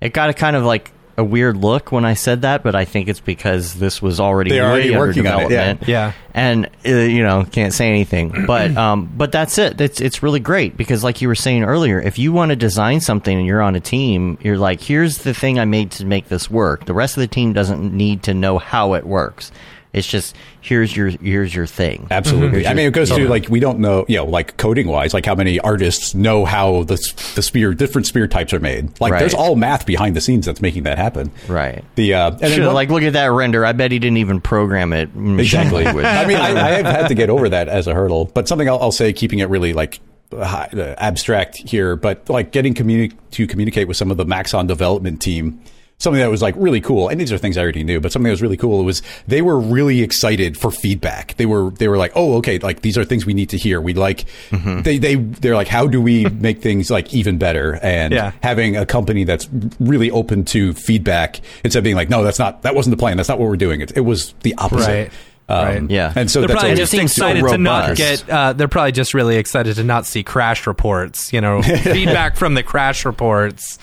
it 0.00 0.12
got 0.12 0.30
a 0.30 0.34
kind 0.34 0.56
of 0.56 0.64
like 0.64 0.92
a 1.18 1.24
weird 1.24 1.56
look 1.56 1.92
when 1.92 2.04
I 2.04 2.14
said 2.14 2.42
that, 2.42 2.62
but 2.62 2.74
I 2.74 2.84
think 2.84 3.08
it's 3.08 3.20
because 3.20 3.74
this 3.74 4.02
was 4.02 4.20
already 4.20 4.50
They're 4.50 4.64
way 4.64 4.68
already 4.70 4.88
under 4.94 4.98
working 4.98 5.26
on 5.26 5.40
it, 5.40 5.50
yeah. 5.50 5.74
development. 5.74 5.88
Yeah. 5.88 6.12
and 6.34 6.66
uh, 6.84 6.90
you 6.90 7.22
know 7.22 7.44
can't 7.44 7.72
say 7.72 7.88
anything. 7.88 8.32
But 8.46 8.76
um 8.76 9.10
but 9.16 9.32
that's 9.32 9.58
it. 9.58 9.80
It's 9.80 10.00
it's 10.00 10.22
really 10.22 10.40
great 10.40 10.76
because 10.76 11.02
like 11.02 11.20
you 11.20 11.28
were 11.28 11.34
saying 11.34 11.64
earlier 11.64 12.00
if 12.00 12.18
you 12.18 12.32
want 12.32 12.50
to 12.50 12.56
design 12.56 13.00
something 13.00 13.36
and 13.36 13.46
you're 13.46 13.62
on 13.62 13.74
a 13.74 13.80
team 13.80 14.38
you're 14.42 14.58
like 14.58 14.80
here's 14.80 15.18
the 15.18 15.34
thing 15.34 15.58
i 15.58 15.64
made 15.64 15.90
to 15.92 16.04
make 16.04 16.28
this 16.28 16.50
work. 16.50 16.84
The 16.84 16.94
rest 16.94 17.16
of 17.16 17.22
the 17.22 17.26
team 17.28 17.52
doesn't 17.52 17.92
need 17.92 18.22
to 18.24 18.34
know 18.34 18.58
how 18.58 18.94
it 18.94 19.04
works 19.04 19.50
it's 19.96 20.06
just 20.06 20.36
here's 20.60 20.96
your 20.96 21.08
here's 21.08 21.54
your 21.54 21.66
thing 21.66 22.06
Absolutely. 22.10 22.66
I 22.66 22.74
mean, 22.74 22.86
it 22.86 22.92
goes 22.92 23.08
to 23.10 23.28
like 23.28 23.48
we 23.48 23.58
don't 23.60 23.78
know, 23.80 24.04
you 24.08 24.16
know, 24.16 24.26
like 24.26 24.56
coding 24.56 24.86
wise, 24.86 25.12
like 25.14 25.26
how 25.26 25.34
many 25.34 25.58
artists 25.58 26.14
know 26.14 26.44
how 26.44 26.82
the 26.84 26.96
the 27.34 27.42
spear 27.42 27.74
different 27.74 28.06
spear 28.06 28.26
types 28.28 28.52
are 28.52 28.60
made. 28.60 29.00
Like 29.00 29.12
Right. 29.12 29.18
there's 29.20 29.34
all 29.34 29.56
math 29.56 29.86
behind 29.86 30.14
the 30.14 30.20
scenes 30.20 30.46
that's 30.46 30.60
making 30.60 30.82
that 30.84 30.98
happen. 30.98 31.30
Right. 31.48 31.84
The 31.96 32.14
uh, 32.14 32.30
and 32.40 32.52
Sure, 32.52 32.72
like 32.72 32.90
look 32.90 33.02
at 33.02 33.14
that 33.14 33.26
render 33.32 33.64
i 33.64 33.72
bet 33.72 33.90
he 33.90 33.98
didn't 33.98 34.18
even 34.18 34.40
program 34.40 34.92
it 34.92 35.08
Exactly. 35.16 35.86
I 35.86 36.26
mean, 36.26 36.36
I, 36.36 36.48
I 36.50 36.70
have 36.72 36.86
had 36.86 37.08
to 37.08 37.14
get 37.14 37.30
over 37.30 37.48
that 37.48 37.68
as 37.68 37.86
a 37.86 37.94
hurdle, 37.94 38.26
but 38.26 38.46
something 38.48 38.68
I'll, 38.68 38.78
I'll 38.80 38.92
say, 38.92 39.12
keeping 39.12 39.38
it 39.38 39.48
really 39.48 39.72
like 39.72 40.00
high, 40.32 40.68
uh, 40.72 40.94
abstract 40.98 41.56
here, 41.56 41.96
but 41.96 42.28
like 42.28 42.52
getting 42.52 42.74
communi- 42.74 43.14
to 43.32 43.46
communicate 43.46 43.88
with 43.88 43.96
some 43.96 44.10
of 44.10 44.16
the 44.16 44.24
Maxon 44.24 44.66
development 44.66 45.22
team. 45.22 45.60
Something 45.98 46.20
that 46.20 46.30
was 46.30 46.42
like 46.42 46.54
really 46.58 46.82
cool, 46.82 47.08
and 47.08 47.18
these 47.18 47.32
are 47.32 47.38
things 47.38 47.56
I 47.56 47.62
already 47.62 47.82
knew, 47.82 48.00
but 48.00 48.12
something 48.12 48.24
that 48.24 48.32
was 48.32 48.42
really 48.42 48.58
cool 48.58 48.84
was 48.84 49.00
they 49.26 49.40
were 49.40 49.58
really 49.58 50.02
excited 50.02 50.58
for 50.58 50.70
feedback. 50.70 51.34
They 51.38 51.46
were 51.46 51.70
they 51.70 51.88
were 51.88 51.96
like, 51.96 52.12
oh, 52.14 52.34
okay, 52.36 52.58
like 52.58 52.82
these 52.82 52.98
are 52.98 53.04
things 53.04 53.24
we 53.24 53.32
need 53.32 53.48
to 53.48 53.56
hear. 53.56 53.80
We 53.80 53.94
like 53.94 54.26
they 54.50 54.98
they 54.98 55.14
they're 55.14 55.54
like, 55.54 55.68
how 55.68 55.86
do 55.86 56.00
we 56.02 56.24
make 56.28 56.60
things 56.60 56.90
like 56.90 57.14
even 57.14 57.38
better? 57.38 57.78
And 57.82 58.12
Yeah. 58.12 58.32
having 58.42 58.76
a 58.76 58.84
company 58.84 59.24
that's 59.24 59.48
really 59.80 60.10
open 60.10 60.44
to 60.46 60.74
feedback 60.74 61.40
instead 61.64 61.78
of 61.78 61.84
being 61.84 61.96
like, 61.96 62.10
no, 62.10 62.22
that's 62.22 62.38
not 62.38 62.60
that 62.62 62.74
wasn't 62.74 62.92
the 62.94 63.00
plan. 63.00 63.16
That's 63.16 63.30
not 63.30 63.38
what 63.38 63.48
we're 63.48 63.56
doing. 63.56 63.80
It, 63.80 63.96
it 63.96 64.02
was 64.02 64.34
the 64.42 64.54
opposite. 64.56 65.10
Um, 65.48 65.58
Right. 65.64 65.80
Right. 65.80 65.90
Yeah. 65.90 66.12
and 66.16 66.28
so 66.30 66.40
they're 66.40 66.48
that's 66.48 66.60
probably 66.60 66.76
just 66.76 66.92
excited 66.92 67.46
to 67.46 67.56
not 67.56 67.96
get. 67.96 68.28
Uh, 68.28 68.52
they're 68.52 68.66
probably 68.68 68.90
just 68.92 69.14
really 69.14 69.36
excited 69.36 69.76
to 69.76 69.84
not 69.84 70.04
see 70.04 70.22
crash 70.24 70.66
reports. 70.66 71.32
You 71.32 71.40
know, 71.40 71.62
feedback 71.62 72.36
from 72.36 72.54
the 72.54 72.64
crash 72.64 73.04
reports. 73.04 73.78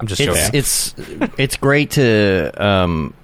I'm 0.00 0.06
just 0.06 0.20
joking. 0.22 0.42
it's 0.52 0.94
it's 0.96 1.30
it's 1.38 1.56
great 1.56 1.90
to 1.92 2.50
um 2.64 3.14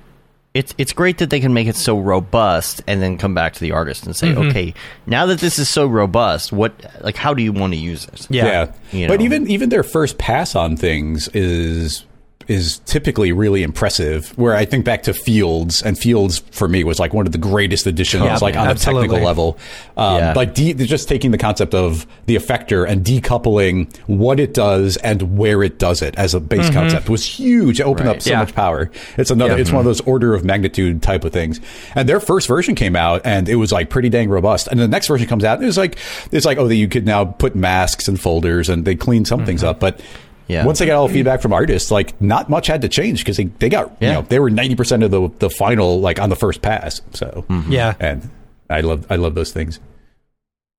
it's 0.55 0.75
it's 0.79 0.93
great 0.93 1.18
that 1.18 1.31
they 1.31 1.41
can 1.41 1.53
make 1.53 1.66
it 1.66 1.77
so 1.77 1.99
robust 1.99 2.83
and 2.87 3.03
then 3.03 3.18
come 3.18 3.35
back 3.35 3.55
to 3.55 3.61
the 3.61 3.72
artist 3.72 4.07
and 4.07 4.14
say 4.14 4.29
Mm-hmm. 4.29 4.49
okay 4.51 4.75
now 5.07 5.27
that 5.27 5.41
this 5.41 5.59
is 5.59 5.68
so 5.68 5.87
robust 5.87 6.53
what 6.53 6.72
like 7.03 7.16
how 7.16 7.35
do 7.35 7.43
you 7.43 7.53
want 7.53 7.72
to 7.72 7.79
use 7.79 8.05
it 8.07 8.27
Yeah. 8.31 8.45
yeah. 8.45 8.72
You 9.01 9.09
But 9.09 9.20
even 9.20 9.49
even 9.49 9.68
their 9.68 9.83
first 9.83 10.18
pass 10.18 10.55
on 10.55 10.77
things 10.77 11.29
is 11.29 12.05
is 12.49 12.78
typically 12.86 13.32
really 13.32 13.62
impressive. 13.62 14.36
Where 14.38 14.55
I 14.55 14.64
think 14.64 14.84
back 14.84 15.03
to 15.05 15.14
Fields, 15.14 15.82
and 15.82 15.99
Fields 15.99 16.38
for 16.51 16.68
me 16.68 16.84
was 16.84 16.99
like 16.99 17.14
one 17.14 17.26
of 17.26 17.32
the 17.32 17.38
greatest 17.38 17.86
additions, 17.86 18.24
Yeah, 18.24 18.38
like 18.40 18.57
on 18.57 18.68
a 18.68 18.74
technical 18.74 19.18
level. 19.20 19.59
Um, 19.97 20.18
Yeah. 20.18 20.32
Like 20.34 20.55
de- 20.55 20.74
just 20.74 21.09
taking 21.09 21.30
the 21.30 21.38
concept 21.38 21.74
of 21.74 22.07
the 22.26 22.36
effector 22.36 22.88
and 22.88 23.05
decoupling 23.05 23.95
what 24.07 24.38
it 24.40 24.55
does 24.55 24.97
and 24.99 25.36
where 25.38 25.62
it 25.62 25.78
does 25.78 26.03
it 26.03 26.14
as 26.16 26.34
a 26.34 26.40
base 26.40 26.70
concept 26.70 27.09
was 27.09 27.24
huge. 27.24 27.80
It 27.80 27.84
opened 27.84 28.07
Right. 28.09 28.16
up 28.16 28.22
so 28.22 28.30
Mm-hmm. 28.30 28.38
Yeah. 28.40 28.45
much 28.45 28.55
power. 28.55 28.90
It's 29.16 29.30
another. 29.30 29.57
It's 29.59 29.70
one 29.70 29.80
of 29.80 29.84
those 29.86 30.01
order 30.03 30.34
of 30.34 30.45
magnitude 30.45 31.03
type 31.03 31.24
of 31.24 31.32
things. 31.32 31.61
And 31.95 32.09
their 32.09 32.20
first 32.20 32.47
version 32.49 32.74
came 32.74 32.97
out, 32.97 33.22
and 33.24 33.49
it 33.49 33.57
was 33.57 33.72
like 33.72 33.90
pretty 33.90 34.09
dang 34.09 34.28
robust. 34.28 34.66
And 34.68 34.78
the 34.80 34.88
next 34.88 35.07
version 35.09 35.26
comes 35.28 35.45
out, 35.45 35.59
and 35.59 35.66
it's 35.68 35.76
like 35.76 35.97
it's 36.32 36.45
like 36.47 36.59
oh, 36.59 36.68
that 36.68 36.74
you 36.76 36.88
could 36.88 37.07
now 37.07 37.24
put 37.24 37.55
masks 37.55 38.09
and 38.09 38.20
folders, 38.20 38.68
and 38.68 38.84
they 38.84 38.95
clean 38.95 39.24
some 39.24 39.45
things 39.47 39.62
up, 39.64 39.80
but. 39.80 40.01
Yeah. 40.47 40.66
Once 40.66 40.78
they 40.78 40.86
got 40.86 40.97
all 40.97 41.09
the 41.09 41.14
feedback 41.14 41.40
from 41.40 41.53
artists, 41.53 41.90
like 41.90 42.20
not 42.20 42.51
much 42.51 42.66
had 42.66 42.82
to 42.82 42.88
change 42.88 43.20
because 43.20 43.36
they, 43.38 43.45
they 43.45 43.68
got 43.68 43.97
Yeah. 44.01 44.09
you 44.09 44.14
know 44.14 44.22
they 44.22 44.38
were 44.38 44.51
ninety 44.51 44.74
percent 44.76 45.03
of 45.03 45.11
the 45.11 45.30
the 45.38 45.49
final 45.51 46.01
like 46.01 46.20
on 46.20 46.28
the 46.28 46.36
first 46.36 46.61
pass. 46.62 47.01
So 47.12 47.45
Yeah. 47.68 47.95
and 48.01 48.28
I 48.68 48.80
love 48.82 49.07
I 49.11 49.16
love 49.16 49.34
those 49.34 49.53
things. 49.53 49.80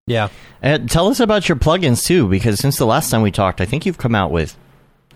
Yeah. 0.07 0.27
and 0.61 0.89
tell 0.89 1.07
us 1.07 1.19
about 1.19 1.49
your 1.49 1.55
plugins 1.57 2.05
too 2.05 2.27
because 2.29 2.59
since 2.59 2.77
the 2.77 2.85
last 2.85 3.09
time 3.09 3.23
we 3.23 3.31
talked 3.31 3.59
i 3.59 3.65
think 3.65 3.87
you've 3.87 3.97
come 3.97 4.13
out 4.13 4.29
with 4.31 4.55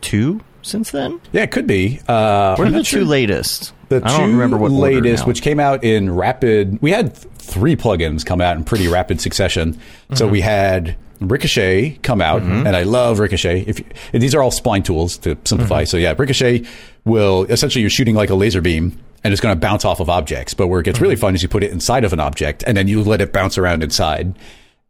two 0.01 0.41
since 0.63 0.89
then 0.91 1.21
Yeah, 1.31 1.43
it 1.43 1.51
could 1.51 1.67
be. 1.67 1.99
Uh, 2.07 2.55
what 2.55 2.67
are 2.67 2.71
the 2.71 2.77
not 2.77 2.85
two 2.85 3.05
latest 3.05 3.71
The 3.89 3.97
i 3.97 3.99
don't 3.99 4.19
two 4.29 4.31
remember 4.33 4.57
what 4.57 4.71
latest, 4.71 5.27
which 5.27 5.41
came 5.43 5.59
out 5.59 5.83
in 5.83 6.13
rapid. 6.13 6.81
We 6.81 6.91
had 6.91 7.13
th- 7.15 7.27
three 7.37 7.75
plugins 7.75 8.25
come 8.25 8.41
out 8.41 8.57
in 8.57 8.63
pretty 8.63 8.87
rapid 8.87 9.21
succession. 9.21 9.79
So 10.15 10.25
Mm-hmm. 10.25 10.31
we 10.31 10.41
had 10.41 10.95
Ricochet 11.19 11.99
come 12.01 12.21
out, 12.21 12.41
and 12.41 12.69
I 12.69 12.83
love 12.83 13.19
Ricochet. 13.19 13.65
If 13.67 13.79
you, 13.79 14.19
these 14.19 14.33
are 14.33 14.41
all 14.41 14.51
spline 14.51 14.83
tools 14.83 15.17
to 15.19 15.37
simplify. 15.43 15.83
Mm-hmm. 15.83 15.87
So 15.87 15.97
yeah, 15.97 16.15
Ricochet 16.17 16.65
will 17.05 17.43
essentially 17.45 17.81
you're 17.81 17.89
shooting 17.89 18.15
like 18.15 18.29
a 18.29 18.35
laser 18.35 18.61
beam. 18.61 18.99
And 19.21 19.33
it's 19.33 19.41
going 19.41 19.53
to 19.53 19.59
bounce 19.59 19.83
off 19.83 19.99
of 19.99 20.09
objects. 20.09 20.53
But 20.53 20.67
where 20.67 20.79
it 20.79 20.83
gets 20.83 21.01
really 21.01 21.15
Mm-hmm. 21.15 21.21
fun 21.21 21.35
is 21.35 21.43
you 21.43 21.49
put 21.49 21.61
it 21.61 21.71
inside 21.71 22.05
of 22.05 22.13
an 22.13 22.21
object 22.21 22.63
and 22.65 22.77
then 22.77 22.87
you 22.87 23.03
let 23.03 23.19
it 23.19 23.33
bounce 23.33 23.57
around 23.57 23.83
inside. 23.83 24.33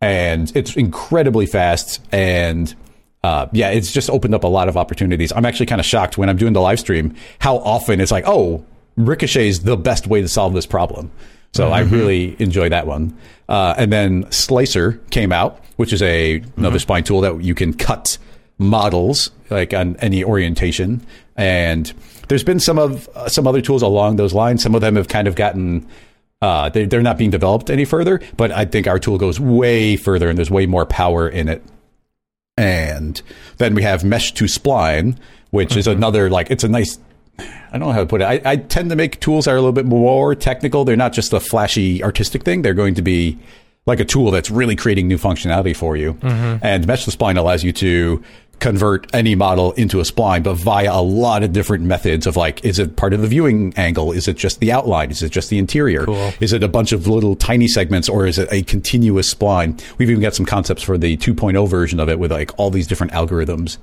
And 0.01 0.55
it's 0.55 0.75
incredibly 0.75 1.47
fast. 1.47 1.99
And 2.11 2.75
uh, 3.23 3.47
yeah, 3.51 3.71
it's 3.71 3.91
just 3.91 4.07
opened 4.07 4.35
up 4.35 4.43
a 4.43 4.47
lot 4.47 4.69
of 4.69 4.77
opportunities. 4.77 5.33
I'm 5.35 5.45
actually 5.45 5.65
kind 5.65 5.81
of 5.81 5.85
shocked 5.87 6.19
when 6.19 6.29
I'm 6.29 6.37
doing 6.37 6.53
the 6.53 6.61
live 6.61 6.79
stream 6.79 7.15
how 7.39 7.57
often 7.57 7.99
it's 7.99 8.11
like, 8.11 8.25
oh, 8.27 8.63
Ricochet 8.97 9.47
is 9.47 9.61
the 9.63 9.75
best 9.75 10.05
way 10.05 10.21
to 10.21 10.27
solve 10.27 10.53
this 10.53 10.67
problem. 10.67 11.09
So 11.53 11.69
I 11.69 11.79
really 11.81 12.35
enjoy 12.39 12.69
that 12.69 12.87
one. 12.87 13.17
Uh, 13.47 13.73
and 13.77 13.91
then 13.91 14.31
Slicer 14.31 14.93
came 15.09 15.31
out, 15.31 15.63
which 15.77 15.91
is 15.91 16.01
a 16.01 16.43
another 16.57 16.79
spline 16.79 17.05
tool 17.05 17.21
that 17.21 17.41
you 17.41 17.55
can 17.55 17.73
cut 17.73 18.17
models 18.57 19.31
like 19.49 19.73
on 19.73 19.95
any 19.97 20.23
orientation. 20.23 21.05
And 21.35 21.91
there's 22.27 22.43
been 22.43 22.59
some 22.59 22.77
of 22.77 23.09
uh, 23.15 23.29
some 23.29 23.47
other 23.47 23.61
tools 23.61 23.81
along 23.81 24.17
those 24.17 24.33
lines. 24.33 24.61
Some 24.61 24.75
of 24.75 24.81
them 24.81 24.95
have 24.95 25.07
kind 25.07 25.27
of 25.27 25.35
gotten 25.35 25.87
uh, 26.41 26.69
they, 26.69 26.85
they're 26.85 27.01
not 27.01 27.17
being 27.17 27.31
developed 27.31 27.69
any 27.69 27.85
further, 27.85 28.21
but 28.37 28.51
I 28.51 28.65
think 28.65 28.87
our 28.87 28.99
tool 28.99 29.17
goes 29.17 29.39
way 29.39 29.97
further 29.97 30.29
and 30.29 30.37
there's 30.37 30.51
way 30.51 30.65
more 30.65 30.85
power 30.85 31.27
in 31.27 31.49
it. 31.49 31.63
And 32.57 33.21
then 33.57 33.73
we 33.75 33.83
have 33.83 34.03
mesh 34.03 34.33
to 34.33 34.45
spline, 34.45 35.17
which 35.51 35.75
is 35.75 35.87
another 35.87 36.29
like 36.29 36.51
it's 36.51 36.63
a 36.63 36.69
nice. 36.69 36.99
I 37.39 37.77
don't 37.77 37.87
know 37.87 37.91
how 37.91 37.99
to 38.01 38.05
put 38.05 38.21
it. 38.21 38.25
I, 38.25 38.41
I 38.45 38.55
tend 38.57 38.89
to 38.89 38.95
make 38.95 39.19
tools 39.19 39.45
that 39.45 39.51
are 39.51 39.57
a 39.57 39.59
little 39.61 39.73
bit 39.73 39.85
more 39.85 40.35
technical. 40.35 40.85
They're 40.85 40.95
not 40.95 41.13
just 41.13 41.33
a 41.33 41.39
flashy 41.39 42.03
artistic 42.03 42.43
thing. 42.43 42.61
They're 42.61 42.73
going 42.73 42.95
to 42.95 43.01
be 43.01 43.37
like 43.85 43.99
a 43.99 44.05
tool 44.05 44.31
that's 44.31 44.51
really 44.51 44.75
creating 44.75 45.07
new 45.07 45.17
functionality 45.17 45.75
for 45.75 45.95
you. 45.97 46.17
And 46.21 46.85
mesh 46.87 47.05
to 47.05 47.11
spline 47.11 47.37
allows 47.37 47.63
you 47.63 47.71
to 47.73 48.23
convert 48.59 49.07
any 49.15 49.35
model 49.35 49.71
into 49.73 50.01
a 50.01 50.03
spline, 50.03 50.43
but 50.43 50.55
via 50.55 50.91
a 50.93 51.01
lot 51.01 51.43
of 51.43 51.53
different 51.53 51.85
methods 51.85 52.27
of 52.27 52.35
like, 52.35 52.63
is 52.65 52.77
it 52.77 52.97
part 52.97 53.13
of 53.13 53.21
the 53.21 53.27
viewing 53.27 53.73
angle? 53.77 54.11
Is 54.11 54.27
it 54.27 54.35
just 54.35 54.59
the 54.59 54.71
outline? 54.71 55.11
Is 55.11 55.23
it 55.23 55.31
just 55.31 55.49
the 55.49 55.57
interior? 55.57 56.03
Cool. 56.05 56.33
Is 56.41 56.51
it 56.51 56.61
a 56.61 56.67
bunch 56.67 56.91
of 56.91 57.07
little 57.07 57.37
tiny 57.37 57.69
segments 57.69 58.09
or 58.09 58.27
is 58.27 58.37
it 58.37 58.49
a 58.51 58.63
continuous 58.63 59.33
spline? 59.33 59.81
We've 59.97 60.09
even 60.09 60.21
got 60.21 60.35
some 60.35 60.45
concepts 60.45 60.83
for 60.83 60.97
the 60.97 61.15
2.0 61.15 61.69
version 61.69 62.01
of 62.01 62.09
it 62.09 62.19
with 62.19 62.33
like 62.33 62.51
all 62.59 62.69
these 62.69 62.85
different 62.85 63.13
algorithms. 63.13 63.77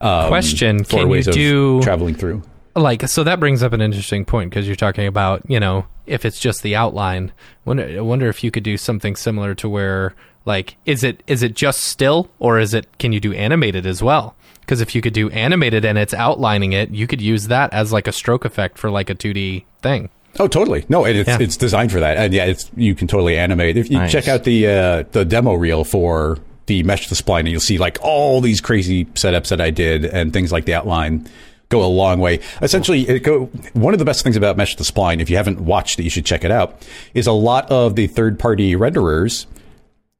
Um, 0.00 0.28
Question, 0.28 0.84
for 0.84 0.90
can 0.90 0.98
you 1.00 1.08
ways 1.08 1.26
of 1.28 1.34
do- 1.34 1.82
traveling 1.82 2.14
through? 2.14 2.42
Like 2.74 3.06
so 3.08 3.22
that 3.24 3.38
brings 3.40 3.62
up 3.62 3.72
an 3.72 3.80
interesting 3.80 4.24
point 4.24 4.50
because 4.50 4.66
you're 4.66 4.76
talking 4.76 5.06
about 5.06 5.42
you 5.48 5.60
know 5.60 5.86
if 6.06 6.24
it's 6.24 6.40
just 6.40 6.62
the 6.62 6.74
outline 6.74 7.32
wonder, 7.64 7.84
I 7.98 8.00
wonder 8.00 8.28
if 8.28 8.42
you 8.42 8.50
could 8.50 8.62
do 8.64 8.76
something 8.76 9.14
similar 9.16 9.54
to 9.56 9.68
where 9.68 10.14
like 10.46 10.76
is 10.86 11.04
it 11.04 11.22
is 11.26 11.42
it 11.42 11.54
just 11.54 11.80
still 11.84 12.30
or 12.38 12.58
is 12.58 12.74
it 12.74 12.86
can 12.98 13.12
you 13.12 13.20
do 13.20 13.32
animated 13.34 13.86
as 13.86 14.02
well 14.02 14.34
because 14.60 14.80
if 14.80 14.94
you 14.94 15.00
could 15.02 15.12
do 15.12 15.28
animated 15.30 15.84
and 15.84 15.98
it's 15.98 16.14
outlining 16.14 16.72
it 16.72 16.90
you 16.90 17.06
could 17.06 17.20
use 17.20 17.48
that 17.48 17.72
as 17.72 17.92
like 17.92 18.08
a 18.08 18.12
stroke 18.12 18.44
effect 18.44 18.78
for 18.78 18.90
like 18.90 19.10
a 19.10 19.14
2d 19.14 19.64
thing 19.82 20.08
Oh, 20.40 20.48
totally. 20.48 20.86
No, 20.88 21.04
it's 21.04 21.28
Yeah. 21.28 21.36
it's 21.38 21.58
designed 21.58 21.92
for 21.92 22.00
that, 22.00 22.16
and 22.16 22.32
yeah, 22.32 22.46
it's 22.46 22.70
you 22.74 22.94
can 22.94 23.06
totally 23.06 23.36
animate. 23.36 23.76
If 23.76 23.90
you 23.90 23.98
Nice. 23.98 24.10
check 24.12 24.28
out 24.28 24.44
the 24.44 24.66
uh, 24.66 25.04
the 25.12 25.26
demo 25.26 25.52
reel 25.52 25.84
for 25.84 26.38
the 26.64 26.82
mesh 26.84 27.08
to 27.08 27.14
spline, 27.14 27.40
and 27.40 27.50
you'll 27.50 27.60
see 27.60 27.76
like 27.76 27.98
all 28.00 28.40
these 28.40 28.58
crazy 28.62 29.04
setups 29.04 29.48
that 29.48 29.60
I 29.60 29.68
did, 29.68 30.06
and 30.06 30.32
things 30.32 30.50
like 30.50 30.64
the 30.64 30.72
outline 30.72 31.28
go 31.72 31.82
a 31.84 31.86
long 31.90 32.20
way. 32.20 32.38
Essentially, 32.60 33.08
it 33.08 33.24
go 33.24 33.46
one 33.72 33.92
of 33.94 33.98
the 33.98 34.04
best 34.04 34.22
things 34.22 34.36
about 34.36 34.56
mesh 34.56 34.76
to 34.76 34.84
spline. 34.84 35.20
If 35.20 35.28
you 35.30 35.36
haven't 35.36 35.60
watched 35.60 35.98
it, 35.98 36.04
you 36.04 36.10
should 36.10 36.24
check 36.26 36.44
it 36.44 36.50
out. 36.52 36.80
Is 37.14 37.26
a 37.26 37.32
lot 37.32 37.68
of 37.70 37.96
the 37.96 38.06
third 38.06 38.38
party 38.38 38.74
renderers 38.76 39.46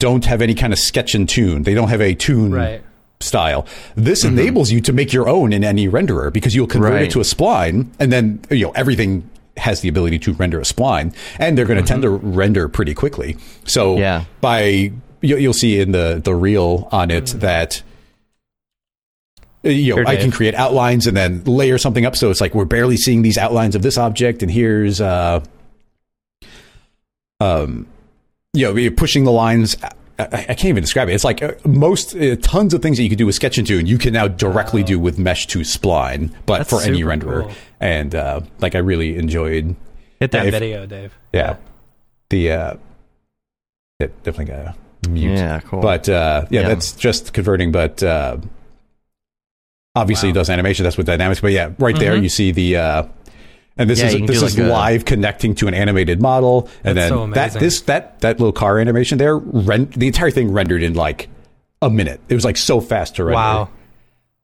don't 0.00 0.24
have 0.24 0.42
any 0.42 0.55
kind 0.55 0.72
of 0.72 0.78
sketch 0.80 1.14
and 1.14 1.28
toon. 1.28 1.62
They 1.62 1.74
don't 1.74 1.88
have 1.88 2.00
a 2.00 2.14
toon 2.14 2.53
Right. 2.53 2.82
style. 3.20 3.66
This 3.94 4.24
enables 4.24 4.72
you 4.72 4.80
to 4.80 4.92
make 4.92 5.12
your 5.12 5.28
own 5.28 5.53
in 5.53 5.62
any 5.62 5.86
renderer 5.88 6.32
because 6.32 6.57
you'll 6.57 6.66
convert 6.66 6.94
Right. 6.94 7.03
it 7.05 7.11
to 7.12 7.20
a 7.20 7.24
spline 7.24 7.86
and 8.00 8.11
then 8.12 8.40
you 8.50 8.64
know 8.66 8.72
everything 8.72 9.22
has 9.59 9.80
the 9.80 9.88
ability 9.88 10.18
to 10.18 10.32
render 10.32 10.59
a 10.59 10.64
spline 10.64 11.14
and 11.38 11.57
they're 11.57 11.66
going 11.66 11.78
to 11.78 11.84
tend 11.86 12.03
to 12.03 12.11
render 12.11 12.66
pretty 12.68 12.94
quickly. 12.94 13.36
So 13.64 13.96
Yeah. 13.98 14.24
by 14.40 14.90
you, 15.20 15.36
you'll 15.36 15.53
see 15.53 15.78
in 15.78 15.92
the 15.92 16.20
the 16.24 16.34
reel 16.34 16.88
on 16.90 17.12
it 17.12 17.26
that 17.38 17.82
uh, 17.82 17.91
you 19.63 19.91
know, 19.91 19.97
Here, 19.97 20.05
I 20.07 20.17
can 20.17 20.31
create 20.31 20.55
outlines 20.55 21.07
and 21.07 21.17
then 21.17 21.45
layer 21.45 21.79
something 21.79 22.05
up. 22.05 22.17
So 22.17 22.31
it's 22.31 22.41
like 22.41 22.55
we're 22.55 22.65
barely 22.65 22.97
seeing 22.97 23.23
these 23.23 23.39
outlines 23.39 23.75
of 23.75 23.83
this 23.83 23.97
object, 23.99 24.43
and 24.43 24.51
here's 24.51 25.01
uh, 25.01 25.43
um, 27.41 27.87
you 28.53 28.67
know, 28.67 28.77
you're 28.77 28.91
pushing 28.93 29.25
the 29.25 29.33
lines. 29.33 29.77
I, 30.19 30.27
I 30.33 30.55
can't 30.55 30.67
even 30.67 30.83
describe 30.83 31.09
it. 31.09 31.15
It's 31.15 31.25
like 31.25 31.43
uh, 31.43 31.53
most 31.65 32.15
uh, 32.15 32.37
tons 32.37 32.75
of 32.75 32.83
things 32.83 32.97
that 32.99 33.03
you 33.03 33.09
could 33.09 33.19
do 33.19 33.27
with 33.27 33.35
Sketch 33.35 33.59
and 33.59 33.67
Toon, 33.67 33.87
you 33.87 33.99
can 33.99 34.13
now 34.13 34.29
directly 34.29 34.83
do 34.83 34.99
with 34.99 35.19
Mesh 35.19 35.47
to 35.49 35.61
Spline, 35.61 36.33
but 36.47 36.59
That's 36.59 36.71
for 36.71 36.81
any 36.83 37.03
renderer. 37.03 37.43
cool. 37.45 37.53
And 37.81 38.15
uh, 38.15 38.41
like, 38.61 38.75
I 38.75 38.79
really 38.79 39.17
enjoyed. 39.17 39.75
hit 40.21 40.31
that 40.33 40.47
If- 40.47 40.53
video 40.53 40.87
dave 40.87 41.15
Yeah, 41.33 41.57
the 42.31 42.53
uh, 42.53 42.75
it 43.99 44.23
definitely 44.23 44.55
got 44.55 44.77
a 45.07 45.09
mute. 45.09 45.39
Yeah, 45.39 45.61
cool. 45.61 45.81
But 45.81 46.09
uh, 46.09 46.45
yeah, 46.51 46.61
Yeah. 46.63 46.69
that's 46.69 46.93
just 46.93 47.33
converting. 47.33 47.73
But 47.73 48.03
uh, 48.03 48.37
obviously, 49.95 50.28
it 50.30 50.32
Wow. 50.32 50.40
does 50.40 50.51
animation. 50.51 50.84
That's 50.84 50.97
with 50.97 51.07
dynamics. 51.07 51.40
But 51.40 51.53
yeah, 51.53 51.70
right 51.78 51.97
there 51.99 52.14
Mhm. 52.16 52.22
you 52.22 52.28
see 52.28 52.51
the. 52.53 52.76
Uh, 52.76 53.03
and 53.78 53.88
this 53.88 54.01
Yeah, 54.01 54.07
is 54.09 54.26
this 54.26 54.43
is 54.43 54.57
like 54.59 54.66
a- 54.66 54.68
live 54.68 55.05
connecting 55.07 55.55
to 55.57 55.68
an 55.68 55.74
animated 55.74 56.20
model, 56.20 56.68
and 56.84 56.97
then 56.97 57.09
so 57.09 57.26
that 57.28 57.55
this 57.55 57.80
that 57.82 58.20
that 58.20 58.38
little 58.38 58.53
car 58.53 58.78
animation 58.78 59.16
there, 59.18 59.36
rent 59.38 59.93
the 59.99 60.07
entire 60.07 60.30
thing 60.30 60.53
rendered 60.53 60.82
in 60.82 60.93
like 60.95 61.28
a 61.80 61.88
minute. 61.88 62.20
It 62.28 62.34
was 62.34 62.45
like 62.45 62.57
so 62.59 62.80
fast 62.80 63.16
to 63.16 63.24
render. 63.24 63.34
wow 63.36 63.68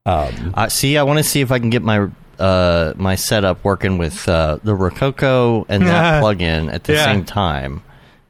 Um, 0.07 0.53
Uh, 0.55 0.69
see, 0.71 0.97
I 0.97 1.03
want 1.03 1.19
to 1.19 1.23
see 1.23 1.43
if 1.43 1.53
I 1.53 1.59
can 1.59 1.69
get 1.71 1.83
my 1.83 2.07
uh, 2.39 2.93
my 2.97 3.17
setup 3.17 3.63
working 3.65 3.99
with 3.99 4.27
uh, 4.29 4.59
the 4.65 4.73
Rokoko 4.75 5.67
and 5.69 5.87
that 5.87 6.23
plugin 6.23 6.73
at 6.73 6.85
the 6.85 6.95
Yeah. 6.95 7.05
same 7.05 7.25
time, 7.25 7.83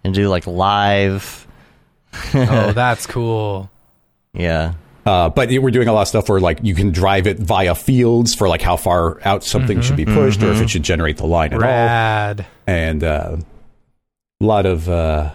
and 0.03 0.13
do 0.15 0.29
like 0.29 0.47
live. 0.49 1.47
oh 2.35 2.73
that's 2.75 3.07
cool 3.07 3.71
Yeah, 4.35 4.73
Uh, 5.07 5.29
but 5.31 5.49
we're 5.51 5.71
doing 5.71 5.89
a 5.89 5.93
lot 5.93 6.03
of 6.03 6.09
stuff 6.09 6.29
where 6.29 6.39
like 6.41 6.59
you 6.63 6.75
can 6.75 6.91
drive 6.91 7.27
it 7.27 7.39
via 7.39 7.75
fields 7.75 8.35
for 8.35 8.47
like 8.49 8.61
how 8.61 8.77
far 8.77 9.21
out 9.27 9.43
something 9.43 9.81
should 9.81 9.97
be 9.97 10.05
pushed 10.05 10.43
or 10.43 10.53
if 10.53 10.61
it 10.61 10.69
should 10.69 10.83
generate 10.83 11.17
the 11.17 11.27
line 11.27 11.53
at 11.55 11.63
all. 11.63 12.45
And 12.67 13.03
uh, 13.03 13.37
a 14.41 14.45
lot 14.45 14.67
of 14.67 14.89
uh, 14.89 15.31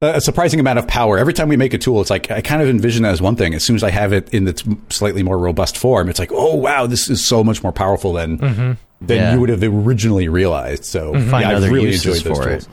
a 0.00 0.20
surprising 0.20 0.60
amount 0.60 0.78
of 0.78 0.86
power. 0.86 1.18
Every 1.18 1.32
time 1.34 1.48
we 1.48 1.56
make 1.56 1.74
a 1.74 1.78
tool, 1.78 2.00
it's 2.00 2.08
like 2.10 2.30
I 2.30 2.40
kind 2.40 2.62
of 2.62 2.68
envision 2.68 3.04
it 3.04 3.08
as 3.08 3.20
one 3.20 3.34
thing. 3.36 3.52
As 3.54 3.64
soon 3.64 3.74
as 3.76 3.82
I 3.82 3.90
have 3.90 4.12
it 4.12 4.32
in 4.32 4.46
its 4.46 4.62
slightly 4.90 5.22
more 5.24 5.38
robust 5.38 5.76
form, 5.76 6.08
it's 6.08 6.18
like, 6.20 6.30
oh 6.32 6.54
wow, 6.54 6.86
this 6.86 7.10
is 7.10 7.24
so 7.24 7.42
much 7.42 7.62
more 7.64 7.72
powerful 7.72 8.12
than 8.12 8.36
than 8.36 8.76
Yeah. 9.16 9.34
you 9.34 9.40
would 9.40 9.48
have 9.48 9.62
originally 9.62 10.28
realized. 10.28 10.84
So 10.84 11.12
Find 11.14 11.30
yeah, 11.42 11.56
I've 11.56 11.70
really 11.70 11.92
enjoyed 11.92 12.16
those 12.18 12.38
for 12.38 12.44
tools. 12.48 12.64
it. 12.64 12.68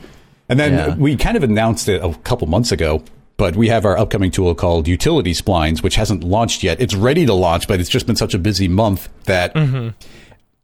And 0.48 0.60
then 0.60 0.72
Yeah. 0.72 0.94
we 0.94 1.16
kind 1.16 1.36
of 1.36 1.42
announced 1.42 1.88
it 1.88 2.02
a 2.02 2.14
couple 2.24 2.46
months 2.46 2.70
ago, 2.72 3.02
but 3.38 3.56
we 3.56 3.68
have 3.68 3.86
our 3.86 3.96
upcoming 3.96 4.30
tool 4.30 4.54
called 4.54 4.86
Utility 4.86 5.32
Splines, 5.32 5.82
which 5.82 5.94
hasn't 5.94 6.24
launched 6.24 6.62
yet. 6.62 6.80
It's 6.80 6.94
ready 6.94 7.24
to 7.24 7.32
launch, 7.32 7.66
but 7.68 7.80
it's 7.80 7.88
just 7.88 8.06
been 8.06 8.16
such 8.16 8.34
a 8.34 8.38
busy 8.38 8.66
month 8.66 9.08
that 9.24 9.54
mm-hmm. 9.54 9.90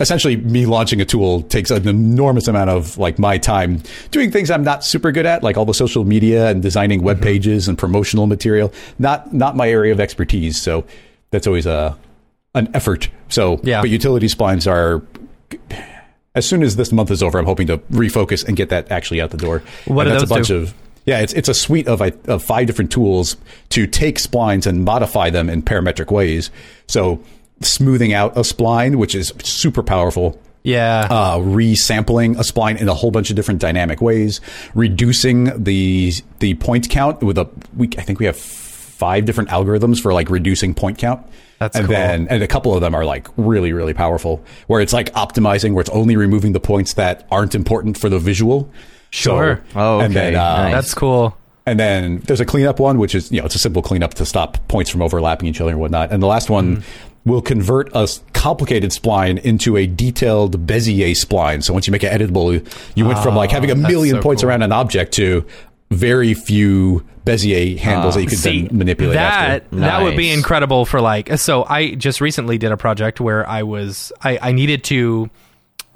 essentially 0.00 0.36
me 0.36 0.66
launching 0.66 1.00
a 1.00 1.04
tool 1.04 1.42
takes 1.42 1.70
an 1.70 1.88
enormous 1.88 2.48
amount 2.48 2.70
of 2.70 2.98
like 2.98 3.16
my 3.16 3.38
time 3.38 3.80
doing 4.10 4.32
things 4.32 4.50
I'm 4.50 4.64
not 4.64 4.84
super 4.84 5.12
good 5.12 5.24
at, 5.24 5.44
like 5.44 5.56
all 5.56 5.64
the 5.64 5.72
social 5.72 6.04
media 6.04 6.48
and 6.48 6.60
designing 6.60 7.02
web 7.02 7.18
mm-hmm. 7.18 7.24
pages 7.24 7.68
and 7.68 7.78
promotional 7.78 8.26
material. 8.26 8.72
Not 8.98 9.32
not 9.32 9.56
my 9.56 9.70
area 9.70 9.92
of 9.92 10.00
expertise. 10.00 10.60
So 10.60 10.84
that's 11.30 11.46
always 11.46 11.66
a 11.66 11.96
an 12.56 12.68
effort. 12.74 13.08
So 13.28 13.60
Yeah. 13.62 13.82
but 13.82 13.90
utility 13.90 14.26
splines 14.26 14.70
are 14.70 15.00
as 16.34 16.44
soon 16.44 16.64
as 16.64 16.74
this 16.74 16.90
month 16.90 17.12
is 17.12 17.22
over, 17.22 17.38
I'm 17.38 17.46
hoping 17.46 17.68
to 17.68 17.78
refocus 17.78 18.44
and 18.44 18.56
get 18.56 18.70
that 18.70 18.90
actually 18.90 19.20
out 19.20 19.30
the 19.30 19.36
door. 19.36 19.62
What 19.84 20.08
and 20.08 20.14
do 20.14 20.18
that's 20.18 20.22
those 20.22 20.30
a 20.30 20.34
bunch 20.34 20.48
do? 20.48 20.56
of 20.56 20.74
yeah, 21.04 21.20
it's 21.20 21.32
it's 21.32 21.48
a 21.48 21.54
suite 21.54 21.86
of, 21.86 22.00
of 22.00 22.42
five 22.42 22.66
different 22.66 22.90
tools 22.90 23.36
to 23.70 23.86
take 23.86 24.18
splines 24.18 24.66
and 24.66 24.84
modify 24.84 25.30
them 25.30 25.50
in 25.50 25.62
parametric 25.62 26.10
ways. 26.10 26.50
So 26.86 27.22
smoothing 27.60 28.12
out 28.12 28.36
a 28.36 28.40
spline, 28.40 28.96
which 28.96 29.14
is 29.14 29.32
super 29.42 29.82
powerful. 29.82 30.40
yeah 30.62 31.06
Uh, 31.10 31.38
resampling 31.38 32.36
a 32.36 32.42
spline 32.42 32.80
in 32.80 32.88
a 32.88 32.94
whole 32.94 33.10
bunch 33.10 33.30
of 33.30 33.36
different 33.36 33.60
dynamic 33.60 34.00
ways, 34.00 34.40
reducing 34.74 35.62
the 35.62 36.12
the 36.38 36.54
point 36.54 36.88
count 36.88 37.22
with 37.22 37.38
a 37.38 37.48
we 37.76 37.88
I 37.98 38.02
think 38.02 38.18
we 38.18 38.26
have 38.26 38.36
five 38.36 39.24
different 39.24 39.50
algorithms 39.50 40.00
for 40.00 40.14
like 40.14 40.30
reducing 40.30 40.72
point 40.74 40.98
count. 40.98 41.26
That's 41.58 41.76
and 41.76 41.86
cool. 41.86 41.94
then 41.94 42.28
and 42.28 42.42
a 42.42 42.48
couple 42.48 42.74
of 42.74 42.80
them 42.80 42.94
are 42.94 43.04
like 43.04 43.28
really 43.36 43.72
really 43.72 43.94
powerful 43.94 44.42
where 44.66 44.80
it's 44.80 44.92
like 44.92 45.12
optimizing 45.12 45.72
where 45.74 45.82
it's 45.82 45.90
only 45.90 46.16
removing 46.16 46.52
the 46.52 46.60
points 46.60 46.94
that 46.94 47.26
aren't 47.30 47.54
important 47.54 47.98
for 47.98 48.08
the 48.08 48.18
visual. 48.18 48.70
Sure. 49.14 49.62
So, 49.72 49.80
Oh, 49.80 50.00
and 50.00 50.12
okay. 50.16 50.32
then 50.32 50.36
uh, 50.36 50.62
Nice. 50.64 50.74
that's 50.74 50.94
cool 50.94 51.36
and 51.66 51.80
then 51.80 52.18
there's 52.26 52.40
a 52.40 52.44
cleanup 52.44 52.78
one, 52.78 52.98
which 52.98 53.14
is, 53.14 53.32
you 53.32 53.38
know, 53.40 53.46
it's 53.46 53.54
a 53.54 53.58
simple 53.58 53.80
cleanup 53.80 54.12
to 54.14 54.26
stop 54.26 54.58
points 54.68 54.90
from 54.90 55.00
overlapping 55.00 55.48
each 55.48 55.62
other 55.62 55.70
and 55.70 55.80
whatnot. 55.80 56.12
And 56.12 56.22
the 56.22 56.26
last 56.26 56.50
one 56.50 56.76
Mm-hmm. 56.76 57.30
will 57.30 57.40
convert 57.40 57.88
a 57.94 58.06
complicated 58.34 58.90
spline 58.90 59.40
into 59.42 59.78
a 59.78 59.86
detailed 59.86 60.66
Bezier 60.66 61.12
spline. 61.12 61.62
So 61.64 61.72
once 61.72 61.86
you 61.86 61.90
make 61.92 62.04
it 62.04 62.12
editable, 62.12 62.52
you 62.94 63.06
went 63.06 63.18
from 63.20 63.34
like 63.34 63.50
having 63.50 63.70
a 63.70 63.74
Ah, 63.82 63.88
million 63.88 64.16
so 64.16 64.20
points 64.22 64.42
cool. 64.42 64.50
around 64.50 64.60
an 64.60 64.72
object 64.72 65.14
to 65.14 65.46
very 65.90 66.34
few 66.34 67.02
Bezier 67.24 67.78
handles 67.78 68.16
that 68.16 68.20
you 68.22 68.28
could 68.28 68.36
See, 68.38 68.66
then 68.66 68.76
manipulate 68.76 69.14
that 69.14 69.62
after. 69.64 69.76
that 69.76 70.02
would 70.02 70.18
be 70.18 70.30
incredible 70.30 70.84
for 70.84 71.00
like 71.00 71.38
so 71.38 71.64
i 71.66 71.94
just 71.94 72.20
recently 72.20 72.58
did 72.58 72.72
a 72.72 72.76
project 72.76 73.20
where 73.20 73.48
i 73.48 73.62
was 73.62 74.12
i 74.22 74.38
i 74.42 74.52
needed 74.52 74.84
to 74.84 75.30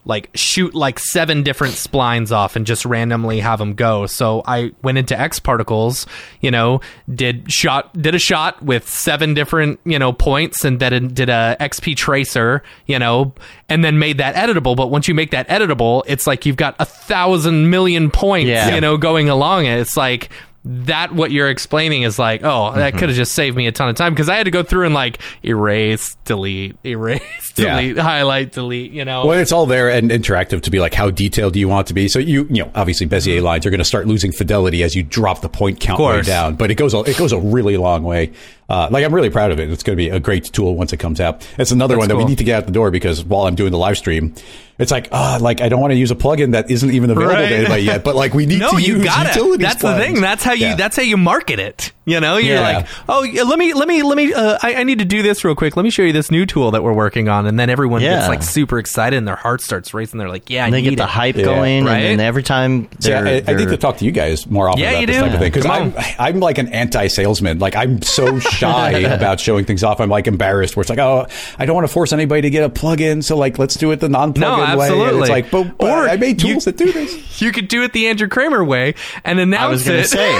like 0.08 0.30
shoot 0.34 0.74
like 0.74 0.98
seven 0.98 1.44
different 1.44 1.74
splines 1.74 2.32
off 2.32 2.56
and 2.56 2.66
just 2.66 2.84
randomly 2.84 3.38
have 3.38 3.60
them 3.60 3.74
go. 3.74 4.06
So 4.06 4.42
i 4.46 4.72
went 4.82 4.98
into 4.98 5.16
x 5.18 5.38
particles 5.38 6.06
you 6.40 6.50
know 6.50 6.80
did 7.14 7.52
shot 7.52 7.92
did 7.92 8.14
a 8.14 8.18
shot 8.18 8.60
with 8.62 8.88
seven 8.88 9.34
different 9.34 9.78
you 9.84 9.98
know 9.98 10.12
points 10.12 10.64
and 10.64 10.80
then 10.80 11.08
did 11.14 11.28
a 11.28 11.56
xp 11.60 11.94
tracer 11.96 12.62
you 12.86 12.98
know 12.98 13.32
and 13.68 13.84
then 13.84 13.98
made 13.98 14.18
that 14.18 14.34
editable. 14.34 14.74
But 14.74 14.90
once 14.90 15.06
you 15.06 15.14
make 15.14 15.30
that 15.30 15.46
editable 15.48 16.02
it's 16.06 16.26
like 16.26 16.44
you've 16.46 16.56
got 16.56 16.74
a 16.80 16.84
thousand 16.84 17.70
million 17.70 18.10
points 18.10 18.48
Yeah. 18.48 18.74
you 18.74 18.80
know 18.80 18.96
going 18.96 19.28
along 19.28 19.66
it. 19.66 19.78
It's 19.78 19.96
like 19.96 20.30
that 20.70 21.14
what 21.14 21.30
you're 21.30 21.48
explaining 21.48 22.02
is 22.02 22.18
like 22.18 22.42
oh 22.44 22.72
that 22.74 22.88
Mm-hmm. 22.90 22.98
could 22.98 23.08
have 23.08 23.16
just 23.16 23.32
saved 23.32 23.56
me 23.56 23.66
a 23.66 23.72
ton 23.72 23.88
of 23.88 23.96
time 23.96 24.12
because 24.12 24.28
i 24.28 24.36
had 24.36 24.44
to 24.44 24.50
go 24.50 24.62
through 24.62 24.84
and 24.84 24.94
like 24.94 25.18
erase 25.42 26.14
delete 26.26 26.76
erase 26.84 27.22
Yeah. 27.56 27.80
delete 27.80 27.96
highlight 27.96 28.52
delete 28.52 28.92
you 28.92 29.04
know 29.04 29.24
Well, 29.26 29.38
it's 29.38 29.50
all 29.52 29.64
there 29.66 29.88
and 29.90 30.10
interactive 30.10 30.60
to 30.62 30.70
be 30.70 30.78
like, 30.78 30.92
how 30.94 31.10
detailed 31.10 31.54
do 31.54 31.58
you 31.60 31.68
want 31.68 31.86
it 31.86 31.88
to 31.88 31.94
be? 31.94 32.06
So 32.08 32.18
you, 32.18 32.44
you 32.50 32.62
know, 32.64 32.70
obviously 32.74 33.06
Bezier 33.06 33.42
lines 33.42 33.64
are 33.66 33.70
going 33.70 33.78
to 33.78 33.84
start 33.84 34.06
losing 34.06 34.30
fidelity 34.30 34.82
as 34.82 34.94
you 34.94 35.02
drop 35.02 35.40
the 35.40 35.48
point 35.48 35.80
count 35.80 35.98
way 36.00 36.06
Mm-hmm. 36.18 36.26
down, 36.26 36.54
but 36.56 36.70
it 36.70 36.74
goes, 36.76 36.92
a, 36.94 36.98
it 37.00 37.16
goes 37.16 37.32
a 37.32 37.38
really 37.40 37.76
long 37.76 38.02
way. 38.04 38.32
Uh, 38.68 38.86
like 38.90 39.04
I'm 39.04 39.14
really 39.14 39.30
proud 39.30 39.50
of 39.50 39.58
it. 39.58 39.70
It's 39.70 39.82
going 39.82 39.96
to 39.96 40.02
be 40.02 40.10
a 40.10 40.20
great 40.20 40.44
tool 40.44 40.76
once 40.76 40.92
it 40.92 40.98
comes 40.98 41.20
out. 41.20 41.46
It's 41.58 41.70
another 41.70 41.94
That's 41.94 42.00
one 42.00 42.08
that 42.08 42.16
we 42.16 42.24
need 42.24 42.38
to 42.38 42.44
get 42.44 42.56
out 42.58 42.66
the 42.66 42.72
door 42.72 42.90
because 42.90 43.24
while 43.24 43.46
I'm 43.46 43.54
doing 43.54 43.72
the 43.72 43.78
live 43.78 43.96
stream, 43.96 44.34
it's 44.78 44.92
like, 44.92 45.08
ah, 45.10 45.38
like 45.40 45.60
I 45.60 45.68
don't 45.68 45.80
want 45.80 45.92
to 45.92 45.96
use 45.96 46.10
a 46.10 46.14
plugin 46.14 46.52
that 46.52 46.70
isn't 46.70 46.90
even 46.90 47.10
available 47.10 47.34
Right. 47.34 47.48
to 47.48 47.56
anybody 47.56 47.82
yet, 47.84 48.04
but 48.04 48.14
like 48.14 48.34
we 48.34 48.46
need 48.46 48.60
no 48.60 48.72
to 48.72 48.80
you 48.82 48.96
use 48.96 49.04
got 49.04 49.26
it 49.26 49.34
utility 49.36 49.64
that's 49.64 49.82
the 49.82 49.96
thing 49.96 50.20
that's 50.20 50.44
how 50.44 50.52
you 50.52 50.66
Yeah. 50.66 50.74
that's 50.76 50.96
how 50.96 51.02
you 51.02 51.16
market 51.16 51.58
it 51.58 51.92
You 52.04 52.20
know, 52.20 52.36
you're 52.38 52.54
Yeah. 52.56 52.60
like, 52.78 52.86
oh, 53.06 53.20
let 53.46 53.58
me, 53.58 53.74
let 53.74 53.86
me, 53.86 54.02
let 54.02 54.16
me. 54.16 54.32
Uh, 54.32 54.56
I, 54.62 54.76
I 54.76 54.82
need 54.84 55.00
to 55.00 55.04
do 55.04 55.22
this 55.22 55.44
real 55.44 55.54
quick. 55.54 55.76
Let 55.76 55.82
me 55.82 55.90
show 55.90 56.00
you 56.02 56.12
this 56.14 56.30
new 56.30 56.46
tool 56.46 56.70
that 56.70 56.82
we're 56.82 56.94
working 56.94 57.28
on, 57.28 57.46
and 57.46 57.60
then 57.60 57.68
everyone 57.68 58.00
Yeah. 58.00 58.16
gets 58.16 58.28
like 58.28 58.42
super 58.42 58.78
excited, 58.78 59.16
and 59.18 59.28
their 59.28 59.36
heart 59.36 59.60
starts 59.60 59.92
racing. 59.92 60.18
They're 60.18 60.30
like, 60.30 60.48
yeah, 60.48 60.62
I 60.62 60.66
And 60.68 60.74
they 60.74 60.80
need 60.80 60.90
get 60.90 60.96
the 60.96 61.02
it. 61.02 61.08
hype 61.10 61.36
Yeah. 61.36 61.44
going, 61.44 61.84
Right? 61.84 62.04
and 62.04 62.18
every 62.22 62.42
time 62.42 62.88
So 63.00 63.10
they're, 63.10 63.26
I, 63.26 63.30
I 63.36 63.40
they're- 63.40 63.56
need 63.58 63.68
to 63.68 63.76
talk 63.76 63.98
to 63.98 64.06
you 64.06 64.10
guys 64.12 64.46
more 64.46 64.70
often 64.70 64.80
Yeah, 64.82 64.92
about 64.92 65.00
you 65.02 65.06
this 65.06 65.16
do. 65.16 65.22
type 65.22 65.32
of 65.34 65.38
thing 65.40 65.48
because 65.52 65.64
Come 65.64 65.92
I'm 65.98 66.04
I'm 66.18 66.40
like 66.40 66.56
an 66.56 66.68
anti-salesman. 66.68 67.58
Like 67.58 67.76
I'm 67.76 68.00
so 68.00 68.38
shy 68.58 68.90
about 69.00 69.40
showing 69.40 69.64
things 69.64 69.82
off. 69.84 70.00
I'm 70.00 70.08
like 70.10 70.26
embarrassed. 70.26 70.76
Where 70.76 70.82
it's 70.82 70.90
like, 70.90 70.98
oh, 70.98 71.26
I 71.58 71.66
don't 71.66 71.74
want 71.74 71.86
to 71.86 71.92
force 71.92 72.12
anybody 72.12 72.42
to 72.42 72.50
get 72.50 72.64
a 72.64 72.68
plug-in. 72.68 73.22
So 73.22 73.36
like, 73.36 73.58
let's 73.58 73.74
do 73.76 73.90
it 73.92 74.00
the 74.00 74.08
non-plug-in 74.08 74.40
No, 74.70 74.76
way. 74.78 74.86
And 74.88 74.94
absolutely. 74.94 75.20
it's 75.22 75.30
like, 75.30 75.50
but, 75.50 75.78
but 75.78 75.90
Or 75.90 76.08
I 76.08 76.16
made 76.16 76.42
you- 76.42 76.52
tools 76.54 76.64
that 76.66 76.76
do 76.76 76.92
this. 76.92 77.26
You 77.40 77.52
could 77.52 77.68
do 77.68 77.84
it 77.84 77.92
the 77.92 78.08
Andrew 78.08 78.26
Kramer 78.26 78.64
way 78.64 78.94
and 79.24 79.38
announce 79.38 79.62
I 79.62 79.68
was 79.68 79.84
going 79.84 79.98
it, 80.00 80.02
to 80.02 80.08
say, 80.08 80.34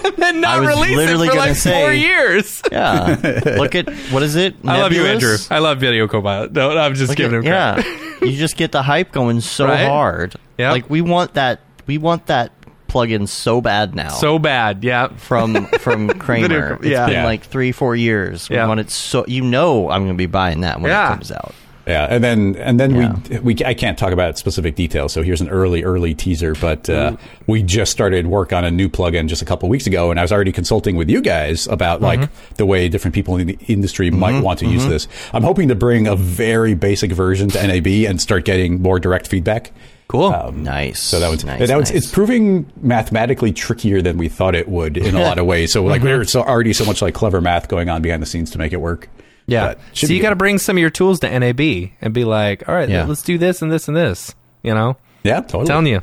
and 0.04 0.16
then 0.16 0.40
not 0.40 0.58
release 0.58 0.98
it 0.98 1.06
for 1.08 1.36
like 1.36 1.54
say- 1.54 1.70
four 1.82 1.92
years. 1.92 2.62
yeah. 2.72 3.16
Look 3.44 3.76
at 3.76 3.88
what 4.10 4.24
is 4.24 4.34
it? 4.34 4.56
I 4.64 4.80
love 4.80 4.92
you, 4.92 5.04
Andrew. 5.06 5.36
I 5.50 5.60
love 5.60 5.78
Video 5.78 6.08
Copilot. 6.08 6.52
No, 6.52 6.76
I'm 6.76 6.94
just 6.94 7.10
Look 7.10 7.16
giving 7.18 7.46
at- 7.46 7.76
him 7.78 7.82
credit. 7.84 8.20
yeah, 8.22 8.28
you 8.28 8.36
just 8.36 8.56
get 8.56 8.72
the 8.72 8.82
hype 8.82 9.12
going 9.12 9.40
so 9.40 9.66
Right? 9.66 9.86
hard. 9.86 10.34
Yeah. 10.58 10.72
like 10.72 10.90
we 10.90 11.00
want 11.00 11.34
that. 11.34 11.60
We 11.86 11.98
want 11.98 12.26
that 12.26 12.50
plug-in 12.96 13.26
so 13.26 13.60
bad 13.60 13.94
now. 13.94 14.08
So 14.08 14.38
bad, 14.38 14.82
yeah. 14.82 15.08
from 15.08 15.66
from 15.80 16.08
Kramer, 16.18 16.48
Video- 16.48 16.74
it's 16.76 16.86
yeah. 16.86 17.04
been 17.04 17.14
Yeah. 17.16 17.24
like 17.26 17.42
three, 17.42 17.70
four 17.70 17.94
years. 17.94 18.48
We 18.48 18.56
Yeah. 18.56 18.66
want 18.66 18.80
it 18.80 18.90
so 18.90 19.26
you 19.28 19.42
know 19.42 19.90
I'm 19.90 20.04
going 20.04 20.14
to 20.14 20.18
be 20.18 20.24
buying 20.24 20.62
that 20.62 20.80
when 20.80 20.90
Yeah. 20.90 21.08
it 21.08 21.16
comes 21.16 21.30
out. 21.30 21.54
Yeah, 21.86 22.06
and 22.08 22.24
then 22.24 22.56
and 22.56 22.80
then 22.80 22.94
Yeah. 22.94 23.16
we 23.42 23.54
we 23.54 23.64
I 23.66 23.74
can't 23.74 23.98
talk 23.98 24.12
about 24.12 24.38
specific 24.38 24.76
details. 24.76 25.12
So 25.12 25.22
here's 25.22 25.42
an 25.42 25.50
early 25.50 25.84
early 25.84 26.14
teaser. 26.14 26.54
But 26.54 26.88
uh, 26.88 27.12
mm. 27.12 27.18
we 27.46 27.62
just 27.62 27.92
started 27.92 28.26
work 28.26 28.54
on 28.54 28.64
a 28.64 28.70
new 28.70 28.88
plugin 28.88 29.28
just 29.28 29.42
a 29.42 29.44
couple 29.44 29.68
weeks 29.68 29.86
ago, 29.86 30.10
and 30.10 30.18
I 30.18 30.22
was 30.22 30.32
already 30.32 30.52
consulting 30.52 30.96
with 30.96 31.10
you 31.10 31.20
guys 31.20 31.66
about 31.66 32.00
like 32.00 32.30
the 32.54 32.64
way 32.64 32.88
different 32.88 33.14
people 33.14 33.36
in 33.36 33.46
the 33.46 33.58
industry 33.68 34.10
might 34.10 34.32
mm-hmm. 34.32 34.42
want 34.42 34.58
to 34.60 34.66
use 34.66 34.82
mm-hmm. 34.82 34.90
this. 34.92 35.06
I'm 35.34 35.42
hoping 35.44 35.68
to 35.68 35.74
bring 35.74 36.06
a 36.06 36.16
very 36.16 36.72
basic 36.72 37.12
version 37.12 37.50
to 37.50 37.66
NAB 37.66 37.86
and 38.08 38.22
start 38.22 38.46
getting 38.46 38.80
more 38.80 38.98
direct 38.98 39.28
feedback. 39.28 39.70
Cool. 40.08 40.52
Nice. 40.52 41.02
So 41.02 41.18
that 41.18 41.28
was, 41.28 41.44
nice. 41.44 41.66
that 41.66 41.76
was 41.76 41.90
nice. 41.90 42.04
it's 42.04 42.10
proving 42.12 42.70
mathematically 42.80 43.52
trickier 43.52 44.00
than 44.02 44.18
we 44.18 44.28
thought 44.28 44.54
it 44.54 44.68
would 44.68 44.96
in 44.96 45.16
a 45.16 45.20
lot 45.20 45.38
of 45.38 45.46
ways. 45.52 45.72
So 45.72 45.82
like 45.84 46.02
there's 46.02 46.30
so 46.30 46.42
already 46.42 46.72
so 46.72 46.84
much 46.84 47.02
like 47.02 47.14
clever 47.14 47.40
math 47.40 47.68
going 47.68 47.88
on 47.88 48.02
behind 48.02 48.22
the 48.22 48.26
scenes 48.26 48.50
to 48.52 48.58
make 48.58 48.72
it 48.72 48.80
work. 48.80 49.08
yeah. 49.46 49.74
So 49.94 50.06
you 50.06 50.22
got 50.22 50.30
to 50.30 50.36
bring 50.36 50.58
some 50.58 50.76
of 50.76 50.80
your 50.80 50.90
tools 50.90 51.20
to 51.20 51.38
NAB 51.38 51.60
and 52.00 52.14
be 52.14 52.24
like, 52.24 52.68
all 52.68 52.74
right, 52.74 52.88
Yeah. 52.88 53.04
let's 53.06 53.22
do 53.22 53.36
this 53.36 53.62
and 53.62 53.70
this 53.72 53.88
and 53.88 53.96
this. 53.96 54.34
You 54.62 54.74
know, 54.74 54.96
yeah, 55.24 55.40
totally. 55.40 55.66
telling 55.66 55.86
you, 55.86 56.02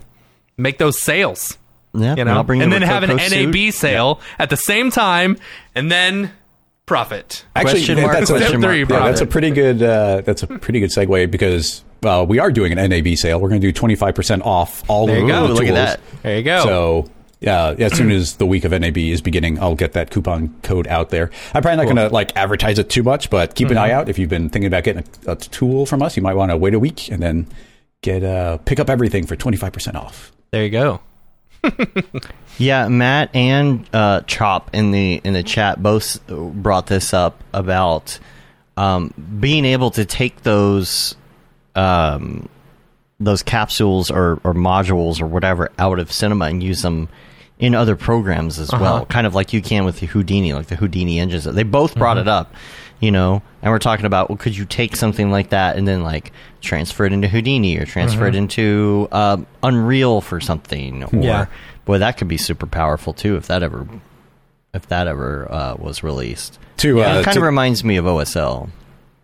make 0.58 0.78
those 0.80 1.02
sales. 1.02 1.58
yeah, 1.94 2.16
You 2.16 2.26
know, 2.26 2.44
bring 2.44 2.62
and 2.62 2.72
then 2.74 2.82
have 2.82 3.04
an 3.04 3.18
suit. 3.20 3.50
NAB 3.54 3.74
sale 3.74 4.20
at 4.40 4.50
the 4.50 4.58
same 4.58 4.90
time, 4.92 5.38
and 5.76 5.90
then 5.92 6.32
profit. 6.86 7.46
Actually, 7.56 7.82
that's, 7.96 8.30
a, 8.30 8.34
question 8.38 8.62
mark, 8.62 8.76
yeah, 8.78 8.86
that's 9.06 9.22
a 9.22 9.26
pretty 9.26 9.52
good. 9.52 9.82
Uh, 9.82 10.22
that's 10.22 10.44
a 10.44 10.48
pretty 10.48 10.80
good 10.82 10.90
segue 10.92 11.30
because 11.32 11.84
uh, 12.06 12.26
we 12.28 12.40
are 12.40 12.52
doing 12.52 12.78
an 12.78 12.90
NAB 12.90 13.16
sale. 13.18 13.40
We're 13.40 13.50
going 13.50 13.62
to 13.62 13.68
do 13.68 13.72
twenty 13.72 13.96
five 13.96 14.16
percent 14.16 14.44
off 14.44 14.84
all 14.90 15.08
the 15.08 15.14
time. 15.14 15.28
There 15.28 15.36
of 15.36 15.42
you 15.42 15.48
the 15.48 15.48
go. 15.48 15.48
tools. 15.48 15.60
Look 15.60 15.68
at 15.70 15.74
that. 15.76 16.00
There 16.24 16.38
you 16.38 16.44
go. 16.44 16.64
So. 16.64 17.10
Yeah, 17.40 17.72
as 17.78 17.92
soon 17.98 18.10
as 18.10 18.38
the 18.38 18.46
week 18.46 18.64
of 18.64 18.72
NAB 18.72 18.98
is 18.98 19.22
beginning, 19.22 19.60
I'll 19.60 19.76
get 19.76 19.92
that 19.94 20.12
coupon 20.12 20.56
code 20.64 20.88
out 20.88 21.10
there. 21.10 21.30
I'm 21.54 21.62
probably 21.62 21.76
not 21.76 21.94
going 21.94 21.98
to 21.98 22.08
like 22.08 22.32
advertise 22.38 22.80
it 22.80 22.90
too 22.90 23.04
much, 23.04 23.30
but 23.30 23.54
keep 23.54 23.68
an 23.68 23.74
Mm-hmm. 23.76 23.84
eye 23.84 23.92
out 23.92 24.08
if 24.08 24.18
you've 24.18 24.30
been 24.30 24.50
thinking 24.50 24.68
about 24.68 24.86
getting 24.86 25.04
a, 25.28 25.32
a 25.32 25.36
tool 25.36 25.86
from 25.86 26.02
us. 26.02 26.16
You 26.16 26.24
might 26.24 26.36
want 26.36 26.52
to 26.52 26.58
wait 26.58 26.74
a 26.74 26.80
week 26.80 27.12
and 27.12 27.22
then 27.22 27.48
get 28.00 28.24
uh, 28.24 28.60
pick 28.60 28.80
up 28.80 28.90
everything 28.90 29.26
for 29.28 29.36
25% 29.36 29.96
off. 29.96 30.32
there 30.52 30.64
you 30.64 30.70
go. 30.70 31.02
Yeah, 32.58 32.88
Matt 32.88 33.36
and 33.36 33.90
uh, 33.94 34.22
Chop 34.22 34.70
in 34.74 34.92
the 34.92 35.20
in 35.24 35.34
the 35.34 35.44
chat 35.44 35.82
both 35.84 36.26
brought 36.28 36.88
this 36.88 37.14
up 37.14 37.44
about 37.54 38.20
um, 38.78 39.14
being 39.40 39.66
able 39.66 39.92
to 39.92 40.06
take 40.06 40.44
those 40.44 41.16
um, 41.76 42.48
those 43.20 43.44
capsules 43.44 44.12
or, 44.12 44.40
or 44.44 44.54
modules 44.54 45.22
or 45.22 45.28
whatever 45.28 45.72
out 45.80 46.00
of 46.00 46.12
cinema 46.12 46.46
and 46.46 46.62
use 46.62 46.82
them 46.82 47.10
in 47.60 47.76
other 47.76 47.96
programs 47.96 48.60
as 48.60 48.72
well, 48.72 49.06
kind 49.06 49.26
of 49.26 49.36
like 49.36 49.54
you 49.54 49.62
can 49.62 49.86
with 49.86 50.00
the 50.00 50.06
Houdini, 50.08 50.54
like 50.54 50.68
the 50.68 50.76
Houdini 50.76 51.20
engines. 51.20 51.46
They 51.46 51.64
both 51.64 51.96
brought 51.96 52.18
it 52.18 52.28
up, 52.28 52.54
you 53.00 53.12
know, 53.12 53.42
and 53.62 53.72
we're 53.72 53.80
talking 53.80 54.06
about 54.06 54.28
well, 54.30 54.38
could 54.38 54.58
you 54.58 54.66
take 54.66 54.96
something 54.98 55.32
like 55.32 55.50
that 55.52 55.78
and 55.78 55.88
then 55.88 56.04
like 56.04 56.34
transfer 56.60 57.06
it 57.06 57.14
into 57.14 57.28
Houdini 57.30 57.78
or 57.78 57.86
transfer 57.86 58.28
it 58.28 58.36
into 58.36 59.08
um, 59.14 59.48
Unreal 59.62 60.20
for 60.20 60.42
something, 60.42 61.04
or 61.04 61.10
Yeah. 61.14 61.46
boy, 61.86 62.00
that 62.00 62.18
could 62.18 62.28
be 62.28 62.38
super 62.38 62.66
powerful 62.66 63.14
too 63.14 63.38
if 63.38 63.48
that 63.48 63.64
ever 63.64 63.88
if 64.74 64.88
that 64.88 65.08
ever 65.08 65.50
uh, 65.50 65.76
was 65.78 66.04
released. 66.04 66.60
To, 66.78 67.02
uh, 67.04 67.20
it 67.20 67.24
kind 67.24 67.36
to- 67.36 67.40
of 67.40 67.46
reminds 67.46 67.84
me 67.84 67.96
of 67.98 68.06
OSL. 68.06 68.70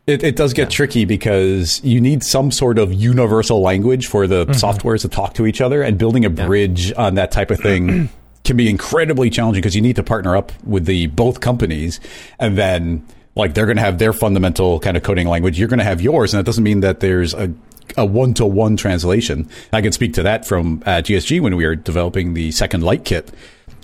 It, 0.10 0.24
it 0.24 0.36
does 0.36 0.54
get 0.54 0.72
tricky 0.72 1.06
because 1.06 1.84
you 1.84 2.02
need 2.02 2.24
some 2.24 2.52
sort 2.52 2.80
of 2.80 2.92
universal 2.92 3.62
language 3.62 4.08
for 4.08 4.26
the 4.26 4.48
softwares 4.48 5.02
to 5.02 5.08
talk 5.08 5.36
to 5.36 5.46
each 5.46 5.62
other, 5.62 5.84
and 5.84 6.00
building 6.00 6.26
a 6.26 6.32
bridge 6.32 6.92
on 6.94 7.14
that 7.16 7.32
type 7.32 7.52
of 7.52 7.60
thing 7.60 8.10
can 8.44 8.58
be 8.58 8.68
incredibly 8.68 9.30
challenging 9.30 9.62
because 9.62 9.76
you 9.76 9.82
need 9.84 9.96
to 9.98 10.04
partner 10.04 10.36
up 10.36 10.52
with 10.64 10.86
the 10.86 11.06
both 11.08 11.42
companies, 11.42 12.00
and 12.40 12.58
then 12.58 13.06
like 13.36 13.54
they're 13.54 13.68
going 13.68 13.78
to 13.78 13.84
have 13.84 14.00
their 14.00 14.12
fundamental 14.12 14.80
kind 14.80 14.98
of 14.98 15.04
coding 15.04 15.28
language, 15.28 15.60
you're 15.60 15.68
going 15.68 15.78
to 15.78 15.86
have 15.86 16.02
yours, 16.02 16.34
and 16.34 16.40
that 16.40 16.46
doesn't 16.46 16.64
mean 16.64 16.80
that 16.80 17.02
there's 17.02 17.36
a 17.36 17.54
a 17.98 18.06
one 18.06 18.34
to 18.36 18.46
one 18.46 18.78
translation. 18.78 19.48
I 19.74 19.82
can 19.82 19.92
speak 19.92 20.14
to 20.14 20.24
that 20.24 20.46
from 20.46 20.84
uh, 20.86 21.02
GSG 21.02 21.42
when 21.42 21.56
we 21.56 21.66
were 21.66 21.76
developing 21.76 22.34
the 22.34 22.52
second 22.52 22.82
light 22.82 23.04
kit 23.04 23.32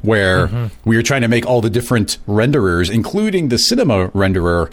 where 0.01 0.69
we 0.85 0.95
were 0.95 1.03
trying 1.03 1.21
to 1.21 1.27
make 1.27 1.45
all 1.45 1.61
the 1.61 1.69
different 1.69 2.17
renderers, 2.27 2.91
including 2.91 3.49
the 3.49 3.57
cinema 3.57 4.09
renderer, 4.09 4.71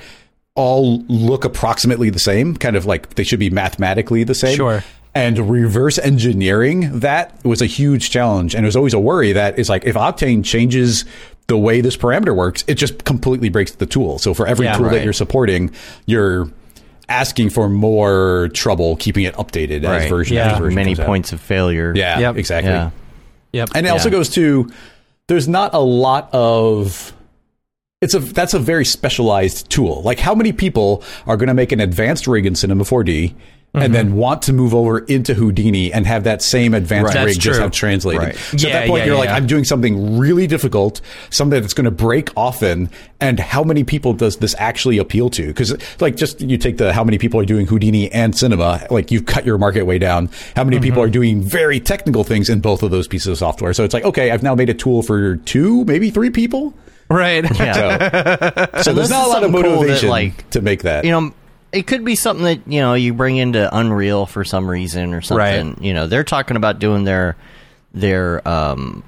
all 0.54 0.98
look 1.08 1.44
approximately 1.44 2.10
the 2.10 2.18
same, 2.18 2.56
kind 2.56 2.76
of 2.76 2.84
like 2.86 3.14
they 3.14 3.24
should 3.24 3.38
be 3.40 3.50
mathematically 3.50 4.24
the 4.24 4.34
same. 4.34 4.56
Sure. 4.56 4.84
And 5.14 5.50
reverse 5.50 5.98
engineering 5.98 7.00
that 7.00 7.42
was 7.44 7.60
a 7.60 7.66
huge 7.66 8.10
challenge. 8.10 8.54
And 8.54 8.64
it 8.64 8.68
was 8.68 8.76
always 8.76 8.94
a 8.94 8.98
worry 9.00 9.32
that 9.32 9.58
it's 9.58 9.68
like 9.68 9.84
if 9.84 9.94
Octane 9.94 10.44
changes 10.44 11.04
the 11.48 11.58
way 11.58 11.80
this 11.80 11.96
parameter 11.96 12.34
works, 12.34 12.64
it 12.66 12.74
just 12.74 13.04
completely 13.04 13.48
breaks 13.50 13.72
the 13.72 13.84
tool. 13.86 14.18
So 14.18 14.32
for 14.32 14.46
every 14.46 14.66
Yeah, 14.66 14.76
tool 14.76 14.86
right. 14.86 14.92
that 14.92 15.04
you're 15.04 15.12
supporting, 15.12 15.70
you're 16.06 16.48
asking 17.08 17.50
for 17.50 17.68
more 17.68 18.48
trouble 18.54 18.96
keeping 18.96 19.24
it 19.24 19.34
updated 19.34 19.84
as 19.84 20.08
version 20.08 20.36
Yeah. 20.36 20.48
after 20.52 20.62
version 20.64 20.74
Many 20.76 20.90
comes 20.92 21.00
out. 21.00 21.06
points 21.06 21.32
of 21.32 21.40
failure. 21.40 21.92
Yeah, 21.94 22.18
Yep. 22.20 22.36
exactly. 22.36 22.70
Yeah. 22.72 22.90
Yep. 23.52 23.70
And 23.74 23.86
it 23.86 23.90
also 23.90 24.08
goes 24.08 24.30
to 24.30 24.70
there's 25.28 25.48
not 25.48 25.74
a 25.74 25.80
lot 25.80 26.30
of 26.32 27.12
it's 28.02 28.12
a 28.14 28.18
that's 28.18 28.52
a 28.52 28.58
very 28.58 28.84
specialized 28.84 29.70
tool. 29.70 30.02
Like 30.02 30.18
how 30.18 30.34
many 30.34 30.52
people 30.52 31.02
are 31.26 31.36
going 31.38 31.48
to 31.48 31.54
make 31.54 31.72
an 31.72 31.80
advanced 31.80 32.26
rig 32.26 32.44
in 32.44 32.54
Cinema 32.54 32.84
4D 32.84 33.34
and 33.74 33.94
then 33.94 34.16
want 34.16 34.42
to 34.42 34.52
move 34.52 34.74
over 34.74 34.98
into 34.98 35.32
Houdini 35.32 35.90
and 35.94 36.06
have 36.06 36.24
that 36.24 36.42
same 36.42 36.74
advanced 36.74 37.14
Right. 37.14 37.24
rig 37.24 37.40
just 37.40 37.58
have 37.58 37.70
translated. 37.70 38.20
Right. 38.22 38.36
So 38.36 38.68
Yeah, 38.68 38.74
at 38.74 38.80
that 38.80 38.88
point 38.88 38.98
yeah, 39.00 39.06
you're 39.06 39.16
like. 39.16 39.30
I'm 39.30 39.46
doing 39.46 39.64
something 39.64 40.18
really 40.18 40.46
difficult, 40.46 41.00
something 41.30 41.58
that's 41.58 41.72
going 41.72 41.86
to 41.86 41.90
break 41.90 42.28
often 42.36 42.90
and 43.18 43.40
how 43.40 43.64
many 43.64 43.82
people 43.82 44.12
does 44.12 44.36
this 44.36 44.54
actually 44.58 44.98
appeal 44.98 45.30
to? 45.30 45.54
Cuz 45.54 45.74
like 46.02 46.16
just 46.16 46.42
you 46.42 46.58
take 46.58 46.76
the 46.76 46.92
how 46.92 47.02
many 47.02 47.16
people 47.16 47.40
are 47.40 47.46
doing 47.46 47.66
Houdini 47.66 48.12
and 48.12 48.36
Cinema, 48.36 48.86
like 48.90 49.10
you've 49.10 49.24
cut 49.24 49.46
your 49.46 49.56
market 49.56 49.84
way 49.86 49.98
down. 49.98 50.28
How 50.54 50.64
many 50.64 50.76
Mm-hmm. 50.76 50.84
people 50.84 51.02
are 51.02 51.08
doing 51.08 51.40
very 51.40 51.80
technical 51.80 52.24
things 52.24 52.50
in 52.50 52.60
both 52.60 52.82
of 52.82 52.90
those 52.90 53.08
pieces 53.08 53.28
of 53.28 53.38
software? 53.38 53.72
So 53.72 53.84
it's 53.84 53.94
like, 53.94 54.04
okay, 54.04 54.32
I've 54.32 54.42
now 54.42 54.54
made 54.54 54.68
a 54.68 54.74
tool 54.74 55.02
for 55.02 55.36
two, 55.36 55.86
maybe 55.86 56.10
three 56.10 56.28
people. 56.30 56.74
Right. 57.12 57.44
Yeah. 57.58 57.72
So, 58.76 58.82
so 58.82 58.92
there's 58.92 59.10
not 59.10 59.26
a 59.26 59.28
lot 59.28 59.44
of 59.44 59.52
something 59.52 59.62
cool 59.62 59.72
that, 59.72 59.76
motivation 59.76 60.08
like, 60.08 60.50
to 60.50 60.60
make 60.60 60.82
that. 60.82 61.04
you 61.04 61.10
know, 61.10 61.34
it 61.72 61.86
could 61.86 62.04
be 62.04 62.14
something 62.14 62.44
that 62.44 62.60
you 62.66 62.80
know 62.80 62.94
you 62.94 63.14
bring 63.14 63.36
into 63.36 63.68
Unreal 63.76 64.26
for 64.26 64.44
some 64.44 64.68
reason 64.68 65.14
or 65.14 65.20
something. 65.20 65.68
Right. 65.70 65.80
You 65.80 65.94
know, 65.94 66.06
they're 66.06 66.24
talking 66.24 66.56
about 66.56 66.78
doing 66.78 67.04
their 67.04 67.36
their 67.92 68.46
um 68.46 69.02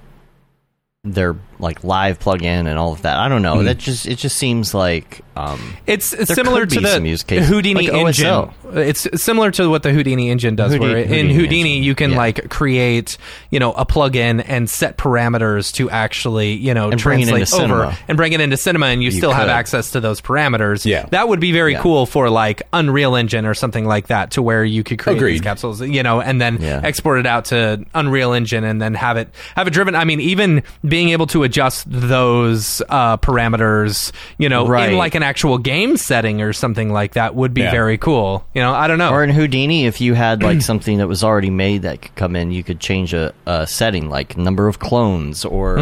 their 1.04 1.36
like 1.64 1.82
live 1.82 2.20
plug-in 2.20 2.66
and 2.68 2.78
all 2.78 2.92
of 2.92 3.02
that. 3.02 3.16
I 3.18 3.28
don't 3.28 3.42
know. 3.42 3.62
That 3.64 3.78
just 3.78 4.06
it 4.06 4.18
just 4.18 4.36
seems 4.36 4.72
like 4.74 5.22
um 5.36 5.74
It's 5.86 6.06
similar 6.32 6.60
could 6.60 6.70
to 6.70 6.80
the 6.80 7.02
use 7.08 7.22
cases, 7.24 7.48
Houdini 7.48 7.88
like 7.88 7.92
engine. 7.92 8.50
It's 8.72 9.06
similar 9.22 9.50
to 9.52 9.68
what 9.68 9.82
the 9.82 9.92
Houdini 9.92 10.30
engine 10.30 10.54
does. 10.56 10.72
Houdini- 10.72 10.92
where 10.92 11.02
in 11.02 11.08
Houdini 11.08 11.34
Houdini 11.34 11.70
engine, 11.76 11.84
you 11.84 11.94
can 11.94 12.10
yeah. 12.12 12.16
like 12.16 12.50
create, 12.50 13.18
you 13.50 13.58
know, 13.58 13.72
a 13.72 13.84
plugin 13.86 14.44
and 14.46 14.68
set 14.70 14.96
parameters 14.98 15.72
to 15.74 15.90
actually, 15.90 16.52
you 16.54 16.74
know, 16.74 16.90
And 16.90 17.00
bring 17.02 17.20
it 17.20 17.24
translate 17.28 17.42
into 17.42 17.54
over 17.56 17.62
cinema. 17.84 17.98
and 18.08 18.16
bring 18.16 18.32
it 18.32 18.40
into 18.40 18.56
cinema, 18.56 18.86
and 18.86 19.02
you, 19.02 19.10
still 19.10 19.32
have 19.32 19.48
access 19.48 19.90
to 19.92 20.00
those 20.00 20.20
parameters. 20.20 20.84
Yeah. 20.84 21.06
that 21.10 21.28
would 21.28 21.40
be 21.40 21.52
very 21.52 21.72
Yeah. 21.72 21.80
cool 21.80 22.06
for 22.06 22.30
like 22.30 22.62
Unreal 22.72 23.14
Engine 23.16 23.46
or 23.46 23.54
something 23.54 23.84
like 23.86 24.08
that, 24.08 24.32
to 24.32 24.42
where 24.42 24.64
you 24.64 24.82
could 24.84 24.98
create 24.98 25.20
these 25.20 25.40
capsules, 25.40 25.80
you 25.80 26.02
know, 26.02 26.20
and 26.20 26.40
then 26.40 26.58
Yeah. 26.60 26.80
export 26.82 27.18
it 27.20 27.26
out 27.26 27.46
to 27.46 27.84
Unreal 27.94 28.32
Engine 28.32 28.64
and 28.64 28.80
then 28.82 28.94
have 28.94 29.16
it 29.16 29.28
have 29.56 29.66
it 29.66 29.72
driven. 29.72 29.94
I 29.94 30.04
mean, 30.04 30.20
even 30.20 30.62
being 30.86 31.10
able 31.10 31.26
to 31.28 31.44
adjust 31.54 31.84
those 31.88 32.82
uh, 32.88 33.16
parameters, 33.18 34.10
you 34.38 34.48
know, 34.48 34.66
Right. 34.66 34.90
in 34.90 34.98
like 34.98 35.14
an 35.14 35.22
actual 35.22 35.56
game 35.58 35.96
setting 35.96 36.42
or 36.42 36.52
something 36.52 36.92
like 36.92 37.14
that 37.14 37.36
would 37.36 37.54
be 37.54 37.60
Yeah. 37.60 37.70
very 37.70 37.96
cool. 37.96 38.44
You 38.54 38.60
know, 38.62 38.72
I 38.74 38.88
don't 38.88 38.98
know. 38.98 39.10
or 39.12 39.22
in 39.22 39.30
Houdini, 39.30 39.86
if 39.86 40.00
you 40.00 40.14
had 40.14 40.42
like 40.42 40.62
something 40.70 40.98
that 40.98 41.06
was 41.06 41.22
already 41.22 41.50
made 41.50 41.82
that 41.82 42.02
could 42.02 42.14
come 42.16 42.34
in, 42.34 42.50
you 42.50 42.64
could 42.64 42.80
change 42.80 43.14
a, 43.14 43.32
a 43.46 43.68
setting 43.68 44.08
like 44.10 44.36
number 44.36 44.66
of 44.66 44.80
clones 44.80 45.44
or 45.44 45.78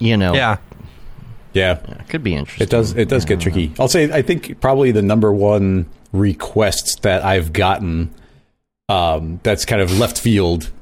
you 0.00 0.16
know 0.16 0.32
Mm-hmm. 0.32 0.36
yeah. 0.36 0.56
Yeah. 1.52 1.72
It 2.00 2.08
could 2.08 2.24
be 2.24 2.34
interesting. 2.34 2.64
It 2.66 2.70
does. 2.70 2.96
It 2.96 3.08
does 3.08 3.24
get 3.24 3.38
tricky. 3.38 3.72
I'll 3.78 3.86
say. 3.86 4.10
I 4.12 4.22
think 4.22 4.60
probably 4.60 4.90
the 4.90 5.02
number 5.02 5.32
one 5.32 5.86
request 6.12 7.02
that 7.02 7.24
I've 7.24 7.52
gotten, 7.52 8.12
um, 8.88 9.38
that's 9.44 9.64
kind 9.64 9.80
of 9.80 9.96
left 9.96 10.18
field, 10.18 10.72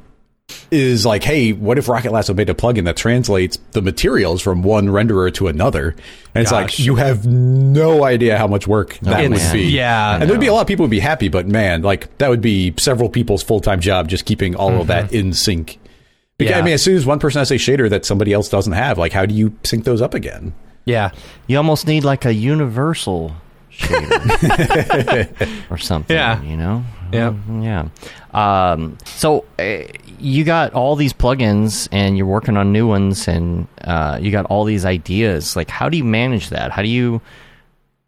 is 0.71 1.05
like, 1.07 1.23
hey, 1.23 1.53
what 1.53 1.79
if 1.79 1.89
Rocket 1.89 2.13
Lasso 2.13 2.35
made 2.35 2.49
a 2.51 2.55
plugin 2.55 2.85
that 2.85 2.97
translates 2.97 3.59
the 3.73 3.83
materials 3.83 4.41
from 4.43 4.63
one 4.63 4.89
renderer 4.89 5.33
to 5.35 5.49
another? 5.49 5.95
And 6.35 6.43
it's 6.43 6.53
like 6.53 6.79
you 6.79 6.97
have 6.97 7.27
no 7.27 8.05
idea 8.05 8.39
how 8.39 8.47
much 8.47 8.67
work 8.67 8.99
that 9.03 9.23
would 9.23 9.33
It's- 9.33 9.53
be. 9.53 9.65
yeah. 9.71 10.17
and 10.17 10.29
there'd 10.29 10.41
be 10.41 10.47
a 10.47 10.53
lot 10.53 10.63
of 10.63 10.67
people 10.67 10.85
would 10.85 10.91
be 10.91 11.01
happy, 11.01 11.29
but 11.29 11.47
man, 11.47 11.83
like 11.83 12.17
that 12.19 12.29
would 12.31 12.41
be 12.41 12.75
several 12.79 13.09
people's 13.09 13.43
full 13.43 13.61
time 13.61 13.81
job 13.81 14.09
just 14.09 14.25
keeping 14.25 14.55
all 14.55 14.81
of 14.81 14.87
that 14.89 15.13
in 15.13 15.33
sync. 15.33 15.79
Because 16.39 16.57
I 16.57 16.63
mean, 16.63 16.75
as 16.75 16.83
soon 16.83 16.97
as 16.97 17.07
one 17.07 17.19
person 17.21 17.39
has 17.39 17.51
a 17.51 17.55
shader 17.55 17.89
that 17.91 18.05
somebody 18.05 18.33
else 18.33 18.49
doesn't 18.49 18.73
have, 18.73 18.99
like, 18.99 19.13
how 19.13 19.27
do 19.27 19.35
you 19.35 19.57
sync 19.65 19.85
those 19.85 20.03
up 20.03 20.13
again? 20.15 20.55
Yeah. 20.87 21.11
You 21.47 21.57
almost 21.59 21.87
need 21.87 22.03
like 22.03 22.25
a 22.25 22.33
universal 22.35 23.37
shader 23.73 25.31
or 25.71 25.79
something. 25.79 26.17
Yeah. 26.17 26.43
You 26.43 26.57
know. 26.57 26.85
Yeah. 27.13 27.35
Yeah. 27.61 27.89
Um, 28.73 28.97
so 29.05 29.45
uh, 29.59 29.83
you 30.23 30.45
got 30.45 30.73
all 30.73 30.95
these 30.97 31.13
plugins 31.13 31.89
and 31.93 32.17
you're 32.17 32.27
working 32.27 32.57
on 32.57 32.73
new 32.73 32.87
ones 32.87 33.27
and 33.29 33.67
uh, 33.83 34.19
you 34.23 34.31
got 34.31 34.47
all 34.47 34.65
these 34.65 34.85
ideas. 34.85 35.57
Like, 35.57 35.69
how 35.69 35.89
do 35.89 35.97
you 35.97 36.05
manage 36.05 36.51
that? 36.51 36.71
How 36.71 36.83
do 36.83 36.89
you 36.89 37.21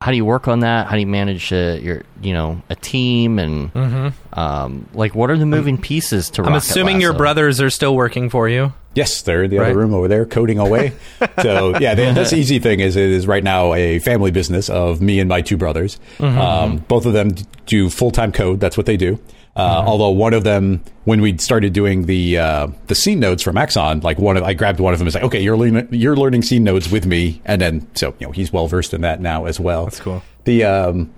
how 0.00 0.10
do 0.10 0.16
you 0.18 0.24
work 0.24 0.48
on 0.48 0.60
that? 0.60 0.86
How 0.86 0.92
do 0.94 1.00
you 1.00 1.06
manage 1.06 1.50
uh, 1.52 1.78
your 1.80 2.02
you 2.22 2.32
know 2.34 2.60
a 2.68 2.76
team 2.76 3.38
and 3.38 4.12
um, 4.34 4.86
like 4.92 5.14
what 5.14 5.30
are 5.30 5.36
the 5.38 5.46
moving 5.46 5.78
pieces 5.78 6.28
to? 6.30 6.42
Mm-hmm. 6.42 6.48
I'm 6.48 6.54
Rocket 6.54 6.68
assuming 6.70 7.00
your 7.00 7.14
brothers 7.14 7.60
are 7.60 7.70
still 7.70 7.96
working 7.96 8.30
for 8.30 8.48
you. 8.48 8.72
Yes, 8.94 9.22
they're 9.22 9.42
in 9.44 9.50
the 9.50 9.58
Right. 9.58 9.70
other 9.70 9.78
room 9.78 9.92
over 9.92 10.06
there 10.06 10.24
coding 10.24 10.58
away. 10.60 10.92
so 11.42 11.76
yeah, 11.78 11.94
the, 11.94 12.12
that's 12.12 12.30
the 12.30 12.36
easy 12.36 12.58
thing 12.60 12.78
is 12.80 12.94
it 12.96 13.10
is 13.10 13.26
right 13.26 13.42
now 13.42 13.74
a 13.74 13.98
family 13.98 14.30
business 14.30 14.68
of 14.70 15.00
me 15.00 15.18
and 15.20 15.28
my 15.28 15.40
two 15.40 15.56
brothers. 15.56 15.98
Um, 16.20 16.76
both 16.86 17.06
of 17.06 17.12
them 17.12 17.30
do 17.66 17.88
full 17.90 18.10
time 18.12 18.30
code. 18.30 18.60
That's 18.60 18.76
what 18.76 18.86
they 18.86 18.96
do. 18.96 19.18
Uh, 19.56 19.84
Although 19.86 20.10
one 20.10 20.34
of 20.34 20.42
them, 20.42 20.82
when 21.04 21.20
we 21.20 21.38
started 21.38 21.72
doing 21.72 22.06
the 22.06 22.38
uh, 22.38 22.68
the 22.88 22.94
scene 22.94 23.20
nodes 23.20 23.42
from 23.42 23.54
Maxon, 23.54 24.00
like 24.00 24.18
one 24.18 24.36
of 24.36 24.42
I 24.42 24.52
grabbed 24.52 24.80
one 24.80 24.92
of 24.92 24.98
them 24.98 25.06
and 25.06 25.08
was 25.08 25.14
like, 25.14 25.24
okay, 25.24 25.40
you're 25.40 25.56
learning 25.56 25.88
you're 25.92 26.16
learning 26.16 26.42
scene 26.42 26.64
nodes 26.64 26.90
with 26.90 27.06
me, 27.06 27.40
and 27.44 27.60
then 27.62 27.86
so 27.94 28.14
you 28.18 28.26
know 28.26 28.32
he's 28.32 28.52
well 28.52 28.66
versed 28.66 28.92
in 28.92 29.02
that 29.02 29.20
now 29.20 29.44
as 29.44 29.60
well. 29.60 29.84
That's 29.84 30.00
cool. 30.00 30.22
The 30.42 30.64
um, 30.64 31.14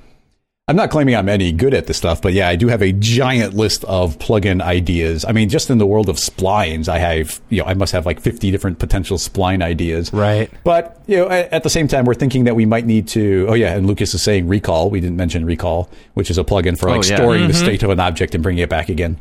I'm 0.68 0.74
not 0.74 0.90
claiming 0.90 1.14
I'm 1.14 1.28
any 1.28 1.52
good 1.52 1.74
at 1.74 1.86
this 1.86 1.96
stuff, 1.96 2.20
but 2.20 2.32
yeah, 2.32 2.48
I 2.48 2.56
do 2.56 2.66
have 2.66 2.82
a 2.82 2.90
giant 2.90 3.54
list 3.54 3.84
of 3.84 4.18
plugin 4.18 4.60
ideas. 4.60 5.24
I 5.24 5.30
mean, 5.30 5.48
just 5.48 5.70
in 5.70 5.78
the 5.78 5.86
world 5.86 6.08
of 6.08 6.16
splines, 6.16 6.88
I 6.88 6.98
have, 6.98 7.40
you 7.50 7.62
know, 7.62 7.68
I 7.68 7.74
must 7.74 7.92
have 7.92 8.04
like 8.04 8.18
50 8.18 8.50
different 8.50 8.80
potential 8.80 9.16
spline 9.16 9.62
ideas. 9.62 10.12
Right. 10.12 10.50
But, 10.64 11.00
you 11.06 11.18
know, 11.18 11.28
at, 11.30 11.52
at 11.52 11.62
the 11.62 11.70
same 11.70 11.86
time, 11.86 12.04
we're 12.04 12.14
thinking 12.14 12.44
that 12.44 12.56
we 12.56 12.66
might 12.66 12.84
need 12.84 13.06
to, 13.08 13.46
oh 13.48 13.54
yeah, 13.54 13.76
and 13.76 13.86
Lucas 13.86 14.12
is 14.12 14.22
saying 14.22 14.48
recall. 14.48 14.90
We 14.90 15.00
didn't 15.00 15.16
mention 15.16 15.44
recall, 15.44 15.88
which 16.14 16.32
is 16.32 16.38
a 16.38 16.42
plugin 16.42 16.76
for 16.76 16.90
like 16.90 17.04
Oh, 17.04 17.08
yeah. 17.10 17.16
storing 17.16 17.46
the 17.46 17.54
state 17.54 17.84
of 17.84 17.90
an 17.90 18.00
object 18.00 18.34
and 18.34 18.42
bringing 18.42 18.64
it 18.64 18.68
back 18.68 18.88
again, 18.88 19.20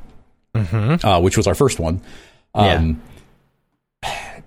uh, 0.55 1.21
which 1.21 1.37
was 1.37 1.45
our 1.45 1.53
first 1.53 1.79
one. 1.79 2.01
Um, 2.55 2.99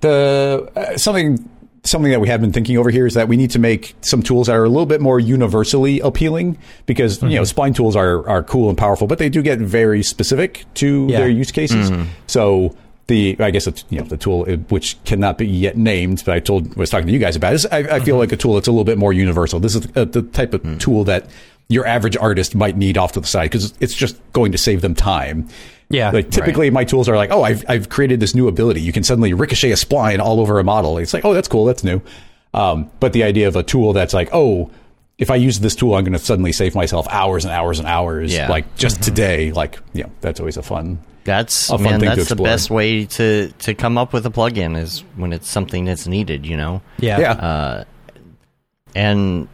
the 0.00 0.68
uh, 0.74 0.96
something 0.96 1.48
something 1.89 2.10
that 2.10 2.20
we 2.20 2.28
have 2.28 2.40
been 2.40 2.52
thinking 2.52 2.77
over 2.77 2.90
here 2.90 3.06
is 3.06 3.15
that 3.15 3.28
we 3.28 3.36
need 3.36 3.51
to 3.51 3.59
make 3.59 3.94
some 4.01 4.23
tools 4.23 4.47
that 4.47 4.55
are 4.55 4.65
a 4.65 4.69
little 4.69 4.86
bit 4.86 5.01
more 5.01 5.19
universally 5.19 6.01
appealing 6.01 6.59
because 6.86 7.23
you 7.23 7.31
know 7.31 7.43
mm-hmm. 7.43 7.60
spline 7.60 7.74
tools 7.74 7.97
are 7.97 8.28
are 8.28 8.43
cool 8.43 8.69
and 8.69 8.78
powerful 8.78 9.06
but 9.06 9.19
they 9.19 9.28
do 9.28 9.43
get 9.43 9.59
very 9.59 10.02
specific 10.02 10.65
to 10.74 11.06
Yeah. 11.09 11.20
their 11.20 11.28
use 11.28 11.51
cases. 11.51 11.90
Mm-hmm. 11.90 12.05
So 12.27 12.77
the 13.06 13.36
I 13.40 13.51
guess 13.51 13.66
it's, 13.66 13.85
you 13.89 13.98
know 13.98 14.06
the 14.06 14.16
tool 14.16 14.44
which 14.69 15.02
cannot 15.05 15.39
be 15.39 15.47
yet 15.47 15.77
named 15.77 16.23
but 16.24 16.35
I 16.35 16.40
told 16.40 16.74
was 16.77 16.90
talking 16.90 17.06
to 17.06 17.12
you 17.12 17.19
guys 17.19 17.36
about 17.36 17.55
is 17.55 17.66
I, 17.66 17.78
I 17.78 17.82
feel 17.82 18.15
mm-hmm. 18.15 18.19
like 18.19 18.32
a 18.32 18.36
tool 18.36 18.55
that's 18.55 18.69
a 18.69 18.70
little 18.70 18.85
bit 18.85 18.98
more 18.98 19.12
universal. 19.12 19.60
This 19.60 19.74
is 19.74 19.89
uh, 19.97 20.05
the 20.05 20.23
type 20.23 20.55
of 20.55 20.62
mm. 20.62 20.78
tool 20.78 21.05
that 21.05 21.28
your 21.69 21.86
average 21.86 22.16
artist 22.16 22.55
might 22.55 22.77
need 22.77 22.97
off 22.97 23.12
to 23.12 23.20
the 23.20 23.27
side 23.27 23.51
because 23.51 23.74
it's 23.81 23.94
just 23.94 24.16
going 24.32 24.52
to 24.52 24.59
save 24.59 24.81
them 24.81 24.94
time 24.94 25.48
Yeah. 25.90 26.10
like 26.10 26.31
typically 26.31 26.70
my 26.70 26.85
tools 26.85 27.09
are 27.09 27.16
like, 27.16 27.31
oh, 27.31 27.43
I've 27.43 27.65
I've 27.69 27.89
created 27.89 28.20
this 28.20 28.35
new 28.35 28.48
ability. 28.48 28.81
You 28.81 28.93
can 28.93 29.02
suddenly 29.02 29.32
ricochet 29.32 29.70
a 29.70 29.74
spline 29.77 30.19
all 30.19 30.40
over 30.40 30.59
a 30.59 30.65
model. 30.65 30.98
It's 30.98 31.15
like, 31.15 31.24
oh, 31.24 31.35
that's 31.35 31.48
cool, 31.48 31.65
that's 31.65 31.82
new. 31.82 32.02
Um, 32.55 32.90
but 33.01 33.12
the 33.12 33.24
idea 33.24 33.48
of 33.48 33.56
a 33.56 33.62
tool 33.62 33.93
that's 33.93 34.15
like, 34.15 34.28
oh, 34.32 34.70
if 35.19 35.31
I 35.31 35.36
use 35.36 35.60
this 35.60 35.74
tool, 35.74 35.94
I'm 35.94 36.05
going 36.05 36.12
to 36.12 36.19
suddenly 36.19 36.52
save 36.52 36.74
myself 36.74 37.06
hours 37.09 37.44
and 37.44 37.52
hours 37.52 37.78
and 37.78 37.89
hours. 37.89 38.32
Yeah. 38.32 38.48
Like 38.48 38.77
just 38.77 39.02
today, 39.02 39.52
like 39.52 39.78
yeah, 39.93 40.06
that's 40.20 40.40
always 40.40 40.56
a 40.56 40.62
fun. 40.62 41.01
That's 41.24 41.69
a 41.69 41.77
fun 41.77 41.82
man. 41.82 42.01
thing 42.01 42.10
to 42.10 42.16
That's 42.16 42.28
the 42.28 42.36
best 42.36 42.70
way 42.70 43.05
to 43.05 43.52
to 43.60 43.74
come 43.74 43.98
up 43.98 44.12
with 44.12 44.24
a 44.27 44.31
plugin 44.31 44.78
is 44.78 45.01
when 45.16 45.32
it's 45.32 45.48
something 45.48 45.85
that's 45.85 46.06
needed. 46.06 46.47
You 46.47 46.56
know. 46.56 46.82
Yeah. 46.98 47.19
Yeah, 47.19 47.85
and 48.94 49.48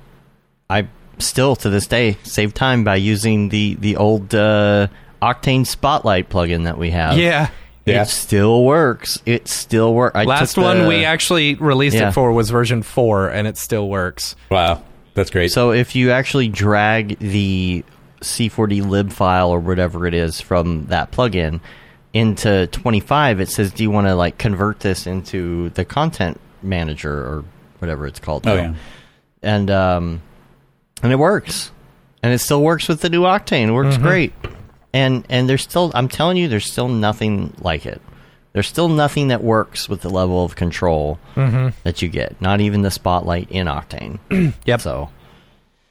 I 0.70 0.88
still 1.18 1.56
to 1.56 1.70
this 1.70 1.86
day 1.86 2.16
save 2.22 2.54
time 2.54 2.84
by 2.84 2.96
using 2.96 3.48
the 3.48 3.74
the 3.74 3.96
old 3.96 4.34
uh, 4.34 4.88
Octane 5.22 5.66
Spotlight 5.66 6.28
plugin 6.28 6.64
that 6.64 6.78
we 6.78 6.90
have. 6.90 7.18
Yeah. 7.18 7.50
Yeah. 7.86 8.02
It 8.02 8.06
still 8.08 8.64
works. 8.64 9.20
It 9.26 9.46
still 9.46 9.92
works. 9.92 10.14
Last 10.16 10.56
one 10.56 10.86
we 10.86 11.04
actually 11.04 11.54
released 11.56 11.96
Yeah. 11.96 12.08
it 12.08 12.12
for 12.12 12.32
was 12.32 12.48
version 12.48 12.82
four, 12.82 13.28
and 13.28 13.46
it 13.46 13.58
still 13.58 13.88
works. 13.90 14.36
wow, 14.50 14.80
that's 15.12 15.28
great. 15.30 15.52
So 15.52 15.70
if 15.72 15.94
you 15.94 16.10
actually 16.10 16.48
drag 16.48 17.18
the 17.18 17.84
C4D 18.22 18.88
lib 18.88 19.12
file 19.12 19.50
or 19.50 19.60
whatever 19.60 20.06
it 20.06 20.14
is 20.14 20.40
from 20.40 20.86
that 20.86 21.12
plugin 21.12 21.60
into 22.14 22.66
25, 22.68 23.40
it 23.40 23.50
says, 23.50 23.70
"Do 23.70 23.82
you 23.82 23.90
want 23.90 24.06
to 24.06 24.14
like 24.14 24.38
convert 24.38 24.80
this 24.80 25.06
into 25.06 25.68
the 25.70 25.84
content 25.84 26.40
manager 26.62 27.12
or 27.12 27.44
whatever 27.80 28.06
it's 28.06 28.18
called?" 28.18 28.46
oh 28.46 28.54
now?" 28.56 28.62
yeah, 28.62 28.74
and 29.42 29.70
um, 29.70 30.22
and 31.02 31.12
it 31.12 31.16
works, 31.16 31.70
and 32.22 32.32
it 32.32 32.38
still 32.38 32.62
works 32.62 32.88
with 32.88 33.02
the 33.02 33.10
new 33.10 33.22
Octane. 33.24 33.68
It 33.68 33.72
works 33.72 33.98
great, 33.98 34.32
and 34.94 35.26
and 35.28 35.46
there's 35.48 35.62
still 35.62 35.90
I'm 35.94 36.08
telling 36.08 36.38
you, 36.38 36.48
there's 36.48 36.64
still 36.70 36.88
nothing 36.88 37.52
like 37.60 37.84
it. 37.84 38.00
There's 38.54 38.68
still 38.68 38.88
nothing 38.88 39.28
that 39.28 39.42
works 39.42 39.88
with 39.88 40.00
the 40.02 40.08
level 40.08 40.44
of 40.44 40.54
control 40.56 41.18
that 41.34 42.00
you 42.00 42.08
get. 42.08 42.40
Not 42.40 42.60
even 42.62 42.82
the 42.82 42.90
spotlight 42.90 43.50
in 43.50 43.66
Octane. 43.66 44.18
Yep. 44.64 44.80
So 44.80 45.10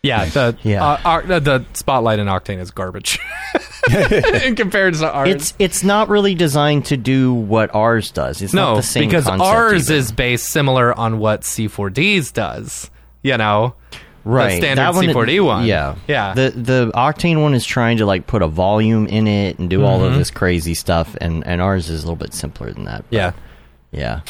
Yeah, 0.02 0.26
the 0.26 0.58
Yeah. 0.64 0.84
uh, 0.86 1.00
our- 1.06 1.40
the- 1.40 1.66
spotlight 1.74 2.20
in 2.20 2.28
Octane 2.28 2.60
is 2.60 2.72
garbage 2.72 3.20
in 4.44 4.56
comparison 4.56 5.08
to 5.08 5.14
ours. 5.14 5.30
it's 5.30 5.54
it's 5.60 5.84
not 5.84 6.08
really 6.10 6.36
designed 6.36 6.86
to 6.86 6.98
do 6.98 7.34
what 7.34 7.74
ours 7.76 8.12
does. 8.12 8.42
It's 8.42 8.54
not 8.54 8.72
no, 8.72 8.76
the 8.78 8.84
same 8.84 9.08
because 9.10 9.28
ours 9.28 9.90
either. 9.90 9.98
is 10.00 10.12
based 10.14 10.46
similar 10.48 10.98
on 10.98 11.20
what 11.20 11.42
C4D's 11.42 12.32
does. 12.32 12.90
You 13.24 13.38
know, 13.38 13.76
right. 14.24 14.50
the 14.52 14.58
standard 14.58 14.82
That 14.84 14.94
one- 14.96 15.06
C4D 15.06 15.46
one. 15.46 15.66
Yeah, 15.66 15.96
yeah. 16.08 16.34
The 16.34 16.52
the 16.56 16.92
Octane 16.94 17.42
one 17.42 17.54
is 17.54 17.66
trying 17.66 17.98
to 17.98 18.06
like 18.06 18.28
put 18.28 18.42
a 18.42 18.48
volume 18.48 19.08
in 19.08 19.28
it 19.28 19.60
and 19.60 19.70
do 19.70 19.84
all 19.86 20.00
Mm-hmm. 20.00 20.14
of 20.14 20.18
this 20.18 20.32
crazy 20.32 20.74
stuff, 20.74 21.16
and 21.22 21.46
and 21.46 21.62
ours 21.62 21.90
is 21.90 22.04
a 22.04 22.06
little 22.06 22.16
bit 22.16 22.34
simpler 22.34 22.72
than 22.72 22.86
that. 22.86 23.06
yeah, 23.10 23.32
yeah. 23.92 24.22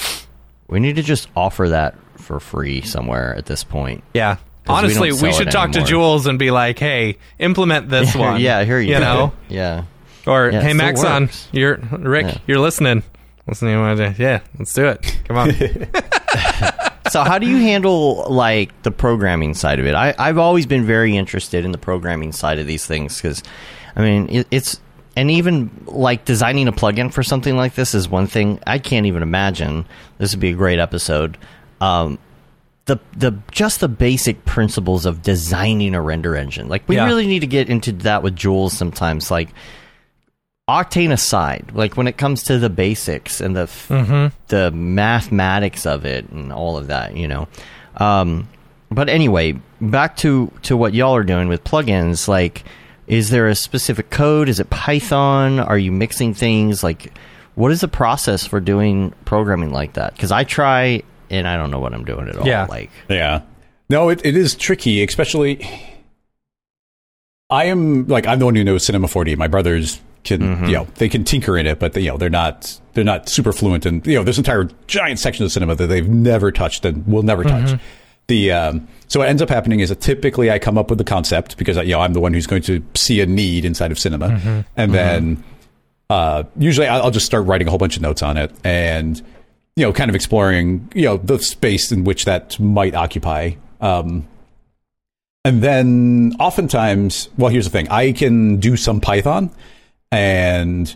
We 0.68 0.80
need 0.80 0.96
to 0.96 1.04
just 1.04 1.28
offer 1.36 1.70
that 1.70 1.96
for 2.18 2.40
free 2.40 2.82
somewhere 2.82 3.36
at 3.36 3.46
this 3.46 3.64
point. 3.64 4.04
yeah. 4.14 4.38
we 4.68 4.74
Honestly, 4.74 5.10
don't 5.10 5.22
we, 5.22 5.34
should 5.34 5.52
talk 5.52 5.74
to. 5.74 5.84
Jules 5.84 6.26
and 6.26 6.40
be 6.40 6.50
like, 6.52 6.80
"Hey, 6.80 7.18
implement 7.38 7.90
this 7.90 8.16
one." 8.28 8.40
yeah, 8.42 8.64
here 8.64 8.80
you, 8.80 8.94
you 8.94 9.00
know, 9.00 9.34
Yeah. 9.50 9.84
or 10.26 10.50
Yeah, 10.52 10.62
hey, 10.62 10.74
Maxon, 10.74 11.24
works. 11.24 11.48
you're 11.52 11.76
Rick, 11.92 12.26
Yeah. 12.28 12.38
you're 12.48 12.60
listening. 12.60 13.04
Listening, 13.48 13.76
to 13.98 14.16
yeah, 14.18 14.40
let's 14.58 14.74
do 14.74 14.88
it. 14.88 15.18
Come 15.26 15.38
on. 15.38 15.52
so 17.12 17.24
how 17.24 17.38
do 17.38 17.48
you 17.48 17.58
handle 17.58 18.26
like 18.30 18.82
the 18.84 18.92
programming 18.92 19.54
side 19.54 19.80
of 19.80 19.86
it 19.86 19.94
I, 19.94 20.16
i've 20.18 20.38
always 20.40 20.66
been 20.66 20.86
very 20.86 21.16
interested 21.16 21.64
in 21.66 21.72
the 21.72 21.78
programming 21.78 22.32
side 22.32 22.58
of 22.60 22.66
these 22.66 22.86
things 22.86 23.22
because 23.22 23.44
i 23.96 24.02
mean 24.02 24.30
it, 24.30 24.48
it's 24.50 24.80
and 25.16 25.30
even 25.30 25.70
like 25.86 26.26
designing 26.26 26.68
a 26.68 26.72
plugin 26.72 27.12
for 27.14 27.22
something 27.22 27.56
like 27.56 27.76
this 27.76 27.94
is 27.94 28.10
one 28.10 28.26
thing 28.26 28.60
i 28.66 28.80
can't 28.80 29.06
even 29.06 29.22
imagine 29.22 29.86
this 30.18 30.34
would 30.34 30.40
be 30.40 30.50
a 30.52 30.56
great 30.56 30.80
episode 30.80 31.38
um, 31.82 32.18
the 32.86 33.00
the 33.18 33.38
just 33.52 33.80
the 33.82 33.90
basic 33.90 34.44
principles 34.46 35.06
of 35.06 35.22
designing 35.22 35.94
a 35.94 36.02
render 36.02 36.36
engine 36.36 36.68
like 36.70 36.88
we 36.88 36.96
Yeah. 36.96 37.06
really 37.06 37.28
need 37.28 37.42
to 37.42 37.48
get 37.48 37.70
into 37.70 37.92
that 37.92 38.24
with 38.24 38.36
jules 38.36 38.74
sometimes 38.76 39.30
like 39.30 39.50
Octane 40.70 41.12
aside, 41.12 41.72
like 41.74 41.98
when 41.98 42.08
it 42.08 42.18
comes 42.18 42.44
to 42.44 42.58
the 42.58 42.70
basics 42.70 43.42
and 43.42 43.54
the 43.56 43.64
f- 43.64 43.90
the 44.48 44.72
mathematics 44.72 45.86
of 45.86 46.06
it 46.06 46.30
and 46.30 46.54
all 46.54 46.78
of 46.78 46.88
that, 46.88 47.18
you 47.18 47.28
know. 47.28 47.48
Um, 47.98 48.48
but 48.90 49.10
anyway, 49.10 49.60
back 49.82 50.16
to 50.18 50.52
to 50.64 50.78
what 50.78 50.94
y'all 50.94 51.16
are 51.16 51.24
doing 51.24 51.50
with 51.50 51.66
plugins. 51.66 52.30
Like, 52.30 52.64
is 53.08 53.30
there 53.30 53.50
a 53.50 53.56
specific 53.56 54.10
code? 54.10 54.48
Is 54.48 54.62
it 54.62 54.70
Python? 54.70 55.60
Are 55.60 55.78
you 55.78 55.92
mixing 55.92 56.34
things? 56.34 56.82
Like, 56.82 57.12
what 57.56 57.72
is 57.74 57.82
the 57.82 57.90
process 57.90 58.48
for 58.48 58.62
doing 58.62 59.14
programming 59.26 59.72
like 59.74 59.94
that? 59.94 60.14
Because 60.14 60.32
I 60.32 60.46
try 60.46 61.04
and 61.30 61.46
I 61.46 61.58
don't 61.58 61.72
know 61.72 61.80
what 61.82 61.94
I'm 61.94 62.06
doing 62.06 62.30
at 62.30 62.38
all. 62.38 62.48
Yeah. 62.48 62.68
Like, 62.70 62.90
Yeah. 63.10 63.42
No, 63.90 64.08
it, 64.08 64.26
it 64.26 64.38
is 64.38 64.56
tricky, 64.56 65.04
especially. 65.04 65.68
I 67.50 67.66
am 67.66 68.08
like 68.08 68.26
I'm 68.26 68.40
the 68.40 68.46
one 68.46 68.56
who 68.56 68.64
knows 68.64 68.86
Cinema 68.86 69.08
4D. 69.08 69.36
My 69.38 69.48
brothers 69.50 70.00
can 70.24 70.42
Mm-hmm. 70.42 70.66
you 70.66 70.74
know 70.74 70.88
they 70.96 71.10
can 71.10 71.24
tinker 71.24 71.58
in 71.58 71.68
it, 71.68 71.80
but 71.80 71.94
they, 71.94 72.02
you 72.02 72.10
know 72.10 72.18
they're 72.18 72.30
not 72.30 72.80
they're 72.94 73.04
not 73.04 73.30
super 73.30 73.52
fluent. 73.54 73.86
And 73.86 74.06
you 74.06 74.16
know 74.16 74.24
there's 74.24 74.38
entire 74.38 74.70
giant 74.88 75.20
section 75.20 75.46
of 75.46 75.52
cinema 75.52 75.76
that 75.76 75.88
they've 75.88 76.08
never 76.08 76.52
touched 76.52 76.86
and 76.86 77.06
will 77.08 77.24
never 77.24 77.44
touch. 77.44 77.80
The 78.28 78.52
um, 78.52 78.88
so 79.10 79.20
what 79.20 79.28
ends 79.30 79.42
up 79.42 79.50
happening 79.50 79.82
is 79.82 79.90
that 79.90 80.00
typically 80.00 80.50
I 80.50 80.58
come 80.60 80.78
up 80.78 80.90
with 80.90 80.98
the 80.98 81.04
concept 81.04 81.58
because 81.58 81.76
you 81.78 81.92
know 81.92 82.00
I'm 82.00 82.14
the 82.14 82.22
one 82.22 82.34
who's 82.34 82.48
going 82.48 82.62
to 82.64 82.82
see 82.96 83.20
a 83.20 83.26
need 83.26 83.66
inside 83.66 83.92
of 83.92 84.00
cinema, 84.00 84.64
and 84.78 84.94
then 84.94 85.44
uh, 86.10 86.44
usually 86.58 86.88
I'll 86.88 87.04
I'll 87.04 87.12
just 87.12 87.26
start 87.26 87.46
writing 87.46 87.68
a 87.68 87.70
whole 87.70 87.78
bunch 87.80 87.98
of 87.98 88.02
notes 88.02 88.24
on 88.24 88.38
it 88.38 88.52
and 88.64 89.22
you 89.76 89.86
know 89.86 89.92
kind 89.92 90.10
of 90.10 90.16
exploring 90.16 90.90
you 90.96 91.04
know 91.04 91.18
the 91.18 91.38
space 91.40 91.92
in 91.92 92.06
which 92.06 92.24
that 92.26 92.58
might 92.60 92.96
occupy. 92.96 93.52
Um, 93.82 94.26
and 95.46 95.62
then 95.62 96.34
oftentimes, 96.40 97.28
well, 97.38 97.52
here's 97.52 97.66
the 97.66 97.72
thing: 97.72 97.90
I 97.90 98.14
can 98.14 98.58
do 98.58 98.78
some 98.78 99.02
Python, 99.02 99.52
and 100.14 100.96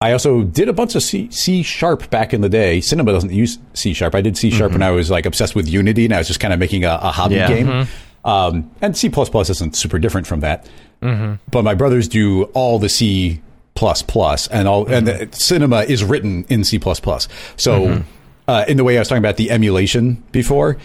I 0.00 0.12
also 0.12 0.42
did 0.42 0.68
a 0.68 0.72
bunch 0.72 0.94
of 0.94 1.02
C, 1.02 1.28
C 1.30 1.62
sharp 1.62 2.10
back 2.10 2.32
in 2.32 2.40
the 2.40 2.48
day. 2.48 2.80
Cinema 2.80 3.12
doesn't 3.12 3.32
use 3.32 3.58
C 3.74 3.94
sharp. 3.94 4.14
I 4.14 4.20
did 4.20 4.36
C 4.36 4.50
sharp 4.50 4.72
when 4.72 4.80
mm-hmm. 4.80 4.88
I 4.88 4.90
was 4.92 5.10
like 5.10 5.26
obsessed 5.26 5.54
with 5.54 5.68
Unity, 5.68 6.04
and 6.04 6.14
I 6.14 6.18
was 6.18 6.28
just 6.28 6.40
kind 6.40 6.52
of 6.52 6.60
making 6.60 6.84
a, 6.84 6.98
a 7.02 7.10
hobby 7.10 7.36
Yeah. 7.36 7.48
game. 7.48 7.66
Mm-hmm. 7.66 8.28
Um, 8.28 8.70
and 8.82 8.96
C 8.96 9.08
isn't 9.08 9.76
super 9.76 9.98
different 9.98 10.26
from 10.26 10.40
that. 10.40 10.68
Mm-hmm. 11.02 11.34
But 11.50 11.62
my 11.62 11.74
brothers 11.74 12.08
do 12.08 12.44
all 12.54 12.78
the 12.78 12.88
C 12.88 13.40
plus 13.74 14.02
plus, 14.02 14.48
and 14.48 14.66
all 14.66 14.86
and 14.92 15.06
the, 15.06 15.28
Cinema 15.32 15.82
is 15.82 16.02
written 16.04 16.44
in 16.48 16.64
C 16.64 16.78
plus 16.78 17.00
plus. 17.00 17.28
So, 17.56 18.04
uh, 18.48 18.64
in 18.66 18.76
the 18.76 18.84
way 18.84 18.96
I 18.96 19.00
was 19.00 19.08
talking 19.08 19.22
about 19.22 19.36
the 19.36 19.50
emulation 19.50 20.22
before, 20.32 20.78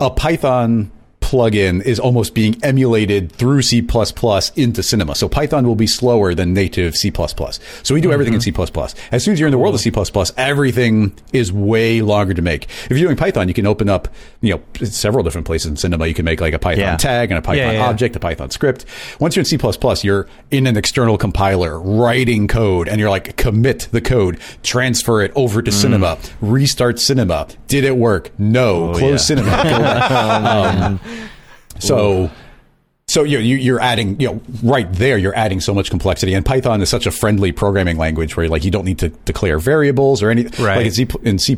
a 0.00 0.10
Python 0.10 0.90
plugin 1.32 1.82
is 1.82 1.98
almost 1.98 2.34
being 2.34 2.56
emulated 2.62 3.32
through 3.32 3.62
C++ 3.62 3.78
into 4.56 4.82
Cinema. 4.82 5.14
So 5.14 5.28
Python 5.30 5.66
will 5.66 5.74
be 5.76 5.86
slower 5.86 6.34
than 6.34 6.52
native 6.52 6.94
C++. 6.94 7.10
So 7.82 7.94
we 7.94 8.00
do 8.02 8.12
everything 8.12 8.34
in 8.34 8.40
C++. 8.42 8.52
As 9.10 9.24
soon 9.24 9.32
as 9.32 9.40
you're 9.40 9.46
in 9.46 9.52
the 9.52 9.58
world 9.58 9.74
of 9.74 9.80
C++, 9.80 9.90
everything 10.36 11.14
is 11.32 11.50
way 11.50 12.02
longer 12.02 12.34
to 12.34 12.42
make. 12.42 12.64
If 12.64 12.90
you're 12.90 13.00
doing 13.00 13.16
Python, 13.16 13.48
you 13.48 13.54
can 13.54 13.66
open 13.66 13.88
up, 13.88 14.08
you 14.42 14.54
know, 14.54 14.84
several 14.86 15.24
different 15.24 15.46
places 15.46 15.70
in 15.70 15.76
Cinema. 15.76 16.06
You 16.06 16.14
can 16.14 16.26
make 16.26 16.40
like 16.42 16.52
a 16.52 16.58
Python 16.58 16.80
Yeah. 16.80 16.96
tag 16.98 17.30
and 17.30 17.38
a 17.38 17.42
Python 17.42 17.56
Yeah, 17.66 17.72
yeah. 17.72 17.88
object, 17.88 18.14
a 18.16 18.20
Python 18.20 18.50
script. 18.50 18.84
Once 19.18 19.34
you're 19.34 19.40
in 19.40 19.46
C++, 19.46 19.58
you're 20.06 20.26
in 20.50 20.66
an 20.66 20.76
external 20.76 21.16
compiler 21.16 21.80
writing 21.80 22.46
code 22.46 22.88
and 22.88 23.00
you're 23.00 23.10
like 23.10 23.36
commit 23.38 23.88
the 23.90 24.00
code, 24.02 24.38
transfer 24.62 25.22
it 25.22 25.32
over 25.34 25.62
to 25.62 25.70
Mm. 25.70 25.74
Cinema, 25.74 26.18
restart 26.42 26.98
Cinema. 26.98 27.46
Did 27.68 27.84
it 27.84 27.96
work? 27.96 28.30
No. 28.38 28.92
Close 28.92 29.02
Oh, 29.02 29.08
yeah. 29.10 29.16
Cinema. 29.16 30.02
Um, 30.92 31.00
so, 31.82 32.30
so 33.08 33.24
you 33.24 33.38
you- 33.38 33.56
you're 33.56 33.80
adding, 33.80 34.18
you 34.20 34.28
know, 34.28 34.40
right 34.62 34.90
there, 34.92 35.18
you're 35.18 35.36
adding 35.36 35.60
so 35.60 35.74
much 35.74 35.90
complexity. 35.90 36.34
And 36.34 36.46
Python 36.46 36.80
is 36.80 36.88
such 36.88 37.06
a 37.06 37.10
friendly 37.10 37.52
programming 37.52 37.98
language 37.98 38.36
where 38.36 38.48
like 38.48 38.64
you 38.64 38.70
don't 38.70 38.84
need 38.84 38.98
to 39.00 39.08
declare 39.08 39.58
variables 39.58 40.22
or 40.22 40.30
anything. 40.30 40.64
Right. 40.64 40.76
Like 40.78 40.86
in 40.86 40.92
C, 40.92 41.06
in 41.22 41.38
C++, 41.38 41.56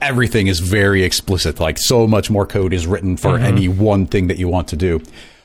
everything 0.00 0.46
is 0.48 0.58
very 0.60 1.04
explicit. 1.04 1.60
Like 1.60 1.78
so 1.78 2.06
much 2.06 2.30
more 2.30 2.46
code 2.46 2.72
is 2.72 2.86
written 2.86 3.16
for 3.16 3.38
any 3.38 3.68
one 3.68 4.06
thing 4.06 4.26
that 4.28 4.38
you 4.38 4.48
want 4.48 4.68
to 4.68 4.76
do. 4.76 5.00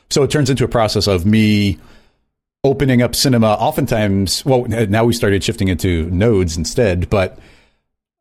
So 0.09 0.23
it 0.23 0.31
turns 0.31 0.49
into 0.49 0.63
a 0.63 0.67
process 0.67 1.07
of 1.07 1.25
me 1.25 1.77
opening 2.63 3.01
up 3.01 3.15
cinema 3.15 3.47
oftentimes 3.53 4.45
well 4.45 4.65
now 4.65 5.03
we 5.03 5.13
started 5.13 5.43
shifting 5.43 5.67
into 5.67 6.05
nodes 6.11 6.57
instead 6.57 7.09
but 7.09 7.39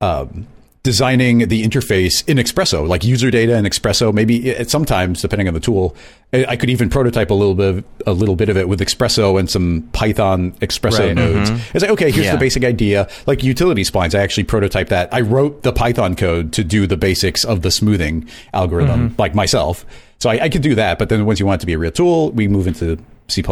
um, 0.00 0.46
designing 0.82 1.48
the 1.48 1.62
interface 1.62 2.26
in 2.26 2.38
XPresso, 2.38 2.88
like 2.88 3.04
user 3.04 3.30
data 3.30 3.54
in 3.54 3.64
XPresso. 3.66 4.14
Maybe 4.14 4.48
it, 4.48 4.70
sometimes, 4.70 5.20
depending 5.20 5.46
on 5.46 5.52
the 5.52 5.60
tool, 5.60 5.94
I 6.32 6.56
could 6.56 6.70
even 6.70 6.88
prototype 6.88 7.30
a 7.30 7.34
little 7.34 7.54
bit, 7.54 7.68
of, 7.76 7.84
a 8.06 8.12
little 8.12 8.34
bit 8.36 8.48
of 8.48 8.56
it 8.56 8.66
with 8.68 8.80
XPresso 8.80 9.38
and 9.38 9.50
some 9.50 9.82
Python 9.92 10.52
XPresso 10.52 10.98
Right. 11.00 11.14
nodes. 11.14 11.50
Mm-hmm. 11.50 11.76
It's 11.76 11.82
like, 11.82 11.90
okay, 11.90 12.10
here's 12.10 12.26
Yeah. 12.26 12.32
the 12.32 12.38
basic 12.38 12.64
idea. 12.64 13.08
Like 13.26 13.42
utility 13.44 13.82
splines, 13.82 14.14
I 14.14 14.22
actually 14.22 14.44
prototyped 14.44 14.88
that. 14.88 15.12
I 15.12 15.20
wrote 15.20 15.64
the 15.64 15.72
Python 15.72 16.16
code 16.16 16.52
to 16.54 16.64
do 16.64 16.86
the 16.86 16.96
basics 16.96 17.44
of 17.44 17.60
the 17.60 17.70
smoothing 17.70 18.26
algorithm, 18.54 19.10
mm-hmm. 19.10 19.20
like 19.20 19.34
myself. 19.34 19.84
So 20.18 20.30
I, 20.30 20.44
I 20.44 20.48
could 20.48 20.62
do 20.62 20.74
that. 20.76 20.98
But 20.98 21.10
then 21.10 21.26
once 21.26 21.40
you 21.40 21.46
want 21.46 21.60
it 21.60 21.62
to 21.62 21.66
be 21.66 21.74
a 21.74 21.78
real 21.78 21.90
tool, 21.90 22.30
we 22.30 22.48
move 22.48 22.66
into 22.66 22.96
C++. 23.28 23.42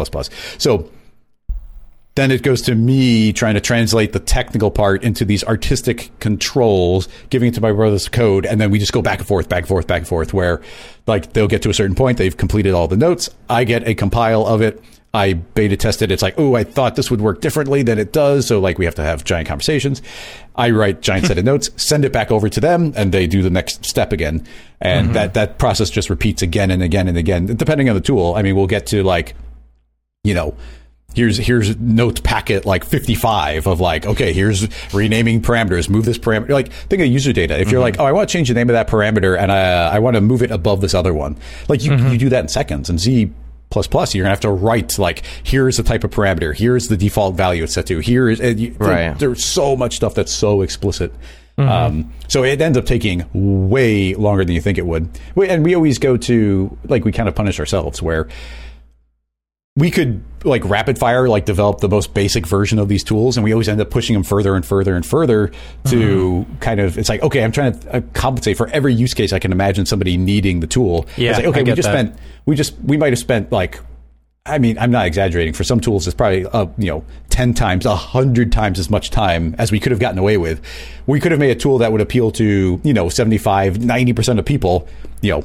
So 0.57 0.89
then 2.19 2.31
it 2.31 2.43
goes 2.43 2.61
to 2.63 2.75
me 2.75 3.31
trying 3.31 3.53
to 3.53 3.61
translate 3.61 4.11
the 4.11 4.19
technical 4.19 4.69
part 4.69 5.03
into 5.03 5.23
these 5.23 5.43
artistic 5.45 6.11
controls, 6.19 7.07
giving 7.29 7.47
it 7.47 7.55
to 7.55 7.61
my 7.61 7.71
brother's 7.71 8.09
code, 8.09 8.45
and 8.45 8.59
then 8.59 8.71
we 8.71 8.77
just 8.77 8.91
go 8.91 9.01
back 9.01 9.19
and 9.19 9.27
forth, 9.27 9.47
back 9.47 9.59
and 9.59 9.67
forth, 9.69 9.87
back 9.87 9.99
and 9.99 10.07
forth, 10.07 10.33
where 10.33 10.61
like 11.07 11.31
they'll 11.33 11.47
get 11.47 11.61
to 11.61 11.69
a 11.69 11.73
certain 11.73 11.95
point, 11.95 12.17
they've 12.17 12.35
completed 12.35 12.73
all 12.73 12.87
the 12.89 12.97
notes, 12.97 13.29
I 13.49 13.63
get 13.63 13.87
a 13.87 13.95
compile 13.95 14.45
of 14.45 14.61
it, 14.61 14.83
I 15.13 15.33
beta 15.33 15.77
test 15.77 16.01
it, 16.01 16.11
it's 16.11 16.21
like, 16.21 16.35
oh, 16.37 16.55
I 16.55 16.65
thought 16.65 16.97
this 16.97 17.09
would 17.09 17.21
work 17.21 17.39
differently 17.39 17.83
than 17.83 17.97
it 17.97 18.11
does, 18.11 18.45
so 18.45 18.59
like 18.59 18.77
we 18.77 18.85
have 18.85 18.95
to 18.95 19.03
have 19.03 19.23
giant 19.23 19.47
conversations. 19.47 20.01
I 20.55 20.71
write 20.71 21.01
giant 21.01 21.27
set 21.27 21.37
of 21.37 21.45
notes, 21.45 21.69
send 21.77 22.03
it 22.03 22.11
back 22.11 22.31
over 22.31 22.49
to 22.49 22.59
them, 22.59 22.91
and 22.97 23.13
they 23.13 23.27
do 23.27 23.41
the 23.41 23.49
next 23.49 23.85
step 23.85 24.11
again. 24.11 24.45
And 24.81 25.05
mm-hmm. 25.05 25.13
that 25.13 25.33
that 25.35 25.57
process 25.57 25.89
just 25.89 26.09
repeats 26.09 26.41
again 26.41 26.69
and 26.69 26.83
again 26.83 27.07
and 27.07 27.17
again, 27.17 27.45
depending 27.45 27.87
on 27.87 27.95
the 27.95 28.01
tool. 28.01 28.35
I 28.35 28.41
mean, 28.41 28.55
we'll 28.55 28.67
get 28.67 28.87
to 28.87 29.03
like 29.03 29.35
you 30.23 30.33
know, 30.33 30.55
here's 31.15 31.37
here's 31.37 31.75
note 31.77 32.23
packet 32.23 32.65
like 32.65 32.85
55 32.85 33.67
of 33.67 33.79
like 33.79 34.05
okay 34.05 34.31
here's 34.31 34.67
renaming 34.93 35.41
parameters 35.41 35.89
move 35.89 36.05
this 36.05 36.19
parameter 36.19 36.49
like 36.49 36.71
think 36.71 37.01
of 37.01 37.07
user 37.07 37.33
data. 37.33 37.59
If 37.59 37.71
you're 37.71 37.81
like 37.81 37.95
mm-hmm. 37.95 38.03
oh 38.03 38.05
i 38.05 38.11
want 38.11 38.29
to 38.29 38.33
change 38.33 38.47
the 38.47 38.53
name 38.53 38.69
of 38.69 38.73
that 38.73 38.87
parameter 38.87 39.37
and 39.37 39.51
uh, 39.51 39.89
i, 39.91 39.95
I 39.95 39.99
want 39.99 40.15
to 40.15 40.21
move 40.21 40.41
it 40.43 40.51
above 40.51 40.81
this 40.81 40.93
other 40.93 41.13
one. 41.13 41.37
Like 41.67 41.83
you, 41.83 41.91
mm-hmm. 41.91 42.09
you 42.09 42.17
do 42.17 42.29
that 42.29 42.41
in 42.41 42.47
seconds. 42.47 42.89
And 42.89 43.01
C 43.01 43.31
plus 43.69 43.87
plus 43.87 44.15
you're 44.15 44.23
gonna 44.23 44.31
have 44.31 44.39
to 44.39 44.49
write 44.49 44.97
like 44.97 45.23
here's 45.43 45.77
the 45.77 45.83
type 45.83 46.03
of 46.03 46.09
parameter 46.09 46.55
here's 46.55 46.87
the 46.87 46.97
default 46.97 47.35
value 47.35 47.63
it's 47.63 47.73
set 47.73 47.85
to 47.85 47.99
here 47.99 48.27
is 48.27 48.39
you, 48.59 48.75
Right. 48.79 49.17
there's 49.19 49.43
so 49.45 49.75
much 49.75 49.95
stuff 49.95 50.15
that's 50.15 50.31
so 50.31 50.61
explicit. 50.61 51.13
Mm-hmm. 51.57 51.69
Um, 51.69 52.13
so 52.29 52.43
it 52.43 52.61
ends 52.61 52.77
up 52.77 52.85
taking 52.85 53.25
way 53.33 54.15
longer 54.15 54.45
than 54.45 54.55
you 54.55 54.61
think 54.61 54.77
it 54.77 54.85
would. 54.85 55.09
We- 55.35 55.49
and 55.49 55.65
we 55.65 55.75
always 55.75 55.99
go 55.99 56.15
to 56.15 56.77
like 56.85 57.03
we 57.03 57.11
kind 57.11 57.27
of 57.27 57.35
punish 57.35 57.59
ourselves 57.59 58.01
where 58.01 58.27
we 59.79 59.89
could 59.89 60.21
like 60.43 60.63
rapid 60.65 60.97
fire 60.97 61.27
like 61.27 61.45
develop 61.45 61.79
the 61.79 61.89
most 61.89 62.13
basic 62.13 62.45
version 62.47 62.79
of 62.79 62.87
these 62.87 63.03
tools 63.03 63.35
and 63.37 63.43
we 63.43 63.51
always 63.51 63.67
end 63.67 63.81
up 63.81 63.89
pushing 63.89 64.13
them 64.13 64.23
further 64.23 64.55
and 64.55 64.65
further 64.65 64.95
and 64.95 65.05
further 65.05 65.51
to 65.85 66.45
kind 66.59 66.79
of 66.79 66.97
it's 66.97 67.09
like 67.09 67.21
okay 67.21 67.43
i'm 67.43 67.51
trying 67.51 67.77
to 67.77 67.95
uh, 67.97 68.01
compensate 68.13 68.55
for 68.55 68.67
every 68.69 68.93
use 68.93 69.13
case 69.13 69.33
i 69.33 69.39
can 69.39 69.51
imagine 69.51 69.85
somebody 69.85 70.15
needing 70.15 70.59
the 70.59 70.67
tool 70.67 71.05
Yeah, 71.17 71.31
it's 71.31 71.39
like 71.39 71.47
okay 71.47 71.63
we 71.63 71.73
just 71.73 71.87
that. 71.87 71.93
spent 71.93 72.19
we 72.45 72.55
just 72.55 72.73
we 72.85 72.95
might 72.97 73.11
have 73.11 73.19
spent 73.19 73.51
like 73.51 73.79
I 74.45 74.57
mean, 74.57 74.79
I'm 74.79 74.89
not 74.89 75.05
exaggerating. 75.05 75.53
For 75.53 75.63
some 75.63 75.79
tools, 75.79 76.07
it's 76.07 76.15
probably 76.15 76.43
uh, 76.47 76.65
you 76.77 76.87
know 76.87 77.05
ten 77.29 77.53
times, 77.53 77.85
a 77.85 77.95
hundred 77.95 78.51
times 78.51 78.79
as 78.79 78.89
much 78.89 79.11
time 79.11 79.53
as 79.59 79.71
we 79.71 79.79
could 79.79 79.91
have 79.91 79.99
gotten 79.99 80.17
away 80.17 80.37
with. 80.37 80.59
We 81.05 81.19
could 81.19 81.31
have 81.31 81.39
made 81.39 81.51
a 81.51 81.59
tool 81.59 81.77
that 81.79 81.91
would 81.91 82.01
appeal 82.01 82.31
to 82.31 82.81
you 82.83 82.93
know 82.93 83.09
75, 83.09 83.83
90 83.83 84.13
percent 84.13 84.39
of 84.39 84.45
people, 84.45 84.87
you 85.21 85.31
know, 85.33 85.43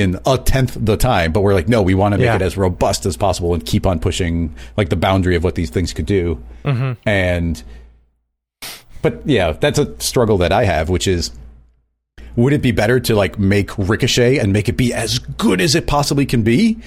in 0.00 0.18
a 0.26 0.36
tenth 0.38 0.76
the 0.78 0.96
time. 0.96 1.32
But 1.32 1.40
we're 1.42 1.54
like, 1.54 1.68
no, 1.68 1.82
we 1.82 1.94
want 1.94 2.12
to 2.12 2.18
make 2.18 2.26
Yeah. 2.26 2.36
it 2.36 2.42
as 2.42 2.56
robust 2.56 3.06
as 3.06 3.16
possible 3.16 3.54
and 3.54 3.64
keep 3.64 3.86
on 3.86 3.98
pushing 4.00 4.54
like 4.76 4.88
the 4.88 4.96
boundary 4.96 5.36
of 5.36 5.44
what 5.44 5.54
these 5.54 5.70
things 5.70 5.92
could 5.92 6.06
do. 6.06 6.42
Mm-hmm. 6.64 6.92
And 7.08 7.62
but 9.02 9.20
yeah, 9.26 9.52
that's 9.52 9.78
a 9.78 9.98
struggle 10.00 10.38
that 10.38 10.52
I 10.52 10.64
have, 10.64 10.88
which 10.88 11.06
is 11.06 11.30
would 12.36 12.52
it 12.52 12.62
be 12.62 12.72
better 12.72 12.98
to 13.00 13.14
like 13.14 13.38
make 13.38 13.76
Ricochet 13.78 14.38
and 14.38 14.52
make 14.52 14.68
it 14.68 14.76
be 14.76 14.92
as 14.92 15.18
good 15.18 15.60
as 15.60 15.74
it 15.74 15.86
possibly 15.86 16.26
can 16.26 16.42
be? 16.42 16.78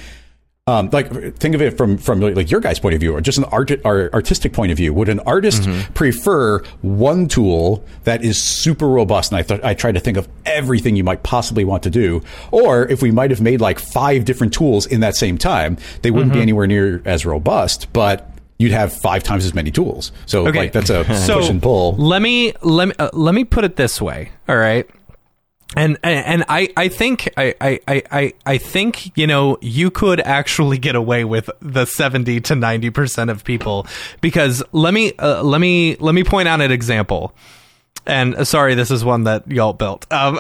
Um, 0.68 0.90
like 0.92 1.10
think 1.38 1.56
of 1.56 1.62
it 1.62 1.78
from 1.78 1.98
from 1.98 2.20
like 2.20 2.52
your 2.52 2.60
guys' 2.60 2.78
point 2.78 2.94
of 2.94 3.00
view, 3.00 3.16
or 3.16 3.22
just 3.22 3.38
an 3.38 3.46
art, 3.46 3.72
artistic 3.86 4.52
point 4.52 4.70
of 4.72 4.78
view. 4.78 4.94
Would 4.94 5.08
an 5.08 5.22
artist 5.22 5.64
prefer 5.94 6.60
one 6.82 7.28
tool 7.30 7.86
that 8.04 8.22
is 8.24 8.42
super 8.42 8.88
robust? 8.88 9.32
And 9.32 9.40
I 9.40 9.44
thought 9.44 9.64
I 9.64 9.74
tried 9.74 9.94
to 9.94 10.02
think 10.02 10.18
of 10.18 10.28
everything 10.46 10.98
you 10.98 11.04
might 11.06 11.24
possibly 11.24 11.64
want 11.64 11.84
to 11.84 11.90
do, 11.90 12.22
or 12.52 12.86
if 12.90 13.02
we 13.02 13.12
might 13.12 13.30
have 13.32 13.40
made 13.40 13.62
like 13.62 13.80
five 13.80 14.26
different 14.26 14.54
tools 14.54 14.86
in 14.86 15.00
that 15.00 15.16
same 15.16 15.38
time, 15.38 15.78
they 16.02 16.12
wouldn't 16.12 16.34
be 16.34 16.42
anywhere 16.42 16.68
near 16.68 17.02
as 17.06 17.26
robust, 17.26 17.92
but 17.94 18.30
you'd 18.60 18.72
have 18.74 18.92
five 18.92 19.24
times 19.24 19.46
as 19.46 19.54
many 19.54 19.72
tools. 19.72 20.12
So 20.26 20.48
Okay. 20.48 20.60
like 20.60 20.72
that's 20.74 20.90
a 20.90 21.06
so 21.26 21.38
push 21.40 21.50
and 21.50 21.62
pull. 21.62 21.96
Let 21.96 22.22
me 22.22 22.54
let 22.62 22.90
me 22.90 22.94
uh, 23.00 23.10
let 23.14 23.34
me 23.36 23.46
put 23.46 23.64
it 23.64 23.78
this 23.78 24.02
way. 24.02 24.32
All 24.50 24.58
right. 24.58 24.86
And 25.76 25.98
and 26.02 26.46
I 26.48 26.70
I 26.78 26.88
think 26.88 27.30
I 27.36 27.54
I 27.60 27.80
I 27.88 28.34
I- 28.46 28.58
think 28.58 29.16
you 29.18 29.28
know 29.28 29.58
you 29.62 29.92
could 29.92 30.22
actually 30.22 30.78
get 30.78 30.96
away 30.96 31.26
with 31.26 31.50
the 31.62 31.86
70 31.86 32.40
to 32.42 32.54
90% 32.54 33.30
of 33.30 33.44
people 33.44 33.86
because 34.22 34.64
let 34.72 34.94
me 34.94 35.12
uh, 35.20 35.44
let 35.44 35.60
me 35.60 35.98
let 36.00 36.16
me 36.16 36.24
point 36.24 36.48
out 36.48 36.62
an 36.62 36.72
example. 36.72 37.34
And 38.06 38.36
uh, 38.36 38.46
sorry 38.46 38.76
this 38.76 38.90
is 38.92 39.04
one 39.04 39.26
that 39.26 39.46
y'all 39.52 39.74
built. 39.74 40.12
Um 40.12 40.36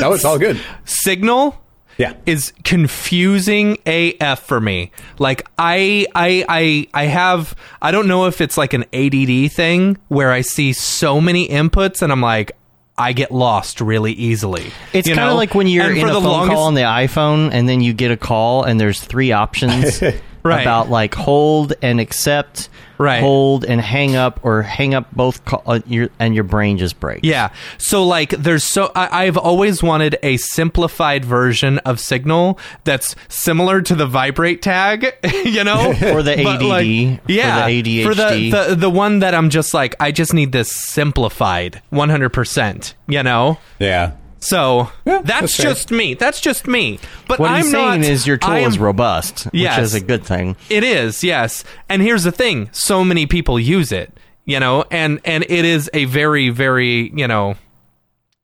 No, 0.00 0.12
it's 0.12 0.24
all 0.24 0.38
good. 0.38 0.60
Signal 0.84 1.60
Yeah. 1.96 2.14
is 2.24 2.52
confusing 2.62 3.78
AF 3.84 4.38
for 4.46 4.60
me. 4.60 4.92
Like 5.18 5.44
I 5.58 6.06
I 6.14 6.44
I 6.48 6.86
I 6.94 7.04
have 7.06 7.56
I 7.82 7.90
don't 7.90 8.06
know 8.06 8.26
if 8.26 8.40
it's 8.40 8.56
like 8.56 8.74
an 8.74 8.84
ADD 8.92 9.50
thing 9.52 9.98
where 10.06 10.30
I 10.30 10.42
see 10.42 10.72
so 10.72 11.20
many 11.20 11.48
inputs 11.48 12.00
and 12.00 12.12
I'm 12.12 12.20
like 12.22 12.52
I 12.98 13.12
get 13.12 13.30
lost 13.30 13.80
really 13.80 14.12
easily. 14.12 14.72
It's 14.92 15.08
kind 15.08 15.30
of 15.30 15.36
like 15.36 15.54
when 15.54 15.66
you're 15.68 15.84
And 15.84 15.98
in 15.98 16.04
a 16.04 16.08
the 16.08 16.14
phone 16.20 16.24
longest- 16.24 16.54
call 16.54 16.64
on 16.64 16.74
the 16.74 16.80
iPhone 16.82 17.50
and 17.52 17.68
then 17.68 17.80
you 17.80 17.92
get 17.92 18.10
a 18.10 18.16
call 18.16 18.64
and 18.64 18.80
there's 18.80 19.00
three 19.00 19.32
options 19.32 20.02
Right. 20.44 20.62
about 20.62 20.88
like 20.88 21.14
hold 21.14 21.74
and 21.82 22.00
accept 22.00 22.68
Right. 22.98 23.20
hold 23.20 23.64
and 23.64 23.80
hang 23.80 24.16
up, 24.16 24.40
or 24.42 24.62
hang 24.62 24.94
up 24.94 25.10
both, 25.14 25.44
ca- 25.44 25.62
uh, 25.66 25.80
your, 25.86 26.10
and 26.18 26.34
your 26.34 26.44
brain 26.44 26.78
just 26.78 26.98
breaks. 27.00 27.22
Yeah. 27.24 27.50
So 27.78 28.04
like 28.04 28.30
there's 28.30 28.64
so 28.64 28.90
I, 28.94 29.24
I've 29.26 29.36
always 29.36 29.82
wanted 29.82 30.18
a 30.22 30.36
simplified 30.36 31.24
version 31.24 31.78
of 31.80 32.00
Signal 32.00 32.58
that's 32.84 33.14
similar 33.28 33.80
to 33.82 33.94
the 33.94 34.06
vibrate 34.06 34.62
tag, 34.62 35.14
you 35.44 35.64
know? 35.64 35.94
Or 36.08 36.22
the 36.22 36.36
But, 36.42 36.56
ADD, 36.56 36.62
like, 36.62 37.22
for 37.24 37.32
yeah. 37.32 37.68
the 37.68 38.04
For 38.04 38.14
the, 38.14 38.22
ADHD. 38.22 38.50
the 38.68 38.74
the 38.74 38.90
one 38.90 39.20
that 39.20 39.34
I'm 39.34 39.50
just 39.50 39.74
like, 39.74 39.94
I 40.00 40.10
just 40.12 40.34
need 40.34 40.52
this 40.52 40.70
simplified 40.72 41.80
100%, 41.92 42.94
you 43.06 43.22
know? 43.22 43.58
Yeah. 43.78 44.12
So 44.40 44.90
Yeah, 45.04 45.20
that's, 45.22 45.56
that's 45.56 45.56
just 45.56 45.90
me. 45.90 46.14
That's 46.14 46.40
just 46.40 46.66
me. 46.66 47.00
But 47.26 47.38
What 47.40 47.50
I'm 47.50 47.62
he's 47.62 47.72
not, 47.72 47.78
saying 48.00 48.04
is 48.04 48.26
your 48.26 48.36
tool 48.36 48.52
am- 48.52 48.68
is 48.68 48.78
robust, 48.78 49.44
which 49.46 49.54
Yes. 49.54 49.78
is 49.80 49.94
a 49.94 50.00
good 50.00 50.24
thing. 50.24 50.56
It 50.70 50.84
is, 50.84 51.24
yes. 51.24 51.64
And 51.88 52.02
here's 52.02 52.22
the 52.24 52.32
thing: 52.32 52.68
so 52.72 53.04
many 53.04 53.26
people 53.26 53.58
use 53.58 53.90
it, 53.92 54.12
you 54.44 54.60
know, 54.60 54.84
and 54.90 55.20
and 55.24 55.44
it 55.48 55.64
is 55.64 55.90
a 55.92 56.04
very, 56.04 56.50
very, 56.50 57.10
you 57.14 57.26
know, 57.26 57.56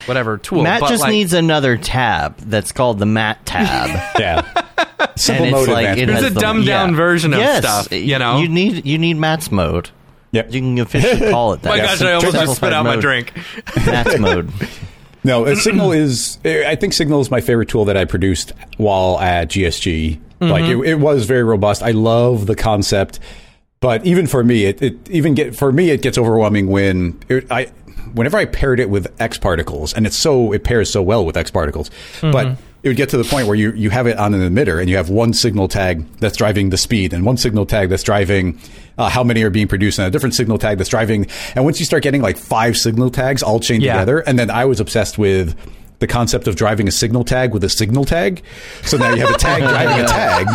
whatever 0.06 0.36
tool. 0.38 0.62
Matt 0.62 0.80
but 0.80 0.88
just 0.88 1.02
like, 1.02 1.12
needs 1.12 1.32
another 1.32 1.76
tab 1.76 2.36
that's 2.38 2.72
called 2.72 2.98
the 2.98 3.06
Matt 3.06 3.44
tab. 3.46 3.90
Yeah. 4.20 4.42
Simple 5.16 5.46
and 5.46 5.54
it's 5.56 5.66
mode 5.66 5.74
like 5.74 5.86
it 5.98 6.02
advancement. 6.02 6.08
There's 6.20 6.30
a 6.30 6.34
the- 6.34 6.40
dumbed 6.40 6.66
down 6.66 6.90
yeah. 6.90 6.96
version 6.96 7.32
of 7.34 7.38
yes, 7.38 7.62
stuff, 7.62 7.92
you 7.92 8.18
know? 8.18 8.38
You 8.38 8.48
need 8.48 8.84
you 8.84 8.98
need 8.98 9.14
Matt's 9.14 9.50
mode. 9.52 9.90
Yep. 10.32 10.52
You 10.52 10.60
can 10.60 10.78
officially 10.80 11.30
call 11.30 11.52
it 11.52 11.62
that. 11.62 11.68
Oh 11.68 11.72
my 11.76 11.76
Yeah, 11.76 11.86
gosh, 11.86 12.02
I 12.02 12.12
almost 12.14 12.32
just 12.36 12.56
spit 12.56 12.72
out 12.72 12.84
my 12.84 12.96
drink. 12.96 13.32
Matt's 13.76 14.18
mode. 14.18 14.50
No, 15.24 15.46
uh, 15.46 15.54
Signal 15.56 15.92
is. 15.92 16.38
Uh, 16.44 16.64
I 16.66 16.76
think 16.76 16.92
Signal 16.92 17.20
is 17.20 17.30
my 17.30 17.40
favorite 17.40 17.68
tool 17.68 17.86
that 17.86 17.96
I 17.96 18.04
produced 18.04 18.52
while 18.76 19.18
at 19.18 19.48
GSG. 19.48 20.20
Like 20.40 20.64
mm-hmm. 20.64 20.82
it, 20.82 20.88
it 20.90 20.94
was 20.96 21.26
very 21.26 21.42
robust. 21.42 21.82
I 21.82 21.92
love 21.92 22.46
the 22.46 22.56
concept, 22.56 23.20
but 23.80 24.04
even 24.04 24.26
for 24.26 24.44
me, 24.44 24.64
it, 24.64 24.82
it 24.82 25.10
even 25.10 25.34
get 25.34 25.56
for 25.56 25.72
me 25.72 25.90
it 25.90 26.02
gets 26.02 26.18
overwhelming 26.18 26.66
when 26.66 27.20
it, 27.28 27.50
I 27.50 27.66
whenever 28.12 28.36
I 28.36 28.44
paired 28.44 28.80
it 28.80 28.90
with 28.90 29.12
X 29.20 29.38
particles, 29.38 29.94
and 29.94 30.06
it's 30.06 30.16
so 30.16 30.52
it 30.52 30.64
pairs 30.64 30.90
so 30.90 31.02
well 31.02 31.24
with 31.24 31.36
X 31.36 31.50
particles, 31.50 31.90
but 32.20 32.46
mm-hmm. 32.46 32.62
It 32.84 32.88
would 32.88 32.96
get 32.96 33.08
to 33.08 33.16
the 33.16 33.24
point 33.24 33.46
where 33.46 33.56
you 33.56 33.72
you 33.72 33.90
have 33.90 34.06
it 34.06 34.16
on 34.18 34.34
an 34.34 34.40
emitter 34.54 34.80
and 34.80 34.88
you 34.90 34.96
have 34.96 35.08
one 35.10 35.32
signal 35.32 35.66
tag 35.68 36.04
that's 36.18 36.36
driving 36.36 36.70
the 36.70 36.76
speed 36.76 37.12
and 37.12 37.24
one 37.24 37.36
signal 37.36 37.66
tag 37.66 37.88
that's 37.88 38.02
driving 38.02 38.58
uh, 38.98 39.08
how 39.08 39.24
many 39.24 39.42
are 39.42 39.50
being 39.50 39.66
produced 39.66 39.98
and 39.98 40.06
a 40.06 40.10
different 40.10 40.34
signal 40.34 40.58
tag 40.58 40.78
that's 40.78 40.90
driving 40.90 41.26
and 41.56 41.64
once 41.64 41.80
you 41.80 41.86
start 41.86 42.02
getting 42.02 42.22
like 42.22 42.36
five 42.36 42.76
signal 42.76 43.10
tags 43.10 43.42
all 43.42 43.58
chained 43.58 43.82
Yeah. 43.82 43.94
together 43.94 44.20
and 44.20 44.38
then 44.38 44.50
I 44.50 44.66
was 44.66 44.78
obsessed 44.80 45.18
with 45.18 45.56
the 46.00 46.06
concept 46.06 46.46
of 46.46 46.56
driving 46.56 46.86
a 46.86 46.90
signal 46.90 47.24
tag 47.24 47.52
with 47.54 47.64
a 47.64 47.68
signal 47.68 48.04
tag. 48.04 48.42
So 48.82 48.96
now 48.98 49.10
you 49.14 49.20
have 49.24 49.34
a 49.34 49.38
tag 49.38 49.62
driving 49.74 50.04
a 50.04 50.08
tag. 50.08 50.46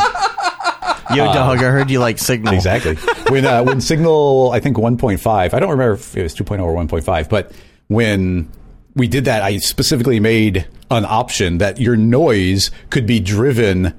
Yo, 1.16 1.26
dog, 1.34 1.58
I 1.58 1.70
heard 1.72 1.90
you 1.90 2.00
like 2.00 2.20
Signal. 2.20 2.54
Exactly. 2.54 2.96
When 3.30 3.44
uh, 3.46 3.64
when 3.64 3.82
Signal, 3.82 4.52
I 4.54 4.60
think 4.60 4.78
1.5. 4.78 5.28
I 5.54 5.60
don't 5.60 5.70
remember 5.72 5.94
if 5.94 6.16
it 6.16 6.22
was 6.22 6.36
2.0 6.36 6.62
or 6.62 6.76
1.5, 6.76 7.30
but 7.30 7.52
when 7.88 8.48
we 8.95 9.07
did 9.07 9.26
that, 9.26 9.41
I 9.41 9.57
specifically 9.57 10.20
made 10.20 10.68
an 10.91 11.06
option 11.06 11.60
that 11.60 11.80
your 11.80 11.95
noise 11.95 12.72
could 12.90 13.06
be 13.06 13.20
driven 13.20 13.94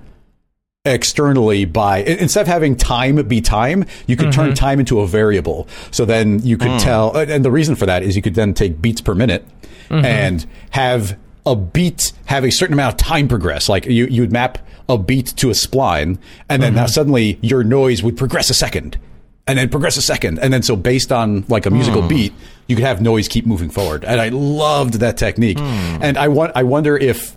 externally 0.86 1.66
by 1.66 1.98
instead 1.98 2.40
of 2.40 2.46
having 2.46 2.74
time 2.74 3.16
be 3.28 3.42
time 3.42 3.84
you 4.06 4.16
could 4.16 4.32
turn 4.32 4.46
mm-hmm. 4.46 4.54
time 4.54 4.80
into 4.80 5.00
a 5.00 5.06
variable. 5.06 5.68
So 5.90 6.06
then 6.06 6.38
you 6.40 6.56
could 6.56 6.70
mm. 6.70 6.82
tell 6.82 7.14
and 7.14 7.44
the 7.44 7.50
reason 7.50 7.74
for 7.74 7.84
that 7.84 8.02
is 8.02 8.16
you 8.16 8.22
could 8.22 8.34
then 8.34 8.54
take 8.54 8.80
beats 8.80 9.02
per 9.02 9.14
minute 9.14 9.46
mm-hmm. 9.90 10.04
and 10.04 10.46
have 10.70 11.18
a 11.44 11.54
beat 11.54 12.14
have 12.26 12.44
a 12.44 12.50
certain 12.50 12.72
amount 12.72 12.94
of 12.94 13.06
time 13.06 13.28
progress. 13.28 13.68
Like 13.68 13.84
you 13.84 14.06
you 14.06 14.22
would 14.22 14.32
map 14.32 14.58
a 14.88 14.96
beat 14.96 15.26
to 15.36 15.50
a 15.50 15.52
spline 15.52 16.18
and 16.48 16.62
then 16.62 16.74
now 16.74 16.84
mm-hmm. 16.84 16.92
suddenly 16.92 17.38
your 17.42 17.62
noise 17.62 18.02
would 18.02 18.16
progress 18.16 18.48
a 18.48 18.54
second 18.54 18.98
and 19.46 19.58
then 19.58 19.68
progress 19.68 19.98
a 19.98 20.02
second 20.02 20.38
and 20.38 20.50
then 20.50 20.62
so 20.62 20.76
based 20.76 21.12
on 21.12 21.44
like 21.48 21.66
a 21.66 21.70
musical 21.70 22.02
mm. 22.02 22.08
beat 22.08 22.32
you 22.70 22.76
could 22.76 22.84
have 22.84 23.01
noise 23.02 23.28
keep 23.28 23.44
moving 23.44 23.68
forward 23.68 24.05
and 24.05 24.20
i 24.20 24.28
loved 24.30 24.94
that 24.94 25.16
technique 25.16 25.59
and 25.59 26.16
i 26.16 26.28
want 26.28 26.52
i 26.55 26.62
wonder 26.62 26.97
if 26.97 27.36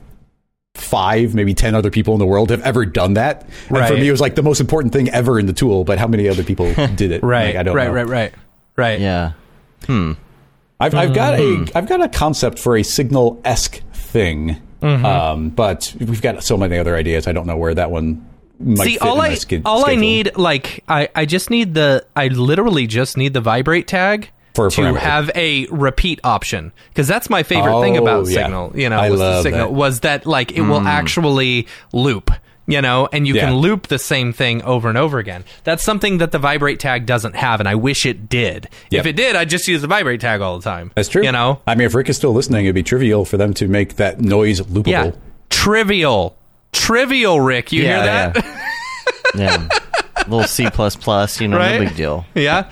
five, 0.75 1.35
maybe 1.35 1.53
ten 1.53 1.75
other 1.75 1.91
people 1.91 2.13
in 2.15 2.19
the 2.19 2.25
world 2.25 2.49
have 2.49 2.61
ever 2.61 2.83
done 2.85 3.13
that. 3.13 3.47
And 3.69 3.87
for 3.87 3.93
me, 3.93 4.07
it 4.07 4.11
was 4.11 4.19
like 4.19 4.33
the 4.35 4.41
most 4.43 4.59
important 4.59 4.91
thing 4.91 5.07
ever 5.09 5.37
in 5.39 5.45
the 5.45 5.53
tool. 5.53 5.83
But 5.83 5.99
how 5.99 6.07
many 6.07 6.27
other 6.27 6.43
people 6.43 6.73
did 6.95 7.11
it? 7.11 7.21
Right, 7.23 7.47
Like, 7.49 7.55
I 7.57 7.63
don't 7.63 7.75
right, 7.75 7.87
know. 7.87 7.93
right, 7.93 8.07
right, 8.07 8.33
right. 8.75 8.99
Yeah. 8.99 9.33
Hmm. 9.85 10.13
I've, 10.79 10.95
I've 10.95 11.13
got 11.13 11.35
a 11.39 11.67
I've 11.75 11.87
got 11.87 12.01
a 12.01 12.09
concept 12.09 12.57
for 12.59 12.75
a 12.75 12.83
signal 12.83 13.39
esque 13.45 13.81
thing, 13.93 14.61
um, 14.81 15.49
but 15.49 15.95
we've 15.99 16.21
got 16.23 16.43
so 16.43 16.57
many 16.57 16.77
other 16.79 16.95
ideas. 16.95 17.27
I 17.27 17.33
don't 17.33 17.45
know 17.45 17.55
where 17.57 17.75
that 17.75 17.91
one. 17.91 18.27
Might 18.59 18.83
See, 18.85 18.93
fit 18.93 19.01
all 19.03 19.13
in 19.13 19.17
my 19.19 19.27
I 19.29 19.33
skid- 19.35 19.61
all 19.65 19.85
I 19.89 19.95
need, 19.95 20.35
like, 20.37 20.83
I 20.87 21.07
I 21.15 21.25
just 21.25 21.49
need 21.51 21.75
the 21.75 22.05
I 22.15 22.27
literally 22.29 22.87
just 22.87 23.15
need 23.15 23.33
the 23.33 23.41
vibrate 23.41 23.87
tag 23.87 24.29
For 24.53 24.69
to 24.69 24.81
parameter. 24.81 24.97
have 24.99 25.31
a 25.35 25.65
repeat 25.67 26.19
option 26.23 26.71
because 26.89 27.07
that's 27.07 27.29
my 27.29 27.43
favorite 27.43 27.81
thing 27.81 27.97
Oh, 27.97 28.01
about 28.03 28.27
yeah. 28.27 28.43
Signal. 28.43 28.71
You 28.75 28.89
know, 28.89 28.99
I 28.99 29.09
was 29.09 29.19
the 29.19 29.41
Signal 29.41 29.67
that. 29.69 29.73
was 29.73 29.99
that 30.01 30.25
like 30.25 30.51
it 30.51 30.61
will 30.61 30.79
hmm. 30.81 30.87
actually 30.87 31.67
loop. 31.91 32.29
You 32.65 32.81
know, 32.81 33.09
and 33.11 33.27
you 33.27 33.33
Yeah. 33.33 33.47
can 33.47 33.55
loop 33.55 33.87
the 33.87 33.99
same 33.99 34.31
thing 34.31 34.61
over 34.61 34.87
and 34.87 34.97
over 34.97 35.19
again. 35.19 35.43
That's 35.65 35.83
something 35.83 36.19
that 36.19 36.31
the 36.31 36.39
vibrate 36.39 36.79
tag 36.79 37.05
doesn't 37.05 37.35
have, 37.35 37.59
and 37.59 37.67
I 37.67 37.75
wish 37.75 38.05
it 38.05 38.29
did. 38.29 38.69
Yep. 38.89 38.99
If 39.01 39.05
it 39.05 39.15
did, 39.17 39.35
I'd 39.35 39.49
just 39.49 39.67
use 39.67 39.81
the 39.81 39.87
vibrate 39.87 40.21
tag 40.21 40.39
all 40.39 40.57
the 40.59 40.63
time. 40.63 40.89
That's 40.95 41.09
true. 41.09 41.23
You 41.25 41.33
know, 41.33 41.59
I 41.67 41.75
mean, 41.75 41.87
if 41.87 41.93
Rick 41.93 42.07
is 42.07 42.15
still 42.15 42.31
listening, 42.31 42.63
it'd 42.63 42.73
be 42.73 42.81
trivial 42.81 43.25
for 43.25 43.35
them 43.35 43.53
to 43.55 43.67
make 43.67 43.97
that 43.97 44.21
noise 44.21 44.61
loopable. 44.61 44.87
yeah, 44.87 45.11
trivial, 45.49 46.37
trivial. 46.71 47.41
Rick, 47.41 47.73
you 47.73 47.83
yeah, 47.83 47.95
hear 47.97 48.05
that? 48.33 48.45
Yeah. 49.35 49.67
yeah. 50.15 50.23
little 50.27 50.43
C 50.47 50.69
plus 50.69 50.95
plus, 50.95 51.41
you 51.41 51.49
know, 51.49 51.57
Right? 51.57 51.81
no 51.81 51.87
big 51.87 51.97
deal. 51.97 52.25
yeah. 52.33 52.69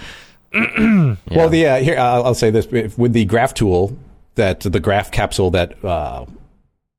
Well, 0.53 1.49
the 1.49 1.65
uh, 1.67 1.77
here 1.79 1.97
I'll, 1.97 2.25
I'll 2.25 2.35
say 2.35 2.49
this 2.49 2.65
If- 2.71 2.97
with 2.97 3.13
the 3.13 3.25
graph 3.25 3.53
tool 3.53 3.97
that 4.35 4.61
the 4.61 4.79
graph 4.79 5.11
capsule 5.11 5.51
that 5.51 5.83
uh, 5.83 6.25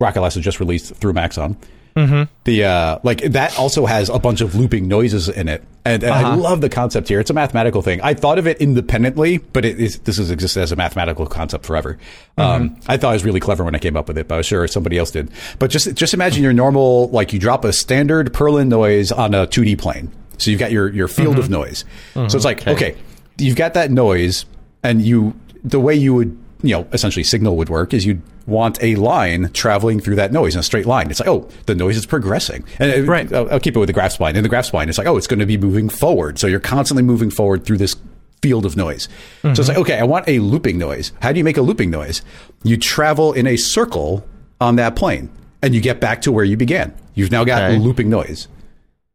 Rocket 0.01 0.21
Lasso 0.21 0.41
just 0.41 0.61
released 0.61 0.95
through 0.97 1.13
Maxon. 1.13 1.57
The 1.95 2.65
uh, 2.65 2.99
like 3.03 3.21
that 3.21 3.59
also 3.59 3.85
has 3.85 4.09
a 4.09 4.19
bunch 4.19 4.41
of 4.41 4.55
looping 4.55 4.89
noises 4.89 5.29
in 5.29 5.47
it, 5.47 5.63
and, 5.85 6.03
and 6.03 6.11
I 6.13 6.35
love 6.37 6.63
the 6.63 6.71
concept 6.71 7.07
here. 7.09 7.21
It's 7.21 7.29
a 7.29 7.35
mathematical 7.35 7.83
thing. 7.83 8.01
I 8.03 8.15
thought 8.15 8.39
of 8.39 8.47
it 8.47 8.57
independently, 8.63 9.37
but 9.39 9.67
it 9.67 9.79
is 9.79 9.99
this 9.99 10.17
has 10.17 10.31
existed 10.31 10.61
as 10.63 10.73
a 10.73 10.77
mathematical 10.77 11.27
concept 11.27 11.67
forever. 11.67 11.99
Um, 12.39 12.81
I 12.89 12.97
thought 12.97 13.11
it 13.11 13.17
was 13.17 13.25
really 13.27 13.41
clever 13.41 13.63
when 13.63 13.75
I 13.75 13.79
came 13.79 13.95
up 13.99 14.09
with 14.09 14.17
it, 14.17 14.27
but 14.27 14.37
I 14.37 14.39
was 14.39 14.47
sure 14.47 14.67
somebody 14.69 14.97
else 14.97 15.11
did. 15.11 15.31
But 15.59 15.69
just 15.71 15.95
just 15.95 16.15
imagine 16.15 16.43
your 16.43 16.55
normal 16.55 17.09
like 17.11 17.35
you 17.35 17.39
drop 17.39 17.63
a 17.67 17.75
standard 17.75 18.33
Perlin 18.33 18.69
noise 18.69 19.13
on 19.13 19.35
a 19.35 19.47
2D 19.47 19.79
plane. 19.79 20.11
So 20.39 20.51
you've 20.51 20.61
got 20.61 20.73
your 20.73 20.89
your 20.89 21.09
field 21.09 21.39
of 21.39 21.51
noise. 21.51 21.85
So 22.15 22.25
it's 22.25 22.45
like 22.47 22.67
okay, 22.67 22.97
you've 23.39 23.57
got 23.57 23.75
that 23.75 23.91
noise, 23.91 24.45
and 24.83 25.03
you 25.03 25.35
the 25.65 25.81
way 25.81 25.95
you 25.95 26.15
would 26.15 26.39
you 26.63 26.75
know 26.77 26.87
essentially 26.93 27.25
signal 27.25 27.57
would 27.57 27.69
work 27.69 27.93
is 27.93 28.05
you'd 28.07 28.23
want 28.47 28.83
a 28.83 28.97
line 28.97 29.51
traveling 29.53 30.01
through 30.01 30.17
that 30.17 30.33
noise 30.33 30.55
in 30.55 30.61
a 30.61 30.63
straight 30.63 30.87
line. 30.87 31.11
It's 31.11 31.21
like 31.21 31.29
oh 31.29 31.49
the 31.67 31.75
noise 31.75 31.97
is 31.97 32.07
progressing, 32.07 32.65
and 32.79 32.91
it- 32.91 33.09
Right. 33.09 33.33
I'll, 33.33 33.51
I'll 33.53 33.61
keep 33.61 33.77
it 33.77 33.79
with 33.79 33.87
the 33.89 33.93
graph 33.93 34.17
spline. 34.19 34.35
In 34.35 34.43
the 34.43 34.49
graph 34.49 34.71
spline, 34.71 34.89
it's 34.89 34.99
like 34.99 35.07
oh 35.07 35.17
it's 35.17 35.27
going 35.27 35.41
to 35.41 35.47
be 35.47 35.57
moving 35.59 35.89
forward. 35.89 36.39
So 36.39 36.47
you're 36.47 36.61
constantly 36.61 37.03
moving 37.03 37.31
forward 37.31 37.65
through 37.65 37.79
this 37.79 37.97
field 38.43 38.67
of 38.67 38.77
noise. 38.77 39.05
So 39.43 39.51
it's 39.51 39.61
mm-hmm. 39.61 39.69
like 39.69 39.79
okay, 39.79 39.99
I 39.99 40.05
want 40.05 40.27
a 40.29 40.41
looping 40.41 40.79
noise. 40.79 41.13
How 41.21 41.31
do 41.33 41.39
you 41.39 41.45
make 41.45 41.57
a 41.57 41.63
looping 41.63 41.91
noise? 41.91 42.23
You 42.65 42.77
travel 42.77 43.33
in 43.33 43.47
a 43.47 43.57
circle 43.57 44.27
on 44.61 44.77
that 44.77 44.97
plane, 44.97 45.31
and 45.63 45.75
you 45.75 45.81
get 45.81 46.01
back 46.01 46.23
to 46.23 46.33
where 46.33 46.45
you 46.45 46.57
began. 46.57 46.93
You've 47.15 47.31
now 47.31 47.45
got 47.45 47.63
Okay. 47.63 47.79
looping 47.79 48.09
noise. 48.09 48.49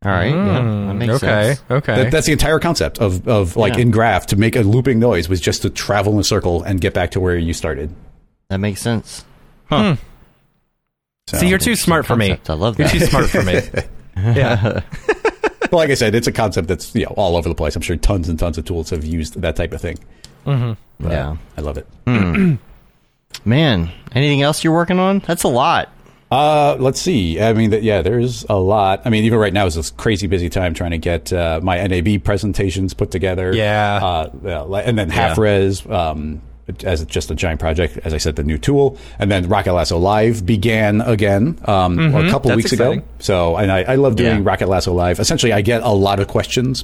All 0.06 0.12
right. 0.12 0.28
yeah, 0.30 0.46
that 0.46 0.62
hmm, 0.62 0.98
makes 1.00 1.14
Okay. 1.16 1.54
sense. 1.56 1.64
Okay. 1.72 1.96
That, 2.04 2.12
that's 2.12 2.28
the 2.28 2.32
entire 2.32 2.60
concept 2.60 3.00
of, 3.00 3.28
of 3.28 3.56
like 3.58 3.74
Yeah. 3.76 3.82
in 3.82 3.92
graph 3.92 4.28
to 4.28 4.36
make 4.36 4.56
a 4.56 4.62
looping 4.62 5.00
noise 5.00 5.28
was 5.28 5.42
just 5.42 5.64
to 5.64 5.70
travel 5.72 6.14
in 6.14 6.20
a 6.20 6.24
circle 6.24 6.62
and 6.64 6.80
get 6.80 6.94
back 6.94 7.12
to 7.12 7.20
where 7.20 7.36
you 7.38 7.54
started. 7.54 7.94
That 8.50 8.60
makes 8.60 8.82
sense. 8.82 9.26
Hmm. 9.70 9.94
So, 11.28 11.38
See, 11.40 11.50
you're 11.50 11.58
too 11.58 11.76
smart 11.76 12.06
for 12.06 12.16
me. 12.16 12.38
I 12.48 12.54
love 12.54 12.80
You're 12.80 12.88
too 12.88 13.00
smart 13.00 13.30
for 13.30 13.44
me. 13.44 13.54
yeah. 14.18 14.82
well, 15.72 15.80
like 15.80 15.90
I 15.90 15.96
said, 15.96 16.16
it's 16.16 16.28
a 16.28 16.32
concept 16.32 16.68
that's 16.70 16.96
you 16.96 17.04
know 17.06 17.14
all 17.18 17.36
over 17.36 17.50
the 17.50 17.56
place. 17.56 17.76
I'm 17.76 17.82
sure 17.82 17.98
tons 17.98 18.30
and 18.30 18.40
tons 18.40 18.58
of 18.58 18.64
tools 18.66 18.92
have 18.92 19.04
used 19.04 19.42
that 19.42 19.56
type 19.58 19.74
of 19.74 19.82
thing. 19.82 19.98
Mm-hmm. 20.46 20.74
But 21.04 21.12
Yeah. 21.12 21.38
I 21.58 21.62
love 21.62 21.78
it. 21.78 21.88
Hmm. 22.06 22.56
Man, 23.46 23.92
anything 24.14 24.42
else 24.42 24.64
you're 24.64 24.74
working 24.74 25.00
on? 25.00 25.20
That's 25.20 25.44
a 25.44 25.48
lot. 25.50 25.90
Uh, 26.30 26.76
let's 26.80 27.00
see. 27.00 27.40
I 27.42 27.54
mean, 27.54 27.72
yeah, 27.84 28.02
there's 28.02 28.44
a 28.50 28.58
lot. 28.58 29.02
I 29.06 29.10
mean, 29.10 29.24
even 29.24 29.40
right 29.40 29.54
now 29.54 29.66
is 29.66 29.76
this 29.76 29.92
crazy 29.92 30.28
busy 30.28 30.50
time 30.50 30.74
trying 30.74 30.92
to 30.92 30.98
get 30.98 31.32
uh, 31.32 31.62
my 31.64 31.82
NAB 31.86 32.24
presentations 32.24 32.94
put 32.94 33.12
together. 33.12 33.54
Yeah. 33.56 34.00
Uh, 34.04 34.30
yeah, 34.44 34.64
and 34.84 34.98
then 34.98 35.10
half 35.10 35.38
res 35.38 35.86
um, 35.90 36.42
as 36.84 37.06
just 37.06 37.32
a 37.32 37.36
giant 37.36 37.62
project. 37.62 37.98
As 38.04 38.14
I 38.14 38.18
said, 38.18 38.36
the 38.36 38.44
new 38.44 38.58
tool, 38.58 38.98
and 39.20 39.32
then 39.32 39.48
Rocket 39.48 39.72
Lasso 39.74 39.98
Live 39.98 40.46
began 40.46 41.00
again 41.00 41.58
um, 41.66 41.98
a 42.14 42.30
couple 42.30 42.52
Mm-hmm. 42.52 42.56
That's 42.56 42.56
weeks 42.58 42.74
exciting. 42.74 43.00
ago. 43.00 43.08
So, 43.20 43.56
and 43.56 43.72
I, 43.72 43.84
I 43.84 43.96
love 43.96 44.18
doing 44.18 44.40
Yeah. 44.40 44.44
Rocket 44.44 44.68
Lasso 44.68 44.94
Live. 44.94 45.22
Essentially, 45.22 45.54
I 45.54 45.62
get 45.62 45.82
a 45.82 45.92
lot 45.92 46.20
of 46.20 46.28
questions 46.28 46.84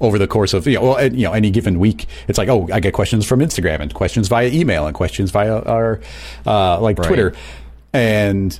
over 0.00 0.18
the 0.18 0.26
course 0.26 0.52
of 0.54 0.66
you 0.66 0.74
know, 0.74 0.82
well, 0.82 1.04
you 1.12 1.22
know 1.24 1.32
any 1.32 1.48
given 1.48 1.78
week 1.78 2.06
it's 2.26 2.36
like 2.36 2.48
oh 2.48 2.66
i 2.72 2.80
get 2.80 2.92
questions 2.92 3.24
from 3.24 3.38
instagram 3.38 3.78
and 3.78 3.94
questions 3.94 4.26
via 4.26 4.48
email 4.48 4.84
and 4.86 4.96
questions 4.96 5.30
via 5.30 5.60
our 5.60 6.00
uh, 6.44 6.80
like 6.80 6.96
twitter 6.96 7.32
and 7.92 8.58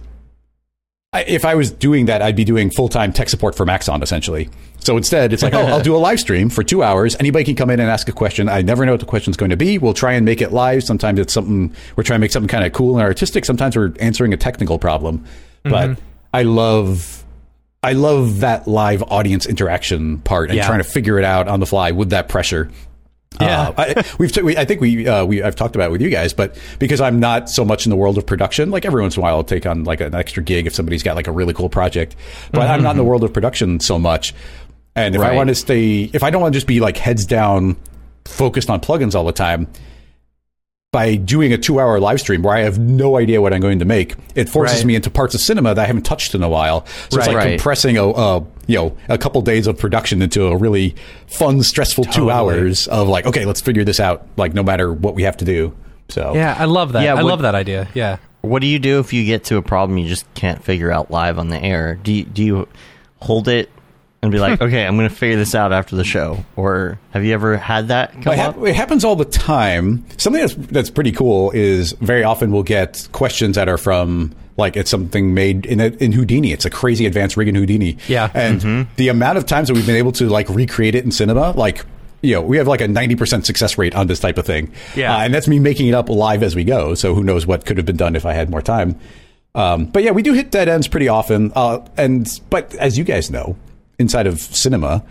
I, 1.14 1.24
if 1.24 1.44
I 1.44 1.54
was 1.54 1.70
doing 1.70 2.06
that, 2.06 2.22
I'd 2.22 2.36
be 2.36 2.44
doing 2.44 2.70
full 2.70 2.88
time 2.88 3.12
tech 3.12 3.28
support 3.28 3.54
for 3.54 3.66
Maxon 3.66 4.02
essentially. 4.02 4.48
So 4.78 4.96
instead, 4.96 5.32
it's 5.32 5.42
like, 5.42 5.54
oh, 5.54 5.60
I'll 5.60 5.82
do 5.82 5.94
a 5.94 5.98
live 5.98 6.18
stream 6.18 6.48
for 6.48 6.64
two 6.64 6.82
hours. 6.82 7.14
Anybody 7.20 7.44
can 7.44 7.54
come 7.54 7.70
in 7.70 7.78
and 7.78 7.88
ask 7.88 8.08
a 8.08 8.12
question. 8.12 8.48
I 8.48 8.62
never 8.62 8.84
know 8.84 8.92
what 8.92 9.00
the 9.00 9.06
question's 9.06 9.36
going 9.36 9.50
to 9.50 9.56
be. 9.56 9.78
We'll 9.78 9.94
try 9.94 10.14
and 10.14 10.24
make 10.24 10.40
it 10.40 10.52
live. 10.52 10.82
Sometimes 10.82 11.20
it's 11.20 11.32
something 11.32 11.72
we're 11.94 12.02
trying 12.02 12.16
to 12.16 12.20
make 12.20 12.32
something 12.32 12.48
kind 12.48 12.64
of 12.64 12.72
cool 12.72 12.96
and 12.96 13.02
artistic. 13.02 13.44
Sometimes 13.44 13.76
we're 13.76 13.92
answering 14.00 14.32
a 14.32 14.36
technical 14.36 14.78
problem. 14.78 15.24
But 15.62 15.90
mm-hmm. 15.90 16.02
I 16.34 16.42
love 16.42 17.24
I 17.84 17.92
love 17.92 18.40
that 18.40 18.66
live 18.66 19.02
audience 19.04 19.44
interaction 19.46 20.18
part 20.18 20.50
and 20.50 20.56
Yeah. 20.56 20.66
trying 20.66 20.78
to 20.78 20.84
figure 20.84 21.18
it 21.18 21.24
out 21.24 21.46
on 21.46 21.60
the 21.60 21.66
fly 21.66 21.90
with 21.90 22.10
that 22.10 22.28
pressure. 22.28 22.70
Yeah. 23.40 23.68
Uh, 23.68 23.74
I, 23.78 24.04
we've 24.18 24.32
t- 24.32 24.42
we, 24.42 24.56
I 24.56 24.64
think 24.64 24.80
we 24.80 25.06
uh, 25.06 25.24
we 25.24 25.42
I've 25.42 25.56
talked 25.56 25.74
about 25.74 25.88
it 25.88 25.92
with 25.92 26.02
you 26.02 26.10
guys, 26.10 26.32
but 26.32 26.56
because 26.78 27.00
I'm 27.00 27.20
not 27.20 27.48
so 27.48 27.64
much 27.64 27.86
in 27.86 27.90
the 27.90 27.96
world 27.96 28.18
of 28.18 28.26
production, 28.26 28.70
like 28.70 28.84
every 28.84 29.02
once 29.02 29.16
in 29.16 29.20
a 29.20 29.22
while 29.22 29.36
I'll 29.36 29.44
take 29.44 29.66
on 29.66 29.84
like 29.84 30.00
an 30.00 30.14
extra 30.14 30.42
gig 30.42 30.66
if 30.66 30.74
somebody's 30.74 31.02
got 31.02 31.16
like 31.16 31.26
a 31.26 31.32
really 31.32 31.54
cool 31.54 31.68
project, 31.68 32.16
but 32.50 32.62
I'm 32.62 32.82
not 32.82 32.92
in 32.92 32.96
the 32.96 33.04
world 33.04 33.24
of 33.24 33.32
production 33.32 33.80
so 33.80 33.98
much. 33.98 34.34
And 34.94 35.14
if 35.14 35.20
I 35.22 35.34
want 35.34 35.48
to 35.48 35.54
stay, 35.54 36.02
if 36.12 36.22
I 36.22 36.30
don't 36.30 36.42
want 36.42 36.52
to 36.52 36.56
just 36.56 36.66
be 36.66 36.80
like 36.80 36.96
heads 36.98 37.24
down, 37.24 37.76
focused 38.26 38.68
on 38.68 38.80
plugins 38.80 39.14
all 39.14 39.24
the 39.24 39.32
time, 39.32 39.66
by 40.92 41.16
doing 41.16 41.54
a 41.54 41.58
two 41.58 41.80
hour 41.80 41.98
live 41.98 42.20
stream 42.20 42.42
where 42.42 42.54
I 42.54 42.60
have 42.60 42.78
no 42.78 43.16
idea 43.16 43.40
what 43.40 43.54
I'm 43.54 43.62
going 43.62 43.78
to 43.78 43.86
make, 43.86 44.14
it 44.34 44.50
forces 44.50 44.80
Right. 44.80 44.86
me 44.86 44.94
into 44.94 45.08
parts 45.08 45.34
of 45.34 45.40
cinema 45.40 45.74
that 45.74 45.82
I 45.82 45.86
haven't 45.86 46.02
touched 46.02 46.34
in 46.34 46.42
a 46.42 46.50
while. 46.50 46.84
So 47.08 47.16
it's 47.16 47.26
like 47.26 47.34
Right. 47.34 47.48
compressing 47.52 47.96
a, 47.96 48.04
a 48.10 48.44
you 48.66 48.76
know 48.76 48.96
a 49.08 49.16
couple 49.16 49.40
days 49.40 49.66
of 49.66 49.78
production 49.78 50.20
into 50.20 50.46
a 50.48 50.56
really 50.56 50.94
fun, 51.28 51.62
stressful 51.62 52.04
two 52.04 52.30
hours 52.30 52.88
of 52.88 53.08
like, 53.08 53.24
okay, 53.24 53.46
let's 53.46 53.62
figure 53.62 53.84
this 53.84 54.00
out. 54.00 54.26
Like 54.36 54.52
no 54.52 54.62
matter 54.62 54.92
what 54.92 55.14
we 55.14 55.22
have 55.22 55.38
to 55.38 55.46
do. 55.46 55.74
So 56.10 56.34
Yeah, 56.34 56.54
I 56.58 56.66
love 56.66 56.92
that. 56.92 57.04
Yeah, 57.04 57.12
I 57.12 57.22
what- 57.22 57.24
love 57.30 57.40
that 57.42 57.54
idea. 57.54 57.88
Yeah. 57.94 58.18
What 58.42 58.60
do 58.60 58.66
you 58.66 58.78
do 58.78 58.98
if 58.98 59.14
you 59.14 59.24
get 59.24 59.44
to 59.44 59.56
a 59.56 59.62
problem 59.62 59.96
you 59.96 60.08
just 60.08 60.26
can't 60.34 60.62
figure 60.62 60.90
out 60.92 61.10
live 61.10 61.38
on 61.38 61.48
the 61.48 61.58
air? 61.62 61.94
Do 62.02 62.12
you, 62.12 62.24
do 62.24 62.44
you 62.44 62.68
hold 63.20 63.48
it 63.48 63.70
and 64.22 64.30
be 64.32 64.38
like, 64.38 64.60
okay, 64.62 64.86
I'm 64.86 64.96
going 64.96 65.08
to 65.08 65.14
figure 65.14 65.36
this 65.36 65.54
out 65.54 65.72
after 65.72 65.96
the 65.96 66.04
show? 66.04 66.44
Or 66.56 66.98
have 67.10 67.24
you 67.24 67.34
ever 67.34 67.56
had 67.56 67.88
that 67.88 68.12
come 68.22 68.34
It, 68.34 68.38
up? 68.38 68.56
it 68.58 68.74
happens 68.74 69.04
all 69.04 69.16
the 69.16 69.24
time. 69.24 70.04
Something 70.16 70.40
that's 70.42 70.54
that's 70.54 70.90
pretty 70.90 71.12
cool 71.12 71.50
is 71.50 71.92
very 72.00 72.24
often 72.24 72.52
we'll 72.52 72.62
get 72.62 73.08
questions 73.12 73.56
that 73.56 73.68
are 73.68 73.78
from 73.78 74.34
like 74.56 74.76
it's 74.76 74.90
something 74.90 75.32
made 75.34 75.66
in 75.66 75.80
a, 75.80 75.86
in 75.86 76.12
Houdini. 76.12 76.52
It's 76.52 76.64
a 76.64 76.70
crazy 76.70 77.06
advanced 77.06 77.36
rig 77.36 77.48
in 77.48 77.54
Houdini. 77.54 77.96
Yeah. 78.06 78.30
and 78.34 78.86
the 78.96 79.08
amount 79.08 79.38
of 79.38 79.46
times 79.46 79.68
that 79.68 79.74
we've 79.74 79.86
been 79.86 79.96
able 79.96 80.12
to 80.12 80.28
like 80.28 80.48
recreate 80.50 80.94
it 80.94 81.04
in 81.04 81.10
cinema, 81.10 81.52
like 81.52 81.84
you 82.20 82.34
know, 82.34 82.42
we 82.42 82.58
have 82.58 82.68
like 82.68 82.80
a 82.80 82.86
ninety 82.86 83.16
percent 83.16 83.46
success 83.46 83.76
rate 83.78 83.94
on 83.96 84.06
this 84.06 84.20
type 84.20 84.38
of 84.38 84.46
thing. 84.46 84.70
Yeah. 84.94 85.16
Uh, 85.16 85.20
and 85.20 85.34
that's 85.34 85.48
me 85.48 85.58
making 85.58 85.88
it 85.88 85.94
up 85.94 86.08
live 86.08 86.42
as 86.44 86.54
we 86.54 86.62
go. 86.64 86.94
So 86.94 87.14
who 87.14 87.24
knows 87.24 87.46
what 87.46 87.66
could 87.66 87.78
have 87.78 87.86
been 87.86 87.96
done 87.96 88.14
if 88.14 88.24
I 88.26 88.34
had 88.34 88.48
more 88.50 88.62
time. 88.62 89.00
Um, 89.54 89.86
but 89.86 90.02
yeah, 90.04 90.12
we 90.12 90.22
do 90.22 90.32
hit 90.32 90.50
dead 90.50 90.68
ends 90.68 90.86
pretty 90.86 91.08
often. 91.08 91.50
Uh, 91.54 91.84
and 91.96 92.40
but 92.48 92.74
as 92.76 92.96
you 92.96 93.04
guys 93.04 93.30
know, 93.30 93.56
inside 93.98 94.26
of 94.26 94.40
cinema, 94.40 95.04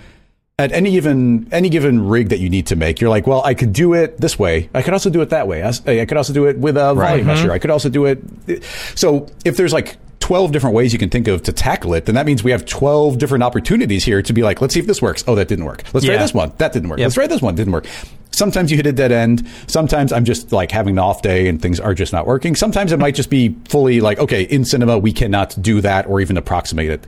at 0.60 0.72
any 0.72 0.92
given 0.92 1.48
any 1.52 1.70
given 1.70 2.08
rig 2.08 2.30
that 2.30 2.40
you 2.40 2.50
need 2.50 2.68
to 2.68 2.76
make, 2.76 3.02
you're 3.02 3.10
like, 3.10 3.26
well, 3.26 3.42
I 3.44 3.54
could 3.54 3.74
do 3.74 3.94
it 3.94 4.20
this 4.20 4.38
way. 4.38 4.70
I 4.74 4.82
could 4.82 4.94
also 4.94 5.10
do 5.10 5.22
it 5.22 5.30
that 5.30 5.48
way. 5.48 5.64
I 5.64 6.06
could 6.06 6.18
also 6.18 6.34
do 6.34 6.46
it 6.46 6.58
with 6.58 6.78
a 6.78 6.94
volume 6.94 7.28
measure. 7.28 7.52
I 7.52 7.60
could 7.60 7.72
also 7.72 7.90
do 7.90 8.06
it. 8.06 8.64
So 8.96 9.28
if 9.44 9.58
there's 9.58 9.74
like 9.74 9.98
12 10.20 10.52
different 10.52 10.76
ways 10.76 10.94
you 10.94 11.00
can 11.00 11.10
think 11.10 11.28
of 11.28 11.42
to 11.44 11.52
tackle 11.52 11.94
it, 11.94 12.06
then 12.06 12.16
that 12.16 12.26
means 12.26 12.44
we 12.44 12.52
have 12.52 12.66
12 12.66 13.18
different 13.18 13.44
opportunities 13.44 14.04
here 14.04 14.22
to 14.22 14.34
be 14.34 14.44
like, 14.44 14.62
let's 14.62 14.74
see 14.74 14.80
if 14.80 14.86
this 14.86 15.02
works. 15.02 15.24
Oh, 15.28 15.36
that 15.36 15.48
didn't 15.48 15.66
work. 15.66 15.84
Let's 15.94 16.06
try 16.06 16.18
this 16.18 16.34
one. 16.34 16.54
That 16.58 16.74
didn't 16.74 16.90
work. 16.90 17.00
Yep. 17.00 17.06
Let's 17.06 17.16
try 17.16 17.28
this 17.28 17.42
one. 17.42 17.56
Didn't 17.56 17.74
work. 17.74 17.88
Sometimes 18.30 18.72
you 18.72 18.78
hit 18.78 18.86
a 18.86 18.94
dead 18.94 19.12
end. 19.12 19.46
Sometimes 19.68 20.14
I'm 20.14 20.24
just 20.24 20.52
like 20.52 20.72
having 20.72 20.96
an 20.96 21.00
off 21.00 21.22
day 21.22 21.48
and 21.48 21.62
things 21.62 21.80
are 21.80 21.94
just 21.94 22.14
not 22.14 22.28
working. 22.28 22.56
Sometimes 22.56 22.92
it 22.92 23.00
might 23.00 23.16
just 23.16 23.30
be 23.30 23.58
fully 23.68 24.00
like, 24.00 24.20
okay, 24.20 24.44
in 24.44 24.64
cinema, 24.64 24.98
we 24.98 25.12
cannot 25.12 25.60
do 25.62 25.82
that 25.82 26.06
or 26.08 26.22
even 26.22 26.38
approximate 26.38 26.92
it. 26.92 27.08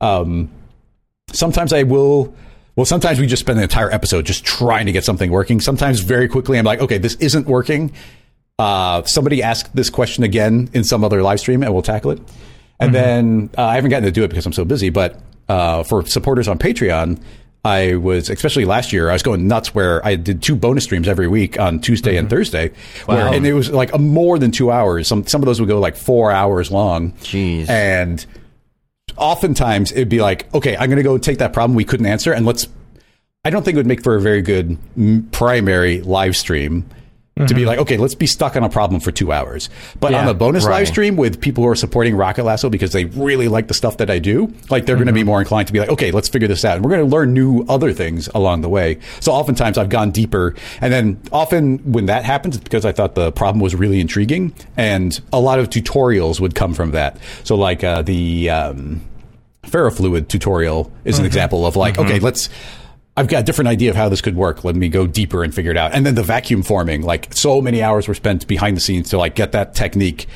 Um, 0.00 0.48
sometimes 1.32 1.72
I 1.72 1.82
will. 1.82 2.34
Well, 2.74 2.86
sometimes 2.86 3.20
we 3.20 3.26
just 3.26 3.40
spend 3.40 3.58
the 3.58 3.64
entire 3.64 3.90
episode 3.90 4.24
just 4.24 4.44
trying 4.44 4.86
to 4.86 4.92
get 4.92 5.04
something 5.04 5.30
working. 5.30 5.60
Sometimes 5.60 6.00
very 6.00 6.26
quickly, 6.26 6.58
I'm 6.58 6.64
like, 6.64 6.80
okay, 6.80 6.96
this 6.96 7.16
isn't 7.16 7.46
working. 7.46 7.92
Uh, 8.58 9.02
somebody 9.02 9.42
ask 9.42 9.70
this 9.72 9.90
question 9.90 10.24
again 10.24 10.70
in 10.72 10.84
some 10.84 11.04
other 11.04 11.22
live 11.22 11.40
stream, 11.40 11.62
and 11.62 11.72
we'll 11.72 11.82
tackle 11.82 12.12
it. 12.12 12.20
And 12.80 12.94
then 12.94 13.50
uh, 13.56 13.64
I 13.64 13.74
haven't 13.74 13.90
gotten 13.90 14.04
to 14.04 14.10
do 14.10 14.24
it 14.24 14.28
because 14.28 14.46
I'm 14.46 14.52
so 14.52 14.64
busy. 14.64 14.90
But 14.90 15.20
uh, 15.48 15.82
for 15.84 16.04
supporters 16.06 16.48
on 16.48 16.58
Patreon, 16.58 17.22
I 17.64 17.94
was 17.94 18.28
especially 18.28 18.64
last 18.64 18.92
year. 18.92 19.08
I 19.08 19.12
was 19.12 19.22
going 19.22 19.46
nuts 19.46 19.74
where 19.74 20.04
I 20.04 20.16
did 20.16 20.42
two 20.42 20.56
bonus 20.56 20.84
streams 20.84 21.06
every 21.06 21.28
week 21.28 21.60
on 21.60 21.80
Tuesday 21.80 22.16
and 22.16 22.28
Thursday, 22.28 22.72
where, 23.06 23.32
and 23.32 23.46
it 23.46 23.52
was 23.52 23.70
like 23.70 23.92
a 23.92 23.98
more 23.98 24.38
than 24.38 24.50
two 24.50 24.72
hours. 24.72 25.06
Some 25.06 25.26
some 25.26 25.42
of 25.42 25.46
those 25.46 25.60
would 25.60 25.68
go 25.68 25.78
like 25.78 25.94
four 25.96 26.32
hours 26.32 26.72
long. 26.72 27.12
Jeez. 27.18 27.68
And 27.68 28.24
oftentimes 29.16 29.92
it'd 29.92 30.08
be 30.08 30.20
like, 30.20 30.52
okay, 30.54 30.76
I'm 30.76 30.88
going 30.88 30.96
to 30.96 31.02
go 31.02 31.18
take 31.18 31.38
that 31.38 31.52
problem 31.52 31.76
we 31.76 31.84
couldn't 31.84 32.06
answer, 32.06 32.32
and 32.32 32.46
let's. 32.46 32.68
I 33.44 33.50
don't 33.50 33.64
think 33.64 33.74
it 33.74 33.78
would 33.78 33.86
make 33.86 34.04
for 34.04 34.14
a 34.14 34.20
very 34.20 34.40
good 34.40 34.78
primary 35.32 36.00
live 36.02 36.36
stream 36.36 36.88
to 37.36 37.54
be 37.54 37.64
like, 37.64 37.78
okay, 37.78 37.96
let's 37.96 38.14
be 38.14 38.26
stuck 38.26 38.56
on 38.56 38.62
a 38.62 38.68
problem 38.68 39.00
for 39.00 39.10
two 39.10 39.32
hours. 39.32 39.70
But 39.98 40.14
on 40.14 40.28
a 40.28 40.34
bonus 40.34 40.64
right. 40.64 40.80
live 40.80 40.88
stream 40.88 41.16
with 41.16 41.40
people 41.40 41.64
who 41.64 41.70
are 41.70 41.74
supporting 41.74 42.14
Rocket 42.14 42.44
Lasso 42.44 42.68
because 42.68 42.92
they 42.92 43.06
really 43.06 43.48
like 43.48 43.68
the 43.68 43.74
stuff 43.74 43.96
that 43.98 44.10
I 44.10 44.18
do, 44.18 44.52
like 44.68 44.84
they're 44.84 44.96
going 44.96 45.06
to 45.06 45.14
be 45.14 45.24
more 45.24 45.40
inclined 45.40 45.66
to 45.68 45.72
be 45.72 45.80
like, 45.80 45.88
okay, 45.88 46.10
let's 46.10 46.28
figure 46.28 46.46
this 46.46 46.64
out. 46.64 46.76
And 46.76 46.84
we're 46.84 46.90
going 46.90 47.08
to 47.08 47.10
learn 47.10 47.32
new 47.32 47.64
other 47.68 47.92
things 47.92 48.28
along 48.34 48.60
the 48.60 48.68
way. 48.68 48.98
So 49.20 49.32
oftentimes 49.32 49.78
I've 49.78 49.88
gone 49.88 50.10
deeper. 50.10 50.54
And 50.80 50.92
then 50.92 51.20
often 51.32 51.78
when 51.90 52.06
that 52.06 52.24
happens, 52.24 52.56
it's 52.56 52.64
because 52.64 52.84
I 52.84 52.92
thought 52.92 53.14
the 53.14 53.32
problem 53.32 53.60
was 53.60 53.74
really 53.74 54.00
intriguing. 54.00 54.54
And 54.76 55.18
a 55.32 55.40
lot 55.40 55.58
of 55.58 55.70
tutorials 55.70 56.38
would 56.38 56.54
come 56.54 56.74
from 56.74 56.90
that. 56.92 57.18
So 57.44 57.56
like 57.56 57.82
uh, 57.82 58.02
the. 58.02 58.50
Um, 58.50 59.02
ferrofluid 59.62 60.26
tutorial 60.26 60.92
is 61.04 61.20
an 61.20 61.24
example 61.24 61.64
of 61.64 61.76
like, 61.76 61.96
okay, 61.96 62.18
let's. 62.18 62.48
I've 63.16 63.28
got 63.28 63.40
a 63.40 63.44
different 63.44 63.68
idea 63.68 63.90
of 63.90 63.96
how 63.96 64.08
this 64.08 64.20
could 64.22 64.36
work. 64.36 64.64
Let 64.64 64.74
me 64.74 64.88
go 64.88 65.06
deeper 65.06 65.44
and 65.44 65.54
figure 65.54 65.70
it 65.70 65.76
out. 65.76 65.92
And 65.92 66.06
then 66.06 66.14
the 66.14 66.22
vacuum 66.22 66.62
forming, 66.62 67.02
like 67.02 67.32
so 67.34 67.60
many 67.60 67.82
hours 67.82 68.08
were 68.08 68.14
spent 68.14 68.46
behind 68.46 68.76
the 68.76 68.80
scenes 68.80 69.10
to 69.10 69.18
like 69.18 69.34
get 69.34 69.52
that 69.52 69.74
technique 69.74 70.26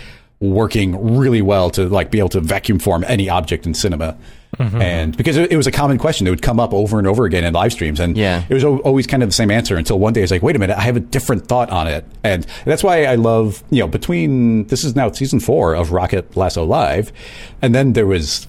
working 0.40 1.16
really 1.18 1.40
well 1.40 1.70
to 1.70 1.88
like 1.88 2.10
be 2.10 2.18
able 2.18 2.28
to 2.28 2.40
vacuum 2.40 2.78
form 2.78 3.02
any 3.08 3.30
object 3.30 3.64
in 3.64 3.72
cinema. 3.72 4.16
Mm-hmm. 4.58 4.80
And 4.82 5.16
because 5.16 5.36
it, 5.38 5.50
it 5.50 5.56
was 5.56 5.66
a 5.66 5.72
common 5.72 5.96
question, 5.98 6.26
it 6.26 6.30
would 6.30 6.42
come 6.42 6.60
up 6.60 6.74
over 6.74 6.98
and 6.98 7.06
over 7.08 7.24
again 7.24 7.44
in 7.44 7.52
live 7.54 7.72
streams, 7.72 8.00
and 8.00 8.16
Yeah. 8.16 8.44
it 8.48 8.52
was 8.54 8.62
al- 8.64 8.78
always 8.78 9.06
kind 9.06 9.22
of 9.22 9.28
the 9.30 9.34
same 9.34 9.50
answer 9.50 9.76
until 9.76 9.98
one 9.98 10.12
day 10.12 10.22
it's 10.22 10.30
like, 10.30 10.42
wait 10.42 10.54
a 10.56 10.58
minute, 10.58 10.76
I 10.78 10.82
have 10.82 10.96
a 10.96 11.00
different 11.00 11.46
thought 11.46 11.68
on 11.70 11.86
it, 11.88 12.04
and 12.22 12.46
that's 12.64 12.82
why 12.84 13.04
I 13.04 13.16
love 13.16 13.62
you 13.70 13.80
know 13.80 13.88
between 13.88 14.66
this 14.68 14.84
is 14.84 14.94
now 14.94 15.10
season 15.10 15.40
four 15.40 15.74
of 15.74 15.92
Rocket 15.92 16.36
Lasso 16.36 16.64
Live, 16.64 17.12
and 17.60 17.74
then 17.74 17.92
there 17.94 18.06
was 18.06 18.46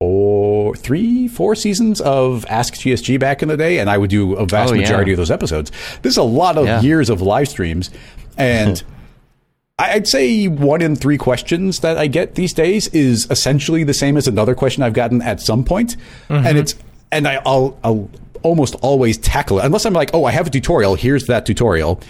four, 0.00 0.76
three, 0.76 1.26
four 1.28 1.54
seasons 1.54 2.00
of 2.00 2.44
Ask 2.48 2.74
GSG 2.74 3.18
back 3.18 3.42
in 3.42 3.48
the 3.48 3.56
day, 3.56 3.78
and 3.78 3.88
I 3.88 3.96
would 3.98 4.10
do 4.10 4.34
a 4.34 4.46
vast 4.46 4.72
Oh, 4.72 4.74
yeah. 4.74 4.82
majority 4.82 5.12
of 5.12 5.16
those 5.16 5.30
episodes. 5.30 5.72
This 6.02 6.12
is 6.12 6.18
a 6.18 6.22
lot 6.22 6.58
of 6.58 6.66
Yeah. 6.66 6.80
years 6.82 7.08
of 7.08 7.22
live 7.22 7.48
streams, 7.48 7.90
and 8.36 8.82
I'd 9.78 10.06
say 10.06 10.48
one 10.48 10.80
in 10.82 10.96
three 10.96 11.18
questions 11.18 11.80
that 11.80 11.98
I 11.98 12.06
get 12.06 12.34
these 12.34 12.52
days 12.52 12.88
is 12.88 13.26
essentially 13.30 13.84
the 13.84 13.94
same 13.94 14.16
as 14.16 14.26
another 14.26 14.54
question 14.54 14.82
I've 14.82 14.94
gotten 14.94 15.20
at 15.22 15.40
some 15.40 15.64
point. 15.64 15.96
point, 16.28 16.46
and 16.46 16.58
it's 16.58 16.74
and 17.12 17.26
I, 17.28 17.40
I'll 17.46 17.78
I'll 17.84 18.08
almost 18.42 18.74
always 18.76 19.16
tackle 19.18 19.58
it 19.58 19.64
unless 19.64 19.84
I'm 19.86 19.92
like, 19.92 20.10
oh, 20.14 20.24
I 20.24 20.30
have 20.30 20.46
a 20.46 20.50
tutorial. 20.50 20.94
Here's 20.94 21.26
that 21.26 21.46
tutorial. 21.46 22.00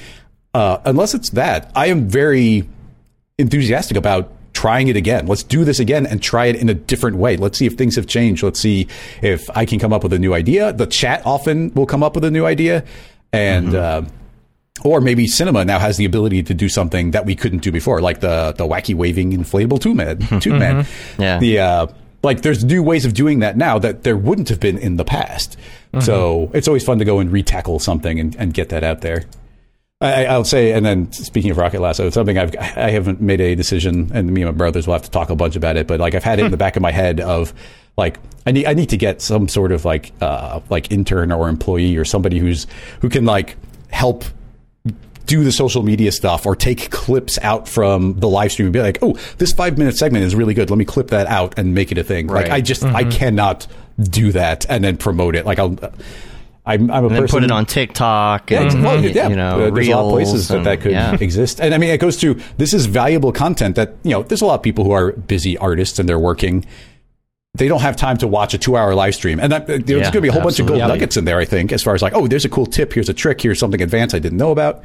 Uh, 0.55 0.79
unless 0.85 1.15
it's 1.15 1.31
that, 1.31 1.71
I 1.75 1.87
am 1.87 2.09
very 2.09 2.69
enthusiastic 3.39 3.97
about 3.97 4.33
trying 4.67 4.89
it 4.89 4.97
again. 4.97 5.29
Let's 5.29 5.45
do 5.45 5.65
this 5.65 5.79
again 5.79 6.07
and 6.07 6.21
try 6.21 6.47
it 6.47 6.57
in 6.57 6.69
a 6.69 6.75
different 6.75 7.19
way. 7.19 7.37
Let's 7.37 7.57
see 7.57 7.67
if 7.67 7.75
things 7.75 7.95
have 7.95 8.09
changed. 8.09 8.43
Let's 8.43 8.59
see 8.59 8.89
if 9.23 9.49
I 9.57 9.65
can 9.65 9.79
come 9.79 9.93
up 9.93 10.03
with 10.03 10.13
a 10.13 10.19
new 10.19 10.35
idea. 10.35 10.73
The 10.73 10.87
chat 10.87 11.25
often 11.25 11.73
will 11.75 11.87
come 11.87 12.03
up 12.03 12.17
with 12.17 12.25
a 12.25 12.33
new 12.33 12.45
idea, 12.45 12.85
and 13.33 13.77
uh, 13.77 14.03
or 14.83 15.01
maybe 15.01 15.29
cinema 15.29 15.65
now 15.65 15.79
has 15.79 15.99
the 15.99 16.05
ability 16.05 16.43
to 16.43 16.53
do 16.53 16.69
something 16.69 17.13
that 17.13 17.25
we 17.25 17.37
couldn't 17.37 17.61
do 17.61 17.71
before, 17.71 18.01
like 18.01 18.19
the 18.19 18.55
the 18.59 18.67
wacky 18.67 18.93
waving 18.93 19.31
inflatable 19.31 19.81
tube 19.81 19.99
man. 19.99 20.19
Tube 20.41 20.59
man. 20.59 20.85
Yeah. 21.17 21.39
The 21.39 21.61
uh, 21.61 21.87
like 22.25 22.43
there's 22.43 22.65
new 22.65 22.83
ways 22.83 23.05
of 23.05 23.15
doing 23.15 23.39
that 23.39 23.57
now 23.57 23.79
that 23.79 24.03
there 24.03 24.17
wouldn't 24.17 24.49
have 24.49 24.59
been 24.59 24.79
in 24.79 24.97
the 24.97 25.05
past. 25.05 25.57
So 26.01 26.51
it's 26.53 26.67
always 26.67 26.85
fun 26.85 26.99
to 26.99 27.05
go 27.05 27.21
and 27.21 27.31
retackle 27.31 27.81
something 27.81 28.19
and, 28.19 28.35
and 28.37 28.53
get 28.53 28.69
that 28.71 28.83
out 28.83 29.01
there. 29.01 29.27
I, 30.01 30.27
I'll 30.27 30.45
say, 30.45 30.73
and 30.73 30.85
then 30.85 31.11
speaking 31.13 31.51
of 31.51 31.57
Rocket 31.57 31.81
Lasso, 31.81 32.07
it's 32.07 32.15
something 32.15 32.37
I've 32.37 32.55
I 32.59 32.91
haven't 32.91 33.23
made 33.23 33.41
a 33.41 33.55
decision, 33.55 34.11
and 34.13 34.31
me 34.31 34.43
and 34.43 34.51
my 34.51 34.57
brothers 34.57 34.87
will 34.87 34.93
have 34.93 35.03
to 35.03 35.11
talk 35.11 35.31
a 35.31 35.37
bunch 35.37 35.57
about 35.57 35.77
it. 35.77 35.87
But 35.87 36.01
like 36.01 36.15
I've 36.15 36.25
had 36.25 36.39
it 36.39 36.45
in 36.45 36.51
the 36.51 36.57
back 36.65 36.77
of 36.77 36.83
my 36.83 36.93
head 36.93 37.19
of 37.21 37.55
like 37.97 38.19
I 38.47 38.53
need 38.53 38.67
I 38.67 38.75
need 38.75 38.91
to 38.91 38.99
get 38.99 39.23
some 39.23 39.49
sort 39.49 39.73
of 39.73 39.87
like 39.87 40.13
uh, 40.21 40.61
like 40.69 40.93
intern 40.93 41.33
or 41.33 41.49
employee 41.49 41.97
or 41.97 42.05
somebody 42.05 42.39
who's 42.39 42.67
who 43.01 43.09
can 43.09 43.25
like 43.25 43.57
help 43.91 44.25
do 45.25 45.43
the 45.43 45.51
social 45.51 45.83
media 45.83 46.13
stuff 46.13 46.45
or 46.45 46.55
take 46.55 46.91
clips 46.91 47.39
out 47.39 47.67
from 47.67 48.21
the 48.21 48.29
live 48.29 48.53
stream 48.53 48.67
and 48.67 48.73
be 48.75 48.81
like, 48.81 48.99
oh, 49.03 49.15
this 49.39 49.53
five 49.53 49.79
minute 49.79 49.97
segment 49.97 50.25
is 50.25 50.35
really 50.35 50.53
good. 50.53 50.69
Let 50.69 50.79
me 50.79 50.85
clip 50.85 51.09
that 51.09 51.27
out 51.27 51.59
and 51.59 51.75
make 51.75 51.91
it 51.91 51.97
a 51.97 52.05
thing. 52.05 52.27
Like 52.27 52.45
Right. 52.45 52.53
I 52.53 52.61
just 52.61 52.85
I 52.85 53.05
cannot 53.05 53.67
do 53.99 54.31
that 54.33 54.67
and 54.69 54.85
then 54.85 54.99
promote 54.99 55.35
it. 55.37 55.47
Like 55.47 55.59
I'll 55.59 55.77
I'm, 56.69 56.91
I'm 56.91 57.05
a 57.05 57.07
and 57.07 57.15
then 57.17 57.23
person 57.23 57.37
put 57.37 57.45
it 57.45 57.51
on 57.53 57.65
TikTok. 57.65 58.51
Yeah, 58.51 58.59
And, 58.63 58.67
it's- 58.69 58.83
well, 58.85 59.01
yeah. 59.05 59.29
you 59.29 59.37
know, 59.37 59.67
Uh, 59.67 59.71
there's 59.71 59.87
a 59.89 59.93
lot 59.93 60.05
of 60.07 60.11
places 60.11 60.33
Reels 60.33 60.49
that 60.49 60.65
that 60.65 60.81
could 60.81 60.93
yeah. 60.93 61.17
exist, 61.21 61.61
and 61.61 61.73
I 61.73 61.79
mean, 61.79 61.91
it 61.91 61.99
goes 61.99 62.17
to 62.19 62.35
this 62.59 62.75
is 62.75 62.87
valuable 62.87 63.31
content 63.33 63.77
that 63.77 63.95
you 64.03 64.11
know. 64.11 64.23
There's 64.25 64.43
a 64.43 64.47
lot 64.47 64.55
of 64.57 64.63
people 64.63 64.85
who 64.85 64.91
are 64.91 65.13
busy 65.13 65.57
artists 65.59 65.99
and 65.99 66.09
they're 66.09 66.19
working. 66.19 66.65
They 67.55 67.69
don't 67.69 67.81
have 67.81 67.97
time 67.97 68.19
to 68.19 68.27
watch 68.29 68.53
a 68.53 68.59
two-hour 68.59 68.95
live 68.95 69.15
stream, 69.15 69.41
and 69.41 69.51
that, 69.53 69.63
uh, 69.63 69.79
there's 69.79 69.89
Yeah, 69.89 69.99
going 70.03 70.13
to 70.13 70.21
be 70.21 70.29
a 70.29 70.33
whole 70.33 70.43
bunch 70.43 70.59
of 70.61 70.67
gold 70.67 70.81
nuggets 70.81 71.17
in 71.17 71.25
there. 71.25 71.39
I 71.39 71.45
think, 71.47 71.73
as 71.73 71.83
far 71.83 71.95
as 71.95 72.03
like, 72.03 72.13
oh, 72.15 72.27
there's 72.27 72.45
a 72.45 72.51
cool 72.51 72.67
tip, 72.67 72.93
here's 72.93 73.09
a 73.09 73.15
trick, 73.15 73.41
here's 73.41 73.59
something 73.59 73.81
advanced 73.81 74.15
I 74.15 74.19
didn't 74.19 74.37
know 74.39 74.51
about. 74.51 74.83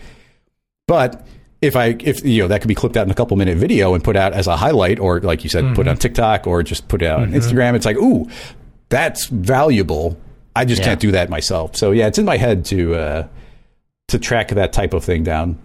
But 0.88 1.26
if 1.62 1.76
I, 1.76 1.96
if 2.00 2.24
you 2.24 2.42
know, 2.44 2.48
that 2.48 2.62
could 2.62 2.68
be 2.70 2.76
clipped 2.76 2.96
out 2.96 3.06
in 3.06 3.12
a 3.12 3.14
couple 3.16 3.36
minute 3.38 3.58
video 3.58 3.94
and 3.94 4.04
put 4.04 4.16
out 4.16 4.34
as 4.34 4.48
a 4.48 4.56
highlight, 4.56 5.00
or 5.00 5.20
like 5.20 5.44
you 5.44 5.50
said, 5.50 5.76
put 5.76 5.88
on 5.88 5.98
TikTok 5.98 6.48
or 6.48 6.64
just 6.64 6.88
put 6.88 7.02
it 7.02 7.08
out 7.08 7.20
on 7.22 7.32
Instagram. 7.34 7.76
It's 7.76 7.86
like, 7.86 7.98
ooh, 7.98 8.30
that's 8.90 9.26
valuable. 9.28 10.18
I 10.56 10.66
just 10.66 10.82
Yeah. 10.82 10.88
can't 10.90 11.00
do 11.00 11.12
that 11.12 11.30
myself. 11.30 11.76
So 11.76 11.92
yeah, 11.92 12.08
it's 12.08 12.18
in 12.20 12.26
my 12.26 12.38
head 12.38 12.66
to 12.66 12.96
uh, 12.96 13.28
to 14.10 14.20
track 14.20 14.50
that 14.50 14.74
type 14.74 14.94
of 14.94 15.04
thing 15.04 15.24
down. 15.24 15.58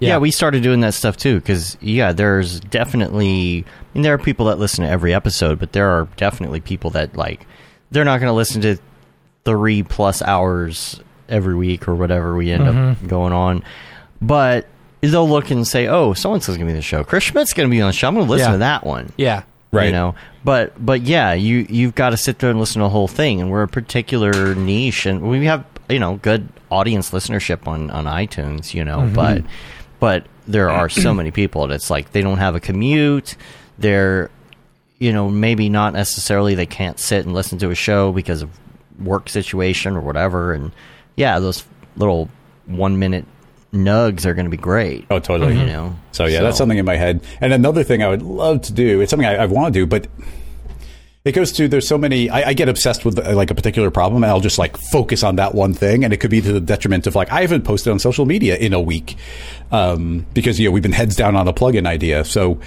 Yeah. 0.00 0.18
we 0.18 0.30
started 0.32 0.62
doing 0.64 0.80
that 0.80 0.94
stuff 0.94 1.16
too 1.16 1.36
because 1.36 1.76
yeah, 1.80 2.12
there's 2.12 2.60
definitely. 2.60 3.64
I 3.66 3.94
mean, 3.94 4.02
there 4.02 4.14
are 4.14 4.18
people 4.18 4.46
that 4.46 4.58
listen 4.58 4.84
to 4.84 4.90
every 4.90 5.14
episode, 5.14 5.58
but 5.58 5.72
there 5.72 5.88
are 5.90 6.08
definitely 6.16 6.60
people 6.60 6.90
that 6.90 7.16
like 7.16 7.46
they're 7.90 8.04
not 8.04 8.18
going 8.20 8.30
to 8.30 8.34
listen 8.34 8.60
to 8.62 8.76
three 9.44 9.82
plus 9.82 10.22
hours 10.22 11.00
every 11.28 11.54
week 11.54 11.86
or 11.88 11.94
whatever 11.94 12.34
we 12.36 12.50
end 12.50 12.66
up 12.66 13.06
going 13.06 13.32
on, 13.32 13.62
but 14.20 14.66
they'll 15.00 15.28
look 15.28 15.50
and 15.50 15.66
say, 15.66 15.86
"Oh, 15.86 16.12
someone's 16.14 16.46
going 16.46 16.58
to 16.58 16.64
be 16.64 16.70
on 16.72 16.76
the 16.76 16.82
show. 16.82 17.04
Chris 17.04 17.24
Schmidt's 17.24 17.52
going 17.54 17.68
to 17.68 17.70
be 17.70 17.80
on 17.80 17.88
the 17.88 17.92
show. 17.92 18.08
I'm 18.08 18.14
going 18.14 18.26
to 18.26 18.30
listen 18.30 18.48
Yeah. 18.48 18.52
to 18.52 18.58
that 18.58 18.84
one." 18.84 19.12
Yeah. 19.16 19.42
Right. 19.72 19.86
You 19.86 19.92
know, 19.92 20.14
but 20.44 20.84
but 20.84 21.02
yeah, 21.02 21.32
you 21.32 21.66
you've 21.68 21.94
got 21.94 22.10
to 22.10 22.16
sit 22.16 22.40
there 22.40 22.50
and 22.50 22.58
listen 22.58 22.80
to 22.80 22.86
the 22.86 22.90
whole 22.90 23.08
thing, 23.08 23.40
and 23.40 23.50
we're 23.50 23.62
a 23.62 23.68
particular 23.68 24.54
niche, 24.54 25.06
and 25.06 25.22
we 25.22 25.44
have 25.46 25.64
you 25.88 26.00
know 26.00 26.16
good 26.16 26.48
audience 26.70 27.10
listenership 27.10 27.68
on 27.68 27.90
on 27.90 28.06
iTunes, 28.06 28.74
you 28.74 28.84
know, 28.84 28.98
mm-hmm. 28.98 29.14
but 29.14 29.44
but 30.00 30.26
there 30.48 30.70
are 30.70 30.88
so 30.88 31.14
many 31.14 31.30
people 31.30 31.68
that's 31.68 31.88
like 31.90 32.10
they 32.10 32.22
don't 32.22 32.38
have 32.38 32.56
a 32.56 32.60
commute, 32.60 33.36
they're 33.78 34.30
you 34.98 35.12
know 35.12 35.28
maybe 35.28 35.68
not 35.68 35.92
necessarily 35.92 36.56
they 36.56 36.66
can't 36.66 36.98
sit 36.98 37.24
and 37.24 37.32
listen 37.32 37.58
to 37.58 37.70
a 37.70 37.74
show 37.74 38.10
because 38.12 38.42
of 38.42 38.50
work 38.98 39.28
situation 39.28 39.94
or 39.94 40.00
whatever, 40.00 40.52
and 40.52 40.72
yeah, 41.14 41.38
those 41.38 41.64
little 41.96 42.28
one 42.66 42.98
minute 42.98 43.24
nugs 43.72 44.24
are 44.24 44.34
going 44.34 44.46
to 44.46 44.50
be 44.50 44.56
great. 44.56 45.06
Oh, 45.10 45.18
totally. 45.18 45.58
You 45.58 45.66
know, 45.66 45.96
So 46.12 46.26
yeah, 46.26 46.42
that's 46.42 46.58
something 46.58 46.78
in 46.78 46.84
my 46.84 46.96
head. 46.96 47.22
And 47.40 47.52
another 47.52 47.84
thing 47.84 48.02
I 48.02 48.08
would 48.08 48.22
love 48.22 48.62
to 48.62 48.72
do. 48.72 49.00
It's 49.00 49.10
something 49.10 49.26
I, 49.28 49.36
I 49.36 49.46
want 49.46 49.72
to 49.72 49.80
do, 49.80 49.86
but 49.86 50.08
it 51.24 51.32
goes 51.32 51.52
to 51.52 51.68
there's 51.68 51.86
so 51.86 51.98
many. 51.98 52.30
I, 52.30 52.48
I 52.48 52.52
get 52.54 52.68
obsessed 52.68 53.04
with 53.04 53.18
uh, 53.18 53.34
like 53.34 53.50
a 53.50 53.54
particular 53.54 53.90
problem, 53.90 54.24
and 54.24 54.30
I'll 54.30 54.40
just 54.40 54.58
like 54.58 54.76
focus 54.76 55.22
on 55.22 55.36
that 55.36 55.54
one 55.54 55.74
thing, 55.74 56.02
and 56.02 56.12
it 56.14 56.16
could 56.16 56.30
be 56.30 56.40
to 56.40 56.52
the 56.52 56.60
detriment 56.60 57.06
of 57.06 57.14
like 57.14 57.30
I 57.30 57.42
haven't 57.42 57.62
posted 57.62 57.90
on 57.92 57.98
social 57.98 58.24
media 58.24 58.56
in 58.56 58.72
a 58.72 58.80
week 58.80 59.16
um, 59.70 60.26
because 60.32 60.58
you 60.58 60.66
know 60.66 60.72
we've 60.72 60.82
been 60.82 60.92
heads 60.92 61.16
down 61.16 61.36
on 61.36 61.46
a 61.46 61.52
plugin 61.52 61.86
idea. 61.86 62.24
So 62.24 62.58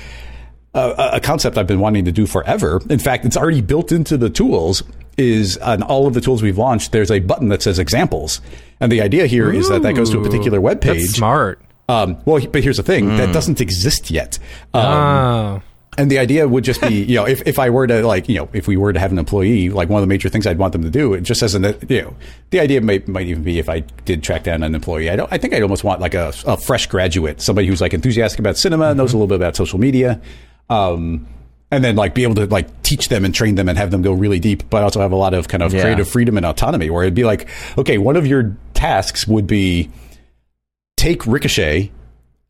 uh, 0.74 1.12
a 1.14 1.20
concept 1.20 1.58
I've 1.58 1.68
been 1.68 1.80
wanting 1.80 2.06
to 2.06 2.12
do 2.12 2.26
forever. 2.26 2.82
In 2.90 3.00
fact, 3.00 3.26
it's 3.26 3.38
already 3.38 3.62
built 3.62 3.91
into 3.91 4.18
the 4.18 4.30
tools. 4.30 4.84
Is 5.16 5.58
on 5.58 5.84
all 5.84 6.08
of 6.08 6.16
the 6.16 6.22
tools 6.22 6.41
we've 6.41 6.58
launched, 6.58 6.91
there's 6.91 7.12
a 7.12 7.20
button 7.20 7.50
that 7.50 7.62
says 7.62 7.78
examples, 7.78 8.41
and 8.80 8.91
the 8.91 9.00
idea 9.00 9.28
here 9.28 9.54
is 9.54 9.70
that 9.70 9.84
that 9.84 9.94
goes 9.94 10.10
to 10.10 10.20
a 10.20 10.24
particular 10.24 10.60
web 10.60 10.82
page. 10.82 11.12
Smart. 11.12 11.62
Um, 11.88 12.18
well, 12.26 12.44
but 12.48 12.64
here's 12.64 12.78
the 12.78 12.84
thing 12.84 13.18
that 13.18 13.32
doesn't 13.32 13.62
exist 13.62 14.10
yet. 14.10 14.40
Um, 14.74 14.86
oh. 14.86 15.62
and 15.98 16.10
the 16.10 16.18
idea 16.18 16.48
would 16.48 16.64
just 16.64 16.82
be, 16.82 17.04
you 17.04 17.16
know, 17.16 17.26
if, 17.26 17.45
if 17.45 17.60
I 17.60 17.70
were 17.70 17.86
to 17.86 18.08
like, 18.08 18.28
you 18.28 18.38
know, 18.38 18.50
if 18.54 18.68
we 18.68 18.78
were 18.78 18.94
to 18.94 19.00
have 19.00 19.12
an 19.12 19.20
employee, 19.20 19.70
like 19.70 19.90
one 19.90 20.02
of 20.02 20.08
the 20.08 20.12
major 20.12 20.30
things 20.30 20.48
I'd 20.48 20.58
want 20.58 20.72
them 20.74 20.82
to 20.82 20.90
do, 20.90 21.14
it 21.14 21.22
just 21.22 21.44
as 21.44 21.54
an, 21.54 21.76
you 21.90 22.02
know, 22.02 22.16
the 22.50 22.60
idea 22.60 22.82
might, 22.82 23.08
might 23.08 23.28
even 23.28 23.44
be 23.44 23.60
if 23.60 23.70
I 23.70 23.82
did 24.06 24.24
track 24.24 24.44
down 24.44 24.64
an 24.64 24.74
employee, 24.74 25.10
I 25.10 25.16
don't, 25.16 25.32
I 25.32 25.38
think 25.38 25.54
I'd 25.54 25.62
almost 25.62 25.84
want 25.84 26.00
like 26.02 26.14
a, 26.14 26.34
a 26.48 26.58
fresh 26.58 26.88
graduate, 26.88 27.41
somebody 27.41 27.68
who's 27.68 27.82
like 27.82 27.94
enthusiastic 27.94 28.40
about 28.40 28.58
cinema, 28.58 28.95
knows 28.95 29.14
a 29.14 29.18
little 29.18 29.28
bit 29.28 29.36
about 29.36 29.56
social 29.56 29.80
media. 29.80 30.20
Um, 30.69 31.27
and 31.72 31.84
then 31.84 31.95
like 31.95 32.14
be 32.14 32.23
able 32.23 32.35
to 32.35 32.45
like 32.45 32.84
teach 32.84 33.10
them 33.10 33.26
and 33.26 33.34
train 33.34 33.56
them 33.56 33.68
and 33.68 33.77
have 33.77 33.90
them 33.91 34.02
go 34.03 34.14
really 34.14 34.40
deep, 34.40 34.69
but 34.69 34.84
also 34.84 34.99
have 35.02 35.11
a 35.11 35.15
lot 35.15 35.34
of 35.34 35.48
kind 35.48 35.64
of 35.64 35.73
Yeah. 35.73 35.81
creative 35.81 36.07
freedom 36.07 36.38
and 36.38 36.45
autonomy 36.45 36.90
where 36.90 37.03
it'd 37.03 37.15
be 37.15 37.23
like, 37.26 37.48
okay, 37.77 37.98
one 37.98 38.15
of 38.15 38.27
your 38.27 38.56
tasks 38.73 39.27
would 39.27 39.48
be 39.48 39.90
take 40.98 41.26
Ricochet 41.26 41.91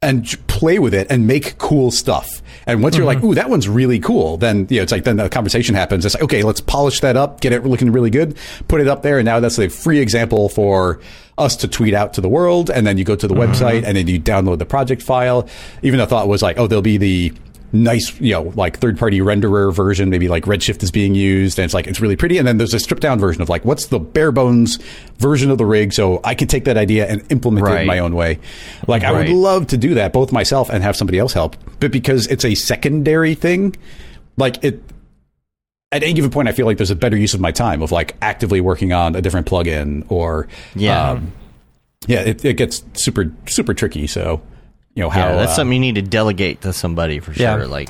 and 0.01 0.37
play 0.47 0.79
with 0.79 0.93
it 0.93 1.07
and 1.09 1.25
make 1.25 1.57
cool 1.57 1.89
stuff. 1.89 2.41
And 2.67 2.83
once 2.83 2.97
you're 2.97 3.05
like, 3.05 3.23
ooh, 3.23 3.33
that 3.35 3.49
one's 3.49 3.69
really 3.69 3.99
cool, 3.99 4.35
then 4.35 4.67
you 4.69 4.77
know, 4.77 4.83
it's 4.83 4.91
like 4.91 5.05
then 5.05 5.15
the 5.15 5.29
conversation 5.29 5.73
happens. 5.75 6.05
It's 6.05 6.13
like, 6.15 6.23
okay, 6.25 6.43
let's 6.43 6.59
polish 6.59 6.99
that 6.99 7.15
up, 7.15 7.39
get 7.39 7.53
it 7.53 7.65
looking 7.65 7.89
really 7.93 8.09
good, 8.09 8.35
put 8.67 8.81
it 8.81 8.89
up 8.89 9.01
there, 9.01 9.17
and 9.17 9.25
now 9.25 9.39
that's 9.39 9.57
a 9.57 9.69
free 9.69 9.99
example 9.99 10.49
for 10.49 10.99
us 11.37 11.55
to 11.55 11.69
tweet 11.69 11.93
out 11.93 12.13
to 12.15 12.21
the 12.21 12.27
world. 12.27 12.69
And 12.69 12.85
then 12.85 12.97
you 12.97 13.05
go 13.05 13.15
to 13.15 13.27
the 13.29 13.33
website 13.33 13.83
and 13.85 13.95
then 13.95 14.07
you 14.09 14.19
download 14.19 14.59
the 14.59 14.65
project 14.65 15.01
file. 15.01 15.47
Even 15.81 15.99
the 15.99 16.05
thought 16.05 16.27
was 16.27 16.41
like, 16.41 16.57
oh, 16.59 16.67
there'll 16.67 16.81
be 16.81 16.97
the 16.97 17.31
nice, 17.73 18.17
you 18.21 18.31
know, 18.31 18.53
like 18.55 18.77
third 18.77 18.97
party 18.97 19.19
renderer 19.19 19.73
version, 19.73 20.09
maybe 20.09 20.27
like 20.29 20.45
Redshift 20.45 20.83
is 20.83 20.91
being 20.91 21.15
used, 21.15 21.57
and 21.59 21.65
it's 21.65 21.73
like 21.73 21.87
it's 21.87 21.99
really 21.99 22.15
pretty. 22.15 22.37
And 22.37 22.47
then 22.47 22.57
there's 22.57 22.73
a 22.73 22.79
stripped 22.79 23.01
down 23.01 23.19
version 23.19 23.41
of 23.41 23.49
like 23.49 23.65
what's 23.65 23.87
the 23.87 23.99
bare 23.99 24.31
bones 24.31 24.77
version 25.17 25.51
of 25.51 25.57
the 25.57 25.65
rig, 25.65 25.91
so 25.91 26.21
I 26.23 26.35
can 26.35 26.47
take 26.47 26.65
that 26.65 26.77
idea 26.77 27.07
and 27.07 27.29
implement 27.31 27.67
it 27.67 27.81
in 27.81 27.87
my 27.87 27.99
own 27.99 28.15
way. 28.15 28.39
Like 28.87 29.03
I 29.03 29.11
would 29.11 29.29
love 29.29 29.67
to 29.67 29.77
do 29.77 29.95
that, 29.95 30.13
both 30.13 30.31
myself 30.31 30.69
and 30.69 30.83
have 30.83 30.95
somebody 30.95 31.19
else 31.19 31.33
help, 31.33 31.57
but 31.79 31.91
because 31.91 32.27
it's 32.27 32.45
a 32.45 32.55
secondary 32.55 33.35
thing, 33.35 33.75
like 34.37 34.63
it. 34.63 34.81
At 35.91 36.01
any 36.01 36.13
given 36.13 36.31
point, 36.31 36.47
I 36.47 36.53
feel 36.53 36.65
like 36.65 36.77
there's 36.77 36.89
a 36.89 36.95
better 36.95 37.15
use 37.15 37.35
of 37.35 37.39
my 37.39 37.51
time 37.51 37.83
of 37.83 37.91
like 37.91 38.15
actively 38.19 38.61
working 38.61 38.93
on 38.93 39.15
a 39.15 39.21
different 39.21 39.45
plugin 39.45 40.05
or 40.09 40.47
Yeah. 40.73 41.11
um, 41.11 41.31
yeah, 42.07 42.21
it, 42.21 42.43
it 42.43 42.53
gets 42.57 42.83
super 42.93 43.31
super 43.45 43.75
tricky. 43.75 44.07
So 44.07 44.41
you 44.95 45.01
know 45.03 45.09
how 45.09 45.29
yeah, 45.29 45.35
that's 45.35 45.51
uh, 45.53 45.55
something 45.55 45.73
you 45.73 45.79
need 45.79 45.95
to 45.95 46.01
delegate 46.01 46.61
to 46.61 46.73
somebody 46.73 47.19
for 47.19 47.33
sure. 47.33 47.43
Yeah. 47.43 47.55
Like 47.65 47.89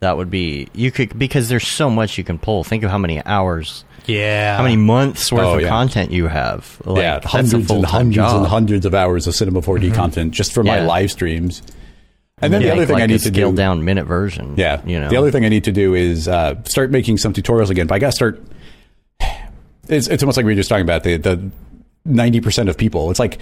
that 0.00 0.16
would 0.16 0.30
be 0.30 0.68
you 0.74 0.90
could 0.90 1.18
because 1.18 1.48
there's 1.48 1.66
so 1.66 1.90
much 1.90 2.18
you 2.18 2.24
can 2.24 2.38
pull. 2.38 2.64
Think 2.64 2.82
of 2.84 2.90
how 2.90 2.98
many 2.98 3.24
hours, 3.24 3.84
Yeah. 4.06 4.56
how 4.56 4.62
many 4.62 4.76
months 4.76 5.30
worth 5.30 5.42
Oh, 5.44 5.54
of 5.56 5.60
yeah. 5.62 5.68
content 5.68 6.10
you 6.10 6.26
have. 6.26 6.80
Like, 6.84 7.02
yeah, 7.02 7.20
hundreds 7.22 7.70
and 7.70 7.84
hundreds 7.84 8.16
job. 8.16 8.36
and 8.38 8.46
hundreds 8.46 8.86
of 8.86 8.94
hours 8.94 9.26
of 9.26 9.34
Cinema 9.34 9.60
4D 9.60 9.94
content 9.94 10.32
just 10.32 10.52
for 10.52 10.62
my 10.64 10.80
live 10.80 11.10
streams. 11.10 11.62
And 12.42 12.52
then 12.52 12.62
the 12.62 12.70
other 12.72 12.86
thing 12.86 12.94
like 12.94 13.02
I 13.02 13.06
need 13.06 13.20
to 13.20 13.28
scaled 13.28 13.54
do, 13.56 13.62
down 13.62 13.84
minute 13.84 14.06
version. 14.06 14.54
yeah, 14.56 14.80
you 14.86 14.98
know 14.98 15.10
the 15.10 15.16
other 15.18 15.30
thing 15.30 15.44
I 15.44 15.50
need 15.50 15.64
to 15.64 15.72
do 15.72 15.94
is 15.94 16.26
uh, 16.26 16.54
start 16.64 16.90
making 16.90 17.18
some 17.18 17.34
tutorials 17.34 17.68
again. 17.68 17.86
But 17.86 17.96
I 17.96 17.98
got 17.98 18.06
to 18.06 18.12
start. 18.16 18.42
It's 19.88 20.06
it's 20.08 20.22
almost 20.22 20.36
like 20.36 20.46
we 20.46 20.52
were 20.52 20.56
just 20.56 20.68
talking 20.68 20.84
about 20.84 21.02
the 21.04 21.16
the 21.18 21.50
ninety 22.06 22.40
percent 22.40 22.68
of 22.68 22.78
people. 22.78 23.10
It's 23.10 23.18
like 23.20 23.38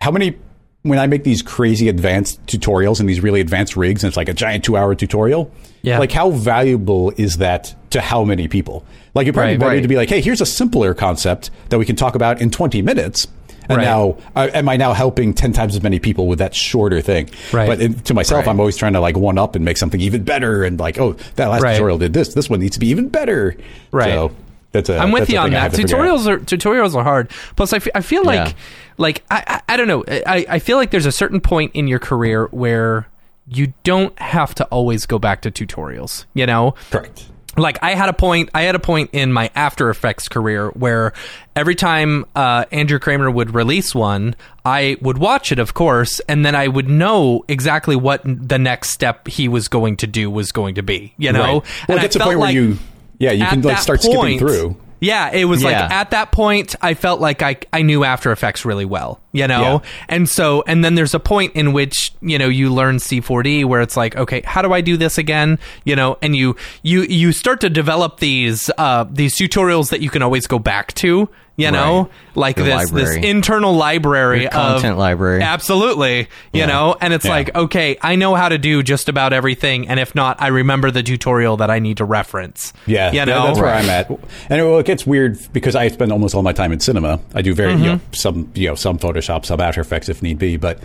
how 0.00 0.10
many 0.10 0.36
when 0.84 0.98
I 0.98 1.06
make 1.06 1.24
these 1.24 1.40
crazy 1.42 1.88
advanced 1.88 2.44
tutorials 2.46 3.00
and 3.00 3.08
these 3.08 3.20
really 3.20 3.40
advanced 3.40 3.74
rigs, 3.74 4.04
and 4.04 4.08
it's 4.08 4.18
like 4.18 4.28
a 4.28 4.34
giant 4.34 4.64
two 4.64 4.76
hour 4.76 4.94
tutorial. 4.94 5.50
Yeah. 5.80 5.98
Like 5.98 6.12
how 6.12 6.30
valuable 6.30 7.10
is 7.16 7.38
that 7.38 7.74
to 7.90 8.00
how 8.02 8.22
many 8.24 8.48
people? 8.48 8.84
Like 9.14 9.24
it'd 9.24 9.34
probably 9.34 9.52
Right, 9.52 9.54
be 9.54 9.58
better 9.60 9.70
right. 9.76 9.82
to 9.82 9.88
be 9.88 9.96
like, 9.96 10.10
hey, 10.10 10.20
here's 10.20 10.42
a 10.42 10.46
simpler 10.46 10.92
concept 10.94 11.50
that 11.70 11.78
we 11.78 11.86
can 11.86 11.96
talk 11.96 12.14
about 12.14 12.40
in 12.42 12.50
twenty 12.50 12.82
minutes. 12.82 13.26
And 13.66 13.78
Right. 13.78 13.84
now, 13.84 14.18
uh, 14.36 14.50
am 14.52 14.68
I 14.68 14.76
now 14.76 14.92
helping 14.92 15.32
ten 15.32 15.54
times 15.54 15.74
as 15.74 15.82
many 15.82 15.98
people 15.98 16.26
with 16.26 16.38
that 16.40 16.54
shorter 16.54 17.00
thing? 17.00 17.30
Right. 17.50 17.66
But 17.66 17.80
in, 17.80 17.94
to 18.00 18.12
myself. 18.12 18.46
I'm 18.46 18.60
always 18.60 18.76
trying 18.76 18.92
to 18.92 19.00
like 19.00 19.16
one 19.16 19.38
up 19.38 19.56
and 19.56 19.64
make 19.64 19.78
something 19.78 20.02
even 20.02 20.22
better. 20.22 20.64
And 20.64 20.78
like, 20.78 20.98
oh, 21.00 21.14
that 21.36 21.46
last 21.46 21.62
tutorial 21.62 21.96
did 21.96 22.12
this. 22.12 22.34
This 22.34 22.50
one 22.50 22.60
needs 22.60 22.74
to 22.74 22.80
be 22.80 22.88
even 22.88 23.08
better. 23.08 23.56
Right. 23.90 24.10
So 24.10 24.32
that's 24.74 24.90
a. 24.90 24.98
I'm 24.98 25.10
with 25.12 25.30
you 25.30 25.38
on 25.38 25.50
that. 25.52 25.72
Tutorials 25.72 26.26
are 26.26 26.38
tutorials 26.38 26.94
are 26.94 27.02
hard. 27.02 27.30
Plus, 27.56 27.72
I 27.72 27.80
I 27.94 28.02
feel 28.02 28.24
like 28.24 28.48
Yeah. 28.48 28.54
like 28.98 29.24
I, 29.30 29.42
I 29.68 29.74
I 29.74 29.76
don't 29.78 29.88
know. 29.88 30.04
I 30.08 30.44
I 30.48 30.58
feel 30.58 30.76
like 30.76 30.90
there's 30.90 31.06
a 31.06 31.12
certain 31.12 31.40
point 31.40 31.70
in 31.74 31.88
your 31.88 31.98
career 32.00 32.46
where 32.50 33.08
you 33.48 33.72
don't 33.84 34.18
have 34.18 34.54
to 34.56 34.64
always 34.66 35.06
go 35.06 35.18
back 35.18 35.40
to 35.42 35.50
tutorials. 35.50 36.24
You 36.34 36.46
know, 36.46 36.74
Correct. 36.90 37.26
like 37.56 37.78
I 37.82 37.94
had 37.94 38.08
a 38.08 38.12
point 38.12 38.50
I 38.54 38.62
had 38.62 38.74
a 38.74 38.78
point 38.78 39.10
in 39.12 39.32
my 39.32 39.50
After 39.54 39.90
Effects 39.90 40.28
career 40.28 40.70
where 40.70 41.12
every 41.54 41.74
time 41.74 42.24
uh, 42.34 42.64
Andrew 42.72 42.98
Kramer 42.98 43.30
would 43.30 43.54
release 43.54 43.94
one, 43.94 44.34
I 44.64 44.96
would 45.02 45.18
watch 45.18 45.52
it, 45.52 45.58
of 45.58 45.74
course, 45.74 46.20
and 46.28 46.44
then 46.44 46.54
I 46.54 46.68
would 46.68 46.88
know 46.88 47.44
exactly 47.48 47.96
what 47.96 48.22
the 48.24 48.58
next 48.58 48.90
step 48.90 49.28
he 49.28 49.46
was 49.46 49.68
going 49.68 49.98
to 49.98 50.06
do 50.06 50.30
was 50.30 50.50
going 50.52 50.74
to 50.76 50.82
be. 50.82 51.14
You 51.18 51.32
know, 51.32 51.40
Right. 51.40 51.52
Well, 51.52 51.62
and 51.88 51.98
it 51.98 52.00
gets 52.02 52.16
I 52.16 52.20
a 52.20 52.24
point 52.24 52.38
where 52.38 52.48
like 52.48 52.54
you, 52.54 52.78
yeah, 53.24 53.32
you 53.32 53.44
at 53.44 53.50
can 53.50 53.62
like 53.62 53.76
that 53.76 53.82
start 53.82 54.02
skipping 54.02 54.38
through. 54.38 54.76
Yeah, 55.04 55.32
it 55.32 55.44
was 55.44 55.62
like 55.62 55.76
at 55.76 56.10
that 56.12 56.32
point 56.32 56.74
I 56.80 56.94
felt 56.94 57.20
like 57.20 57.42
I 57.42 57.58
I 57.72 57.82
knew 57.82 58.04
After 58.04 58.32
Effects 58.32 58.64
really 58.64 58.86
well, 58.86 59.20
you 59.32 59.46
know? 59.46 59.60
Yeah. 59.60 59.90
And 60.08 60.28
so 60.28 60.64
and 60.66 60.82
then 60.82 60.94
there's 60.94 61.12
a 61.14 61.20
point 61.20 61.54
in 61.54 61.72
which, 61.72 62.12
you 62.22 62.38
know, 62.38 62.48
you 62.48 62.72
learn 62.72 62.96
C4D 62.96 63.66
where 63.66 63.82
it's 63.82 63.96
like, 63.96 64.16
okay, 64.16 64.40
how 64.44 64.62
do 64.62 64.72
I 64.72 64.80
do 64.80 64.96
this 64.96 65.18
again? 65.18 65.58
You 65.84 65.94
know, 65.94 66.16
and 66.22 66.34
you 66.34 66.56
you 66.82 67.02
you 67.02 67.32
start 67.32 67.60
to 67.62 67.70
develop 67.70 68.18
these 68.18 68.70
uh 68.78 69.04
these 69.10 69.36
tutorials 69.36 69.90
that 69.90 70.00
you 70.00 70.08
can 70.08 70.22
always 70.22 70.46
go 70.46 70.58
back 70.58 70.94
to 70.94 71.28
you 71.56 71.70
know, 71.70 72.02
Right. 72.02 72.10
like 72.36 72.56
Your 72.58 72.66
this 72.66 72.90
this 72.90 73.16
internal 73.16 73.74
library 73.74 74.42
Your 74.42 74.50
content 74.50 74.92
of 74.92 74.98
library. 74.98 75.42
Absolutely, 75.42 76.18
you 76.52 76.60
Yeah. 76.60 76.66
know, 76.66 76.96
and 77.00 77.12
it's 77.14 77.24
Yeah. 77.24 77.30
like, 77.30 77.54
okay, 77.54 77.96
I 78.02 78.16
know 78.16 78.34
how 78.34 78.48
to 78.48 78.58
do 78.58 78.82
just 78.82 79.08
about 79.08 79.32
everything, 79.32 79.88
and 79.88 80.00
if 80.00 80.14
not, 80.14 80.36
I 80.40 80.48
remember 80.48 80.90
the 80.90 81.02
tutorial 81.02 81.56
that 81.58 81.70
I 81.70 81.78
need 81.78 81.98
to 81.98 82.04
reference. 82.04 82.72
Yeah, 82.86 83.12
you 83.12 83.24
know, 83.24 83.46
that's 83.46 83.58
where 83.60 83.72
I'm 83.74 83.88
at. 83.88 84.08
And 84.08 84.60
it, 84.60 84.64
well, 84.64 84.78
it 84.78 84.86
gets 84.86 85.06
weird 85.06 85.38
because 85.52 85.76
I 85.76 85.88
spend 85.88 86.10
almost 86.12 86.34
all 86.34 86.42
my 86.42 86.52
time 86.52 86.72
in 86.72 86.80
cinema. 86.80 87.20
I 87.34 87.42
do 87.42 87.54
very, 87.54 87.72
you 87.72 87.78
know, 87.78 87.94
Mm-hmm. 87.96 88.12
some, 88.12 88.50
you 88.54 88.68
know, 88.68 88.74
some 88.74 88.98
Photoshop, 88.98 89.44
some 89.44 89.60
After 89.60 89.80
Effects 89.80 90.08
if 90.08 90.22
need 90.22 90.38
be. 90.38 90.56
But 90.56 90.80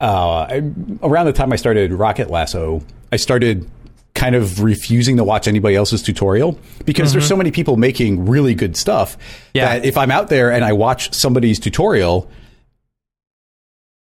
uh, 0.00 0.40
I, 0.50 0.62
around 1.02 1.26
the 1.26 1.32
time 1.32 1.52
I 1.52 1.56
started 1.56 1.92
Rocket 1.92 2.30
Lasso, 2.30 2.82
I 3.12 3.16
started 3.16 3.68
kind 4.16 4.34
of 4.34 4.60
refusing 4.62 5.16
to 5.18 5.22
watch 5.24 5.46
anybody 5.46 5.76
else's 5.76 6.02
tutorial 6.02 6.58
because 6.84 7.12
there's 7.12 7.28
so 7.28 7.36
many 7.36 7.52
people 7.52 7.76
making 7.76 8.26
really 8.26 8.54
good 8.54 8.76
stuff 8.76 9.16
Mm-hmm. 9.16 9.50
Yeah. 9.54 9.78
that 9.78 9.84
if 9.86 9.96
I'm 9.96 10.10
out 10.10 10.28
there 10.28 10.50
and 10.50 10.64
I 10.64 10.72
watch 10.72 11.14
somebody's 11.14 11.60
tutorial, 11.60 12.28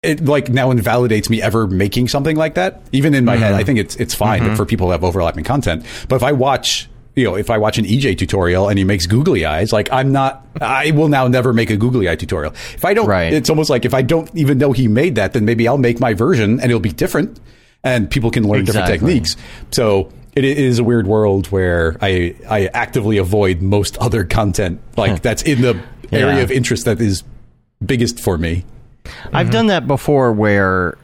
it 0.03 0.25
like 0.25 0.49
now 0.51 0.71
invalidates 0.71 1.31
me 1.31 1.41
ever 1.41 1.67
making 1.67 2.09
something 2.09 2.37
like 2.37 2.55
that. 2.55 2.83
Even 2.93 3.15
in 3.15 3.25
my 3.25 3.37
head, 3.37 3.55
I 3.55 3.65
think 3.65 3.79
it's 3.79 3.97
it's 3.97 4.15
fine 4.15 4.55
for 4.57 4.67
people 4.67 4.87
who 4.89 4.93
have 4.93 5.03
overlapping 5.05 5.45
content. 5.45 5.85
But 6.09 6.17
if 6.17 6.23
I 6.23 6.33
watch, 6.33 6.89
you 7.17 7.25
know, 7.25 7.37
if 7.37 7.49
I 7.49 7.57
watch 7.59 7.79
an 7.79 7.87
EJ 7.87 8.19
tutorial 8.19 8.69
and 8.69 8.79
he 8.79 8.85
makes 8.85 9.07
googly 9.07 9.47
eyes, 9.47 9.73
like 9.73 9.91
I'm 9.91 10.13
not, 10.13 10.47
I 10.61 10.91
will 10.91 11.09
now 11.09 11.27
never 11.29 11.53
make 11.55 11.71
a 11.71 11.77
googly 11.79 12.09
eye 12.11 12.17
tutorial. 12.17 12.53
If 12.75 12.85
I 12.85 12.93
don't, 12.93 13.07
Right. 13.07 13.33
it's 13.33 13.49
almost 13.49 13.71
like 13.71 13.87
if 13.87 13.95
I 13.95 14.03
don't 14.03 14.29
even 14.35 14.59
know 14.59 14.73
he 14.73 14.89
made 14.89 15.15
that, 15.15 15.33
then 15.33 15.47
maybe 15.47 15.67
I'll 15.67 15.79
make 15.79 16.01
my 16.01 16.13
version 16.13 16.61
and 16.61 16.65
it'll 16.71 16.81
be 16.81 16.93
different, 16.93 17.41
and 17.85 18.11
people 18.11 18.31
can 18.31 18.49
learn 18.49 18.65
different 18.65 18.89
techniques. 18.89 19.37
So. 19.71 20.13
It 20.37 20.43
is 20.43 20.81
a 20.81 20.83
weird 20.83 21.07
world 21.07 21.47
where 21.53 21.97
I 22.03 22.35
I 22.51 22.67
actively 22.75 23.19
avoid 23.19 23.63
most 23.63 23.97
other 23.99 24.25
content 24.25 24.81
like 24.97 25.23
that's 25.23 25.43
in 25.43 25.63
the 25.63 25.81
area 26.11 26.43
of 26.43 26.51
interest 26.51 26.87
that 26.87 27.01
is 27.01 27.23
biggest 27.87 28.19
for 28.19 28.37
me. 28.37 28.65
I've 29.33 29.53
done 29.53 29.69
that 29.69 29.87
before 29.87 30.33
where 30.33 30.99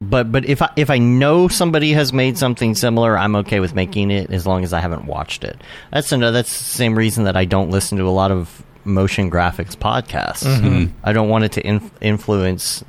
but 0.00 0.30
but 0.30 0.44
if 0.44 0.60
I 0.60 0.70
if 0.76 0.90
I 0.90 0.98
know 0.98 1.48
somebody 1.48 1.92
has 1.92 2.12
made 2.12 2.36
something 2.36 2.74
similar, 2.74 3.16
I'm 3.16 3.36
okay 3.36 3.60
with 3.60 3.74
making 3.74 4.10
it 4.10 4.30
as 4.30 4.46
long 4.46 4.64
as 4.64 4.72
I 4.72 4.80
haven't 4.80 5.06
watched 5.06 5.44
it. 5.44 5.60
That's 5.92 6.12
another 6.12 6.32
that's 6.32 6.56
the 6.56 6.64
same 6.64 6.96
reason 6.96 7.24
that 7.24 7.36
I 7.36 7.44
don't 7.44 7.70
listen 7.70 7.98
to 7.98 8.04
a 8.04 8.10
lot 8.10 8.30
of 8.30 8.62
motion 8.84 9.30
graphics 9.30 9.76
podcasts. 9.76 10.44
Mm-hmm. 10.44 10.92
I 11.02 11.12
don't 11.12 11.28
want 11.28 11.44
it 11.44 11.52
to 11.52 11.66
inf- 11.66 11.90
influence 12.00 12.84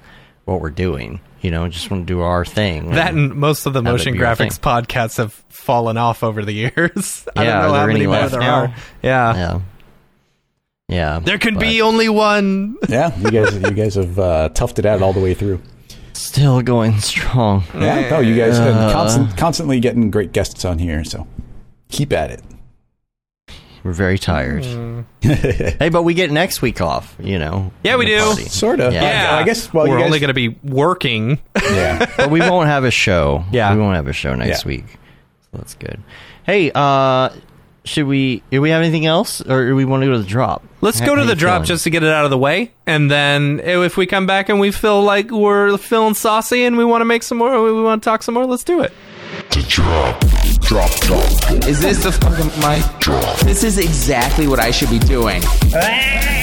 what 0.45 0.61
we're 0.61 0.69
doing. 0.69 1.21
You 1.45 1.51
know, 1.51 1.67
just 1.69 1.91
want 1.91 2.07
to 2.07 2.13
do 2.13 2.21
our 2.21 2.43
thing. 2.43 2.89
that 2.91 3.13
and 3.13 3.35
most 3.35 3.65
of 3.67 3.73
the 3.73 3.81
motion 3.83 4.15
graphics 4.15 4.59
podcasts 4.59 5.17
have 5.17 5.31
fallen 5.49 5.95
off 5.97 6.23
over 6.23 6.43
the 6.43 6.53
years. 6.53 7.27
I 7.35 7.43
Yeah, 7.43 7.61
don't 7.61 7.61
know 7.67 7.71
there 7.71 7.81
how 7.81 7.87
many 7.87 8.07
more 8.07 8.27
there 8.29 8.39
now? 8.39 8.55
are. 8.61 8.75
Yeah. 9.03 9.35
yeah. 9.35 9.59
Yeah. 10.87 11.19
There 11.19 11.37
can 11.37 11.55
but 11.55 11.61
be 11.61 11.81
only 11.81 12.09
one. 12.09 12.77
Yeah, 12.89 13.15
you 13.17 13.31
guys, 13.31 13.53
you 13.55 13.71
guys 13.71 13.95
have 13.95 14.17
uh, 14.19 14.49
toughed 14.53 14.79
it 14.79 14.85
out 14.85 15.01
all 15.01 15.13
the 15.13 15.19
way 15.21 15.33
through. 15.33 15.61
still 16.13 16.61
going 16.61 16.99
strong. 16.99 17.63
Yeah, 17.73 18.09
no, 18.09 18.19
you 18.19 18.35
guys 18.35 18.57
have 18.57 18.75
Uh. 18.75 18.91
constant, 18.91 19.37
constantly 19.37 19.79
getting 19.79 20.09
great 20.11 20.31
guests 20.31 20.63
on 20.65 20.79
here, 20.79 21.03
so 21.03 21.27
keep 21.89 22.11
at 22.13 22.31
it. 22.31 22.41
We're 23.85 23.93
very 23.93 24.17
tired. 24.17 24.63
Mm. 24.63 25.05
hey, 25.21 25.89
but 25.89 26.01
we 26.01 26.15
get 26.15 26.31
next 26.31 26.59
week 26.63 26.81
off, 26.81 27.15
you 27.19 27.37
know. 27.37 27.71
Yeah, 27.83 27.97
we 27.97 28.07
do. 28.07 28.17
party. 28.19 28.45
Sort 28.45 28.79
of. 28.79 28.91
Yeah. 28.91 29.03
Yeah, 29.03 29.37
I 29.37 29.43
guess. 29.43 29.71
Well, 29.71 29.87
we're 29.87 29.99
guys, 29.99 30.07
only 30.07 30.17
going 30.17 30.29
to 30.29 30.33
be 30.33 30.49
working. 30.63 31.39
Yeah. 31.61 32.11
but 32.17 32.31
we 32.31 32.39
won't 32.39 32.67
have 32.67 32.83
a 32.83 32.89
show. 32.89 33.45
Yeah. 33.51 33.75
we 33.75 33.79
won't 33.79 33.95
have 33.95 34.07
a 34.07 34.13
show 34.13 34.33
next 34.33 34.65
Yeah. 34.65 34.69
week. 34.69 34.85
So 35.43 35.49
that's 35.59 35.75
good. 35.75 36.01
Hey, 36.47 36.71
uh, 36.73 37.29
should 37.83 38.07
we? 38.07 38.41
Do 38.49 38.59
we 38.59 38.71
have 38.71 38.81
anything 38.81 39.05
else, 39.05 39.41
or 39.41 39.67
do 39.67 39.75
we 39.75 39.85
want 39.85 40.01
to 40.01 40.07
go 40.07 40.13
to 40.13 40.17
the 40.19 40.27
drop? 40.27 40.63
Let's 40.81 40.97
How- 40.97 41.05
go 41.05 41.15
to 41.17 41.23
the 41.23 41.35
drop 41.35 41.57
feeling? 41.57 41.67
just 41.67 41.83
to 41.83 41.91
get 41.91 42.01
it 42.01 42.09
out 42.09 42.25
of 42.25 42.31
the 42.31 42.39
way, 42.39 42.71
and 42.87 43.11
then 43.11 43.61
if 43.63 43.97
we 43.97 44.07
come 44.07 44.25
back 44.25 44.49
and 44.49 44.59
we 44.59 44.71
feel 44.71 45.03
like 45.03 45.29
we're 45.29 45.77
feeling 45.77 46.15
saucy 46.15 46.63
and 46.65 46.75
we 46.75 46.85
want 46.85 47.01
to 47.01 47.05
make 47.05 47.21
some 47.21 47.37
more, 47.37 47.61
we 47.61 47.83
want 47.83 48.01
to 48.01 48.09
talk 48.09 48.23
some 48.23 48.33
more, 48.33 48.47
let's 48.47 48.63
do 48.63 48.81
it. 48.81 48.91
Is 50.65 51.79
this 51.79 52.03
the 52.03 52.11
fucking 52.11 52.47
mic? 52.59 53.39
This 53.45 53.63
is 53.63 53.77
exactly 53.77 54.47
what 54.47 54.59
I 54.59 54.71
should 54.71 54.89
be 54.89 54.97
doing. 54.97 55.43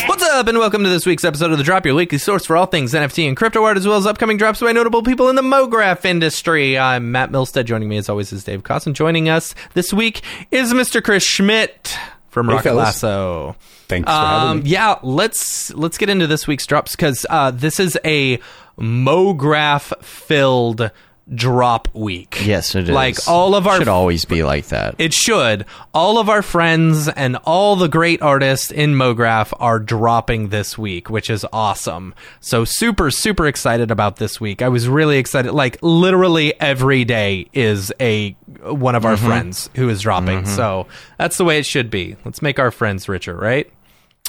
What's 0.07 0.23
up, 0.23 0.47
and 0.47 0.59
welcome 0.59 0.85
to 0.85 0.89
this 0.89 1.05
week's 1.05 1.25
episode 1.25 1.51
of 1.51 1.59
the 1.59 1.65
Drop, 1.65 1.85
your 1.85 1.97
weekly 1.97 2.19
source 2.19 2.47
for 2.47 2.57
all 2.57 2.67
things 2.67 2.93
NFT 2.95 3.27
and 3.27 3.37
crypto 3.37 3.65
art, 3.65 3.77
as 3.77 3.85
well 3.87 3.97
as 3.97 4.07
upcoming 4.07 4.37
drops 4.37 4.61
by 4.61 4.71
notable 4.71 5.03
people 5.03 5.29
in 5.29 5.35
the 5.35 5.43
MoGraph 5.43 6.05
industry. 6.05 6.79
I'm 6.79 7.11
Matt 7.11 7.33
Milstead. 7.33 7.65
Joining 7.65 7.89
me, 7.89 7.97
as 7.97 8.09
always, 8.09 8.33
is 8.33 8.45
Dave 8.45 8.63
Cosson. 8.63 8.95
Joining 8.95 9.29
us 9.29 9.57
this 9.75 9.93
week 9.93 10.23
is 10.53 10.73
Mr. 10.73 11.03
Chris 11.03 11.25
Schmidt 11.25 11.99
from 12.29 12.47
Hey, 12.47 12.53
Rocket 12.53 12.63
fellas. 12.69 12.85
Lasso. 13.03 13.57
Thanks 13.89 14.07
for 14.07 14.13
having 14.13 14.49
Um, 14.51 14.63
me. 14.63 14.71
yeah, 14.71 15.01
let's 15.03 15.75
let's 15.75 15.99
get 15.99 16.09
into 16.09 16.29
this 16.29 16.47
week's 16.47 16.67
drops 16.69 16.93
because 16.95 17.27
uh, 17.29 17.51
this 17.51 17.81
is 17.81 17.99
a 18.05 18.39
MoGraph 18.79 20.01
filled 20.05 20.93
drop 21.35 21.89
week. 21.95 22.45
Yes, 22.45 22.75
it 22.75 22.89
is. 22.89 22.91
Like 22.91 23.17
all 23.27 23.55
of 23.55 23.67
our 23.67 23.79
should 23.79 23.89
always 23.89 24.25
be 24.25 24.43
like 24.43 24.67
that. 24.69 24.95
it 24.99 25.13
should. 25.13 25.67
All 25.95 26.19
of 26.19 26.29
our 26.29 26.43
friends 26.43 27.09
and 27.09 27.37
all 27.45 27.77
the 27.77 27.89
great 27.89 28.23
artists 28.23 28.71
in 28.71 28.95
MoGraph 28.95 29.53
are 29.59 29.79
dropping 29.79 30.49
this 30.49 30.77
week, 30.77 31.11
which 31.11 31.31
is 31.31 31.47
awesome. 31.53 32.15
So 32.41 32.65
super, 32.65 33.11
super 33.11 33.47
excited 33.47 33.91
about 33.91 34.17
this 34.17 34.41
week. 34.41 34.63
I 34.63 34.69
was 34.69 34.89
really 34.89 35.19
excited. 35.19 35.53
Like 35.53 35.79
literally 35.83 36.59
every 36.61 37.05
day 37.05 37.49
is 37.53 37.93
a 38.01 38.31
one 38.63 38.95
of 38.95 39.05
our 39.05 39.17
mm-hmm. 39.17 39.27
friends 39.27 39.71
who 39.75 39.89
is 39.89 40.03
dropping. 40.03 40.43
Mm-hmm. 40.43 40.57
So 40.57 40.87
that's 41.19 41.39
the 41.39 41.45
way 41.45 41.59
it 41.59 41.67
should 41.67 41.91
be. 41.91 42.17
Let's 42.25 42.43
make 42.43 42.59
our 42.59 42.71
friends 42.71 43.09
richer, 43.09 43.37
right? 43.37 43.71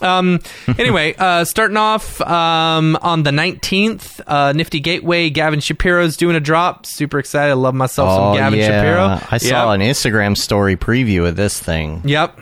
Um. 0.01 0.39
Anyway, 0.77 1.13
uh, 1.19 1.45
starting 1.45 1.77
off 1.77 2.19
um, 2.21 2.97
on 3.01 3.23
the 3.23 3.31
nineteenth, 3.31 4.19
uh, 4.27 4.51
Nifty 4.53 4.79
Gateway. 4.79 5.29
Gavin 5.29 5.59
Shapiro's 5.59 6.17
doing 6.17 6.35
a 6.35 6.39
drop. 6.39 6.85
Super 6.85 7.19
excited. 7.19 7.51
I 7.51 7.53
love 7.53 7.75
myself 7.75 8.09
oh 8.09 8.15
some 8.15 8.35
Gavin 8.37 8.59
yeah, 8.59 8.67
Shapiro. 8.67 9.19
I 9.31 9.37
saw 9.37 9.71
Yep. 9.71 9.81
an 9.81 9.87
Instagram 9.87 10.35
story 10.37 10.75
preview 10.75 11.27
of 11.27 11.35
this 11.35 11.59
thing. 11.59 12.01
Yep. 12.05 12.39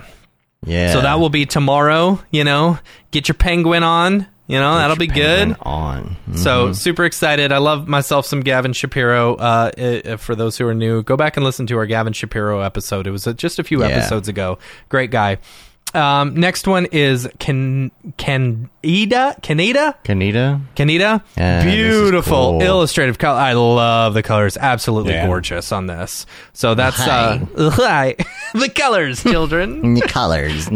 Yeah, 0.65 0.93
So 0.93 1.01
that 1.01 1.19
will 1.19 1.29
be 1.29 1.45
tomorrow. 1.45 2.21
You 2.31 2.43
know, 2.43 2.77
get 3.11 3.27
your 3.27 3.35
penguin 3.35 3.83
on. 3.83 4.27
You 4.47 4.59
know, 4.59 4.75
that'll 4.75 4.97
be 4.97 5.07
good. 5.07 5.55
On 5.61 6.17
So 6.35 6.73
super 6.73 7.05
excited. 7.05 7.51
I 7.53 7.59
love 7.59 7.87
myself 7.87 8.25
some 8.25 8.41
Gavin 8.41 8.73
Shapiro. 8.73 9.35
Uh, 9.35 9.71
uh, 10.05 10.17
for 10.17 10.35
those 10.35 10.57
who 10.57 10.67
are 10.67 10.73
new, 10.73 11.03
go 11.03 11.15
back 11.15 11.37
and 11.37 11.43
listen 11.45 11.67
to 11.67 11.77
our 11.77 11.85
Gavin 11.85 12.11
Shapiro 12.13 12.59
episode. 12.59 13.07
It 13.07 13.11
was 13.11 13.23
just 13.37 13.59
a 13.59 13.63
few 13.63 13.79
Yeah. 13.81 13.87
episodes 13.89 14.27
ago. 14.27 14.57
Great 14.89 15.09
guy. 15.09 15.37
Um, 15.93 16.35
next 16.35 16.67
one 16.67 16.85
is 16.91 17.27
Can 17.39 17.91
Canida 18.17 18.69
Canida 19.41 19.95
Kanita. 20.03 20.61
Canida. 20.75 21.21
Yeah, 21.37 21.63
this 21.63 21.73
is 21.73 21.73
Beautiful 21.73 22.31
cool. 22.51 22.61
illustrative 22.61 23.17
color. 23.17 23.39
I 23.39 23.53
love 23.53 24.13
the 24.13 24.23
colors. 24.23 24.57
Absolutely 24.57 25.13
Yeah. 25.13 25.27
gorgeous 25.27 25.71
on 25.71 25.87
this. 25.87 26.25
So 26.53 26.75
that's 26.75 26.97
Hi. 26.97 27.41
uh, 27.57 27.69
hi. 27.71 28.15
the 28.53 28.69
colors, 28.69 29.21
children. 29.23 29.95
The 29.95 30.01
colors. 30.07 30.69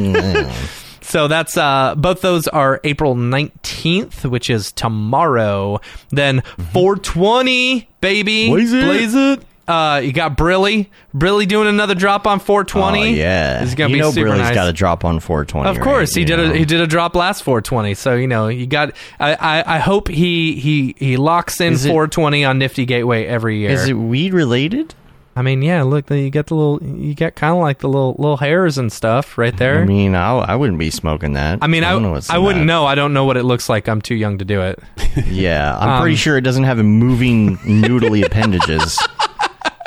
So 1.02 1.28
that's 1.28 1.56
uh 1.56 1.94
both 1.96 2.22
those 2.22 2.48
are 2.48 2.82
April 2.84 3.16
19th, 3.16 4.26
which 4.30 4.50
is 4.50 4.72
tomorrow. 4.72 5.80
Then 6.10 6.42
420, 6.74 7.88
baby. 8.02 8.48
Mm-hmm. 8.50 8.54
Blaze 8.54 8.74
it. 8.74 8.86
Blaze 8.86 9.16
it. 9.16 9.40
Uh 9.68 10.00
you 10.04 10.14
got 10.14 10.38
Brilly. 10.38 10.88
Brilly 11.16 11.48
doing 11.48 11.68
another 11.68 11.96
drop 11.96 12.28
on 12.28 12.40
420. 12.40 13.00
Oh, 13.00 13.04
yeah, 13.06 13.64
It's 13.64 13.74
gonna 13.74 13.90
you 13.90 13.96
be 13.96 14.00
know 14.02 14.12
super 14.12 14.28
Brilly's 14.30 14.40
nice. 14.42 14.54
got 14.56 14.68
a 14.68 14.74
drop 14.74 15.04
on 15.06 15.20
420. 15.20 15.70
Of 15.70 15.84
course, 15.84 16.10
right? 16.12 16.16
he 16.16 16.20
You 16.22 16.26
did 16.28 16.38
know? 16.38 16.52
a 16.54 16.58
he 16.58 16.66
did 16.66 16.82
a 16.82 16.88
drop 16.88 17.16
last 17.16 17.42
420. 17.44 17.94
So 17.96 18.16
you 18.16 18.28
know 18.28 18.48
you 18.48 18.68
got. 18.68 18.92
I 19.20 19.34
I, 19.36 19.76
I 19.76 19.80
hope 19.80 20.08
he 20.08 20.56
he 20.60 20.96
he 20.98 21.18
locks 21.18 21.60
in 21.60 21.74
Is 21.74 21.86
it- 21.86 21.90
420 21.90 22.46
on 22.46 22.60
Nifty 22.60 22.86
Gateway 22.86 23.26
every 23.26 23.58
year. 23.60 23.72
Is 23.72 23.88
it 23.88 23.94
weed 23.94 24.34
related? 24.34 24.94
I 25.38 25.42
mean, 25.42 25.62
yeah. 25.62 25.84
Look, 25.84 26.10
you 26.10 26.30
get 26.30 26.48
the 26.48 26.56
little 26.56 26.82
you 26.82 27.14
get 27.14 27.36
kind 27.36 27.54
of 27.54 27.60
like 27.62 27.80
the 27.80 27.90
little 27.90 28.16
little 28.18 28.38
hairs 28.38 28.78
and 28.78 28.90
stuff 28.90 29.38
right 29.38 29.56
there. 29.58 29.82
I 29.82 29.86
mean, 29.86 30.16
I, 30.16 30.32
I 30.38 30.56
wouldn't 30.56 30.80
be 30.80 30.90
smoking 30.90 31.34
that. 31.34 31.60
I 31.62 31.68
mean, 31.68 31.84
I, 31.84 31.92
don't 31.92 32.04
know 32.04 32.12
what's 32.12 32.30
I 32.30 32.38
wouldn't 32.38 32.62
that. 32.62 32.66
know. 32.68 32.86
I 32.86 32.96
don't 32.96 33.14
know 33.14 33.26
what 33.26 33.36
it 33.36 33.44
looks 33.44 33.68
like. 33.68 33.90
I'm 33.90 34.02
too 34.02 34.16
young 34.16 34.38
to 34.38 34.46
do 34.46 34.62
it. 34.62 34.80
Yeah, 35.28 35.78
I'm 35.78 35.90
Um, 35.96 36.02
pretty 36.02 36.16
sure 36.18 36.38
it 36.38 36.42
doesn't 36.42 36.66
have 36.66 36.78
moving 36.78 37.58
noodly 37.60 38.26
appendages. 38.26 38.98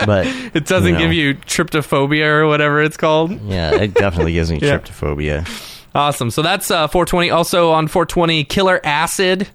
But 0.05 0.27
It 0.55 0.67
doesn't 0.67 0.93
know. 0.95 0.99
give 0.99 1.13
you 1.13 1.35
tryptophobia 1.35 2.25
or 2.27 2.47
whatever 2.47 2.83
it's 2.83 2.97
called. 2.97 3.41
yeah, 3.43 3.75
it 3.75 3.95
definitely 3.95 4.33
gives 4.35 4.51
me 4.51 4.59
Yeah. 4.63 4.79
tryptophobia. 4.79 5.47
Awesome. 5.95 6.31
So 6.31 6.43
that's 6.43 6.71
uh, 6.71 6.87
420. 6.89 7.31
Also 7.31 7.71
on 7.73 7.89
420, 7.89 8.45
Killer 8.45 8.81
Acid 8.85 9.49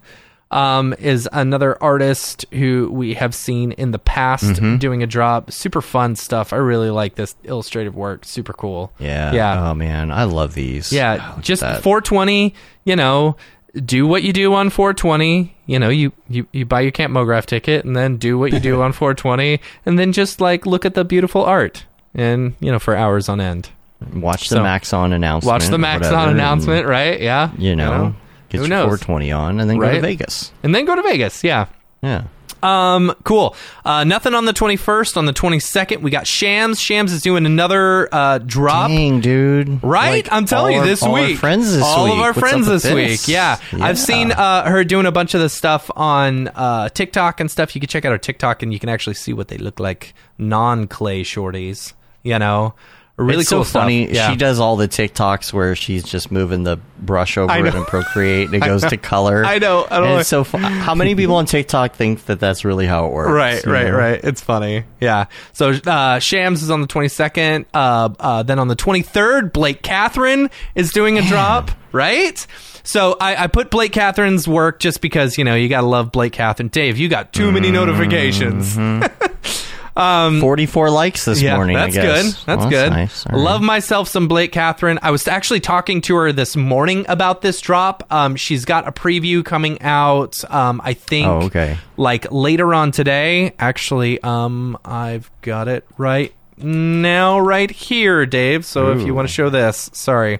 um, 0.52 0.94
is 0.99 1.28
another 1.32 1.82
artist 1.82 2.45
who 2.52 2.90
we 2.91 3.14
have 3.15 3.34
seen 3.34 3.72
in 3.72 3.91
the 3.91 3.99
past 3.99 4.44
Mm-hmm. 4.45 4.78
doing 4.78 5.02
a 5.02 5.07
drop. 5.07 5.52
Super 5.52 5.82
fun 5.82 6.15
stuff. 6.15 6.52
I 6.53 6.57
really 6.57 6.90
like 6.90 7.15
this 7.15 7.36
illustrative 7.44 7.95
work. 7.95 8.26
Super 8.26 8.53
cool. 8.53 8.91
Yeah. 8.99 9.32
Yeah. 9.34 9.70
Oh 9.70 9.74
man, 9.74 10.11
I 10.11 10.26
love 10.26 10.53
these. 10.53 10.91
Yeah, 10.91 11.34
at 11.38 11.41
just 11.44 11.61
420. 11.61 12.53
You 12.86 12.95
know, 12.98 13.38
do 13.74 14.06
what 14.08 14.24
you 14.24 14.34
do 14.34 14.54
on 14.54 14.70
420. 14.70 15.56
You 15.66 15.80
know, 15.80 15.90
you 15.90 16.12
you 16.30 16.48
you 16.52 16.66
buy 16.66 16.82
your 16.82 16.91
Camp 16.91 17.14
MoGraph 17.14 17.45
ticket, 17.45 17.86
and 17.86 17.95
then 17.95 18.18
do 18.18 18.38
what 18.38 18.52
you 18.54 18.60
do 18.60 18.82
on 18.82 18.91
420, 18.94 19.60
and 19.86 19.98
then 19.98 20.12
just 20.12 20.41
like 20.41 20.66
look 20.66 20.86
at 20.86 20.94
the 20.94 21.04
beautiful 21.06 21.44
art, 21.44 21.86
and 22.14 22.54
you 22.60 22.72
know, 22.72 22.80
for 22.80 22.95
hours 22.95 23.30
on 23.30 23.40
end. 23.41 23.70
Watch 24.14 24.50
the 24.50 24.58
So, 24.58 24.64
Maxon 24.64 25.14
announcement. 25.14 25.54
Watch 25.54 25.70
the 25.70 25.78
Maxon 25.78 26.12
whatever, 26.12 26.32
and, 26.32 26.40
announcement, 26.40 26.86
right? 26.88 27.22
Yeah. 27.22 27.52
You 27.58 27.76
know, 27.76 28.14
get 28.50 28.58
Who 28.58 28.64
your 28.64 28.70
knows? 28.70 29.00
420 29.02 29.32
on, 29.32 29.60
and 29.62 29.70
then 29.70 29.78
go 29.80 29.90
to 29.91 30.02
Vegas. 30.02 30.52
And 30.62 30.76
then 30.76 30.84
go 30.86 30.95
to 30.95 31.02
Vegas. 31.02 31.44
Yeah. 31.44 31.68
Yeah. 32.02 32.24
Um, 32.64 33.14
cool. 33.23 33.56
Uh, 33.85 34.03
nothing 34.06 34.34
on 34.34 34.45
the 34.45 34.53
21st. 34.53 35.18
On 35.18 35.26
the 35.26 35.34
22nd, 35.34 36.02
we 36.02 36.10
got 36.10 36.26
Shams. 36.26 36.80
Shams 36.80 37.11
is 37.11 37.22
doing 37.22 37.45
another 37.45 38.07
uh, 38.14 38.38
drop. 38.40 38.90
Dang, 38.90 39.19
dude. 39.19 39.84
Right, 39.84 40.23
Like, 40.26 40.31
I'm 40.31 40.45
telling 40.45 40.77
all 40.77 40.84
you, 40.85 40.90
this 40.90 41.03
all 41.03 41.14
week, 41.14 41.31
Our 41.31 41.38
friends 41.38 41.73
this 41.73 41.84
all 41.84 42.06
week. 42.06 42.14
of 42.14 42.19
our 42.19 42.27
What's 42.30 42.40
friends 42.40 42.68
this 42.68 42.85
week. 42.85 43.07
this? 43.10 43.27
Yeah. 43.30 43.60
I've 43.73 43.99
seen 43.99 44.31
uh, 44.31 44.69
her 44.69 44.84
doing 44.84 45.06
a 45.06 45.11
bunch 45.11 45.34
of 45.34 45.41
the 45.41 45.49
stuff 45.49 45.91
on 45.95 46.48
uh, 46.49 46.90
TikTok 46.90 47.40
and 47.40 47.52
stuff. 47.52 47.76
You 47.76 47.81
can 47.81 47.90
check 47.90 48.06
out 48.06 48.11
her 48.11 48.18
TikTok, 48.18 48.64
and 48.64 48.72
you 48.72 48.80
can 48.80 48.90
actually 48.90 49.15
see 49.15 49.34
what 49.34 49.49
they 49.49 49.57
look 49.57 49.80
like 49.80 50.14
non-clay 50.38 51.23
shorties. 51.23 51.94
You 52.23 52.40
know, 52.40 52.73
really 53.18 53.41
it's 53.41 53.49
cool 53.49 53.64
so 53.64 53.80
funny. 53.80 54.11
Yeah. 54.11 54.31
She 54.31 54.35
does 54.35 54.60
all 54.60 54.76
the 54.76 54.88
TikToks 54.88 55.53
where 55.53 55.76
she's 55.76 56.03
just 56.03 56.31
moving 56.31 56.64
the 56.64 56.77
brush 56.99 57.38
over 57.38 57.53
it 57.53 57.76
and 57.76 57.85
Procreate, 57.85 58.48
and 58.48 58.56
it 58.56 58.60
goes 58.65 58.84
to 58.84 58.98
color. 58.98 59.45
I 59.45 59.60
know. 59.60 59.85
I 59.90 59.99
know. 59.99 60.18
it's 60.18 60.30
so 60.30 60.44
fun. 60.44 60.61
How 60.61 60.95
many 60.95 61.14
people 61.15 61.35
on 61.35 61.45
TikTok 61.45 61.95
think 61.95 62.26
that 62.26 62.40
that's 62.40 62.65
really 62.65 62.88
how 62.88 63.06
it 63.06 63.11
works? 63.11 63.31
Right, 63.31 63.65
right, 63.65 63.91
know? 63.91 63.98
right. 63.98 64.19
It's 64.23 64.41
funny. 64.41 64.85
Yeah. 64.99 65.26
So 65.53 65.72
uh, 65.72 66.19
Shams 66.19 66.64
is 66.64 66.72
on 66.72 66.81
the 66.81 66.88
22nd. 66.88 67.65
Uh, 67.73 68.10
uh, 68.19 68.44
then 68.44 68.57
on 68.60 68.68
the 68.68 68.76
23rd, 68.76 69.53
Blake 69.53 69.84
Kathryn 69.84 70.52
is 70.73 70.91
doing 70.91 71.18
a 71.19 71.22
drop, 71.22 71.72
right? 71.91 72.45
So 72.84 73.15
I, 73.19 73.44
I 73.44 73.48
put 73.48 73.69
Blake 73.69 73.94
Kathryn's 73.94 74.48
work 74.48 74.80
just 74.80 75.02
because, 75.02 75.38
you 75.38 75.44
know, 75.44 75.56
you 75.56 75.69
got 75.69 75.81
to 75.81 75.88
love 75.88 76.11
Blake 76.11 76.34
Kathryn. 76.34 76.69
Dave, 76.69 76.98
you 76.98 77.07
got 77.07 77.31
too 77.31 77.52
many 77.52 77.72
notifications. 77.72 78.77
44 79.95 80.90
likes 80.90 81.26
this 81.26 81.41
Yeah, 81.41 81.56
morning. 81.56 81.76
That's 81.76 81.95
good. 81.95 82.26
That's 82.45 82.45
Well, 82.61 82.70
good. 82.70 82.90
nice. 82.91 83.26
All 83.26 83.34
right. 83.38 83.44
Love 83.44 83.61
myself 83.61 84.07
some 84.07 84.28
Blake 84.28 84.52
Kathryn. 84.52 84.98
I 85.02 85.11
was 85.11 85.28
actually 85.28 85.60
talking 85.60 86.02
to 86.02 86.15
her 86.15 86.32
this 86.32 86.56
morning 86.56 87.06
about 87.07 87.41
this 87.41 87.61
drop. 87.61 88.03
Um, 88.11 88.36
she's 88.36 88.65
got 88.65 88.88
a 88.88 88.91
preview 88.91 89.45
coming 89.45 89.82
out. 89.82 90.44
Um, 90.52 90.82
I 90.84 90.94
think. 90.94 91.28
Oh, 91.28 91.41
okay. 91.44 91.78
Like 91.98 92.32
later 92.32 92.74
on 92.74 92.91
today. 92.91 93.53
Actually, 93.60 94.22
um, 94.24 94.78
I've 94.84 95.30
got 95.41 95.68
it 95.68 95.86
right 95.98 96.34
now, 96.57 97.40
right 97.40 97.70
here, 97.70 98.26
Dave. 98.26 98.65
So 98.65 98.91
if 98.91 99.06
you 99.06 99.14
want 99.14 99.28
to 99.28 99.34
show 99.34 99.49
this, 99.49 99.90
sorry, 99.94 100.40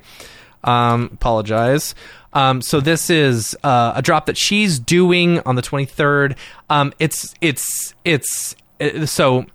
um, 0.63 1.09
apologize. 1.13 1.95
Um, 2.34 2.61
so 2.63 2.80
this 2.81 3.11
is 3.11 3.55
uh, 3.63 3.93
a 3.95 4.01
drop 4.01 4.25
that 4.25 4.38
she's 4.38 4.80
doing 4.80 5.39
on 5.41 5.55
the 5.55 5.61
23rd. 5.61 6.35
Um, 6.69 6.91
it's 6.97 7.35
it's 7.41 7.93
it's 8.03 8.55
so 9.05 9.45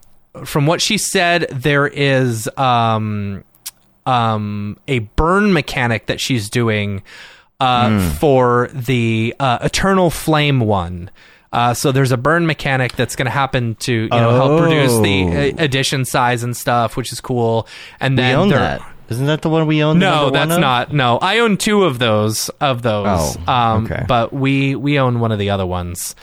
from 0.45 0.67
what 0.67 0.81
she 0.81 0.99
said, 0.99 1.47
there 1.51 1.87
is 1.87 2.49
um, 2.57 3.45
um, 4.07 4.79
a 4.87 5.01
burn 5.01 5.53
mechanic 5.53 6.07
that 6.07 6.21
she's 6.21 6.49
doing 6.49 7.03
uh, 7.61 8.11
for 8.15 8.69
the 8.73 9.35
uh, 9.41 9.59
Eternal 9.63 10.11
Flame 10.11 10.61
one. 10.61 11.11
Uh, 11.51 11.73
so 11.73 11.93
there's 11.93 12.13
a 12.13 12.17
burn 12.19 12.47
mechanic 12.47 12.93
that's 12.95 13.17
going 13.17 13.25
to 13.25 13.31
happen 13.31 13.75
to 13.77 13.93
you 13.93 14.09
know 14.09 14.35
help 14.35 14.61
reduce 14.63 14.99
the 15.01 15.25
uh, 15.59 15.65
edition 15.65 16.05
size 16.05 16.43
and 16.43 16.57
stuff, 16.57 16.97
which 16.97 17.11
is 17.13 17.21
cool. 17.21 17.67
And 18.01 18.13
We 18.17 18.23
then 18.23 18.35
own 18.37 18.49
there- 18.51 18.59
that. 18.59 18.95
Isn't 19.11 19.25
that 19.25 19.41
the 19.41 19.49
one 19.49 19.67
we 19.67 19.83
own? 19.83 19.99
no, 19.99 20.29
that's 20.29 20.59
not. 20.59 20.93
No, 20.93 21.17
I 21.17 21.39
own 21.39 21.57
two 21.57 21.85
of 21.85 21.99
those. 21.99 22.51
Of 22.61 22.83
those. 22.83 23.39
Oh, 23.49 23.51
um, 23.51 23.87
okay. 23.87 24.05
But 24.07 24.35
we 24.35 24.75
we 24.77 24.99
own 24.99 25.19
one 25.19 25.33
of 25.33 25.39
the 25.39 25.49
other 25.49 25.65
ones. 25.65 26.15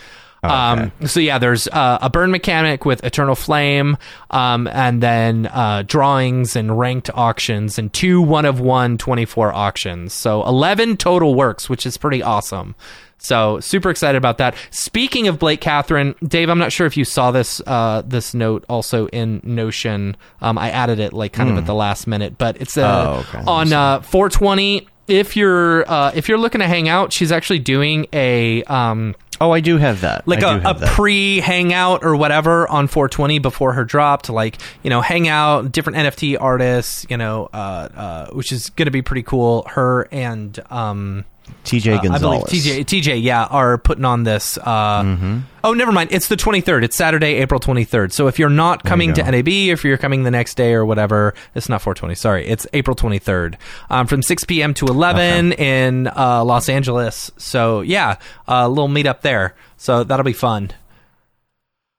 Um, 0.50 0.92
so 1.08 1.20
yeah, 1.20 1.38
there's 1.38 1.68
uh, 1.68 2.00
a 2.02 2.10
burn 2.10 2.32
mechanic 2.32 2.86
with 2.86 3.04
Eternal 3.04 3.36
Flame, 3.36 3.98
um, 4.32 4.68
and 4.68 5.02
then 5.04 5.48
uh, 5.48 5.84
drawings 5.86 6.56
and 6.56 6.78
ranked 6.78 7.10
auctions, 7.14 7.78
and 7.80 7.92
two 7.94 8.22
one 8.22 8.46
of 8.46 8.60
one 8.60 8.98
24 8.98 9.54
auctions. 9.54 10.14
So 10.14 10.44
11 10.46 10.98
total 10.98 11.36
works, 11.36 11.70
which 11.70 11.86
is 11.86 11.98
pretty 11.98 12.22
awesome. 12.24 12.76
So 13.18 13.60
super 13.60 13.90
excited 13.90 14.18
about 14.18 14.38
that. 14.40 14.56
Speaking 14.70 15.28
of 15.28 15.40
Blake 15.40 15.62
Kathryn, 15.62 16.16
Dave, 16.28 16.50
I'm 16.50 16.60
not 16.60 16.72
sure 16.72 16.86
if 16.86 16.96
you 16.98 17.06
saw 17.06 17.32
this 17.32 17.60
uh, 17.66 18.04
this 18.06 18.34
note 18.34 18.66
also 18.70 19.08
in 19.08 19.40
Notion. 19.44 20.16
Um, 20.42 20.58
I 20.60 20.70
added 20.70 21.00
it 21.00 21.12
like 21.14 21.34
kind 21.34 21.50
of 21.50 21.58
at 21.58 21.66
the 21.66 21.74
last 21.74 22.06
minute, 22.08 22.38
but 22.38 22.58
it's 22.62 22.78
uh, 22.78 23.06
Oh, 23.08 23.20
okay. 23.30 23.44
on 23.48 23.74
uh, 23.74 24.02
420. 24.02 24.88
If 25.08 25.36
you're 25.36 25.90
uh, 25.90 26.12
if 26.14 26.28
you're 26.28 26.38
looking 26.38 26.62
to 26.62 26.68
hang 26.68 26.90
out, 26.90 27.14
she's 27.14 27.32
actually 27.32 27.60
doing 27.60 28.06
a 28.12 28.64
um, 28.64 29.16
Oh, 29.42 29.52
I 29.52 29.60
do 29.60 29.78
have 29.78 30.02
that. 30.02 30.28
like 30.28 30.44
I 30.44 30.58
a, 30.58 30.70
a 30.72 30.88
pre 30.88 31.40
hangout 31.40 32.04
or 32.04 32.16
whatever 32.16 32.68
on 32.70 32.88
420 32.88 33.40
before 33.40 33.74
her 33.74 33.84
drop 33.84 34.24
to 34.24 34.34
like 34.34 34.58
you 34.84 34.90
know 34.90 35.02
hang 35.02 35.28
out 35.28 35.72
different 35.72 35.98
NFT 35.98 36.38
artists 36.40 37.06
you 37.10 37.18
know 37.18 37.50
uh, 37.54 37.90
uh, 37.96 38.28
which 38.32 38.52
is 38.52 38.70
going 38.72 38.86
to 38.86 38.92
be 38.92 39.02
pretty 39.02 39.24
cool. 39.24 39.64
Her 39.70 40.08
and 40.12 40.60
um, 40.70 41.26
TJ 41.64 41.94
uh, 41.94 42.14
I 42.14 42.20
believe 42.20 42.42
Gonzalez. 42.42 42.44
TJ 42.50 42.86
TJ 42.86 43.22
yeah 43.24 43.46
are 43.46 43.78
putting 43.78 44.06
on 44.06 44.24
this. 44.24 44.58
Uh, 44.58 45.02
Mm-hmm. 45.04 45.40
Oh, 45.64 45.74
never 45.74 45.92
mind. 45.92 46.12
It's 46.12 46.28
the 46.28 46.36
23rd. 46.36 46.84
It's 46.84 46.96
Saturday, 46.96 47.36
April 47.36 47.60
23rd. 47.60 48.12
So 48.12 48.28
if 48.28 48.38
you're 48.38 48.52
not 48.52 48.84
coming 48.84 49.14
to. 49.14 49.24
NAB, 49.24 49.48
if 49.48 49.84
you're 49.84 49.98
coming 49.98 50.22
the 50.22 50.30
next 50.30 50.56
day 50.58 50.74
or 50.74 50.86
whatever, 50.86 51.34
it's 51.56 51.68
not 51.70 51.82
420. 51.82 52.14
Sorry, 52.14 52.46
it's 52.48 52.68
April 52.74 52.96
23rd 52.96 53.56
um, 53.90 54.06
from 54.06 54.22
6 54.22 54.44
p.m. 54.44 54.76
to 54.76 54.86
11 54.86 55.54
in 55.54 56.06
uh, 56.16 56.44
Los 56.46 56.70
Angeles. 56.70 57.32
So 57.38 57.82
yeah, 57.82 58.18
a 58.48 58.70
little 58.70 58.88
meetup 58.90 59.22
there. 59.22 59.56
So 59.78 60.04
that'll 60.04 60.24
be 60.24 60.34
fun. 60.34 60.70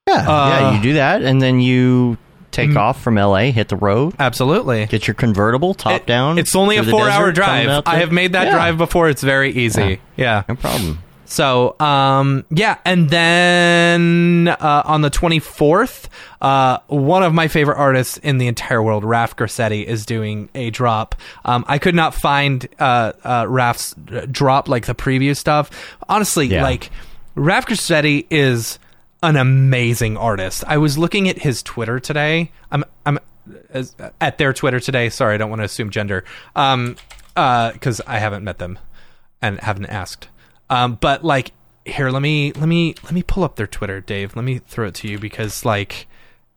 Yeah, 0.08 0.22
yeah, 0.22 0.68
Uh, 0.68 0.72
you 0.76 0.82
do 0.82 0.92
that, 0.94 1.22
and 1.22 1.42
then 1.42 1.60
you 1.60 2.16
take 2.56 2.70
Mm. 2.70 2.76
off 2.78 3.00
from 3.02 3.16
LA, 3.18 3.52
hit 3.52 3.68
the 3.68 3.76
road, 3.76 4.14
Absolutely. 4.18 4.86
get 4.86 5.06
your 5.06 5.14
convertible 5.14 5.74
top 5.74 5.92
It- 5.92 6.06
down. 6.06 6.38
It's 6.38 6.56
only 6.56 6.76
a 6.78 6.82
four 6.82 7.08
hour 7.08 7.30
drive. 7.32 7.82
I 7.86 7.96
have 7.98 8.10
made 8.12 8.32
that 8.32 8.46
Yeah, 8.46 8.52
drive 8.54 8.78
before. 8.78 9.08
It's 9.08 9.22
very 9.22 9.52
easy. 9.52 10.00
Yeah. 10.16 10.42
No 10.48 10.54
problem. 10.56 10.98
So, 11.28 11.74
um, 11.80 12.44
yeah, 12.50 12.76
and 12.84 13.10
then 13.10 14.48
uh, 14.48 14.82
on 14.84 15.00
the 15.02 15.10
24th, 15.10 16.08
uh, 16.40 16.78
one 16.86 17.24
of 17.24 17.34
my 17.34 17.48
favorite 17.48 17.76
artists 17.78 18.16
in 18.18 18.38
the 18.38 18.46
entire 18.46 18.80
world, 18.80 19.04
Raf 19.04 19.34
Grassetti, 19.34 19.84
is 19.84 20.06
doing 20.06 20.48
a 20.54 20.70
drop. 20.70 21.16
Um, 21.44 21.64
I 21.66 21.78
could 21.78 21.96
not 21.96 22.14
find 22.14 22.68
uh, 22.78 23.12
uh, 23.24 23.44
Raf's 23.48 23.94
drop 24.30 24.68
like 24.68 24.86
the 24.86 24.94
preview 24.94 25.36
stuff. 25.36 25.68
Honestly, 26.08 26.46
Yeah. 26.46 26.62
like 26.62 26.90
Raf 27.34 27.66
Grassetti 27.66 28.26
is 28.30 28.78
an 29.22 29.36
amazing 29.36 30.16
artist. 30.16 30.64
I 30.66 30.78
was 30.78 30.98
looking 30.98 31.28
at 31.28 31.38
his 31.38 31.62
Twitter 31.62 32.00
today. 32.00 32.52
I'm 32.70 32.84
I'm 33.04 33.18
as, 33.70 33.94
at 34.20 34.38
their 34.38 34.52
Twitter 34.52 34.80
today. 34.80 35.08
Sorry, 35.08 35.34
I 35.34 35.38
don't 35.38 35.50
want 35.50 35.60
to 35.60 35.64
assume 35.64 35.90
gender. 35.90 36.24
Um, 36.54 36.96
uh, 37.36 37.72
because 37.72 38.00
I 38.06 38.18
haven't 38.18 38.44
met 38.44 38.58
them 38.58 38.78
and 39.42 39.60
haven't 39.60 39.86
asked. 39.86 40.28
Um, 40.70 40.96
but 41.00 41.24
like 41.24 41.52
here, 41.84 42.10
let 42.10 42.22
me 42.22 42.52
let 42.52 42.68
me 42.68 42.94
let 43.04 43.12
me 43.12 43.22
pull 43.22 43.44
up 43.44 43.56
their 43.56 43.66
Twitter, 43.66 44.00
Dave. 44.00 44.34
Let 44.34 44.44
me 44.44 44.58
throw 44.58 44.88
it 44.88 44.94
to 44.96 45.08
you 45.08 45.18
because 45.18 45.64
like 45.64 46.08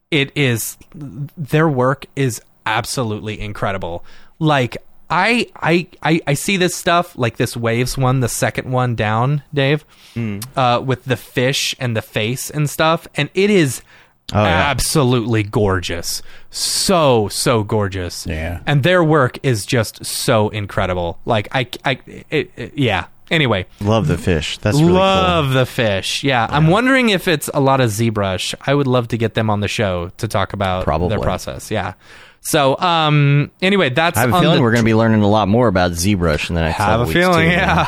it 0.09 0.31
is 0.35 0.77
their 0.95 1.69
work 1.69 2.05
is 2.15 2.41
absolutely 2.65 3.39
incredible. 3.39 4.03
Like 4.39 4.77
I 5.09 5.47
I 5.55 5.87
I, 6.03 6.21
I 6.27 6.33
see 6.35 6.57
this 6.57 6.75
stuff 6.75 7.17
like 7.17 7.37
this 7.37 7.57
waves 7.57 7.97
one, 7.97 8.19
the 8.19 8.29
second 8.29 8.71
one 8.71 8.95
down, 8.95 9.43
Dave, 9.53 9.83
uh, 10.55 10.81
with 10.85 11.05
the 11.05 11.17
fish 11.17 11.75
and 11.79 11.95
the 11.97 12.01
face 12.01 12.49
and 12.49 12.69
stuff, 12.69 13.07
and 13.15 13.29
it 13.33 13.49
is 13.49 13.81
Oh, 14.31 14.43
yeah. 14.43 14.47
absolutely 14.69 15.41
gorgeous, 15.41 16.21
so 16.51 17.29
so 17.29 17.63
gorgeous. 17.63 18.27
Yeah. 18.27 18.59
and 18.67 18.83
their 18.83 19.03
work 19.03 19.39
is 19.41 19.65
just 19.65 20.05
so 20.05 20.49
incredible. 20.49 21.17
Like 21.25 21.47
I 21.51 21.67
I 21.83 21.99
it, 22.29 22.51
it- 22.55 22.73
yeah. 22.77 23.05
Anyway, 23.31 23.65
Love 23.79 24.07
the 24.07 24.17
fish. 24.17 24.57
That's 24.57 24.77
really 24.79 24.91
love 24.93 25.51
the 25.53 25.65
fish. 25.67 26.23
Yeah. 26.23 26.47
I'm 26.49 26.65
wondering 26.67 27.09
if 27.09 27.27
it's 27.27 27.47
a 27.53 27.59
lot 27.59 27.79
of 27.79 27.91
ZBrush. 27.91 28.55
I 28.65 28.73
would 28.73 28.87
love 28.87 29.07
to 29.09 29.17
get 29.19 29.35
them 29.35 29.51
on 29.51 29.59
the 29.59 29.67
show 29.67 30.09
to 30.17 30.27
talk 30.27 30.51
about 30.53 30.83
Probably. 30.83 31.09
their 31.09 31.19
process. 31.19 31.69
Yeah. 31.69 31.93
So, 32.41 32.77
um, 32.79 33.51
anyway, 33.61 33.89
that's. 33.89 34.17
I 34.17 34.21
have 34.21 34.33
a 34.33 34.39
feeling 34.39 34.57
the- 34.57 34.61
we're 34.63 34.71
going 34.71 34.83
to 34.83 34.85
be 34.89 34.95
learning 34.95 35.21
a 35.21 35.29
lot 35.29 35.47
more 35.47 35.67
about 35.67 35.91
ZBrush 35.91 36.49
in 36.49 36.55
the 36.55 36.61
next 36.61 36.77
have 36.77 37.01
a 37.01 37.05
feeling, 37.05 37.49
too, 37.49 37.55
yeah. 37.55 37.87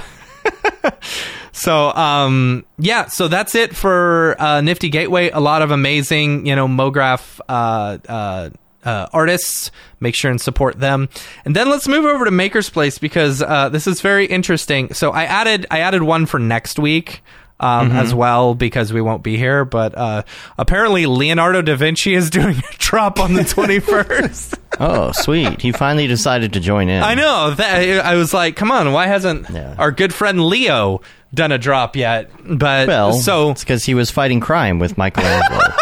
so, 1.52 1.92
um, 1.94 2.66
yeah, 2.78 3.06
so 3.08 3.28
that's 3.28 3.56
it 3.56 3.76
for 3.76 4.36
uh, 4.40 4.62
Nifty 4.62 4.90
Gateway. 4.90 5.30
A 5.30 5.40
lot 5.40 5.62
of 5.62 5.72
amazing, 5.72 6.46
you 6.46 6.56
know, 6.56 6.68
MoGraph 6.68 7.40
uh, 7.48 7.98
uh, 8.08 8.50
uh, 8.84 9.08
artists. 9.14 9.72
Make 10.00 10.16
sure 10.16 10.32
and 10.32 10.42
support 10.42 10.80
them. 10.80 11.10
And 11.46 11.56
then 11.56 11.70
let's 11.70 11.88
move 11.88 12.06
over 12.06 12.26
to 12.26 12.32
Maker's 12.32 12.70
Place 12.70 12.98
because 12.98 13.42
uh, 13.42 13.70
this 13.70 13.86
is 13.86 14.02
very 14.02 14.26
interesting. 14.26 14.94
So 14.94 15.12
I 15.12 15.26
added 15.26 15.68
I 15.70 15.80
added 15.80 16.02
one 16.04 16.26
for 16.26 16.40
next 16.40 16.80
week. 16.80 17.24
Um, 17.62 17.90
Mm-hmm. 17.90 17.98
As 18.00 18.14
well, 18.14 18.56
because 18.56 18.92
we 18.92 19.02
won't 19.02 19.22
be 19.22 19.38
here, 19.38 19.64
but 19.66 19.96
uh, 19.98 20.24
apparently 20.58 21.06
Leonardo 21.06 21.62
da 21.62 21.76
Vinci 21.76 22.16
is 22.16 22.30
doing 22.32 22.58
a 22.58 22.76
drop 22.80 23.20
on 23.20 23.34
the 23.36 23.44
twenty 23.44 23.80
first. 23.80 24.56
Oh, 24.80 25.12
sweet. 25.12 25.62
He 25.62 25.74
finally 25.74 26.08
decided 26.08 26.54
to 26.54 26.60
join 26.60 26.90
in. 26.90 27.04
I 27.04 27.14
know. 27.14 27.52
That, 27.54 28.04
I 28.04 28.16
was 28.16 28.34
like, 28.34 28.56
come 28.56 28.72
on, 28.72 28.94
why 28.94 29.06
hasn't 29.06 29.48
Yeah. 29.50 29.76
our 29.78 29.92
good 29.92 30.12
friend 30.12 30.44
Leo 30.48 31.02
done 31.34 31.52
a 31.52 31.60
drop 31.60 31.96
yet? 31.96 32.32
But 32.44 32.88
Well, 32.88 33.14
so 33.14 33.52
it's 33.52 33.64
because 33.64 33.84
he 33.84 33.94
was 33.94 34.10
fighting 34.10 34.40
crime 34.40 34.80
with 34.80 34.98
Michelangelo. 34.98 35.60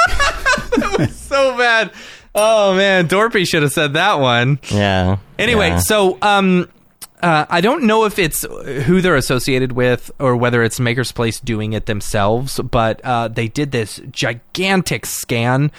That 0.80 0.96
was 1.00 1.16
so 1.16 1.56
bad. 1.58 1.92
oh 2.36 2.76
man, 2.76 3.08
Dorpy 3.08 3.48
should 3.48 3.64
have 3.64 3.72
said 3.72 3.94
that 3.94 4.20
one. 4.20 4.60
Yeah. 4.70 5.18
Anyway, 5.38 5.70
yeah. 5.70 5.80
so 5.80 6.18
um, 6.22 6.68
uh, 7.22 7.46
I 7.50 7.62
don't 7.62 7.84
know 7.84 8.06
if 8.06 8.18
it's 8.18 8.44
who 8.44 9.02
they're 9.02 9.16
associated 9.16 9.74
with 9.74 10.12
or 10.20 10.36
whether 10.36 10.64
it's 10.64 10.80
Maker's 10.80 11.12
Place 11.12 11.40
doing 11.40 11.74
it 11.74 11.86
themselves, 11.86 12.60
but 12.60 13.02
uh, 13.04 13.28
they 13.28 13.48
did 13.48 13.72
this 13.72 14.02
gigantic 14.12 15.06
scan. 15.06 15.72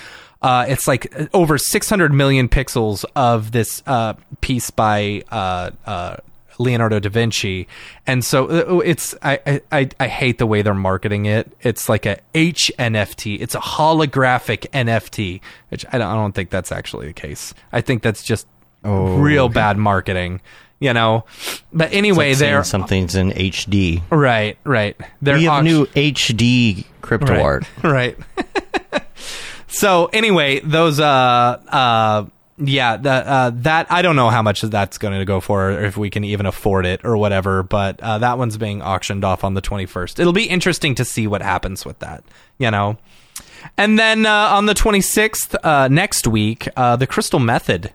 Uh, 0.43 0.65
it's 0.69 0.87
like 0.87 1.13
over 1.35 1.59
600 1.59 2.13
million 2.13 2.49
pixels 2.49 3.05
of 3.15 3.53
this 3.53 3.83
uh, 3.87 4.15
piece 4.41 4.71
by 4.71 5.23
uh, 5.31 5.71
uh, 5.87 6.17
Leonardo 6.59 6.99
da 7.01 7.09
Vinci, 7.09 7.67
and 8.07 8.25
so 8.25 8.47
uh, 8.47 8.79
it's 8.81 9.15
I, 9.23 9.61
I 9.73 9.89
I 9.99 10.09
hate 10.09 10.39
the 10.39 10.47
way 10.47 10.61
they're 10.63 10.75
marketing 10.75 11.25
it. 11.27 11.51
It's 11.63 11.89
like 11.89 12.05
a 12.07 12.19
H 12.35 12.71
NFT. 12.79 13.41
It's 13.41 13.55
a 13.55 13.61
holographic 13.61 14.69
NFT, 14.71 15.41
which 15.71 15.87
I 15.91 15.99
don't, 15.99 16.09
I 16.09 16.15
don't 16.15 16.35
think 16.35 16.51
that's 16.51 16.71
actually 16.71 17.07
the 17.09 17.13
case. 17.15 17.55
I 17.73 17.81
think 17.81 18.03
that's 18.03 18.23
just 18.23 18.47
real 18.83 19.49
bad 19.49 19.77
marketing, 19.79 20.41
you 20.81 20.93
know. 20.93 21.25
But 21.73 21.93
anyway, 21.93 22.31
Like 22.31 22.39
they're 22.39 22.65
something's 22.65 23.15
in 23.15 23.31
HD. 23.31 24.03
right, 24.11 24.59
right. 24.65 24.97
They're 25.23 25.37
We 25.37 25.45
have 25.45 25.63
new 25.63 25.87
HD 25.87 26.85
crypto 27.03 27.35
right, 27.35 27.43
art. 27.43 27.67
right. 27.85 28.19
so 29.69 30.07
anyway, 30.13 30.61
those 30.61 30.99
uh 30.99 31.05
uh 31.05 32.27
yeah, 32.63 32.97
that 32.99 33.27
uh, 33.27 33.51
that 33.57 33.91
I 33.91 34.03
don't 34.03 34.17
know 34.17 34.29
how 34.29 34.43
much 34.43 34.61
that's 34.61 34.99
going 34.99 35.19
to 35.19 35.25
go 35.25 35.41
for, 35.41 35.71
or 35.71 35.83
if 35.83 35.97
we 35.97 36.11
can 36.11 36.25
even 36.25 36.45
afford 36.47 36.85
it 36.85 37.05
or 37.05 37.17
whatever. 37.17 37.63
But 37.63 38.01
uh, 38.01 38.19
that 38.19 38.37
one's 38.39 38.59
being 38.59 38.83
auctioned 38.83 39.25
off 39.25 39.45
on 39.45 39.55
the 39.55 39.61
twenty 39.63 39.87
first. 39.87 40.21
It'll 40.21 40.33
be 40.33 40.45
interesting 40.45 40.95
to 40.97 41.05
see 41.05 41.27
what 41.27 41.41
happens 41.43 41.87
with 41.87 41.99
that, 42.01 42.23
you 42.59 42.71
know. 42.71 42.99
And 43.77 43.99
then 43.99 44.27
uh, 44.27 44.31
on 44.53 44.67
the 44.67 44.75
twenty 44.75 45.01
sixth, 45.01 45.57
uh, 45.65 45.89
next 45.89 46.27
week, 46.27 46.69
uh, 46.77 46.97
the 46.97 47.07
Crystal 47.07 47.41
Method. 47.41 47.93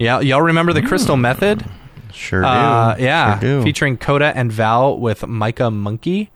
Yeah, 0.00 0.20
y'all 0.20 0.42
remember 0.42 0.72
the 0.72 0.82
Crystal 0.82 1.16
Method? 1.16 1.64
Sure 2.12 2.42
do. 2.42 2.46
Uh, 2.46 2.96
yeah, 2.98 3.38
Sure 3.38 3.58
do. 3.60 3.62
featuring 3.64 3.96
Coda 3.96 4.32
and 4.36 4.50
Val 4.52 4.98
with 4.98 5.26
Micah 5.26 5.70
Monkey. 5.70 6.30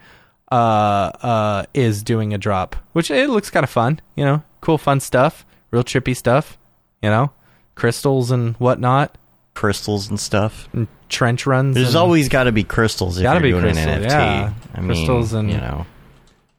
Uh, 0.50 1.10
uh, 1.22 1.64
is 1.72 2.02
doing 2.02 2.34
a 2.34 2.38
drop, 2.38 2.76
which 2.92 3.10
it 3.10 3.30
looks 3.30 3.48
kind 3.48 3.64
of 3.64 3.70
fun. 3.70 4.00
You 4.16 4.24
know, 4.26 4.42
cool, 4.60 4.76
fun 4.76 5.00
stuff, 5.00 5.46
real 5.70 5.82
trippy 5.82 6.14
stuff. 6.14 6.58
You 7.00 7.08
know, 7.08 7.30
crystals 7.74 8.30
and 8.30 8.54
whatnot, 8.56 9.16
crystals 9.54 10.10
and 10.10 10.20
stuff. 10.20 10.68
and 10.74 10.88
trench 11.08 11.46
runs. 11.46 11.74
There's 11.74 11.94
always 11.94 12.28
got 12.28 12.44
to 12.44 12.52
be 12.52 12.64
crystals 12.64 13.16
if 13.16 13.22
Gotta 13.22 13.48
you're 13.48 13.60
be 13.62 13.62
doing 13.66 13.78
an 13.78 14.02
NFT. 14.02 14.10
yeah. 14.10 14.52
I 14.74 14.80
mean, 14.80 14.88
Crystals 14.88 15.32
and- 15.32 15.50
you 15.50 15.56
know, 15.56 15.86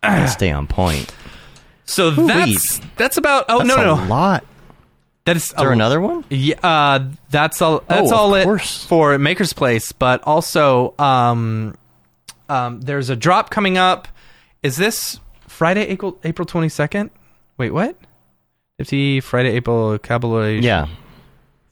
stay 0.28 0.52
on 0.52 0.66
point. 0.66 1.14
so 1.86 2.10
that's 2.10 2.80
that's 2.98 3.18
about. 3.18 3.46
Oh 3.48 3.60
That's 3.60 3.68
no, 3.68 3.76
a 3.76 3.86
no, 3.86 3.96
no. 3.96 4.06
lot. 4.10 4.44
That's 5.26 5.50
Is 5.52 5.56
there 5.56 5.72
another 5.72 6.02
one? 6.02 6.26
Yeah, 6.30 6.56
uh, 6.62 7.08
that's 7.30 7.62
all. 7.62 7.84
That's 7.88 8.12
Oh, 8.12 8.16
all 8.16 8.36
it 8.36 8.44
course. 8.44 8.84
for 8.86 9.18
Maker's 9.18 9.54
Place. 9.54 9.92
But 9.94 10.22
also, 10.24 10.94
um, 11.00 11.76
um, 12.50 12.82
there's 12.82 13.10
a 13.10 13.16
drop 13.16 13.50
coming 13.50 13.78
up. 13.78 14.08
Is 14.64 14.76
this 14.76 15.20
Friday, 15.48 15.84
April 15.88 16.20
April 16.26 16.46
twenty 16.46 16.68
second? 16.70 17.10
Wait, 17.58 17.72
what? 17.72 17.96
Fifty 18.78 19.22
Friday, 19.22 19.52
April 19.52 19.98
Kabbalah. 19.98 20.52
Yeah. 20.52 20.88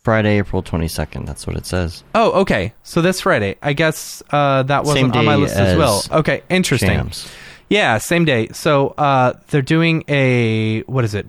Friday, 0.03 0.39
April 0.39 0.63
22nd. 0.63 1.27
That's 1.27 1.45
what 1.45 1.55
it 1.55 1.67
says. 1.67 2.03
Oh, 2.15 2.41
okay. 2.41 2.73
So 2.81 3.03
this 3.03 3.21
Friday. 3.21 3.57
I 3.61 3.73
guess 3.73 4.23
uh, 4.31 4.63
that 4.63 4.83
wasn't 4.83 5.15
on 5.15 5.25
my 5.25 5.35
list 5.35 5.55
as, 5.55 5.77
well. 5.77 6.03
Okay, 6.11 6.41
interesting. 6.49 6.89
Shams. 6.89 7.29
Yeah, 7.69 7.99
same 7.99 8.25
day. 8.25 8.47
So 8.51 8.89
uh, 8.97 9.33
they're 9.49 9.61
doing 9.61 10.03
a 10.07 10.81
what 10.83 11.03
is 11.03 11.13
it? 11.13 11.27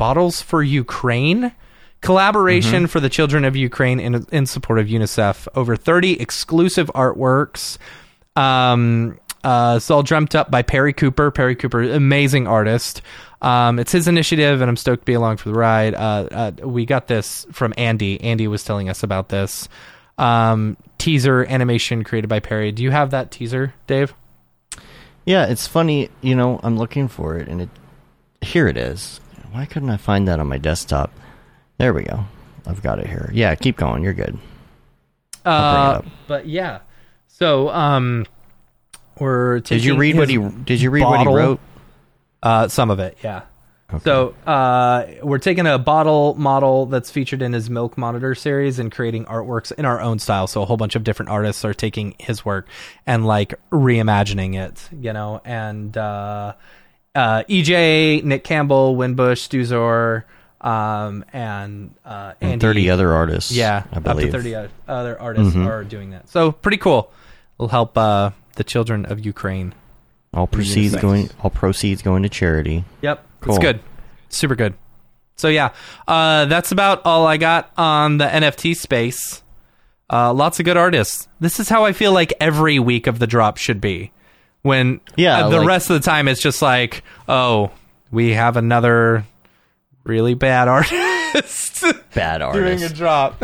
Bottles 0.00 0.40
for 0.40 0.62
Ukraine 0.62 1.52
collaboration 2.00 2.86
for 2.86 3.00
the 3.00 3.10
children 3.10 3.44
of 3.44 3.54
Ukraine 3.54 4.00
in 4.00 4.26
in 4.32 4.46
support 4.46 4.78
of 4.78 4.86
UNICEF. 4.86 5.46
Over 5.54 5.76
thirty 5.76 6.12
exclusive 6.18 6.90
artworks. 6.94 7.76
Um, 8.34 9.18
uh, 9.44 9.74
it's 9.76 9.90
all 9.90 10.02
dreamt 10.02 10.34
up 10.34 10.50
by 10.50 10.62
Perry 10.62 10.94
Cooper. 10.94 11.30
Perry 11.30 11.54
Cooper, 11.54 11.82
amazing 11.82 12.46
artist. 12.46 13.02
Um, 13.42 13.78
it's 13.78 13.92
his 13.92 14.08
initiative, 14.08 14.60
and 14.60 14.68
I'm 14.70 14.76
stoked 14.76 15.02
to 15.02 15.06
be 15.06 15.12
along 15.12 15.36
for 15.36 15.50
the 15.50 15.54
ride. 15.54 15.94
Uh, 15.94 16.28
uh, 16.30 16.52
we 16.66 16.86
got 16.86 17.06
this 17.06 17.46
from 17.52 17.74
Andy. 17.76 18.20
Andy 18.22 18.48
was 18.48 18.64
telling 18.64 18.88
us 18.88 19.02
about 19.02 19.28
this 19.28 19.68
um, 20.16 20.76
teaser 20.98 21.44
animation 21.44 22.04
created 22.04 22.28
by 22.28 22.40
Perry. 22.40 22.72
Do 22.72 22.82
you 22.82 22.90
have 22.90 23.10
that 23.10 23.30
teaser, 23.30 23.74
Dave? 23.86 24.14
Yeah, 25.24 25.46
it's 25.46 25.66
funny. 25.66 26.08
You 26.22 26.34
know, 26.34 26.60
I'm 26.62 26.76
looking 26.76 27.08
for 27.08 27.36
it, 27.36 27.48
and 27.48 27.62
it 27.62 27.70
here 28.40 28.68
it 28.68 28.76
is. 28.76 29.20
Why 29.52 29.66
couldn't 29.66 29.90
I 29.90 29.96
find 29.96 30.28
that 30.28 30.38
on 30.40 30.46
my 30.48 30.58
desktop? 30.58 31.12
There 31.78 31.92
we 31.92 32.04
go. 32.04 32.24
I've 32.66 32.82
got 32.82 32.98
it 32.98 33.06
here. 33.06 33.30
Yeah, 33.32 33.54
keep 33.54 33.76
going. 33.76 34.02
You're 34.02 34.14
good. 34.14 34.38
Uh, 35.44 35.72
bring 35.72 35.82
it 35.82 35.96
up. 35.96 36.04
but 36.26 36.46
yeah. 36.46 36.80
So 37.28 37.70
um, 37.70 38.26
we're 39.18 39.60
Did 39.60 39.84
you 39.84 39.96
read 39.96 40.16
what 40.16 40.28
he 40.28 40.38
Did 40.38 40.80
you 40.80 40.90
read 40.90 41.04
what 41.04 41.20
he 41.20 41.26
wrote? 41.26 41.60
Uh, 42.42 42.68
some 42.68 42.90
of 42.90 43.00
it, 43.00 43.18
yeah. 43.22 43.42
So 44.04 44.34
uh, 44.46 45.06
we're 45.22 45.38
taking 45.38 45.66
a 45.66 45.76
bottle 45.78 46.34
model 46.34 46.86
that's 46.86 47.10
featured 47.10 47.42
in 47.42 47.52
his 47.52 47.68
Milk 47.68 47.98
Monitor 47.98 48.36
series 48.36 48.78
and 48.78 48.92
creating 48.92 49.24
artworks 49.24 49.72
in 49.72 49.84
our 49.84 50.00
own 50.00 50.20
style. 50.20 50.46
So 50.46 50.62
a 50.62 50.64
whole 50.64 50.76
bunch 50.76 50.94
of 50.94 51.02
different 51.02 51.30
artists 51.30 51.64
are 51.64 51.74
taking 51.74 52.14
his 52.18 52.44
work 52.44 52.68
and 53.04 53.26
like 53.26 53.54
reimagining 53.70 54.54
it, 54.54 54.88
you 54.92 55.12
know. 55.12 55.40
And 55.44 55.96
uh, 55.96 56.54
uh, 57.14 57.42
EJ, 57.48 58.22
Nick 58.24 58.44
Campbell, 58.44 58.96
Winbush, 58.96 59.48
Stuzor, 59.48 60.24
um, 60.60 61.24
and 61.32 61.94
uh, 62.04 62.34
And 62.40 62.60
30 62.60 62.90
other 62.90 63.12
artists. 63.12 63.52
yeah, 63.52 63.84
I 63.92 63.96
up 63.96 64.02
believe. 64.04 64.26
to 64.26 64.32
30 64.32 64.56
o- 64.56 64.68
other 64.88 65.20
artists 65.20 65.56
are 65.56 65.84
doing 65.84 66.10
that. 66.10 66.28
So 66.28 66.52
pretty 66.52 66.76
cool. 66.76 67.10
Will 67.58 67.68
help 67.68 67.96
uh, 67.98 68.30
the 68.56 68.64
children 68.64 69.06
of 69.06 69.24
Ukraine. 69.24 69.74
All 70.32 70.46
proceeds 70.46 70.94
going. 70.96 71.28
All 71.42 71.50
proceeds 71.50 72.02
going 72.02 72.22
to 72.22 72.28
charity. 72.28 72.84
Yep. 73.02 73.26
Cool. 73.40 73.54
It's 73.56 73.62
good. 73.62 73.80
Super 74.28 74.54
good. 74.54 74.74
So 75.36 75.48
yeah, 75.48 75.72
uh, 76.06 76.44
that's 76.44 76.70
about 76.72 77.02
all 77.04 77.26
I 77.26 77.36
got 77.38 77.70
on 77.76 78.18
the 78.18 78.26
NFT 78.26 78.76
space. 78.76 79.42
Uh, 80.12 80.32
lots 80.32 80.58
of 80.60 80.64
good 80.64 80.76
artists. 80.76 81.28
This 81.40 81.58
is 81.60 81.68
how 81.68 81.84
I 81.84 81.92
feel 81.92 82.12
like 82.12 82.32
every 82.40 82.78
week 82.78 83.06
of 83.06 83.18
the 83.18 83.26
drop 83.26 83.56
should 83.56 83.80
be. 83.80 84.12
When 84.62 85.00
Yeah, 85.16 85.46
uh, 85.46 85.48
the 85.48 85.58
like- 85.58 85.66
rest 85.68 85.90
of 85.90 86.00
the 86.02 86.04
time 86.08 86.28
it's 86.28 86.40
just 86.40 86.60
like, 86.62 87.02
oh, 87.28 87.70
we 88.10 88.32
have 88.32 88.56
another 88.56 89.24
really 90.04 90.34
bad 90.34 90.68
artist 90.68 91.82
Bad 92.14 92.42
artist 92.42 92.78
doing 92.78 92.82
a 92.82 92.94
drop. 92.94 93.42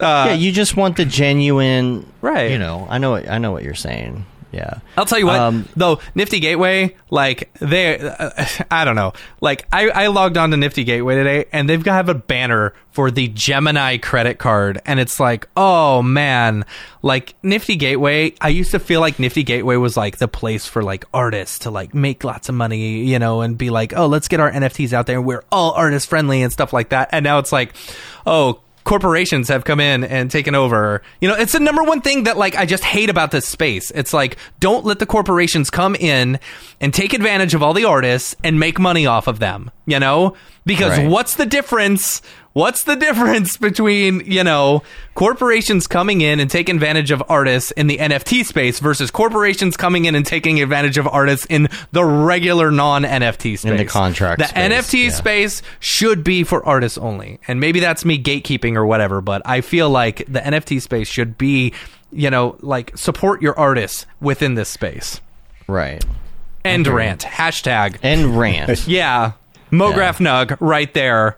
yeah, 0.00 0.32
you 0.34 0.52
just 0.52 0.76
want 0.76 0.96
the 0.96 1.04
genuine. 1.04 2.10
Right. 2.20 2.50
You 2.50 2.58
know, 2.58 2.86
I 2.90 2.98
know. 2.98 3.14
I 3.16 3.38
know 3.38 3.52
what 3.52 3.62
you're 3.62 3.74
saying. 3.74 4.24
Yeah. 4.52 4.80
I'll 4.96 5.06
tell 5.06 5.18
you 5.18 5.26
what, 5.26 5.38
Um, 5.38 5.68
though, 5.76 6.00
Nifty 6.14 6.40
Gateway, 6.40 6.96
like 7.10 7.52
they, 7.60 7.98
uh, 7.98 8.30
I 8.70 8.84
don't 8.84 8.96
know, 8.96 9.12
like 9.40 9.66
I, 9.72 9.88
I 9.90 10.06
logged 10.08 10.36
on 10.36 10.50
to 10.50 10.56
Nifty 10.56 10.84
Gateway 10.84 11.14
today, 11.14 11.44
and 11.52 11.68
they've 11.68 11.82
got 11.82 11.94
have 11.94 12.08
a 12.08 12.14
banner 12.14 12.74
for 12.90 13.10
the 13.10 13.28
Gemini 13.28 13.96
credit 13.98 14.38
card, 14.38 14.80
and 14.86 14.98
it's 14.98 15.20
like, 15.20 15.48
oh 15.56 16.02
man, 16.02 16.64
like 17.02 17.34
Nifty 17.42 17.76
Gateway. 17.76 18.34
I 18.40 18.48
used 18.48 18.72
to 18.72 18.78
feel 18.80 19.00
like 19.00 19.18
Nifty 19.18 19.44
Gateway 19.44 19.76
was 19.76 19.96
like 19.96 20.18
the 20.18 20.28
place 20.28 20.66
for 20.66 20.82
like 20.82 21.04
artists 21.14 21.60
to 21.60 21.70
like 21.70 21.94
make 21.94 22.24
lots 22.24 22.48
of 22.48 22.54
money, 22.56 23.04
you 23.04 23.18
know, 23.18 23.42
and 23.42 23.56
be 23.56 23.70
like, 23.70 23.92
oh, 23.96 24.06
let's 24.06 24.26
get 24.28 24.40
our 24.40 24.50
NFTs 24.50 24.92
out 24.92 25.06
there, 25.06 25.20
we're 25.22 25.44
all 25.52 25.72
artist 25.72 26.08
friendly 26.08 26.42
and 26.42 26.52
stuff 26.52 26.72
like 26.72 26.88
that. 26.88 27.10
And 27.12 27.22
now 27.22 27.38
it's 27.38 27.52
like, 27.52 27.74
oh 28.26 28.60
corporations 28.84 29.48
have 29.48 29.64
come 29.64 29.80
in 29.80 30.04
and 30.04 30.30
taken 30.30 30.54
over. 30.54 31.02
You 31.20 31.28
know, 31.28 31.34
it's 31.36 31.52
the 31.52 31.60
number 31.60 31.82
one 31.82 32.00
thing 32.00 32.24
that 32.24 32.36
like 32.36 32.56
I 32.56 32.66
just 32.66 32.84
hate 32.84 33.10
about 33.10 33.30
this 33.30 33.46
space. 33.46 33.90
It's 33.92 34.12
like 34.12 34.36
don't 34.58 34.84
let 34.84 34.98
the 34.98 35.06
corporations 35.06 35.70
come 35.70 35.94
in 35.96 36.38
and 36.80 36.92
take 36.94 37.12
advantage 37.12 37.54
of 37.54 37.62
all 37.62 37.74
the 37.74 37.84
artists 37.84 38.34
and 38.42 38.58
make 38.58 38.78
money 38.78 39.06
off 39.06 39.26
of 39.26 39.38
them, 39.38 39.70
you 39.86 39.98
know? 39.98 40.34
Because 40.66 40.96
Right. 40.98 41.08
what's 41.08 41.34
the 41.36 41.46
difference? 41.46 42.22
What's 42.52 42.82
the 42.82 42.96
difference 42.96 43.56
between, 43.56 44.22
you 44.26 44.42
know, 44.42 44.82
corporations 45.14 45.86
coming 45.86 46.20
in 46.20 46.40
and 46.40 46.50
taking 46.50 46.74
advantage 46.74 47.12
of 47.12 47.22
artists 47.28 47.70
in 47.72 47.86
the 47.86 47.98
NFT 47.98 48.44
space 48.44 48.80
versus 48.80 49.10
corporations 49.12 49.76
coming 49.76 50.06
in 50.06 50.16
and 50.16 50.26
taking 50.26 50.60
advantage 50.60 50.98
of 50.98 51.06
artists 51.06 51.46
in 51.46 51.68
the 51.92 52.04
regular 52.04 52.72
non-NFT 52.72 53.56
space? 53.56 53.64
In 53.64 53.76
the 53.76 53.84
contract 53.84 54.40
The 54.40 54.48
space, 54.48 54.72
NFT 54.72 55.04
yeah. 55.04 55.10
space 55.10 55.62
should 55.78 56.24
be 56.24 56.42
for 56.42 56.66
artists 56.66 56.98
only. 56.98 57.38
And 57.46 57.60
maybe 57.60 57.78
that's 57.78 58.04
me 58.04 58.20
gatekeeping 58.20 58.74
or 58.74 58.84
whatever, 58.84 59.20
but 59.20 59.42
I 59.44 59.60
feel 59.60 59.88
like 59.88 60.24
the 60.26 60.40
NFT 60.40 60.82
space 60.82 61.06
should 61.06 61.38
be, 61.38 61.72
you 62.10 62.30
know, 62.30 62.56
like 62.62 62.96
support 62.98 63.42
your 63.42 63.56
artists 63.56 64.06
within 64.20 64.54
this 64.54 64.68
space. 64.68 65.20
Right. 65.68 66.04
End 66.64 66.88
rant. 66.88 67.20
Hashtag. 67.20 67.98
And 68.02 68.36
rant. 68.36 68.86
Yeah. 68.88 69.32
Mograph 69.70 70.18
Nug 70.18 70.56
right 70.58 70.92
there. 70.94 71.36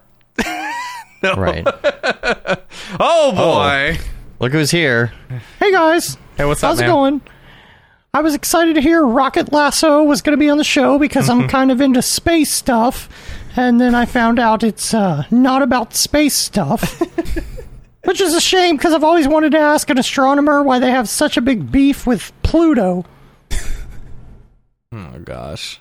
Right. 1.22 1.66
Oh 3.00 3.32
boy. 3.34 3.98
Look 4.40 4.52
who's 4.52 4.70
here. 4.70 5.12
Hey 5.58 5.72
guys. 5.72 6.16
Hey, 6.36 6.44
what's 6.44 6.62
up, 6.62 6.68
How's 6.70 6.80
man? 6.80 6.88
it 6.88 6.92
going? 6.92 7.20
I 8.14 8.20
was 8.20 8.34
excited 8.34 8.74
to 8.74 8.80
hear 8.82 9.02
Rocket 9.02 9.52
Lasso 9.52 10.02
was 10.02 10.20
going 10.20 10.36
to 10.36 10.40
be 10.40 10.50
on 10.50 10.58
the 10.58 10.64
show 10.64 10.98
because 10.98 11.28
I'm 11.30 11.48
kind 11.56 11.70
of 11.70 11.80
into 11.80 12.02
space 12.02 12.52
stuff. 12.52 13.08
and 13.56 13.80
then 13.80 13.94
I 13.94 14.04
found 14.04 14.38
out 14.38 14.62
it's 14.62 14.92
uh, 14.92 15.24
not 15.30 15.62
about 15.62 15.94
space 15.94 16.34
stuff. 16.36 17.00
Which 18.04 18.20
is 18.20 18.34
a 18.34 18.40
shame 18.40 18.76
because 18.76 18.92
I've 18.92 19.04
always 19.04 19.28
wanted 19.28 19.52
to 19.52 19.58
ask 19.58 19.88
an 19.88 19.98
astronomer 19.98 20.62
why 20.62 20.78
they 20.80 20.90
have 20.90 21.08
such 21.08 21.36
a 21.36 21.40
big 21.40 21.70
beef 21.72 22.06
with 22.06 22.32
Pluto. 22.42 23.04
Oh 24.92 25.18
gosh. 25.24 25.80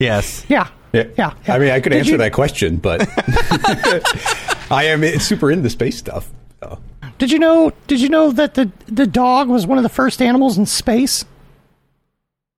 Yes. 0.00 0.44
Yeah. 0.48 0.68
Yeah. 0.92 1.04
Yeah, 1.16 1.34
yeah. 1.46 1.54
I 1.54 1.58
mean, 1.60 1.70
I 1.70 1.78
could 1.78 1.90
Did 1.92 1.98
answer 2.00 2.10
you- 2.12 2.16
that 2.18 2.32
question, 2.32 2.76
but 2.78 3.02
I 4.72 4.84
am 4.86 5.04
super 5.20 5.50
into 5.52 5.70
space 5.70 5.96
stuff. 5.96 6.28
so. 6.60 6.80
Did 7.18 7.30
you 7.30 7.38
know? 7.38 7.72
Did 7.86 8.00
you 8.00 8.08
know 8.08 8.32
that 8.32 8.54
the 8.54 8.72
the 8.88 9.06
dog 9.06 9.48
was 9.48 9.66
one 9.66 9.78
of 9.78 9.82
the 9.84 9.88
first 9.90 10.20
animals 10.22 10.58
in 10.58 10.66
space? 10.66 11.24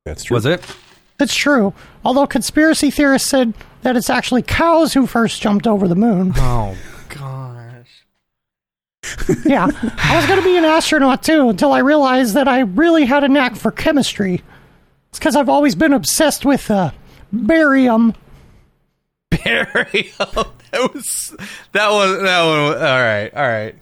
That's 0.07 0.25
true. 0.25 0.37
Was 0.37 0.47
it? 0.47 0.65
That's 1.19 1.35
true. 1.35 1.75
Although 2.05 2.27
conspiracy 2.27 2.91
theorists 2.91 3.29
said 3.29 3.55
that 3.83 3.97
it's 3.97 4.09
actually 4.09 4.43
cows 4.43 4.95
who 4.95 5.07
first 5.07 5.43
jumped 5.43 5.67
over 5.67 5.87
the 5.87 5.95
moon. 5.95 6.33
Oh 6.37 6.77
gosh. 7.09 8.05
yeah, 9.45 9.69
I 9.99 10.17
was 10.17 10.27
going 10.27 10.39
to 10.39 10.45
be 10.45 10.57
an 10.57 10.65
astronaut 10.65 11.23
too 11.23 11.49
until 11.51 11.73
I 11.73 11.81
realized 11.81 12.35
that 12.35 12.49
I 12.49 12.61
really 12.61 13.05
had 13.05 13.25
a 13.25 13.29
knack 13.29 13.57
for 13.57 13.71
chemistry. 13.71 14.43
It's 15.11 15.19
because 15.19 15.37
I've 15.37 15.49
always 15.49 15.75
been 15.75 15.93
obsessed 15.93 16.45
with 16.45 16.71
uh, 16.71 16.93
barium. 17.33 18.15
Barry. 19.31 20.13
Oh, 20.21 20.53
that 20.73 20.95
was 20.95 21.37
that 21.73 21.91
was 21.91 22.21
that 22.23 22.43
one. 22.45 22.63
was- 22.65 22.77
All 22.77 23.01
right. 23.01 23.31
All 23.35 23.43
right. 23.49 23.75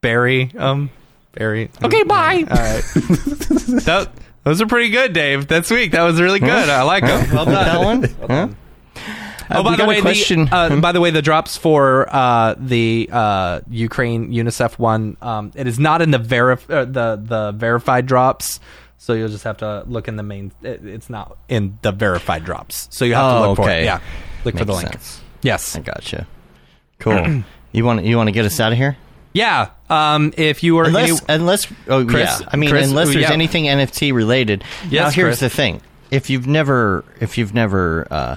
Bury 0.00 0.50
Um. 0.56 0.90
bury. 1.32 1.70
Okay, 1.82 2.02
bye. 2.04 2.44
All 2.48 2.56
right. 2.56 2.84
that, 3.84 4.10
those 4.44 4.60
are 4.62 4.66
pretty 4.66 4.90
good, 4.90 5.12
Dave. 5.12 5.48
That's 5.48 5.70
week. 5.70 5.92
That 5.92 6.02
was 6.02 6.20
really 6.20 6.40
good. 6.40 6.68
I 6.68 6.82
like 6.82 7.04
them. 7.04 7.34
Well 7.34 7.44
Like 7.46 7.54
that 7.54 7.80
one? 7.80 8.02
Huh? 8.30 8.48
Oh, 9.48 9.60
Uh, 9.60 9.62
by 9.62 9.76
the 9.76 9.84
way, 9.86 9.98
a 9.98 10.02
question. 10.02 10.46
The, 10.46 10.56
uh, 10.56 10.80
by 10.80 10.90
the 10.90 11.00
way, 11.00 11.10
the 11.12 11.22
drops 11.22 11.56
for 11.56 12.08
uh, 12.12 12.56
the 12.58 13.08
uh, 13.12 13.60
Ukraine 13.70 14.32
UNICEF 14.32 14.76
one, 14.76 15.16
um, 15.22 15.52
it 15.54 15.68
is 15.68 15.78
not 15.78 16.02
in 16.02 16.10
the 16.10 16.18
verif- 16.18 16.68
uh, 16.68 16.84
the 16.84 17.14
the 17.22 17.52
verified 17.52 18.06
drops. 18.06 18.58
So 18.98 19.12
you'll 19.12 19.28
just 19.28 19.44
have 19.44 19.58
to 19.58 19.84
look 19.86 20.08
in 20.08 20.16
the 20.16 20.22
main. 20.22 20.52
It, 20.62 20.84
it's 20.84 21.10
not 21.10 21.36
in 21.48 21.78
the 21.82 21.92
verified 21.92 22.44
drops. 22.44 22.88
So 22.90 23.04
you 23.04 23.14
have 23.14 23.32
to 23.32 23.36
Oh, 23.44 23.48
look 23.50 23.56
for 23.58 23.70
it. 23.70 23.84
Yeah, 23.84 24.00
look 24.44 24.56
for 24.56 24.64
the 24.64 24.72
Makes 24.72 24.82
link. 24.84 24.92
sense. 24.94 25.20
Yes. 25.42 25.76
I 25.76 25.80
gotcha. 25.80 26.26
Cool. 26.98 27.44
you 27.72 27.84
want 27.84 28.04
you 28.04 28.16
want 28.16 28.28
to 28.28 28.32
get 28.32 28.44
us 28.46 28.58
out 28.58 28.72
of 28.72 28.78
here? 28.78 28.96
Yeah. 29.32 29.70
Um, 29.90 30.32
if 30.38 30.62
you 30.62 30.78
are 30.78 30.86
Unless, 30.86 31.10
any- 31.28 31.34
unless, 31.40 31.66
oh 31.88 32.04
Chris? 32.06 32.40
yeah. 32.40 32.48
I 32.50 32.56
mean, 32.56 32.70
Chris? 32.70 32.88
unless 32.88 33.08
Oh, 33.08 33.12
there's 33.12 33.24
yeah. 33.24 33.32
anything 33.32 33.64
NFT 33.64 34.14
related. 34.14 34.60
now, 34.84 34.88
Yes, 34.90 35.14
here's 35.14 35.38
Chris. 35.38 35.40
the 35.40 35.50
thing: 35.50 35.82
if 36.10 36.30
you've 36.30 36.46
never, 36.46 37.04
if 37.20 37.36
you've 37.36 37.52
never 37.54 38.08
uh, 38.10 38.36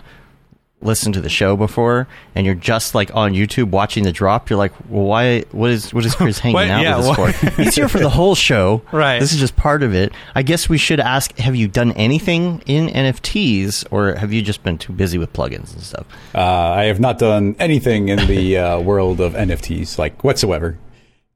listened 0.82 1.14
to 1.14 1.22
the 1.22 1.30
show 1.30 1.58
before, 1.58 2.08
and 2.36 2.46
you're 2.46 2.56
just 2.56 2.96
like 2.96 3.14
on 3.16 3.34
YouTube 3.34 3.70
watching 3.70 4.04
the 4.06 4.12
drop, 4.12 4.50
you're 4.50 4.58
like, 4.58 4.72
well, 4.90 5.04
why? 5.04 5.42
What 5.52 5.72
is 5.72 5.94
what 5.94 6.06
is 6.06 6.16
Chris 6.16 6.40
hanging 6.44 6.54
What- 6.56 6.70
out 6.70 6.82
yeah, 6.82 6.98
with 6.98 7.08
us 7.08 7.18
why- 7.18 7.32
for? 7.34 7.62
He's 7.64 7.76
here 7.76 7.90
for 7.90 8.00
the 8.00 8.10
whole 8.10 8.36
show. 8.36 8.82
Right. 8.92 9.20
This 9.20 9.34
is 9.34 9.40
just 9.40 9.56
part 9.56 9.84
of 9.84 9.94
it. 9.94 10.12
I 10.36 10.42
guess 10.44 10.70
we 10.70 10.78
should 10.78 11.00
ask: 11.00 11.38
Have 11.38 11.56
you 11.56 11.68
done 11.68 11.92
anything 11.94 12.62
in 12.66 12.88
NFTs, 12.88 13.86
or 13.92 14.16
have 14.16 14.32
you 14.34 14.42
just 14.42 14.64
been 14.64 14.78
too 14.78 14.94
busy 14.94 15.18
with 15.18 15.32
plugins 15.34 15.74
and 15.74 15.82
stuff? 15.84 16.06
Uh, 16.34 16.42
I 16.42 16.84
have 16.86 17.00
not 17.00 17.20
done 17.20 17.56
anything 17.60 18.10
in 18.10 18.26
the 18.28 18.58
uh, 18.58 18.80
world 18.80 19.20
of 19.22 19.34
NFTs, 19.34 19.98
like 19.98 20.24
whatsoever. 20.24 20.78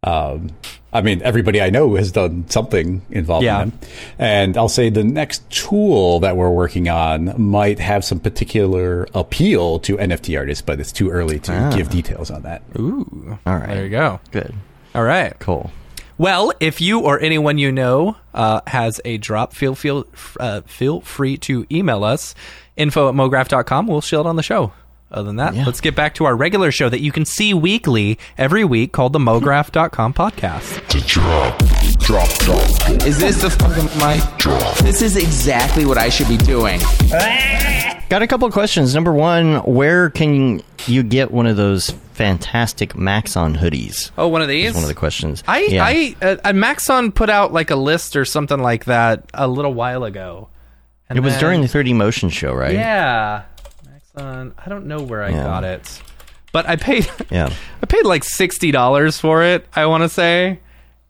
Um, 0.03 0.49
I 0.91 1.01
mean, 1.01 1.21
everybody 1.23 1.59
I 1.61 1.69
know 1.71 1.95
has 1.95 2.11
done 2.11 2.45
something 2.49 3.01
involved 3.09 3.45
Yeah. 3.45 3.63
in 3.63 3.69
them. 3.69 3.79
And 4.19 4.57
I'll 4.57 4.69
say 4.69 4.89
the 4.91 5.03
next 5.03 5.49
tool 5.49 6.19
that 6.19 6.37
we're 6.37 6.51
working 6.51 6.87
on 6.87 7.33
might 7.41 7.79
have 7.79 8.05
some 8.05 8.19
particular 8.19 9.07
appeal 9.15 9.79
to 9.79 9.97
NFT 9.97 10.37
artists, 10.37 10.61
but 10.61 10.79
it's 10.79 10.91
too 10.91 11.09
early 11.09 11.39
to 11.39 11.71
give 11.75 11.89
details 11.89 12.29
on 12.29 12.43
that. 12.43 12.61
Ooh. 12.77 13.39
All 13.47 13.55
right. 13.55 13.69
There 13.69 13.83
you 13.85 13.89
go. 13.89 14.19
Good. 14.31 14.53
All 14.93 15.03
right. 15.03 15.33
Cool. 15.39 15.71
Well, 16.19 16.53
if 16.59 16.79
you 16.79 16.99
or 16.99 17.19
anyone 17.19 17.57
you 17.57 17.71
know 17.71 18.15
uh, 18.35 18.61
has 18.67 19.01
a 19.03 19.17
drop, 19.17 19.53
feel 19.53 19.73
feel 19.73 20.05
uh, 20.39 20.61
feel 20.61 21.01
free 21.01 21.37
to 21.37 21.65
email 21.71 22.03
us 22.03 22.35
info 22.77 23.09
at 23.09 23.15
mograph.com. 23.15 23.87
We'll 23.87 24.01
shield 24.01 24.27
on 24.27 24.35
the 24.35 24.43
show. 24.43 24.73
Other 25.13 25.27
than 25.27 25.35
that, 25.35 25.53
Yeah. 25.55 25.65
let's 25.65 25.79
get 25.81 25.95
back 25.95 26.15
to 26.15 26.25
our 26.25 26.35
regular 26.35 26.71
show 26.71 26.89
that 26.89 27.01
you 27.01 27.11
can 27.11 27.23
see 27.25 27.53
weekly 27.53 28.17
every 28.37 28.63
week 28.63 28.91
called 28.91 29.13
the 29.13 29.19
mograph.com 29.19 30.13
podcast. 30.13 30.81
Is 33.05 33.17
this 33.19 33.41
the 33.41 33.49
fucking 33.49 33.85
mic? 33.99 34.83
This 34.83 35.01
is 35.01 35.15
exactly 35.15 35.85
what 35.85 35.97
I 35.97 36.09
should 36.09 36.27
be 36.27 36.37
doing. 36.37 36.79
Got 38.09 38.21
a 38.21 38.27
couple 38.27 38.47
of 38.47 38.53
questions. 38.53 38.93
Number 38.93 39.13
one, 39.13 39.57
where 39.59 40.09
can 40.09 40.61
you 40.85 41.03
get 41.03 41.31
one 41.31 41.47
of 41.47 41.57
those 41.57 41.91
fantastic 42.13 42.95
Maxon 42.95 43.55
hoodies? 43.57 44.11
Oh, 44.17 44.27
one 44.27 44.41
of 44.41 44.47
these? 44.47 44.69
Is 44.69 44.75
one 44.75 44.83
of 44.83 44.87
the 44.89 44.93
questions. 44.95 45.43
I, 45.47 45.59
Yeah. 45.69 45.83
I, 45.85 46.15
uh, 46.21 46.35
uh, 46.43 46.53
Maxon 46.53 47.11
put 47.11 47.29
out 47.29 47.53
like 47.53 47.69
a 47.71 47.75
list 47.75 48.15
or 48.15 48.25
something 48.25 48.59
like 48.59 48.85
that 48.85 49.25
a 49.33 49.47
little 49.47 49.73
while 49.73 50.03
ago. 50.03 50.49
And 51.09 51.17
it 51.17 51.21
was 51.21 51.33
then- 51.33 51.41
during 51.41 51.61
the 51.61 51.67
3D 51.67 51.93
Motion 51.93 52.29
show, 52.29 52.53
right? 52.53 52.73
Yeah, 52.73 53.41
I 54.15 54.69
don't 54.69 54.85
know 54.85 55.01
where 55.01 55.23
I 55.23 55.29
Yeah. 55.29 55.43
got 55.43 55.63
it, 55.63 56.01
but 56.51 56.67
I 56.67 56.75
paid. 56.75 57.09
Yeah. 57.31 57.51
I 57.81 57.85
paid 57.85 58.05
like 58.05 58.23
sixty 58.23 58.71
dollars 58.71 59.19
for 59.19 59.43
it. 59.43 59.65
I 59.75 59.85
want 59.87 60.03
to 60.03 60.09
say, 60.09 60.59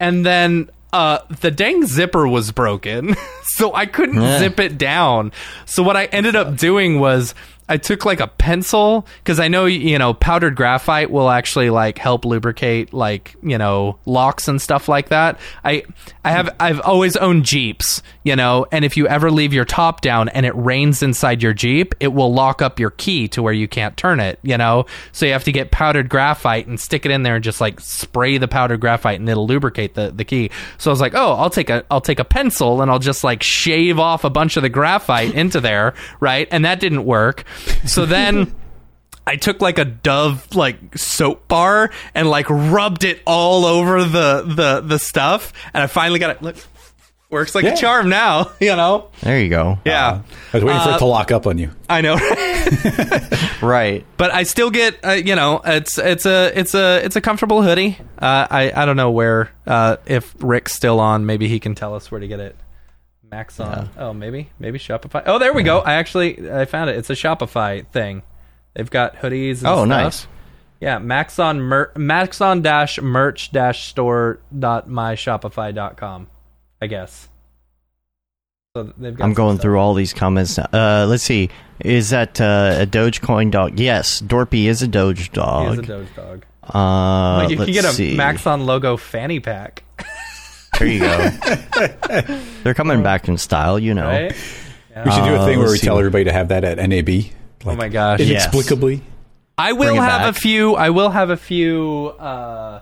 and 0.00 0.24
then 0.24 0.70
uh, 0.92 1.18
the 1.40 1.50
dang 1.50 1.86
zipper 1.86 2.26
was 2.28 2.50
broken, 2.52 3.14
so 3.56 3.74
I 3.74 3.86
couldn't 3.86 4.20
Yeah. 4.22 4.38
zip 4.38 4.58
it 4.60 4.78
down. 4.78 5.32
So 5.66 5.82
what 5.82 5.96
I 5.96 6.06
ended 6.06 6.36
up 6.36 6.56
doing 6.56 7.00
was. 7.00 7.34
I 7.66 7.78
took 7.78 8.04
like 8.04 8.20
a 8.20 8.26
pencil 8.26 9.06
because 9.22 9.40
I 9.40 9.48
know 9.48 9.64
you 9.64 9.98
know 9.98 10.12
powdered 10.12 10.54
graphite 10.54 11.10
will 11.10 11.30
actually 11.30 11.70
like 11.70 11.96
help 11.96 12.26
lubricate 12.26 12.92
like 12.92 13.36
you 13.42 13.56
know 13.56 13.98
locks 14.04 14.48
and 14.48 14.60
stuff 14.60 14.86
like 14.86 15.08
that. 15.08 15.40
I 15.64 15.84
I 16.22 16.30
have 16.32 16.54
I've 16.60 16.80
always 16.82 17.16
owned 17.16 17.46
Jeeps, 17.46 18.02
you 18.24 18.34
know, 18.34 18.66
and 18.72 18.84
if 18.84 18.96
you 18.96 19.06
ever 19.06 19.30
leave 19.30 19.52
your 19.52 19.66
top 19.66 20.00
down 20.00 20.30
and 20.30 20.46
it 20.46 20.56
rains 20.56 21.02
inside 21.02 21.42
your 21.42 21.52
Jeep, 21.52 21.94
it 22.00 22.08
will 22.08 22.32
lock 22.32 22.62
up 22.62 22.80
your 22.80 22.90
key 22.90 23.28
to 23.28 23.42
where 23.42 23.52
you 23.52 23.68
can't 23.68 23.96
turn 23.96 24.18
it, 24.18 24.38
you 24.42 24.56
know. 24.56 24.86
So 25.12 25.26
you 25.26 25.32
have 25.32 25.44
to 25.44 25.52
get 25.52 25.70
powdered 25.70 26.08
graphite 26.08 26.66
and 26.66 26.80
stick 26.80 27.04
it 27.04 27.12
in 27.12 27.22
there 27.22 27.36
and 27.36 27.44
just 27.44 27.60
like 27.60 27.80
spray 27.80 28.38
the 28.38 28.48
powdered 28.48 28.80
graphite 28.80 29.20
and 29.20 29.28
it'll 29.28 29.46
lubricate 29.46 29.94
the, 29.94 30.10
the 30.10 30.24
key. 30.24 30.50
So 30.78 30.90
I 30.90 30.92
was 30.92 31.00
like, 31.00 31.14
oh, 31.14 31.34
I'll 31.34 31.50
take 31.50 31.68
a 31.68 31.84
I'll 31.90 32.00
take 32.00 32.18
a 32.18 32.24
pencil 32.24 32.80
and 32.80 32.90
I'll 32.90 32.98
just 32.98 33.22
like 33.24 33.42
shave 33.42 33.98
off 33.98 34.24
a 34.24 34.30
bunch 34.30 34.56
of 34.56 34.62
the 34.62 34.70
graphite 34.70 35.34
into 35.34 35.60
there, 35.60 35.92
right? 36.18 36.48
And 36.50 36.64
that 36.64 36.80
didn't 36.80 37.04
work. 37.04 37.44
So 37.86 38.06
then. 38.06 38.54
I 39.26 39.36
took 39.36 39.62
like 39.62 39.78
a 39.78 39.86
Dove 39.86 40.54
like 40.54 40.98
soap 40.98 41.48
bar 41.48 41.90
and 42.14 42.28
like 42.28 42.50
rubbed 42.50 43.04
it 43.04 43.22
all 43.24 43.64
over 43.64 44.04
the 44.04 44.42
the 44.42 44.82
the 44.86 44.98
stuff, 44.98 45.54
and 45.72 45.82
I 45.82 45.86
finally 45.86 46.18
got 46.18 46.36
it. 46.36 46.42
Look, 46.42 46.56
works 47.34 47.54
like 47.54 47.64
Yeah. 47.64 47.74
a 47.74 47.76
charm 47.76 48.08
now. 48.08 48.50
You 48.60 48.74
know? 48.76 49.08
There 49.20 49.38
you 49.38 49.50
go. 49.50 49.78
Yeah, 49.84 50.22
I 50.52 50.56
was 50.56 50.64
waiting 50.64 50.80
for 50.80 50.88
Uh, 50.88 50.96
it 50.96 50.98
to 51.00 51.04
lock 51.04 51.30
up 51.30 51.46
on 51.46 51.58
you. 51.58 51.70
I 51.90 52.00
know. 52.00 52.16
Right. 53.60 54.04
but 54.16 54.32
I 54.32 54.42
still 54.44 54.70
get 54.70 54.98
uh, 55.04 55.12
you 55.12 55.34
know 55.36 55.60
it's 55.64 55.98
it's 55.98 56.26
a 56.26 56.52
it's 56.58 56.74
a 56.74 57.04
it's 57.04 57.16
a 57.16 57.20
comfortable 57.20 57.62
hoodie. 57.62 57.98
Uh, 58.18 58.46
I 58.50 58.72
I 58.74 58.84
don't 58.86 58.96
know 58.96 59.10
where 59.10 59.50
uh, 59.66 59.96
if 60.06 60.34
Rick's 60.38 60.74
still 60.74 61.00
on, 61.00 61.26
maybe 61.26 61.48
he 61.48 61.60
can 61.60 61.74
tell 61.74 61.94
us 61.94 62.10
where 62.10 62.20
to 62.20 62.28
get 62.28 62.40
it. 62.40 62.56
Max 63.30 63.58
on. 63.60 63.88
Oh, 63.98 64.12
maybe 64.12 64.50
maybe 64.58 64.78
Shopify. 64.78 65.22
Oh, 65.26 65.38
there 65.38 65.52
we 65.52 65.62
go. 65.62 65.80
I 65.80 65.94
actually 65.94 66.50
I 66.50 66.64
found 66.66 66.90
it. 66.90 66.96
It's 66.96 67.10
a 67.10 67.14
Shopify 67.14 67.86
thing. 67.88 68.22
They've 68.74 68.90
got 68.90 69.16
hoodies. 69.16 69.58
And 69.58 69.66
Oh, 69.68 69.76
stuff. 69.78 69.88
nice. 69.88 70.26
Yeah, 70.80 70.98
Maxon 70.98 71.60
mer- 71.62 71.92
Maxon 71.96 72.60
dash 72.60 73.00
merch 73.00 73.50
dash 73.52 73.86
store 73.88 74.40
dot 74.56 74.88
myshopify.com, 74.88 76.26
I 76.84 76.86
guess. 76.86 77.28
So 78.76 78.92
they've 78.98 79.16
got 79.16 79.24
I'm 79.24 79.32
going 79.34 79.56
stuff. 79.56 79.62
through 79.62 79.78
all 79.78 79.94
these 79.94 80.12
comments. 80.12 80.58
now. 80.58 80.68
Uh, 80.72 81.06
let's 81.06 81.22
see. 81.22 81.48
Is 81.80 82.10
that 82.10 82.40
uh, 82.40 82.76
a 82.80 82.86
Dogecoin 82.86 83.50
dog? 83.50 83.78
Yes, 83.80 84.20
Dorpy 84.20 84.66
is 84.66 84.82
a 84.82 84.88
Doge 84.88 85.18
He 85.18 85.22
is 85.24 85.28
dog. 85.28 85.78
a 85.78 85.82
Doge 85.82 86.14
dog. 86.14 86.44
Uh, 86.62 87.36
Like, 87.38 87.50
you 87.50 87.56
can 87.56 87.66
get 87.72 87.84
a 87.84 87.88
see. 87.92 88.14
Maxon 88.16 88.66
logo 88.66 88.96
fanny 88.96 89.40
pack, 89.40 89.82
There 90.78 90.88
you 90.88 90.98
go. 91.00 91.30
They're 92.64 92.74
coming 92.74 93.02
back 93.02 93.28
in 93.28 93.38
style, 93.38 93.78
you 93.78 93.94
know. 93.94 94.06
right? 94.08 94.32
We 95.04 95.10
should 95.12 95.24
do 95.24 95.34
a 95.34 95.40
Uh, 95.40 95.46
thing 95.46 95.58
where 95.60 95.68
we 95.70 95.78
see. 95.78 95.86
tell 95.86 95.98
everybody 95.98 96.24
to 96.24 96.32
have 96.32 96.48
that 96.48 96.64
at 96.64 96.78
NAB. 96.78 97.26
oh 97.66 97.76
my 97.76 97.88
gosh! 97.88 98.18
Yes. 98.20 98.28
Inexplicably. 98.28 99.02
I 99.56 99.72
will 99.72 99.94
have 99.96 100.22
back. 100.22 100.36
a 100.36 100.40
few. 100.40 100.74
I 100.74 100.90
will 100.90 101.10
have 101.10 101.30
a 101.30 101.36
few 101.36 102.12
uh, 102.18 102.80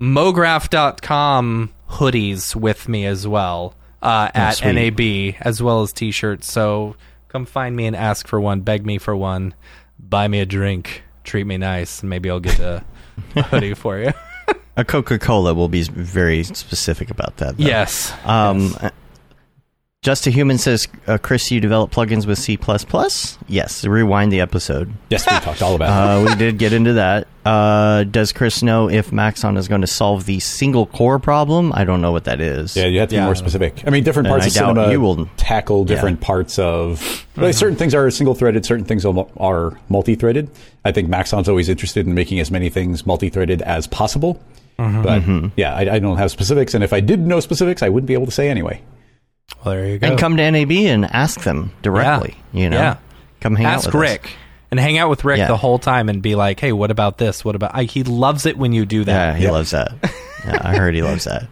Mograph.com 0.00 1.70
hoodies 1.88 2.54
with 2.54 2.88
me 2.88 3.06
as 3.06 3.26
well 3.26 3.74
uh, 4.02 4.30
at 4.34 4.52
sweet. 4.52 4.72
NAB, 4.72 5.36
as 5.40 5.62
well 5.62 5.82
as 5.82 5.92
T-shirts. 5.92 6.50
So 6.50 6.96
come 7.28 7.46
find 7.46 7.74
me 7.76 7.86
and 7.86 7.96
ask 7.96 8.26
for 8.26 8.40
one. 8.40 8.60
Beg 8.60 8.84
me 8.86 8.98
for 8.98 9.16
one. 9.16 9.54
Buy 9.98 10.28
me 10.28 10.40
a 10.40 10.46
drink. 10.46 11.02
Treat 11.24 11.44
me 11.46 11.58
nice, 11.58 12.00
and 12.00 12.10
maybe 12.10 12.30
I'll 12.30 12.40
get 12.40 12.58
a, 12.58 12.84
a 13.36 13.42
hoodie 13.42 13.74
for 13.74 13.98
you. 13.98 14.12
A 14.78 14.84
Coca 14.84 15.18
Cola 15.18 15.54
will 15.54 15.68
be 15.68 15.82
very 15.82 16.44
specific 16.44 17.10
about 17.10 17.38
that. 17.38 17.56
Though. 17.58 17.64
yes. 17.64 18.12
Um, 18.24 18.72
Just 20.08 20.26
a 20.26 20.30
Human 20.30 20.56
says, 20.56 20.88
uh, 21.06 21.18
Chris, 21.18 21.50
you 21.50 21.60
develop 21.60 21.90
plugins 21.90 22.26
with 22.26 22.38
C++? 22.38 22.58
Yes. 23.46 23.84
Rewind 23.84 24.32
the 24.32 24.40
episode. 24.40 24.90
Yes, 25.10 25.26
we 25.30 25.36
talked 25.40 25.60
all 25.60 25.74
about 25.74 25.88
it. 26.24 26.26
Uh, 26.26 26.30
we 26.30 26.34
did 26.38 26.56
get 26.56 26.72
into 26.72 26.94
that. 26.94 27.28
Uh, 27.44 28.04
does 28.04 28.32
Chris 28.32 28.62
know 28.62 28.88
if 28.88 29.12
Maxon 29.12 29.58
is 29.58 29.68
going 29.68 29.82
to 29.82 29.86
solve 29.86 30.24
the 30.24 30.40
single 30.40 30.86
core 30.86 31.18
problem? 31.18 31.74
I 31.74 31.84
don't 31.84 32.00
know 32.00 32.10
what 32.10 32.24
that 32.24 32.40
is. 32.40 32.74
Yeah, 32.74 32.86
you 32.86 33.00
have 33.00 33.10
to 33.10 33.16
Yeah, 33.16 33.20
be 33.20 33.24
more 33.26 33.34
don't 33.34 33.42
know. 33.44 33.48
specific. 33.50 33.86
I 33.86 33.90
mean, 33.90 34.02
different 34.02 34.28
And 34.28 34.32
parts 34.32 34.44
I 34.44 34.46
of 34.46 34.52
cinema 34.54 34.90
you 34.92 35.00
will- 35.02 35.28
tackle 35.36 35.84
different 35.84 36.22
parts 36.22 36.58
of. 36.58 37.26
like, 37.36 37.52
certain 37.52 37.76
things 37.76 37.94
are 37.94 38.10
single-threaded. 38.10 38.64
Certain 38.64 38.86
things 38.86 39.04
are 39.04 39.76
multi-threaded. 39.90 40.48
I 40.86 40.92
think 40.92 41.10
Maxon's 41.10 41.50
always 41.50 41.68
interested 41.68 42.06
in 42.06 42.14
making 42.14 42.40
as 42.40 42.50
many 42.50 42.70
things 42.70 43.04
multi-threaded 43.04 43.60
as 43.60 43.86
possible. 43.86 44.40
But 44.78 45.22
yeah, 45.58 45.74
I, 45.74 45.96
I 45.96 45.98
don't 45.98 46.16
have 46.16 46.30
specifics, 46.30 46.72
and 46.72 46.82
if 46.82 46.94
I 46.94 47.00
did 47.00 47.20
know 47.20 47.40
specifics, 47.40 47.82
I 47.82 47.90
wouldn't 47.90 48.06
be 48.08 48.14
able 48.14 48.24
to 48.24 48.32
say 48.32 48.48
anyway. 48.48 48.80
Well, 49.64 49.74
there 49.74 49.86
you 49.88 49.98
go. 49.98 50.06
And 50.08 50.18
come 50.18 50.36
to 50.36 50.50
NAB 50.50 50.70
and 50.72 51.04
ask 51.04 51.40
them 51.42 51.72
directly. 51.82 52.36
You 52.52 52.70
know, 52.70 52.76
Yeah. 52.78 52.96
come 53.40 53.56
hang 53.56 53.66
Ask 53.66 53.88
out 53.88 53.94
with 53.94 54.02
us. 54.04 54.10
Rick 54.12 54.30
and 54.70 54.78
hang 54.78 54.98
out 54.98 55.10
with 55.10 55.24
Rick 55.24 55.38
Yeah. 55.38 55.48
the 55.48 55.56
whole 55.56 55.78
time 55.78 56.08
and 56.08 56.20
be 56.22 56.34
like, 56.34 56.60
"Hey, 56.60 56.72
what 56.72 56.90
about 56.90 57.18
this? 57.18 57.44
What 57.44 57.54
about?" 57.54 57.72
I, 57.74 57.84
he 57.84 58.02
loves 58.04 58.46
it 58.46 58.56
when 58.58 58.72
you 58.72 58.84
do 58.86 58.98
Yeah, 59.00 59.04
that. 59.04 59.36
he 59.36 59.50
loves 59.50 59.70
that. 59.72 59.92
Yeah, 60.46 60.56
I 60.62 60.76
heard 60.76 60.94
he 60.94 61.02
loves 61.02 61.24
that. 61.24 61.48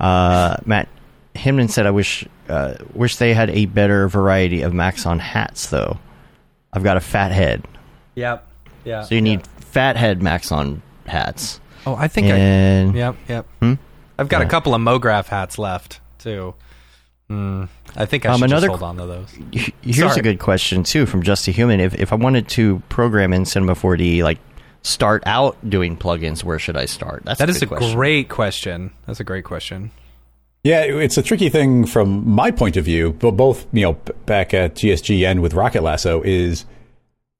Uh, 0.00 0.56
Matt 0.64 0.88
Himden 1.34 1.68
said, 1.70 1.86
"I 1.86 1.90
wish 1.90 2.24
uh, 2.48 2.74
wish 2.94 3.16
they 3.16 3.34
had 3.34 3.50
a 3.50 3.66
better 3.66 4.08
variety 4.08 4.62
of 4.62 4.72
Maxon 4.72 5.18
hats, 5.18 5.66
though. 5.66 5.98
I've 6.72 6.82
got 6.82 6.96
a 6.96 7.00
fat 7.00 7.30
head, 7.30 7.62
Yep. 8.14 8.44
Yeah. 8.84 9.02
so 9.02 9.14
you 9.14 9.20
need 9.20 9.46
fat 9.60 9.96
head 9.98 10.22
Maxon 10.22 10.80
hats. 11.06 11.60
Oh, 11.86 11.94
I 11.94 12.08
think 12.08 12.28
And 12.28 12.92
I. 12.92 12.98
Yep. 12.98 13.16
Yep. 13.28 13.46
Hmm? 13.60 13.74
I've 14.18 14.28
got 14.28 14.40
Yeah. 14.40 14.46
a 14.46 14.50
couple 14.50 14.74
of 14.74 14.80
MoGraph 14.80 15.26
hats 15.26 15.58
left 15.58 16.00
too. 16.18 16.54
Hmm. 17.32 17.64
I 17.96 18.04
think 18.04 18.26
I 18.26 18.30
Um, 18.32 18.38
should 18.40 18.50
another- 18.50 18.68
just 18.68 18.78
hold 18.80 18.90
on 18.90 18.96
to 18.98 19.06
those. 19.06 19.72
here's 19.82 19.96
Sorry. 20.10 20.20
a 20.20 20.22
good 20.22 20.38
question 20.38 20.82
too 20.82 21.06
from 21.06 21.22
Just 21.22 21.48
a 21.48 21.50
Human. 21.50 21.80
If 21.80 21.94
if 21.98 22.12
I 22.12 22.16
wanted 22.16 22.46
to 22.48 22.82
program 22.90 23.32
in 23.32 23.44
Cinema 23.46 23.74
4D, 23.74 24.22
like 24.22 24.38
start 24.82 25.22
out 25.24 25.56
doing 25.68 25.96
plugins, 25.96 26.44
where 26.44 26.58
should 26.58 26.76
I 26.76 26.84
start? 26.84 27.22
That's 27.24 27.38
That 27.38 27.48
is 27.48 27.56
a 27.56 27.60
good 27.60 27.78
question. 27.78 27.96
great 27.96 28.28
question. 28.28 28.90
That's 29.06 29.20
a 29.20 29.24
great 29.24 29.44
question. 29.44 29.90
Yeah, 30.64 30.82
it's 30.82 31.16
a 31.16 31.22
tricky 31.22 31.48
thing 31.48 31.86
from 31.86 32.28
my 32.28 32.50
point 32.50 32.76
of 32.76 32.84
view, 32.84 33.16
but 33.18 33.32
both, 33.32 33.66
you 33.72 33.82
know, 33.82 33.96
back 34.26 34.52
at 34.54 34.76
GSG 34.76 35.24
and 35.26 35.40
with 35.42 35.54
Rocket 35.54 35.82
Lasso 35.82 36.22
is 36.22 36.66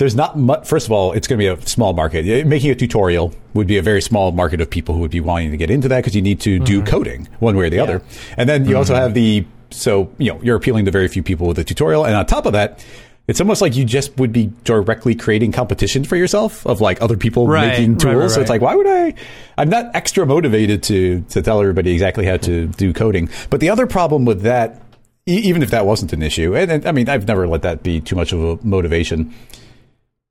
there's 0.00 0.16
not 0.16 0.36
much. 0.36 0.66
First 0.66 0.86
of 0.86 0.92
all, 0.92 1.12
it's 1.12 1.28
going 1.28 1.38
to 1.38 1.42
be 1.42 1.46
a 1.46 1.66
small 1.68 1.92
market. 1.92 2.46
Making 2.46 2.70
a 2.72 2.74
tutorial 2.74 3.32
would 3.54 3.68
be 3.68 3.78
a 3.78 3.82
very 3.82 4.02
small 4.02 4.32
market 4.32 4.60
of 4.60 4.68
people 4.68 4.94
who 4.96 5.00
would 5.02 5.12
be 5.12 5.20
wanting 5.20 5.52
to 5.52 5.56
get 5.56 5.70
into 5.70 5.86
that 5.88 5.98
because 5.98 6.16
you 6.16 6.22
need 6.22 6.40
to 6.40 6.58
do 6.58 6.82
coding 6.82 7.28
one 7.38 7.56
way 7.56 7.66
or 7.66 7.70
the 7.70 7.78
other. 7.78 8.02
And 8.36 8.48
then 8.48 8.66
you 8.66 8.76
also 8.76 8.96
have 8.96 9.14
the, 9.14 9.44
so, 9.72 10.12
you 10.18 10.32
know, 10.32 10.40
you're 10.42 10.56
appealing 10.56 10.84
to 10.84 10.90
very 10.90 11.08
few 11.08 11.22
people 11.22 11.46
with 11.46 11.58
a 11.58 11.64
tutorial. 11.64 12.04
And 12.04 12.14
on 12.14 12.26
top 12.26 12.46
of 12.46 12.52
that, 12.52 12.84
it's 13.28 13.40
almost 13.40 13.62
like 13.62 13.76
you 13.76 13.84
just 13.84 14.16
would 14.18 14.32
be 14.32 14.52
directly 14.64 15.14
creating 15.14 15.52
competition 15.52 16.02
for 16.04 16.16
yourself 16.16 16.66
of 16.66 16.80
like 16.80 17.00
other 17.00 17.16
people 17.16 17.46
Right, 17.46 17.68
making 17.68 17.92
right, 17.92 18.00
tools. 18.00 18.16
right, 18.16 18.30
So 18.30 18.40
it's 18.40 18.50
like, 18.50 18.60
why 18.60 18.74
would 18.74 18.86
I? 18.86 19.14
I'm 19.56 19.68
not 19.68 19.94
extra 19.94 20.26
motivated 20.26 20.82
to 20.84 21.20
to 21.30 21.40
tell 21.42 21.60
everybody 21.60 21.92
exactly 21.92 22.26
how 22.26 22.36
to 22.38 22.66
do 22.66 22.92
coding. 22.92 23.28
But 23.48 23.60
the 23.60 23.70
other 23.70 23.86
problem 23.86 24.24
with 24.24 24.42
that, 24.42 24.82
e- 25.28 25.36
even 25.44 25.62
if 25.62 25.70
that 25.70 25.86
wasn't 25.86 26.12
an 26.12 26.20
issue, 26.22 26.56
and, 26.56 26.70
and 26.70 26.86
I 26.86 26.90
mean, 26.92 27.08
I've 27.08 27.26
never 27.28 27.46
let 27.46 27.62
that 27.62 27.82
be 27.84 28.00
too 28.00 28.16
much 28.16 28.32
of 28.32 28.42
a 28.42 28.58
motivation. 28.66 29.32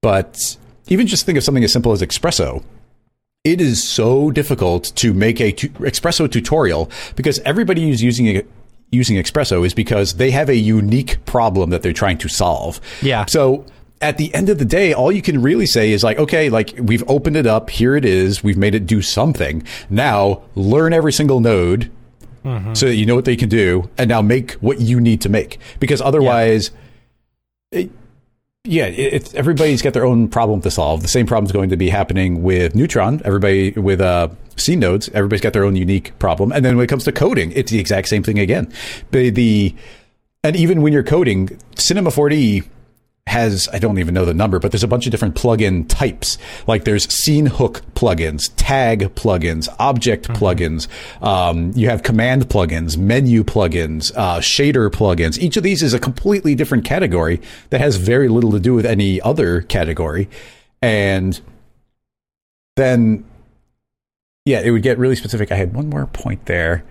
But 0.02 0.58
even 0.88 1.08
just 1.08 1.26
think 1.26 1.38
of 1.38 1.44
something 1.44 1.64
as 1.64 1.72
simple 1.72 1.92
as 1.94 2.02
XPresso. 2.02 2.64
It 3.44 3.60
is 3.62 3.82
so 3.84 4.30
difficult 4.32 4.92
to 4.98 5.14
make 5.14 5.40
a 5.42 5.52
tu- 5.52 5.70
XPresso 5.70 6.30
tutorial 6.32 6.92
because 7.16 7.40
everybody 7.40 7.84
who's 7.88 8.04
using 8.04 8.26
it. 8.28 8.48
Using 8.92 9.18
XPresso 9.18 9.66
is 9.66 9.74
because 9.74 10.16
they 10.16 10.32
have 10.32 10.50
a 10.50 10.56
unique 10.56 11.24
problem 11.26 11.70
that 11.70 11.82
they're 11.82 11.94
trying 11.94 12.18
to 12.20 12.28
solve. 12.28 12.82
Yeah. 13.02 13.26
So 13.26 13.66
at 14.02 14.18
the 14.18 14.34
end 14.34 14.50
of 14.50 14.58
the 14.58 14.66
day, 14.66 14.94
all 14.94 15.12
you 15.12 15.22
can 15.22 15.42
really 15.42 15.66
say 15.66 15.92
is 15.92 16.04
like, 16.04 16.18
okay, 16.18 16.50
like 16.50 16.74
we've 16.78 17.04
opened 17.10 17.38
it 17.38 17.48
up. 17.48 17.70
Here 17.70 17.96
it 17.96 18.04
is. 18.04 18.44
We've 18.44 18.58
made 18.58 18.76
it 18.76 18.86
do 18.86 19.02
something. 19.02 19.64
Now 19.90 20.42
learn 20.56 20.92
every 20.92 21.14
single 21.14 21.40
node 21.40 21.90
mm-hmm. 22.44 22.74
so 22.74 22.88
that 22.88 22.96
you 22.96 23.06
know 23.06 23.16
what 23.16 23.26
they 23.26 23.36
can 23.38 23.50
do 23.50 23.90
and 23.98 24.10
now 24.10 24.22
make 24.22 24.54
what 24.54 24.82
you 24.82 25.00
need 25.00 25.22
to 25.22 25.30
make. 25.30 25.60
Because 25.80 26.02
otherwise, 26.02 26.72
it- 27.72 27.92
yeah, 28.64 28.86
it's 28.86 29.34
everybody's 29.34 29.82
got 29.82 29.94
their 29.94 30.06
own 30.06 30.28
problem 30.28 30.62
to 30.62 30.70
solve. 30.70 31.02
The 31.02 31.08
same 31.08 31.26
problem's 31.26 31.52
going 31.52 31.70
to 31.70 31.78
be 31.78 31.90
happening 31.90 32.44
with 32.44 32.76
Neutron. 32.76 33.20
Everybody 33.26 33.72
with 33.72 34.00
uh, 34.00 34.30
scene 34.56 34.80
nodes, 34.80 35.10
everybody's 35.10 35.42
got 35.42 35.54
their 35.54 35.64
own 35.64 35.76
unique 35.76 36.18
problem. 36.20 36.52
And 36.52 36.64
then 36.64 36.78
when 36.78 36.84
it 36.84 36.88
comes 36.88 37.04
to 37.06 37.12
coding, 37.12 37.52
it's 37.54 37.72
the 37.72 37.80
exact 37.80 38.08
same 38.08 38.22
thing 38.22 38.38
again. 38.38 38.72
The, 39.10 39.32
the 39.32 39.76
and 40.44 40.56
even 40.56 40.84
when 40.84 40.94
you're 40.94 41.02
coding, 41.02 41.58
Cinema 41.76 42.12
4D 42.12 42.68
has 43.28 43.70
I 43.72 43.80
don't 43.80 44.00
even 44.00 44.14
know 44.14 44.26
the 44.26 44.34
number, 44.34 44.60
but 44.60 44.72
there's 44.72 44.84
a 44.84 44.88
bunch 44.88 45.06
of 45.06 45.12
different 45.12 45.36
plugin 45.36 45.88
types. 45.88 46.38
Like 46.68 46.84
there's 46.84 47.12
scene 47.14 47.46
hook 47.46 47.82
plugins, 47.94 48.52
tag 48.58 49.16
plugins, 49.16 49.74
object 49.80 50.28
plugins. 50.30 50.88
Um, 51.22 51.72
you 51.76 51.88
have 51.90 52.04
command 52.04 52.50
plugins, 52.50 52.98
menu 52.98 53.44
plugins, 53.44 54.12
uh, 54.16 54.40
shader 54.40 54.90
plugins. 54.90 55.38
Each 55.40 55.56
of 55.56 55.64
these 55.64 55.82
is 55.84 55.94
a 55.94 56.00
completely 56.00 56.56
different 56.56 56.84
category 56.84 57.40
that 57.70 57.80
has 57.80 57.96
very 57.96 58.28
little 58.28 58.52
to 58.52 58.60
do 58.60 58.74
with 58.74 58.86
any 58.86 59.22
other 59.22 59.62
category. 59.62 60.28
And 60.82 61.40
then, 62.76 63.24
yeah, 64.46 64.62
it 64.62 64.72
would 64.72 64.82
get 64.82 64.98
really 64.98 65.16
specific. 65.16 65.52
I 65.52 65.56
had 65.56 65.74
one 65.76 65.90
more 65.90 66.08
point 66.08 66.48
there. 66.48 66.84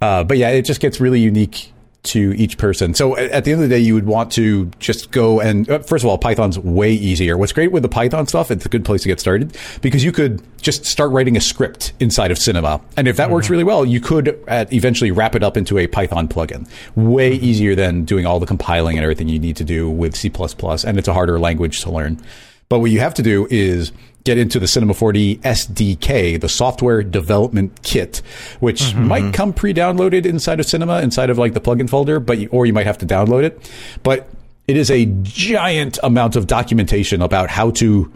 Uh, 0.00 0.22
but 0.22 0.38
yeah, 0.38 0.50
it 0.50 0.62
just 0.62 0.80
gets 0.80 1.00
really 1.00 1.20
unique 1.20 1.72
to 2.04 2.32
each 2.36 2.58
person. 2.58 2.94
So 2.94 3.16
at 3.16 3.44
the 3.44 3.52
end 3.52 3.62
of 3.62 3.68
the 3.68 3.74
day, 3.74 3.80
you 3.80 3.94
would 3.94 4.06
want 4.06 4.30
to 4.32 4.66
just 4.78 5.10
go 5.10 5.40
and 5.40 5.68
uh, 5.68 5.78
first 5.80 6.04
of 6.04 6.08
all, 6.10 6.18
Python's 6.18 6.58
way 6.58 6.92
easier. 6.92 7.36
What's 7.36 7.52
great 7.52 7.72
with 7.72 7.82
the 7.82 7.88
Python 7.88 8.26
stuff, 8.26 8.50
it's 8.50 8.64
a 8.64 8.68
good 8.68 8.84
place 8.84 9.02
to 9.02 9.08
get 9.08 9.20
started 9.20 9.56
because 9.80 10.04
you 10.04 10.12
could 10.12 10.42
just 10.62 10.84
start 10.84 11.10
writing 11.10 11.36
a 11.36 11.40
script 11.40 11.92
inside 12.00 12.30
of 12.30 12.38
Cinema, 12.38 12.80
and 12.96 13.06
if 13.06 13.16
that 13.16 13.30
works 13.30 13.50
really 13.50 13.64
well, 13.64 13.84
you 13.84 14.00
could 14.00 14.42
eventually 14.48 15.10
wrap 15.10 15.34
it 15.34 15.42
up 15.42 15.56
into 15.56 15.78
a 15.78 15.86
Python 15.86 16.26
plugin. 16.26 16.66
Way 16.96 17.32
easier 17.32 17.74
than 17.74 18.04
doing 18.04 18.24
all 18.24 18.40
the 18.40 18.46
compiling 18.46 18.96
and 18.96 19.02
everything 19.02 19.28
you 19.28 19.38
need 19.38 19.56
to 19.56 19.64
do 19.64 19.90
with 19.90 20.16
C++, 20.16 20.30
and 20.30 20.98
it's 20.98 21.08
a 21.08 21.12
harder 21.12 21.38
language 21.38 21.82
to 21.82 21.90
learn. 21.90 22.22
But 22.68 22.80
what 22.80 22.90
you 22.90 23.00
have 23.00 23.14
to 23.14 23.22
do 23.22 23.46
is 23.50 23.92
get 24.24 24.38
into 24.38 24.58
the 24.58 24.66
Cinema 24.66 24.94
4D 24.94 25.40
SDK, 25.40 26.40
the 26.40 26.48
software 26.48 27.02
development 27.02 27.82
kit, 27.82 28.22
which 28.60 28.80
mm-hmm. 28.80 29.06
might 29.06 29.34
come 29.34 29.52
pre-downloaded 29.52 30.24
inside 30.24 30.60
of 30.60 30.66
Cinema, 30.66 31.00
inside 31.02 31.30
of 31.30 31.38
like 31.38 31.52
the 31.52 31.60
plugin 31.60 31.88
folder, 31.88 32.18
but 32.18 32.38
you, 32.38 32.48
or 32.50 32.64
you 32.64 32.72
might 32.72 32.86
have 32.86 32.98
to 32.98 33.06
download 33.06 33.44
it. 33.44 33.70
But 34.02 34.28
it 34.66 34.76
is 34.76 34.90
a 34.90 35.06
giant 35.22 35.98
amount 36.02 36.36
of 36.36 36.46
documentation 36.46 37.20
about 37.20 37.50
how 37.50 37.70
to 37.72 38.10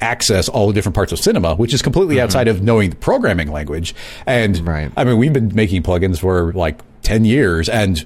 access 0.00 0.48
all 0.48 0.68
the 0.68 0.72
different 0.72 0.94
parts 0.94 1.12
of 1.12 1.18
cinema, 1.18 1.54
which 1.54 1.74
is 1.74 1.82
completely 1.82 2.16
mm-hmm. 2.16 2.24
outside 2.24 2.48
of 2.48 2.62
knowing 2.62 2.90
the 2.90 2.96
programming 2.96 3.50
language. 3.50 3.94
And 4.26 4.66
Right. 4.66 4.90
I 4.96 5.04
mean, 5.04 5.18
we've 5.18 5.32
been 5.32 5.54
making 5.54 5.82
plugins 5.82 6.18
for 6.18 6.52
like 6.54 6.80
10 7.02 7.24
years 7.24 7.68
and 7.68 8.04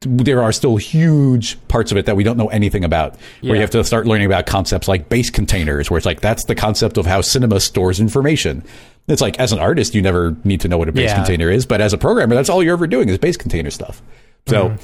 there 0.00 0.42
are 0.42 0.52
still 0.52 0.76
huge 0.76 1.56
parts 1.68 1.90
of 1.90 1.96
it 1.98 2.06
that 2.06 2.16
we 2.16 2.22
don't 2.24 2.36
know 2.36 2.48
anything 2.48 2.84
about. 2.84 3.16
Where 3.40 3.54
you 3.54 3.60
have 3.60 3.70
to 3.70 3.82
start 3.84 4.06
learning 4.06 4.26
about 4.26 4.46
concepts 4.46 4.88
like 4.88 5.08
base 5.08 5.30
containers, 5.30 5.90
where 5.90 5.96
it's 5.98 6.06
like 6.06 6.20
that's 6.20 6.44
the 6.44 6.54
concept 6.54 6.98
of 6.98 7.06
how 7.06 7.20
cinema 7.22 7.60
stores 7.60 7.98
information. 8.00 8.62
It's 9.08 9.22
like 9.22 9.38
as 9.40 9.52
an 9.52 9.58
artist, 9.58 9.94
you 9.94 10.02
never 10.02 10.36
need 10.44 10.60
to 10.62 10.68
know 10.68 10.78
what 10.78 10.88
a 10.88 10.92
base 10.92 11.10
Yeah. 11.10 11.16
container 11.16 11.50
is, 11.50 11.64
but 11.64 11.80
as 11.80 11.92
a 11.92 11.98
programmer, 11.98 12.34
that's 12.34 12.48
all 12.48 12.62
you're 12.62 12.74
ever 12.74 12.86
doing 12.86 13.08
is 13.08 13.18
base 13.18 13.36
container 13.36 13.70
stuff. 13.70 14.02
So 14.48 14.76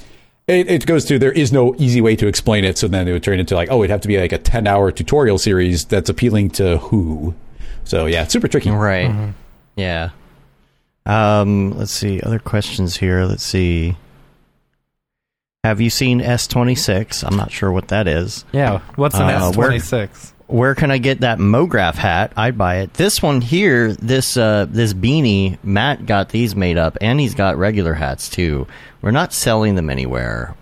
it, 0.49 0.69
it 0.71 0.87
goes 0.87 1.05
to 1.07 1.19
there 1.19 1.31
is 1.33 1.53
no 1.53 1.75
easy 1.77 2.01
way 2.01 2.17
to 2.17 2.27
explain 2.27 2.65
it. 2.65 2.79
So 2.79 2.89
then 2.89 3.07
it 3.07 3.13
would 3.13 3.23
turn 3.23 3.39
into 3.39 3.55
like, 3.55 3.69
oh, 3.71 3.83
it'd 3.83 3.91
have 3.91 4.01
to 4.03 4.09
be 4.09 4.19
like 4.19 4.33
a 4.33 4.39
ten 4.39 4.67
hour 4.67 4.91
tutorial 4.91 5.39
series 5.39 5.85
that's 5.85 6.09
appealing 6.09 6.51
to 6.51 6.79
who. 6.79 7.35
So 7.85 8.07
yeah, 8.07 8.23
it's 8.23 8.33
super 8.33 8.49
tricky. 8.49 8.71
Right. 8.71 9.35
Yeah. 9.77 10.11
Um, 11.05 11.77
let's 11.79 11.93
see. 11.93 12.21
Other 12.21 12.39
questions 12.39 12.97
here. 12.97 13.25
Let's 13.25 13.43
see. 13.45 13.97
Have 15.65 15.81
you 15.81 15.91
seen 15.91 16.19
S26? 16.21 17.23
I'm 17.25 17.37
not 17.37 17.53
sure 17.53 17.71
what 17.71 17.87
that 17.89 18.09
is. 18.09 18.45
Yeah. 18.51 18.81
What's 18.97 19.15
an 19.15 19.23
Uh, 19.31 19.53
S26? 19.53 20.33
Where 20.49 20.75
can 20.75 20.91
I 20.91 20.99
get 20.99 21.21
that 21.21 21.39
MoGraph 21.39 21.95
hat? 21.95 22.33
I'd 22.37 22.59
buy 22.59 22.79
it. 22.79 22.95
This 22.95 23.23
one 23.23 23.41
here, 23.41 23.93
this 23.93 24.37
uh, 24.37 24.67
this 24.69 24.93
beanie, 24.93 25.59
Matt 25.63 26.05
got 26.05 26.31
these 26.31 26.57
made 26.57 26.79
up, 26.79 26.99
and 27.01 27.21
he's 27.21 27.37
got 27.37 27.57
regular 27.59 27.95
hats 27.95 28.29
too. 28.29 28.67
We're 29.03 29.13
not 29.13 29.33
selling 29.33 29.77
them 29.77 29.89
anywhere, 29.89 30.57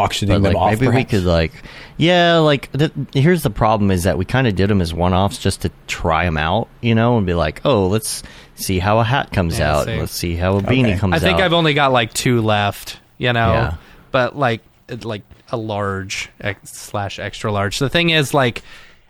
Auctioning 0.00 0.42
but 0.42 0.48
them 0.48 0.54
like 0.54 0.60
off. 0.60 0.80
maybe 0.80 0.92
we 0.92 1.04
could 1.04 1.22
like, 1.22 1.52
yeah, 1.96 2.38
like 2.38 2.68
th- 2.72 2.90
here's 3.14 3.44
the 3.44 3.48
problem 3.50 3.92
is 3.92 4.02
that 4.02 4.18
we 4.18 4.24
kind 4.24 4.48
of 4.48 4.56
did 4.56 4.70
them 4.70 4.80
as 4.80 4.92
one-offs 4.92 5.38
just 5.38 5.62
to 5.62 5.70
try 5.86 6.24
them 6.24 6.36
out, 6.36 6.66
you 6.80 6.96
know, 6.96 7.16
and 7.16 7.28
be 7.28 7.34
like, 7.34 7.60
oh, 7.64 7.86
let's 7.86 8.24
see 8.56 8.80
how 8.80 8.98
a 8.98 9.04
hat 9.04 9.30
comes 9.32 9.60
Yeah, 9.60 9.72
out, 9.76 9.84
see. 9.86 9.96
let's 10.00 10.12
see 10.12 10.34
how 10.34 10.56
a 10.56 10.62
beanie 10.62 10.88
Okay. 10.94 10.98
comes 10.98 11.14
out. 11.14 11.22
I 11.22 11.24
out. 11.24 11.30
think 11.36 11.40
I've 11.44 11.52
only 11.52 11.74
got 11.74 11.92
like 11.92 12.12
two 12.12 12.40
left. 12.42 12.98
You 13.18 13.34
know, 13.34 13.52
Yeah. 13.52 13.74
But 14.10 14.36
like 14.36 14.62
like 15.02 15.22
a 15.50 15.56
large 15.56 16.30
slash 16.64 17.18
extra 17.18 17.52
large. 17.52 17.78
The 17.78 17.88
thing 17.88 18.10
is 18.10 18.34
like, 18.34 18.62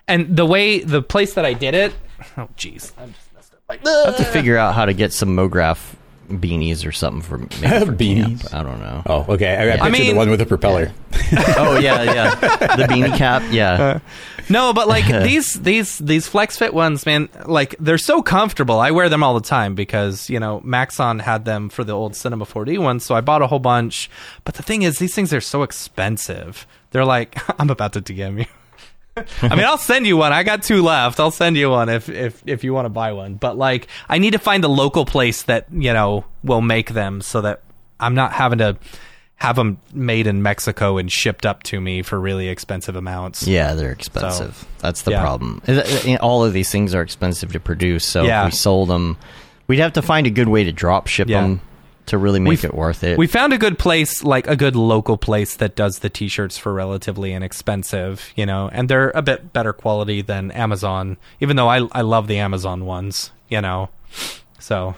and 0.06 0.36
the 0.36 0.46
way 0.46 0.80
the 0.80 1.02
place 1.02 1.34
that 1.34 1.44
I 1.44 1.52
did 1.54 1.74
it. 1.74 1.94
Oh 2.36 2.48
jeez, 2.56 2.92
I'm 2.98 3.12
just 3.14 3.34
messed 3.34 3.54
up. 3.54 3.60
Like, 3.68 3.86
I 3.86 4.06
have 4.06 4.16
to 4.18 4.24
figure 4.24 4.56
out 4.56 4.74
how 4.74 4.84
to 4.84 4.92
get 4.92 5.12
some 5.12 5.30
MoGraph 5.30 5.94
beanies 6.38 6.86
or 6.86 6.92
something 6.92 7.22
for 7.22 7.38
maybe 7.38 7.50
for 7.86 7.92
Beanies? 7.92 8.40
camp. 8.42 8.54
I 8.54 8.62
don't 8.62 8.80
know. 8.80 9.02
Oh, 9.06 9.26
okay. 9.34 9.56
I, 9.56 9.72
I 9.72 9.76
pictured 9.76 9.92
mean- 9.92 10.10
the 10.14 10.16
one 10.18 10.30
with 10.30 10.38
the 10.40 10.46
propeller. 10.46 10.92
oh 11.58 11.78
yeah, 11.78 12.02
yeah, 12.02 12.34
the 12.76 12.84
beanie 12.84 13.16
cap. 13.18 13.42
Yeah, 13.50 13.72
uh, 13.72 13.98
No, 14.48 14.72
but 14.72 14.88
like 14.88 15.06
these 15.06 15.54
these 15.60 15.98
these 15.98 16.26
flex 16.26 16.56
fit 16.56 16.72
ones, 16.74 17.04
man, 17.06 17.28
like 17.46 17.74
they're 17.78 17.98
so 17.98 18.22
comfortable. 18.22 18.78
I 18.80 18.90
wear 18.90 19.08
them 19.08 19.22
all 19.22 19.34
the 19.34 19.46
time 19.46 19.74
because 19.74 20.28
you 20.30 20.40
know 20.40 20.60
Maxon 20.64 21.18
had 21.20 21.44
them 21.44 21.68
for 21.68 21.84
the 21.84 21.92
old 21.92 22.16
Cinema 22.16 22.46
4D 22.46 22.78
ones, 22.78 23.04
so 23.04 23.14
I 23.14 23.20
bought 23.20 23.42
a 23.42 23.46
whole 23.46 23.58
bunch. 23.60 24.10
But 24.44 24.54
the 24.54 24.62
thing 24.62 24.82
is, 24.82 24.98
these 24.98 25.14
things 25.14 25.32
are 25.32 25.40
so 25.40 25.62
expensive. 25.62 26.66
They're 26.90 27.04
like, 27.04 27.36
I'm 27.60 27.70
about 27.70 27.92
to 27.94 28.00
DM 28.00 28.40
you. 28.40 28.46
I 29.16 29.54
mean, 29.56 29.64
I'll 29.64 29.76
send 29.78 30.06
you 30.06 30.16
one. 30.16 30.32
I 30.32 30.42
got 30.42 30.62
two 30.62 30.82
left. 30.82 31.20
I'll 31.20 31.30
send 31.30 31.56
you 31.56 31.70
one 31.70 31.88
if 31.88 32.08
if 32.08 32.42
if 32.46 32.64
you 32.64 32.72
want 32.72 32.86
to 32.86 32.90
buy 32.90 33.12
one. 33.12 33.34
But 33.34 33.58
like, 33.58 33.88
I 34.08 34.18
need 34.18 34.32
to 34.32 34.38
find 34.38 34.64
a 34.64 34.68
local 34.68 35.04
place 35.04 35.42
that 35.44 35.66
you 35.72 35.92
know 35.92 36.24
will 36.44 36.60
make 36.60 36.90
them 36.90 37.20
so 37.20 37.40
that 37.42 37.62
I'm 37.98 38.14
not 38.14 38.32
having 38.32 38.58
to 38.58 38.78
have 39.36 39.56
them 39.56 39.78
made 39.94 40.26
in 40.26 40.42
Mexico 40.42 40.98
and 40.98 41.10
shipped 41.10 41.46
up 41.46 41.62
to 41.64 41.80
me 41.80 42.02
for 42.02 42.20
really 42.20 42.48
expensive 42.48 42.94
amounts. 42.94 43.46
yeah, 43.46 43.72
they're 43.74 43.90
expensive. 43.92 44.66
That's 44.80 45.02
the 45.02 45.12
yeah. 45.12 45.22
problem. 45.22 45.62
All 46.20 46.44
of 46.44 46.52
these 46.52 46.70
things 46.70 46.94
are 46.94 47.00
expensive 47.00 47.52
to 47.52 47.60
produce. 47.60 48.04
So 48.04 48.22
Yeah. 48.22 48.42
if 48.46 48.52
we 48.52 48.56
sold 48.56 48.90
them, 48.90 49.16
we'd 49.66 49.78
have 49.78 49.94
to 49.94 50.02
find 50.02 50.26
a 50.26 50.30
good 50.30 50.48
way 50.48 50.64
to 50.64 50.72
drop 50.72 51.06
ship 51.06 51.26
Yeah. 51.28 51.40
them 51.40 51.60
to 52.10 52.18
really 52.18 52.38
make 52.38 52.50
We've- 52.50 52.66
it 52.66 52.74
worth 52.74 53.02
it. 53.02 53.18
We 53.18 53.26
found 53.26 53.52
a 53.52 53.58
good 53.58 53.78
place, 53.78 54.22
like 54.22 54.46
a 54.46 54.54
good 54.56 54.76
local 54.76 55.16
place 55.16 55.56
that 55.56 55.74
does 55.74 56.00
the 56.00 56.10
t-shirts 56.10 56.58
for 56.58 56.72
relatively 56.72 57.32
inexpensive, 57.32 58.30
you 58.36 58.44
know, 58.46 58.68
and 58.72 58.88
they're 58.88 59.10
a 59.14 59.22
bit 59.22 59.52
better 59.52 59.72
quality 59.72 60.22
than 60.22 60.50
Amazon, 60.52 61.16
even 61.40 61.56
though 61.56 61.68
I 61.68 61.88
I 61.92 62.02
love 62.02 62.26
the 62.28 62.38
Amazon 62.38 62.84
ones, 62.84 63.30
you 63.48 63.60
know. 63.60 63.88
So 64.58 64.94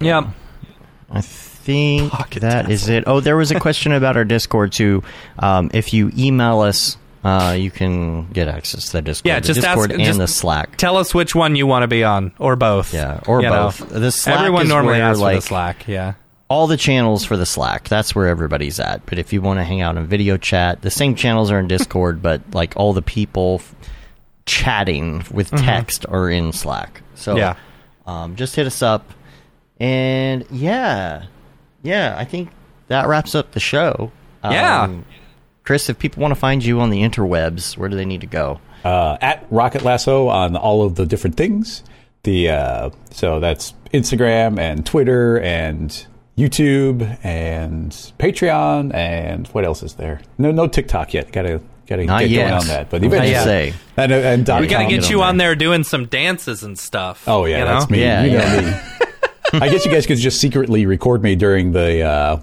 Yeah. 0.00 0.30
I 1.12 1.20
think 1.20 2.10
Pocket 2.12 2.40
that 2.40 2.70
is 2.70 2.88
it. 2.88 3.04
Oh, 3.06 3.20
there 3.20 3.36
was 3.36 3.50
a 3.50 3.58
question 3.60 3.92
about 3.92 4.16
our 4.16 4.24
Discord 4.24 4.72
too. 4.72 5.02
Um, 5.38 5.70
if 5.74 5.92
you 5.92 6.10
email 6.16 6.60
us, 6.60 6.96
uh, 7.24 7.54
you 7.58 7.70
can 7.70 8.30
get 8.30 8.48
access 8.48 8.86
to 8.86 8.92
the 8.92 9.02
Discord. 9.02 9.28
Yeah, 9.28 9.40
the 9.40 9.46
just 9.46 9.58
ask- 9.60 9.66
Discord 9.76 9.92
and 9.92 10.04
just 10.04 10.18
the 10.18 10.26
Slack. 10.28 10.76
Tell 10.76 10.96
us 10.96 11.14
which 11.14 11.34
one 11.34 11.56
you 11.56 11.66
want 11.66 11.82
to 11.82 11.88
be 11.88 12.02
on 12.04 12.32
or 12.38 12.56
both. 12.56 12.94
Yeah, 12.94 13.20
or 13.26 13.42
you 13.42 13.48
know. 13.48 13.66
both. 13.66 13.88
The 13.90 14.10
Slack 14.10 14.38
Everyone 14.38 14.62
is 14.62 14.68
normally 14.68 14.94
where, 14.98 15.02
asks 15.02 15.20
for 15.22 15.34
the 15.34 15.40
Slack, 15.42 15.86
yeah. 15.88 16.14
all 16.48 16.66
the 16.66 16.76
channels 16.76 17.24
for 17.24 17.36
the 17.36 17.46
Slack. 17.46 17.88
That's 17.88 18.14
where 18.14 18.26
everybody's 18.28 18.80
at. 18.80 19.04
But 19.06 19.18
if 19.18 19.32
you 19.32 19.42
want 19.42 19.58
to 19.60 19.64
hang 19.64 19.80
out 19.82 19.96
in 19.96 20.06
video 20.06 20.36
chat, 20.36 20.82
the 20.82 20.90
same 20.90 21.14
channels 21.14 21.50
are 21.50 21.58
in 21.58 21.68
Discord, 21.68 22.22
but 22.22 22.40
like 22.54 22.74
all 22.76 22.92
the 22.92 23.02
people 23.02 23.56
f- 23.60 23.74
chatting 24.46 25.24
with 25.30 25.50
text 25.50 26.06
are 26.08 26.30
in 26.30 26.52
Slack. 26.52 27.02
So 27.14 27.32
Mm-hmm. 27.34 27.38
Yeah. 27.38 27.54
um, 28.06 28.36
just 28.36 28.56
hit 28.56 28.66
us 28.66 28.82
up. 28.82 29.10
And 29.78 30.44
yeah, 30.50 31.24
yeah, 31.82 32.14
I 32.18 32.24
think 32.24 32.50
that 32.88 33.06
wraps 33.08 33.34
up 33.34 33.52
the 33.52 33.60
show. 33.60 34.10
Yeah. 34.44 34.82
Um, 34.82 35.04
Chris, 35.64 35.88
if 35.88 35.98
people 35.98 36.20
want 36.20 36.32
to 36.32 36.40
find 36.40 36.64
you 36.64 36.80
on 36.80 36.90
the 36.90 37.02
interwebs, 37.02 37.76
where 37.76 37.88
do 37.88 37.96
they 37.96 38.04
need 38.04 38.20
to 38.22 38.26
go? 38.26 38.60
uh, 38.84 39.18
at 39.20 39.46
Rocket 39.50 39.82
Lasso 39.82 40.28
on 40.28 40.56
all 40.56 40.82
of 40.84 40.94
the 40.94 41.04
different 41.06 41.36
things. 41.36 41.82
The 42.22 42.50
uh, 42.50 42.90
so 43.10 43.40
that's 43.40 43.74
Instagram 43.92 44.58
and 44.58 44.84
Twitter 44.86 45.38
and 45.40 45.90
YouTube 46.36 47.18
and 47.24 47.90
Patreon 48.18 48.94
and 48.94 49.46
what 49.48 49.64
else 49.64 49.82
is 49.82 49.94
there? 49.94 50.20
No, 50.38 50.50
no 50.50 50.66
TikTok 50.66 51.12
yet. 51.14 51.30
Got 51.32 51.42
to 51.42 51.60
got 51.86 51.96
to 51.96 52.04
Not 52.04 52.20
get 52.20 52.30
yet. 52.30 52.42
going 52.48 52.60
on 52.60 52.66
that. 52.68 52.90
But 52.90 53.02
Not 53.02 53.06
eventually, 53.08 53.30
yet. 53.32 53.44
Say. 53.44 53.74
and, 53.96 54.12
and 54.12 54.40
We 54.60 54.66
got 54.66 54.82
to 54.82 54.88
get 54.88 55.00
get 55.02 55.10
you 55.10 55.22
on 55.22 55.30
on 55.30 55.36
there 55.36 55.54
doing 55.54 55.84
some 55.84 56.06
dances 56.06 56.62
and 56.62 56.78
stuff. 56.78 57.24
Oh 57.26 57.44
yeah, 57.44 57.58
you 57.58 57.64
know? 57.64 57.78
that's 57.78 57.90
me. 57.90 58.00
Yeah, 58.00 58.24
you 58.24 58.32
know 58.32 58.38
yeah. 58.44 58.60
me. 59.52 59.60
I 59.60 59.68
guess 59.68 59.84
you 59.84 59.90
guys 59.92 60.06
could 60.06 60.18
just 60.18 60.40
secretly 60.40 60.86
record 60.86 61.22
me 61.22 61.34
during 61.36 61.72
the 61.72 62.02
uh, 62.02 62.36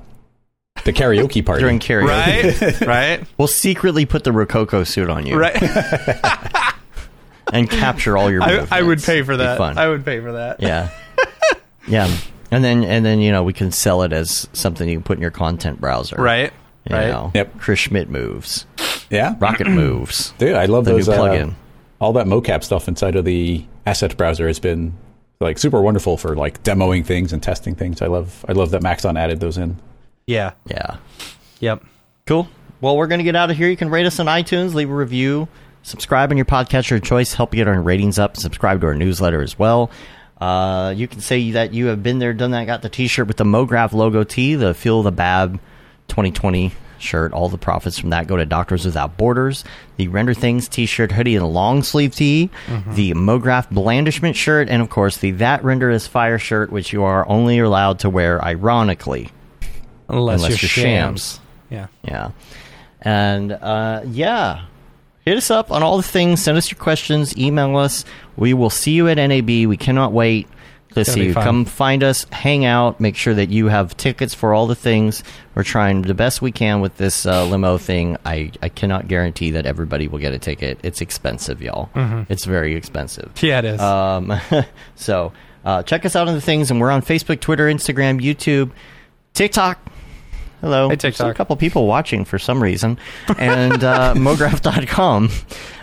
the 0.88 0.94
karaoke 0.94 1.46
party. 1.46 1.62
During 1.62 1.80
karaoke. 1.80 2.08
Right? 2.80 2.82
right? 2.88 3.24
We'll 3.38 3.48
secretly 3.48 4.06
put 4.06 4.24
the 4.24 4.32
Rokoko 4.32 4.88
suit 4.88 5.10
on 5.10 5.26
you 5.28 5.38
Right. 5.38 5.62
and 7.54 7.70
capture 7.70 8.18
all 8.18 8.32
your 8.32 8.42
I. 8.42 8.66
I 8.72 8.82
would 8.82 9.04
pay 9.04 9.22
for 9.22 9.38
that. 9.38 9.58
fun. 9.58 9.78
I 9.78 9.88
would 9.88 10.04
pay 10.06 10.20
for 10.20 10.32
that. 10.34 10.62
Yeah. 10.62 10.90
yeah. 11.88 12.16
And 12.52 12.64
then 12.64 12.84
and 12.84 13.06
then 13.06 13.20
you 13.20 13.32
know 13.32 13.44
we 13.44 13.54
can 13.54 13.72
sell 13.72 14.04
it 14.04 14.14
as 14.14 14.48
something 14.54 14.88
you 14.88 14.96
can 14.96 15.04
put 15.04 15.18
in 15.18 15.22
your 15.22 15.32
content 15.32 15.82
browser. 15.82 16.16
Right? 16.16 16.54
You 16.90 16.96
right. 16.96 17.08
know, 17.10 17.32
Yep. 17.36 17.60
Chris 17.60 17.80
Schmidt 17.80 18.10
moves. 18.10 18.66
yeah, 19.10 19.36
Rocket 19.40 19.68
moves. 19.68 20.32
dude, 20.38 20.56
I 20.56 20.66
love 20.66 20.86
The 20.86 20.92
those 20.94 21.10
new 21.10 21.14
uh, 21.16 21.18
plugin. 21.20 21.54
all 22.00 22.14
that 22.14 22.28
mocap 22.28 22.64
stuff 22.64 22.88
inside 22.88 23.18
of 23.18 23.26
the 23.26 23.66
asset 23.86 24.16
browser 24.16 24.48
has 24.48 24.60
been 24.60 24.94
like 25.42 25.58
super 25.58 25.82
wonderful 25.82 26.16
for 26.16 26.34
like 26.36 26.64
demoing 26.64 27.06
things 27.06 27.34
and 27.34 27.44
testing 27.44 27.76
things. 27.76 28.02
I 28.02 28.08
love 28.08 28.46
I 28.48 28.54
love 28.54 28.72
that 28.72 28.82
Maxon 28.82 29.18
added 29.18 29.42
those 29.42 29.58
in. 29.58 29.78
Yeah. 30.28 30.52
Yeah. 30.68 30.98
Yep. 31.62 31.84
Cool. 32.26 32.50
Well, 32.82 32.98
we're 32.98 33.08
going 33.08 33.20
to 33.20 33.24
get 33.24 33.36
out 33.36 33.50
of 33.50 33.58
here. 33.58 33.70
You 33.70 33.78
can 33.78 33.90
rate 33.90 34.06
us 34.06 34.20
on 34.20 34.28
iTunes, 34.28 34.74
leave 34.74 34.90
a 34.90 34.94
review, 34.94 35.48
subscribe 35.82 36.30
on 36.32 36.38
your 36.38 36.46
podcatcher 36.46 36.98
of 36.98 37.04
choice, 37.04 37.34
help 37.34 37.54
you 37.54 37.62
get 37.64 37.68
our 37.68 37.82
ratings 37.82 38.20
up, 38.20 38.38
subscribe 38.38 38.82
to 38.82 38.88
our 38.88 38.94
newsletter 38.94 39.42
as 39.42 39.58
well. 39.58 39.90
Uh, 40.40 40.94
you 40.96 41.08
can 41.08 41.22
say 41.22 41.52
that 41.52 41.74
you 41.74 41.88
have 41.88 42.04
been 42.04 42.20
there, 42.20 42.34
done 42.34 42.52
that, 42.52 42.66
got 42.66 42.84
the 42.84 42.90
T-shirt 42.90 43.28
with 43.28 43.38
the 43.38 43.46
MoGraph 43.46 43.94
logo 43.94 44.24
tee, 44.24 44.54
the 44.54 44.74
Feel 44.76 45.02
the 45.02 45.12
Bab 45.12 45.54
2020 46.10 46.74
shirt. 47.00 47.32
All 47.32 47.48
the 47.50 47.58
profits 47.58 47.98
from 47.98 48.10
that 48.12 48.28
go 48.28 48.38
to 48.38 48.46
Doctors 48.46 48.86
Without 48.86 49.18
Borders. 49.18 49.64
The 49.96 50.10
Render 50.10 50.34
Things 50.34 50.68
T-shirt, 50.68 51.14
hoodie, 51.14 51.36
and 51.38 51.48
long 51.54 51.82
sleeve 51.84 52.14
tee. 52.14 52.52
The 52.96 53.14
MoGraph 53.14 53.72
Blandishment 53.72 54.36
shirt, 54.36 54.68
and 54.70 54.82
of 54.82 54.90
course 54.90 55.18
the 55.18 55.32
That 55.32 55.64
Render 55.64 55.90
is 55.90 56.06
Fire 56.06 56.38
shirt, 56.38 56.70
which 56.72 56.92
you 56.94 57.04
are 57.04 57.28
only 57.28 57.58
allowed 57.60 58.00
to 58.00 58.10
wear 58.10 58.44
ironically. 58.44 59.32
Unless, 60.10 60.44
Unless 60.44 60.62
you're 60.62 60.70
shams. 60.70 61.22
shams. 61.34 61.40
Yeah. 61.70 61.88
Yeah. 62.04 62.32
And 63.02 63.52
uh, 63.52 64.02
yeah, 64.06 64.66
hit 65.26 65.38
us 65.38 65.52
up 65.52 65.72
on 65.72 65.84
all 65.84 65.98
the 65.98 66.04
things. 66.04 66.42
Send 66.42 66.58
us 66.58 66.72
your 66.72 66.80
questions. 66.80 67.38
Email 67.38 67.76
us. 67.78 68.06
We 68.36 68.54
will 68.54 68.70
see 68.70 68.92
you 68.92 69.08
at 69.08 69.16
NAB. 69.16 69.48
We 69.48 69.78
cannot 69.78 70.12
wait 70.14 70.48
to 70.94 71.06
see 71.06 71.26
you. 71.26 71.34
fun. 71.34 71.44
Come 71.44 71.66
find 71.66 72.04
us, 72.04 72.26
hang 72.32 72.66
out, 72.66 73.00
make 73.00 73.16
sure 73.16 73.34
that 73.34 73.50
you 73.50 73.68
have 73.68 73.96
tickets 73.98 74.34
for 74.34 74.54
all 74.54 74.68
the 74.68 74.76
things. 74.76 75.24
We're 75.56 75.64
trying 75.64 76.02
the 76.02 76.14
best 76.14 76.42
we 76.42 76.52
can 76.52 76.82
with 76.82 76.98
this 76.98 77.26
uh, 77.26 77.46
limo 77.46 77.78
thing. 77.78 78.18
I, 78.26 78.52
I 78.62 78.70
cannot 78.70 79.08
guarantee 79.08 79.52
that 79.52 79.66
everybody 79.66 80.08
will 80.08 80.20
get 80.20 80.34
a 80.34 80.40
ticket. 80.40 80.80
It's 80.84 81.02
expensive, 81.02 81.62
y'all. 81.62 81.90
It's 82.30 82.46
very 82.46 82.76
expensive. 82.76 83.32
Yeah, 83.42 83.60
it 83.60 83.66
is. 83.66 83.82
Um, 83.82 84.34
so 84.96 85.34
uh, 85.66 85.84
check 85.84 86.06
us 86.06 86.16
out 86.16 86.28
on 86.28 86.34
the 86.34 86.42
things, 86.42 86.72
and 86.72 86.80
we're 86.80 86.92
on 86.92 87.02
Facebook, 87.02 87.40
Twitter, 87.40 87.68
Instagram, 87.68 88.20
YouTube, 88.22 88.72
TikTok. 89.34 89.80
Hello. 90.62 90.90
Hey, 90.90 90.96
There's 90.96 91.16
TikTok. 91.18 91.32
a 91.32 91.38
couple 91.38 91.56
people 91.56 91.86
watching 91.88 92.26
for 92.26 92.40
some 92.40 92.62
reason, 92.64 92.98
and 93.38 93.84
uh, 93.84 94.14
mograph.com. 94.18 95.30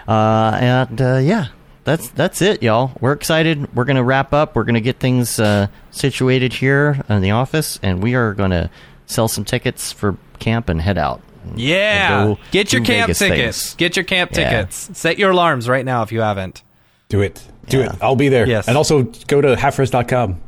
Uh, 0.09 0.59
and 0.61 1.01
uh, 1.01 1.17
yeah, 1.19 1.47
that's 1.85 2.09
that's 2.11 2.43
it, 2.43 2.63
y'all. 2.63 2.93
We're 3.01 3.13
excited. 3.13 3.75
We're 3.75 3.85
gonna 3.85 4.03
wrap 4.05 4.33
up. 4.33 4.57
We're 4.57 4.65
gonna 4.65 4.81
get 4.81 4.99
things 4.99 5.39
uh, 5.39 5.69
situated 5.91 6.53
here 6.55 7.01
in 7.09 7.23
the 7.23 7.31
office, 7.31 7.79
and 7.83 8.03
we 8.03 8.15
are 8.15 8.35
gonna 8.35 8.71
sell 9.07 9.29
some 9.29 9.45
tickets 9.45 9.93
for 9.93 10.17
camp 10.41 10.69
and 10.69 10.81
head 10.81 10.99
out. 10.99 11.21
yeah. 11.55 12.35
Get 12.51 12.73
your 12.73 12.83
camp 12.83 13.07
Vegas 13.09 13.19
tickets. 13.19 13.63
things. 13.67 13.75
Get 13.77 13.97
your 13.97 14.05
camp 14.05 14.31
Yeah. 14.33 14.51
tickets. 14.51 14.91
Set 14.95 15.19
your 15.19 15.31
alarms 15.31 15.69
right 15.69 15.85
now 15.85 16.03
if 16.03 16.11
you 16.11 16.21
haven't. 16.21 16.63
Do 17.11 17.21
it. 17.21 17.43
Do 17.69 17.79
Yeah. 17.81 17.93
it. 17.93 17.99
I'll 18.03 18.17
be 18.17 18.29
there. 18.31 18.49
Yes. 18.49 18.67
And 18.67 18.77
also 18.79 19.03
go 19.29 19.41
to 19.43 19.55
halfres.com 19.55 20.41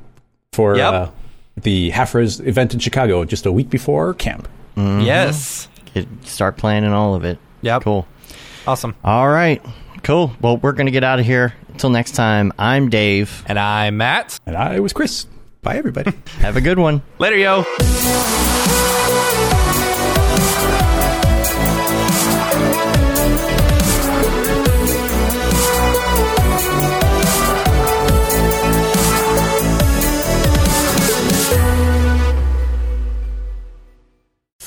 for 0.53 0.77
Yep. 0.77 0.93
uh, 0.93 1.09
the 1.57 1.91
Half 1.91 2.15
Res 2.15 2.41
event 2.41 2.75
in 2.75 2.81
Chicago 2.81 3.25
just 3.25 3.47
a 3.47 3.53
week 3.53 3.71
before 3.71 4.15
camp. 4.15 4.49
Mm-hmm. 4.77 5.01
Yes. 5.01 5.69
Get, 5.95 6.07
start 6.25 6.57
planning 6.57 6.93
all 6.93 7.15
of 7.15 7.25
it. 7.25 7.39
Yep. 7.63 7.83
Cool. 7.83 8.07
Awesome. 8.67 8.95
All 9.05 9.29
right. 9.29 9.65
Cool. 10.03 10.33
Well, 10.41 10.59
we're 10.59 10.73
gonna 10.73 10.91
get 10.91 11.05
out 11.05 11.19
of 11.19 11.27
here. 11.27 11.55
Until 11.69 11.91
next 11.91 12.13
time. 12.13 12.53
I'm 12.59 12.89
Dave. 12.89 13.45
And 13.47 13.59
I'm 13.59 13.97
Matt. 13.99 14.39
And 14.47 14.57
I 14.57 14.81
was 14.81 14.93
Chris. 14.93 15.27
Bye, 15.63 15.77
everybody. 15.77 16.13
Have 16.39 16.57
a 16.57 16.61
good 16.61 16.79
one. 16.79 17.03
Later, 17.19 17.37
yo. 17.37 18.85